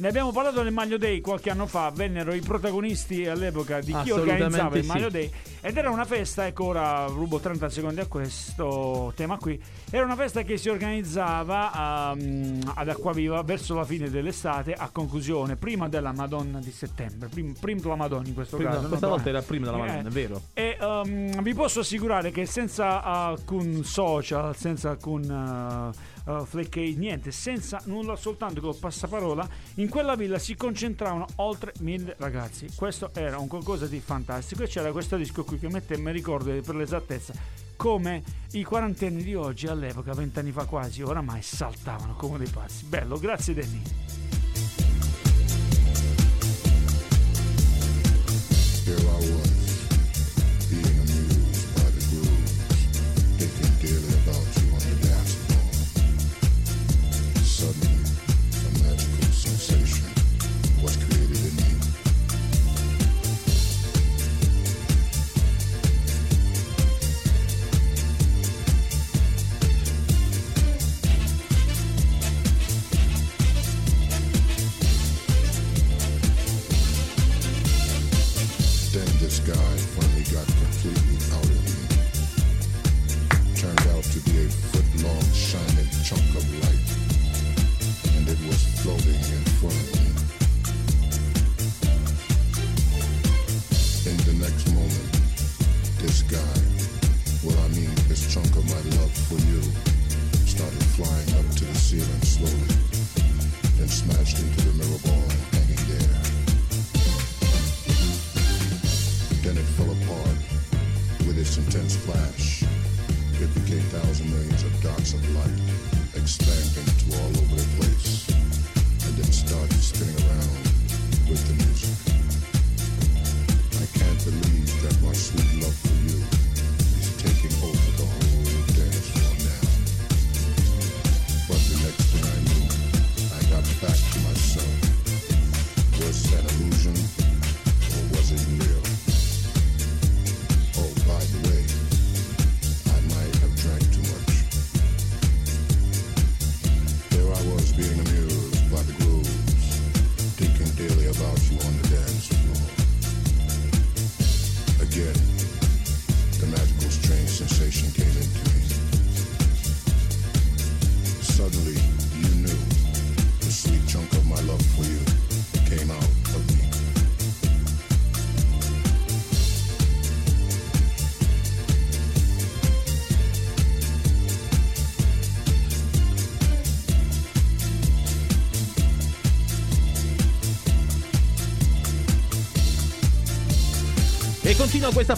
Ne 0.00 0.08
abbiamo 0.08 0.32
parlato 0.32 0.62
nel 0.62 0.72
Maglio 0.72 0.96
Day 0.96 1.20
qualche 1.20 1.50
anno 1.50 1.66
fa, 1.66 1.90
vennero 1.94 2.32
i 2.32 2.40
protagonisti 2.40 3.26
all'epoca 3.26 3.80
di 3.80 3.94
chi 4.02 4.10
organizzava 4.10 4.74
il 4.78 4.82
sì. 4.82 4.88
Maglio 4.88 5.10
Day 5.10 5.30
ed 5.60 5.76
era 5.76 5.90
una 5.90 6.06
festa, 6.06 6.46
ecco 6.46 6.64
ora 6.64 7.04
rubo 7.04 7.38
30 7.38 7.68
secondi 7.68 8.00
a 8.00 8.06
questo 8.06 9.12
tema 9.14 9.36
qui, 9.36 9.62
era 9.90 10.02
una 10.06 10.16
festa 10.16 10.40
che 10.40 10.56
si 10.56 10.70
organizzava 10.70 12.12
ehm, 12.14 12.72
ad 12.76 12.88
Acquaviva 12.88 13.42
verso 13.42 13.74
la 13.74 13.84
fine 13.84 14.08
dell'estate 14.08 14.72
a 14.72 14.88
conclusione, 14.90 15.56
prima 15.56 15.86
della 15.90 16.12
Madonna 16.12 16.60
di 16.60 16.72
settembre, 16.72 17.28
prim- 17.28 17.58
prima 17.60 17.82
della 17.82 17.96
Madonna 17.96 18.26
in 18.26 18.32
questo 18.32 18.56
Prima- 18.56 18.70
caso. 18.70 18.88
questa 18.88 19.06
volta 19.06 19.28
era 19.28 19.42
prima 19.42 19.66
della 19.66 19.84
Eh, 19.84 19.86
Madonna, 19.86 20.08
è 20.08 20.12
vero. 20.12 20.40
e 20.54 20.78
ehm, 20.80 21.42
vi 21.42 21.52
posso 21.52 21.80
assicurare 21.80 22.30
che 22.30 22.46
senza 22.46 23.02
alcun 23.02 23.84
social, 23.84 24.56
senza 24.56 24.88
alcun 24.88 25.92
uh, 25.94 25.94
uh, 26.38 26.44
flecche, 26.44 26.80
niente, 26.96 27.30
senza 27.30 27.80
nulla, 27.84 28.16
soltanto 28.16 28.60
col 28.60 28.76
passaparola, 28.76 29.48
in 29.74 29.88
quella 29.88 30.14
villa 30.14 30.38
si 30.38 30.54
concentravano 30.54 31.26
oltre 31.36 31.72
mille 31.80 32.14
ragazzi. 32.18 32.68
Questo 32.74 33.10
era 33.14 33.38
un 33.38 33.48
qualcosa 33.48 33.86
di 33.86 34.00
fantastico 34.00 34.62
e 34.62 34.68
c'era 34.68 34.92
questo 34.92 35.16
disco 35.16 35.44
qui 35.44 35.58
che 35.58 35.68
mettemmo, 35.68 36.10
ricordo 36.10 36.50
per 36.60 36.74
l'esattezza, 36.74 37.32
come 37.76 38.22
i 38.52 38.62
quarantenni 38.62 39.22
di 39.22 39.34
oggi 39.34 39.66
all'epoca, 39.66 40.12
vent'anni 40.12 40.52
fa 40.52 40.64
quasi, 40.64 41.02
oramai 41.02 41.42
saltavano 41.42 42.14
come 42.14 42.38
dei 42.38 42.48
pazzi. 42.48 42.84
Bello, 42.84 43.18
grazie 43.18 43.54
Danny. 43.54 44.19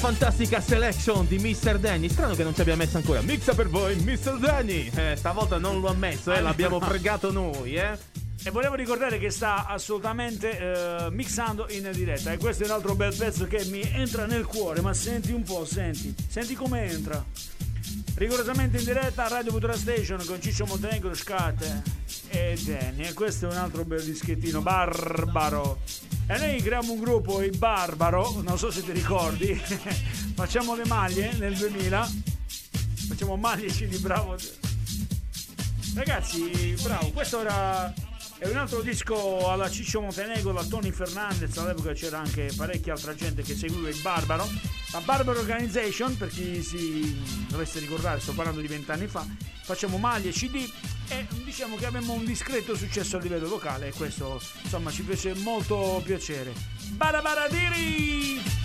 Fantastica 0.02 0.60
selection 0.60 1.28
di 1.28 1.38
Mr. 1.38 1.78
Danny. 1.78 2.08
Strano 2.08 2.34
che 2.34 2.42
non 2.42 2.52
ci 2.52 2.60
abbia 2.60 2.74
messo 2.74 2.96
ancora. 2.96 3.20
Mixa 3.20 3.54
per 3.54 3.68
voi, 3.68 3.94
Mr. 3.94 4.36
Danny. 4.36 4.90
Eh, 4.92 5.14
stavolta 5.14 5.58
non 5.58 5.78
lo 5.78 5.86
ha 5.86 5.94
messo, 5.94 6.32
eh, 6.32 6.40
l'abbiamo 6.40 6.80
fregato 6.82 7.30
noi, 7.30 7.76
eh. 7.76 7.96
E 8.42 8.50
volevo 8.50 8.74
ricordare 8.74 9.20
che 9.20 9.30
sta 9.30 9.64
assolutamente 9.64 10.58
eh, 10.58 11.10
mixando 11.12 11.68
in 11.70 11.88
diretta. 11.94 12.32
E 12.32 12.38
questo 12.38 12.64
è 12.64 12.66
un 12.66 12.72
altro 12.72 12.96
bel 12.96 13.14
pezzo 13.14 13.46
che 13.46 13.64
mi 13.66 13.80
entra 13.92 14.26
nel 14.26 14.44
cuore. 14.44 14.80
Ma 14.80 14.92
senti 14.92 15.30
un 15.30 15.44
po', 15.44 15.64
senti. 15.64 16.12
Senti 16.28 16.56
come 16.56 16.90
entra. 16.90 17.24
Rigorosamente 18.16 18.78
in 18.78 18.84
diretta 18.84 19.26
a 19.26 19.28
Radio 19.28 19.52
Futura 19.52 19.76
Station 19.76 20.20
con 20.26 20.40
Ciccio 20.40 20.66
Montenegro, 20.66 21.14
Scate 21.14 21.80
e 22.28 22.58
Danny. 22.64 23.04
E 23.04 23.12
questo 23.12 23.48
è 23.48 23.52
un 23.52 23.58
altro 23.58 23.84
bel 23.84 24.02
dischettino 24.02 24.62
barbaro. 24.62 25.78
E 26.32 26.38
noi 26.38 26.62
creiamo 26.62 26.94
un 26.94 26.98
gruppo, 26.98 27.42
i 27.42 27.50
Barbaro. 27.50 28.40
Non 28.40 28.56
so 28.56 28.70
se 28.70 28.82
ti 28.82 28.92
ricordi. 28.92 29.52
Facciamo 30.34 30.74
le 30.74 30.86
maglie 30.86 31.30
nel 31.34 31.54
2000. 31.54 32.10
Facciamo 33.08 33.36
maglie 33.36 33.66
CD, 33.66 33.98
bravo. 33.98 34.34
Ragazzi, 35.94 36.74
bravo, 36.82 37.10
questo 37.10 37.40
era 37.40 37.92
è 38.42 38.48
un 38.48 38.56
altro 38.56 38.80
disco 38.80 39.48
alla 39.48 39.70
Ciccio 39.70 40.00
Montenegro, 40.00 40.52
da 40.52 40.64
Tony 40.64 40.90
Fernandez, 40.90 41.56
all'epoca 41.58 41.92
c'era 41.92 42.18
anche 42.18 42.50
parecchia 42.56 42.94
altra 42.94 43.14
gente 43.14 43.42
che 43.42 43.54
seguiva 43.54 43.88
il 43.88 44.00
Barbaro. 44.00 44.48
La 44.92 45.00
Barbaro 45.00 45.40
Organization, 45.40 46.18
per 46.18 46.28
chi 46.28 46.62
si 46.62 47.18
dovesse 47.48 47.78
ricordare, 47.78 48.20
sto 48.20 48.32
parlando 48.32 48.60
di 48.60 48.66
vent'anni 48.66 49.06
fa, 49.06 49.26
facciamo 49.62 49.96
maglie, 49.96 50.32
CD 50.32 50.70
e 51.08 51.26
diciamo 51.44 51.76
che 51.76 51.86
abbiamo 51.86 52.12
un 52.12 52.26
discreto 52.26 52.76
successo 52.76 53.16
a 53.16 53.20
livello 53.20 53.48
locale 53.48 53.88
e 53.88 53.92
questo 53.92 54.38
insomma 54.62 54.90
ci 54.90 55.02
fece 55.02 55.32
molto 55.34 56.02
piacere. 56.04 56.52
Barabaradiri! 56.90 58.61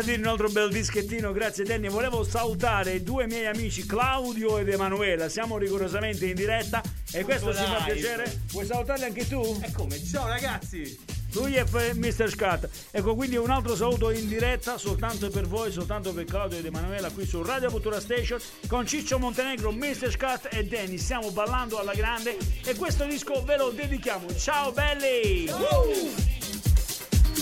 Baradini, 0.00 0.22
un 0.22 0.28
altro 0.28 0.48
bel 0.48 0.70
dischettino, 0.70 1.30
grazie 1.30 1.62
Danny. 1.62 1.88
Volevo 1.90 2.24
salutare 2.24 3.02
due 3.02 3.26
miei 3.26 3.44
amici 3.44 3.84
Claudio 3.84 4.56
ed 4.56 4.70
Emanuela. 4.70 5.28
Siamo 5.28 5.58
rigorosamente 5.58 6.24
in 6.24 6.34
diretta 6.34 6.80
e 7.12 7.22
questo 7.22 7.54
ci 7.54 7.62
fa 7.62 7.82
piacere. 7.84 8.40
Vuoi 8.50 8.64
salutarli 8.64 9.04
anche 9.04 9.28
tu? 9.28 9.60
E 9.62 9.70
come? 9.72 10.02
Ciao 10.02 10.26
ragazzi! 10.26 10.98
Lui 11.32 11.54
è 11.54 11.64
Mr. 11.92 12.30
Scat. 12.30 12.68
Ecco, 12.90 13.14
quindi 13.14 13.36
un 13.36 13.50
altro 13.50 13.76
saluto 13.76 14.10
in 14.10 14.26
diretta 14.26 14.78
soltanto 14.78 15.28
per 15.28 15.46
voi, 15.46 15.70
soltanto 15.70 16.14
per 16.14 16.24
Claudio 16.24 16.56
ed 16.56 16.64
Emanuela 16.64 17.10
qui 17.10 17.26
su 17.26 17.42
Radio 17.42 17.70
Cultura 17.70 18.00
Station 18.00 18.40
con 18.68 18.86
Ciccio 18.86 19.18
Montenegro, 19.18 19.70
Mr. 19.70 20.10
Scat 20.10 20.48
e 20.50 20.64
Danny. 20.64 20.96
Stiamo 20.96 21.30
ballando 21.30 21.78
alla 21.78 21.94
grande 21.94 22.38
e 22.64 22.74
questo 22.74 23.04
disco 23.04 23.44
ve 23.44 23.58
lo 23.58 23.68
dedichiamo. 23.68 24.34
Ciao 24.34 24.72
belli! 24.72 26.39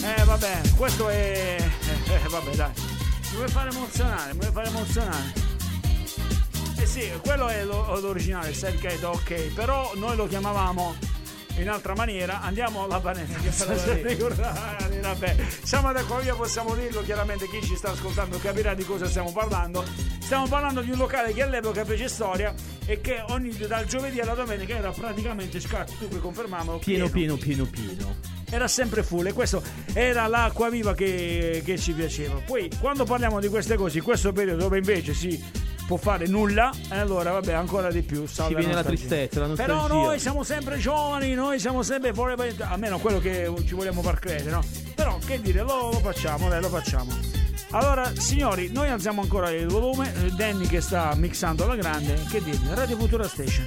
Eh 0.02 0.24
vabbè, 0.24 0.60
questo 0.76 1.08
è... 1.08 1.56
Eh, 1.58 2.12
eh, 2.14 2.28
vabbè 2.28 2.54
dai. 2.54 2.70
Mi 3.30 3.36
vuoi 3.36 3.48
fare 3.48 3.70
emozionare, 3.70 4.32
mi 4.32 4.38
vuoi 4.40 4.52
fare 4.52 4.68
emozionare. 4.68 5.32
Eh 6.78 6.86
sì, 6.86 7.10
quello 7.22 7.48
è 7.48 7.64
lo- 7.64 7.98
l'originale, 8.00 8.52
Cat, 8.52 9.02
ok, 9.02 9.52
però 9.54 9.92
noi 9.96 10.16
lo 10.16 10.26
chiamavamo 10.26 10.94
in 11.58 11.68
altra 11.68 11.94
maniera. 11.94 12.40
Andiamo 12.40 12.84
alla 12.84 13.00
panetta. 13.00 13.38
Ricordare, 14.02 15.00
vabbè. 15.02 15.36
Siamo 15.64 15.92
da 15.92 16.02
qua 16.04 16.20
via, 16.20 16.34
possiamo 16.34 16.74
dirlo 16.74 17.02
chiaramente 17.02 17.48
chi 17.48 17.60
ci 17.66 17.74
sta 17.76 17.90
ascoltando 17.90 18.38
capirà 18.38 18.74
di 18.74 18.84
cosa 18.84 19.08
stiamo 19.08 19.32
parlando. 19.32 19.84
Stiamo 20.20 20.46
parlando 20.46 20.80
di 20.80 20.90
un 20.90 20.98
locale 20.98 21.32
che 21.32 21.42
all'epoca 21.42 21.84
fece 21.84 22.08
storia 22.08 22.54
e 22.86 23.00
che 23.00 23.22
ogni 23.28 23.50
dal 23.56 23.84
giovedì 23.86 24.20
alla 24.20 24.34
domenica 24.34 24.76
era 24.76 24.90
praticamente 24.90 25.58
scatto, 25.60 25.92
tu 25.98 26.06
puoi 26.08 26.20
confermarlo. 26.20 26.78
Pieno, 26.78 27.08
pieno, 27.08 27.36
pieno, 27.36 27.64
pieno. 27.64 28.37
Era 28.50 28.66
sempre 28.68 29.02
full 29.02 29.26
e 29.26 29.32
questo 29.32 29.62
era 29.92 30.26
l'acqua 30.26 30.70
viva 30.70 30.94
che, 30.94 31.62
che 31.64 31.78
ci 31.78 31.92
piaceva. 31.92 32.40
Poi 32.44 32.70
quando 32.80 33.04
parliamo 33.04 33.40
di 33.40 33.48
queste 33.48 33.76
cose, 33.76 33.98
in 33.98 34.04
questo 34.04 34.32
periodo 34.32 34.62
dove 34.62 34.78
invece 34.78 35.12
si 35.14 35.42
può 35.86 35.96
fare 35.96 36.26
nulla, 36.26 36.70
e 36.90 36.98
allora 36.98 37.30
vabbè 37.32 37.52
ancora 37.54 37.90
di 37.90 38.02
più. 38.02 38.26
salve 38.26 38.56
viene 38.56 38.74
la 38.74 38.82
nostalgia. 38.82 39.06
tristezza, 39.06 39.40
la 39.40 39.54
Però 39.54 39.74
nostalgia. 39.74 39.94
noi 40.06 40.18
siamo 40.18 40.42
sempre 40.42 40.78
giovani, 40.78 41.32
noi 41.32 41.58
siamo 41.58 41.82
sempre 41.82 42.12
almeno 42.58 42.98
quello 42.98 43.18
che 43.18 43.50
ci 43.66 43.74
vogliamo 43.74 44.02
far 44.02 44.18
credere, 44.18 44.50
no? 44.50 44.62
Però 44.94 45.18
che 45.24 45.40
dire, 45.40 45.62
lo, 45.62 45.90
lo 45.90 45.98
facciamo, 46.00 46.48
dai, 46.50 46.60
lo 46.60 46.68
facciamo. 46.68 47.16
Allora, 47.70 48.10
signori, 48.14 48.70
noi 48.70 48.88
alziamo 48.88 49.22
ancora 49.22 49.50
il 49.50 49.66
volume, 49.66 50.12
eh, 50.24 50.30
Danny 50.30 50.66
che 50.66 50.80
sta 50.82 51.14
mixando 51.14 51.64
alla 51.64 51.76
grande, 51.76 52.18
che 52.30 52.42
dire, 52.42 52.58
Radio 52.74 52.96
Futura 52.96 53.26
Station. 53.26 53.66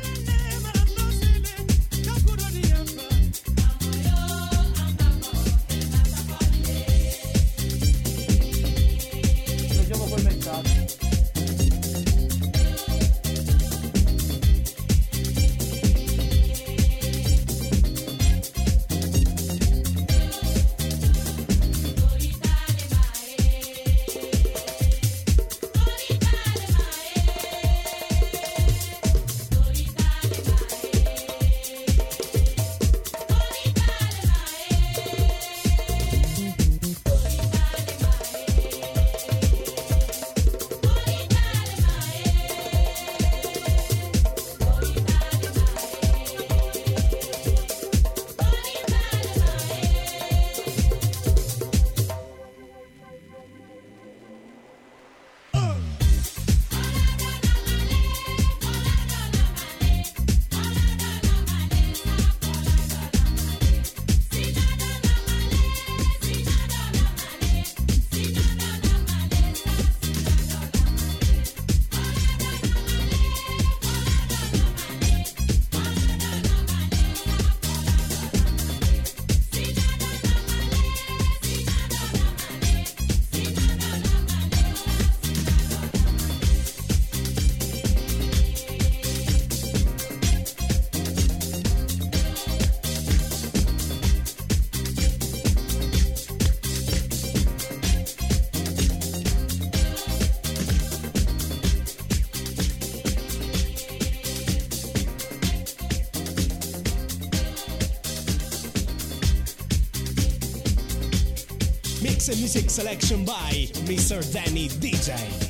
Selection 112.71 113.25
by 113.25 113.69
Mr. 113.83 114.23
Danny 114.31 114.69
DJ. 114.69 115.49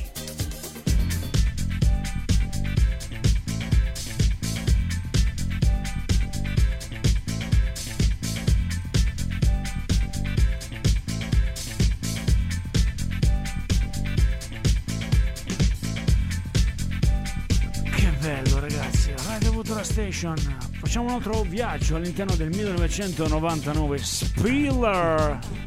Station. 19.82 20.36
Facciamo 20.80 21.06
un 21.06 21.12
altro 21.12 21.42
viaggio 21.42 21.96
all'interno 21.96 22.34
del 22.34 22.48
1999. 22.48 23.98
Spiller. 23.98 25.61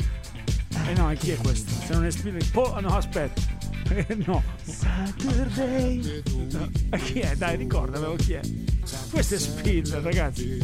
No, 1.05 1.11
e 1.11 1.17
chi 1.17 1.29
è 1.29 1.37
questo? 1.37 1.71
Se 1.85 1.93
non 1.93 2.03
è 2.03 2.09
Spiller... 2.09 2.43
Po- 2.49 2.79
no, 2.79 2.95
aspetta. 2.95 3.39
No. 4.25 4.41
Saturday. 4.63 6.23
No. 6.51 6.71
Chi 6.97 7.19
è? 7.19 7.35
Dai, 7.35 7.57
ricordamelo 7.57 8.15
chi 8.15 8.33
è. 8.33 8.41
Questo 9.11 9.35
è 9.35 9.37
Spiller, 9.37 10.01
ragazzi. 10.01 10.57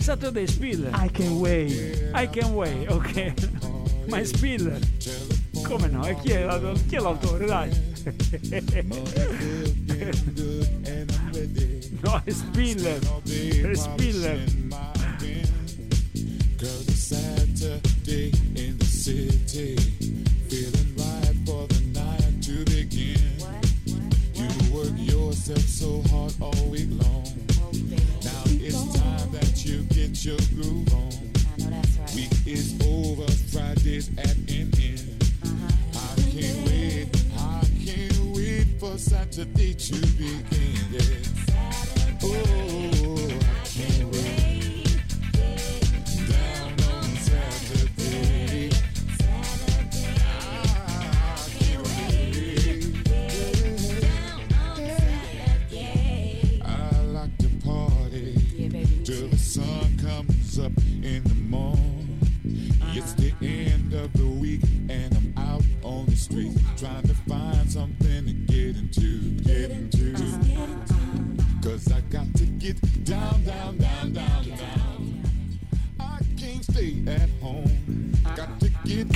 Saturday 0.00 0.46
Spiller. 0.46 0.92
I 1.02 1.10
can 1.10 1.32
wait. 1.38 2.10
I 2.14 2.28
can 2.28 2.52
wait, 2.52 2.90
ok. 2.90 3.32
Ma 4.08 4.18
è 4.18 4.24
Spiller. 4.24 4.78
Come 5.62 5.88
no? 5.88 6.06
E 6.06 6.14
chi 6.20 6.32
è, 6.32 6.46
chi 6.86 6.96
è 6.96 6.98
l'autore? 6.98 7.46
Dai. 7.46 7.70
No, 12.00 12.20
è 12.22 12.30
Spiller. 12.30 12.98
È 13.24 13.74
Spiller. 13.74 14.67
Sun 59.58 59.98
comes 59.98 60.58
up 60.58 60.72
in 61.02 61.22
the 61.24 61.34
morning. 61.34 62.20
It's 62.94 63.12
the 63.14 63.32
end 63.40 63.92
of 63.92 64.12
the 64.12 64.26
week 64.26 64.62
and 64.88 65.12
I'm 65.16 65.34
out 65.36 65.64
on 65.82 66.06
the 66.06 66.16
street 66.16 66.52
trying 66.76 67.02
to 67.02 67.14
find 67.28 67.70
something 67.70 68.26
to 68.26 68.32
get 68.32 68.76
into, 68.76 69.18
get 69.42 69.70
into. 69.70 70.14
Cause 71.62 71.90
I 71.92 72.00
got 72.02 72.32
to 72.34 72.44
get 72.44 72.76
down, 73.04 73.42
down, 73.44 73.44
down, 73.44 73.78
down, 73.78 73.87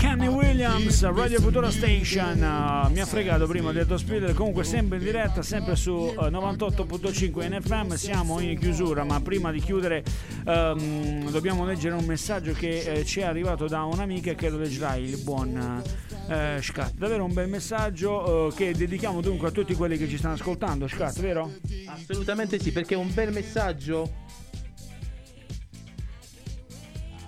Kenny 0.02 0.26
Williams, 0.26 1.08
Radio 1.14 1.40
Futura 1.40 1.70
Station. 1.70 2.42
Uh, 2.42 2.90
mi 2.90 2.98
ha 2.98 3.06
fregato 3.06 3.46
prima, 3.46 3.70
ha 3.70 3.72
detto 3.72 3.96
Spiller. 3.96 4.34
Comunque, 4.34 4.64
sempre 4.64 4.98
in 4.98 5.04
diretta, 5.04 5.42
sempre 5.42 5.76
su 5.76 5.92
uh, 5.92 6.24
98.5 6.24 7.48
NFM. 7.48 7.94
Siamo 7.94 8.40
in 8.40 8.58
chiusura, 8.58 9.04
ma 9.04 9.20
prima 9.20 9.52
di 9.52 9.60
chiudere, 9.60 10.02
ehm, 10.44 11.30
dobbiamo 11.30 11.64
leggere 11.64 11.94
un 11.94 12.04
messaggio 12.04 12.52
che 12.52 12.80
eh, 12.80 13.04
ci 13.04 13.20
è 13.20 13.22
arrivato 13.22 13.68
da 13.68 13.84
un'amica 13.84 14.34
che 14.34 14.50
lo 14.50 14.58
leggerai, 14.58 15.04
il 15.04 15.18
buon. 15.18 15.80
eh, 16.28 16.58
Scat, 16.60 16.94
davvero 16.94 17.24
un 17.24 17.32
bel 17.32 17.48
messaggio 17.48 18.48
eh, 18.48 18.54
che 18.56 18.74
dedichiamo 18.74 19.20
dunque 19.20 19.48
a 19.48 19.50
tutti 19.52 19.74
quelli 19.74 19.96
che 19.96 20.08
ci 20.08 20.16
stanno 20.16 20.34
ascoltando, 20.34 20.88
Scat, 20.88 21.20
vero? 21.20 21.58
Assolutamente 21.86 22.58
sì, 22.58 22.72
perché 22.72 22.94
è 22.94 22.98
un 22.98 23.14
bel 23.14 23.30
messaggio. 23.30 24.21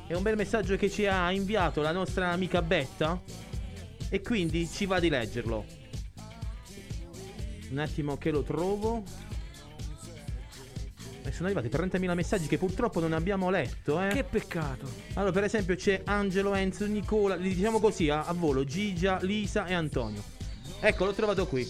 È 0.06 0.12
un 0.12 0.22
bel 0.22 0.36
messaggio 0.36 0.76
che 0.76 0.90
ci 0.90 1.06
ha 1.06 1.30
inviato 1.30 1.80
la 1.80 1.90
nostra 1.90 2.30
amica 2.30 2.60
Betta. 2.60 3.20
E 4.10 4.20
quindi 4.20 4.68
ci 4.68 4.84
va 4.84 5.00
di 5.00 5.08
leggerlo. 5.08 5.64
Un 7.70 7.78
attimo 7.78 8.18
che 8.18 8.30
lo 8.30 8.42
trovo. 8.42 9.02
E 11.22 11.32
sono 11.32 11.48
arrivati 11.48 11.68
30.000 11.68 12.14
messaggi 12.14 12.46
che 12.46 12.58
purtroppo 12.58 13.00
non 13.00 13.14
abbiamo 13.14 13.48
letto, 13.48 13.98
eh. 13.98 14.08
Che 14.08 14.24
peccato. 14.24 14.86
Allora, 15.14 15.32
per 15.32 15.44
esempio, 15.44 15.74
c'è 15.74 16.02
Angelo, 16.04 16.54
Enzo, 16.54 16.86
Nicola, 16.86 17.34
li 17.34 17.54
diciamo 17.54 17.80
così 17.80 18.10
a, 18.10 18.24
a 18.24 18.34
volo: 18.34 18.62
Gigia, 18.64 19.18
Lisa 19.22 19.64
e 19.64 19.72
Antonio. 19.72 20.22
Ecco, 20.80 21.06
l'ho 21.06 21.14
trovato 21.14 21.46
qui. 21.46 21.66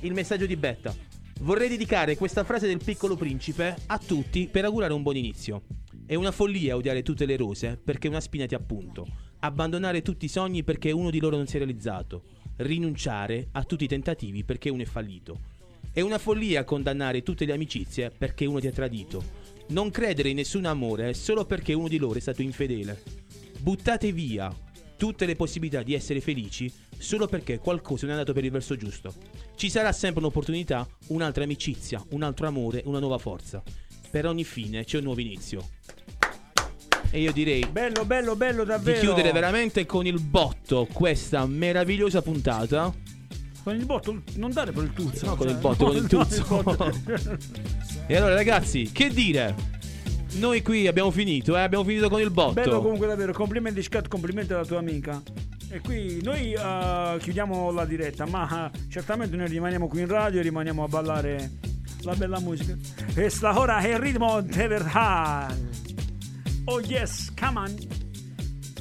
Il 0.00 0.12
messaggio 0.12 0.46
di 0.46 0.56
Betta. 0.56 1.11
Vorrei 1.42 1.68
dedicare 1.68 2.16
questa 2.16 2.44
frase 2.44 2.68
del 2.68 2.78
piccolo 2.78 3.16
principe 3.16 3.74
a 3.86 3.98
tutti 3.98 4.46
per 4.46 4.64
augurare 4.64 4.92
un 4.92 5.02
buon 5.02 5.16
inizio. 5.16 5.62
È 6.06 6.14
una 6.14 6.30
follia 6.30 6.76
odiare 6.76 7.02
tutte 7.02 7.26
le 7.26 7.36
rose 7.36 7.76
perché 7.82 8.06
una 8.06 8.20
spina 8.20 8.46
ti 8.46 8.54
appunto. 8.54 9.04
Abbandonare 9.40 10.02
tutti 10.02 10.26
i 10.26 10.28
sogni 10.28 10.62
perché 10.62 10.92
uno 10.92 11.10
di 11.10 11.18
loro 11.18 11.36
non 11.36 11.48
si 11.48 11.56
è 11.56 11.58
realizzato. 11.58 12.22
Rinunciare 12.58 13.48
a 13.50 13.64
tutti 13.64 13.82
i 13.82 13.88
tentativi 13.88 14.44
perché 14.44 14.70
uno 14.70 14.82
è 14.82 14.86
fallito. 14.86 15.40
È 15.92 16.00
una 16.00 16.18
follia 16.18 16.62
condannare 16.62 17.24
tutte 17.24 17.44
le 17.44 17.54
amicizie 17.54 18.12
perché 18.16 18.46
uno 18.46 18.60
ti 18.60 18.68
ha 18.68 18.72
tradito. 18.72 19.24
Non 19.70 19.90
credere 19.90 20.28
in 20.28 20.36
nessun 20.36 20.64
amore 20.64 21.12
solo 21.12 21.44
perché 21.44 21.72
uno 21.72 21.88
di 21.88 21.98
loro 21.98 22.18
è 22.18 22.20
stato 22.20 22.42
infedele. 22.42 23.02
Buttate 23.58 24.12
via 24.12 24.54
tutte 25.02 25.26
le 25.26 25.34
possibilità 25.34 25.82
di 25.82 25.94
essere 25.94 26.20
felici 26.20 26.72
solo 26.96 27.26
perché 27.26 27.58
qualcosa 27.58 28.02
non 28.02 28.10
è 28.14 28.18
andato 28.18 28.32
per 28.32 28.44
il 28.44 28.52
verso 28.52 28.76
giusto. 28.76 29.12
Ci 29.56 29.68
sarà 29.68 29.90
sempre 29.90 30.20
un'opportunità, 30.20 30.86
un'altra 31.08 31.42
amicizia, 31.42 32.00
un 32.10 32.22
altro 32.22 32.46
amore, 32.46 32.82
una 32.84 33.00
nuova 33.00 33.18
forza. 33.18 33.60
Per 34.12 34.26
ogni 34.26 34.44
fine 34.44 34.84
c'è 34.84 34.98
un 34.98 35.02
nuovo 35.02 35.20
inizio. 35.20 35.70
E 37.10 37.20
io 37.20 37.32
direi 37.32 37.66
Bello, 37.68 38.04
bello, 38.04 38.36
bello 38.36 38.62
di 38.62 38.68
davvero. 38.68 39.00
chiudere 39.00 39.32
veramente 39.32 39.84
con 39.86 40.06
il 40.06 40.20
botto 40.20 40.86
questa 40.92 41.46
meravigliosa 41.46 42.22
puntata. 42.22 42.94
Con 43.64 43.74
il 43.74 43.84
botto, 43.84 44.22
non 44.36 44.52
dare 44.52 44.70
per 44.70 44.84
il 44.84 44.92
tuzzo. 44.92 45.26
No, 45.26 45.34
con 45.34 45.48
cioè, 45.48 45.56
il 45.56 45.58
botto, 45.62 45.84
con 45.84 45.96
il 45.96 46.06
tuzzo. 46.06 47.40
E 48.06 48.16
allora 48.16 48.34
ragazzi, 48.34 48.92
che 48.92 49.08
dire? 49.08 49.80
Noi 50.34 50.62
qui 50.62 50.86
abbiamo 50.86 51.10
finito, 51.10 51.56
eh? 51.56 51.60
abbiamo 51.60 51.84
finito 51.84 52.08
con 52.08 52.20
il 52.20 52.30
botto. 52.30 52.54
Bello 52.54 52.80
comunque 52.80 53.06
davvero, 53.06 53.32
complimenti 53.32 53.82
Scat, 53.82 54.08
complimenti 54.08 54.52
alla 54.52 54.64
tua 54.64 54.78
amica. 54.78 55.22
E 55.68 55.80
qui 55.80 56.20
noi 56.22 56.52
eh, 56.52 57.16
chiudiamo 57.18 57.70
la 57.70 57.84
diretta, 57.84 58.26
ma 58.26 58.70
eh, 58.70 58.78
certamente 58.88 59.36
noi 59.36 59.48
rimaniamo 59.48 59.88
qui 59.88 60.00
in 60.00 60.08
radio 60.08 60.40
e 60.40 60.42
rimaniamo 60.42 60.84
a 60.84 60.88
ballare 60.88 61.50
la 62.02 62.14
bella 62.14 62.40
musica. 62.40 62.76
Questa 63.12 63.58
ora 63.58 63.78
è 63.78 63.88
il 63.88 63.98
ritmo 63.98 64.40
de 64.40 64.66
verdad. 64.66 65.54
Oh 66.64 66.80
yes, 66.80 67.32
come 67.38 67.58
on. 67.58 68.11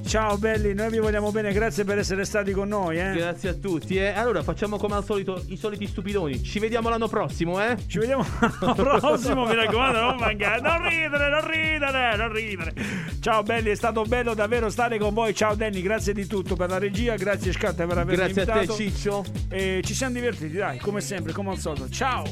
Ciao 0.06 0.38
belli, 0.38 0.74
noi 0.74 0.90
vi 0.90 0.98
vogliamo 1.00 1.32
bene, 1.32 1.54
grazie 1.54 1.86
per 1.86 1.98
essere 1.98 2.26
stati 2.26 2.52
con 2.52 2.68
noi. 2.68 3.00
Eh. 3.00 3.14
Grazie 3.14 3.50
a 3.50 3.54
tutti. 3.54 3.96
Eh. 3.96 4.10
Allora 4.10 4.44
facciamo 4.44 4.78
come 4.78 4.96
al 4.96 5.06
solito 5.06 5.42
i 5.48 5.56
soliti 5.56 5.88
stupidoni. 5.88 6.44
Ci 6.44 6.60
vediamo 6.60 6.90
l'anno 6.90 7.08
prossimo, 7.08 7.64
eh? 7.64 7.78
Ci 7.88 8.00
vediamo 8.00 8.26
l'anno 8.40 8.74
prossimo, 8.74 9.46
mi 9.46 9.56
raccomando, 9.56 10.00
non 10.00 10.18
mancare. 10.18 10.62
Non 10.62 10.88
ridere, 10.88 11.30
non 11.30 11.50
ridere, 11.50 12.16
non 12.18 12.34
ridere. 12.34 12.74
Ciao 13.22 13.44
belli, 13.44 13.70
è 13.70 13.76
stato 13.76 14.04
bello 14.04 14.34
davvero 14.34 14.70
stare 14.70 14.98
con 14.98 15.14
voi. 15.14 15.34
Ciao 15.34 15.56
Danny, 15.56 15.82
grazie 15.82 16.14
di 16.14 16.28
tutto 16.28 16.56
per 16.56 16.70
la 16.70 16.78
regia, 16.78 17.16
grazie 17.16 17.54
Scatta 17.54 17.86
per 17.86 17.98
avermi 17.98 18.16
Grazie 18.16 18.42
a 18.42 18.46
te, 18.46 18.52
invitato. 18.52 18.78
Ciccio. 18.78 19.24
E 19.50 19.82
ci 19.84 19.94
siamo 19.94 20.14
divertiti, 20.14 20.58
dai, 20.58 20.78
come 20.80 21.00
sempre, 21.00 21.32
come 21.32 21.52
al 21.52 21.58
solito. 21.58 21.90
Ciao. 21.90 22.24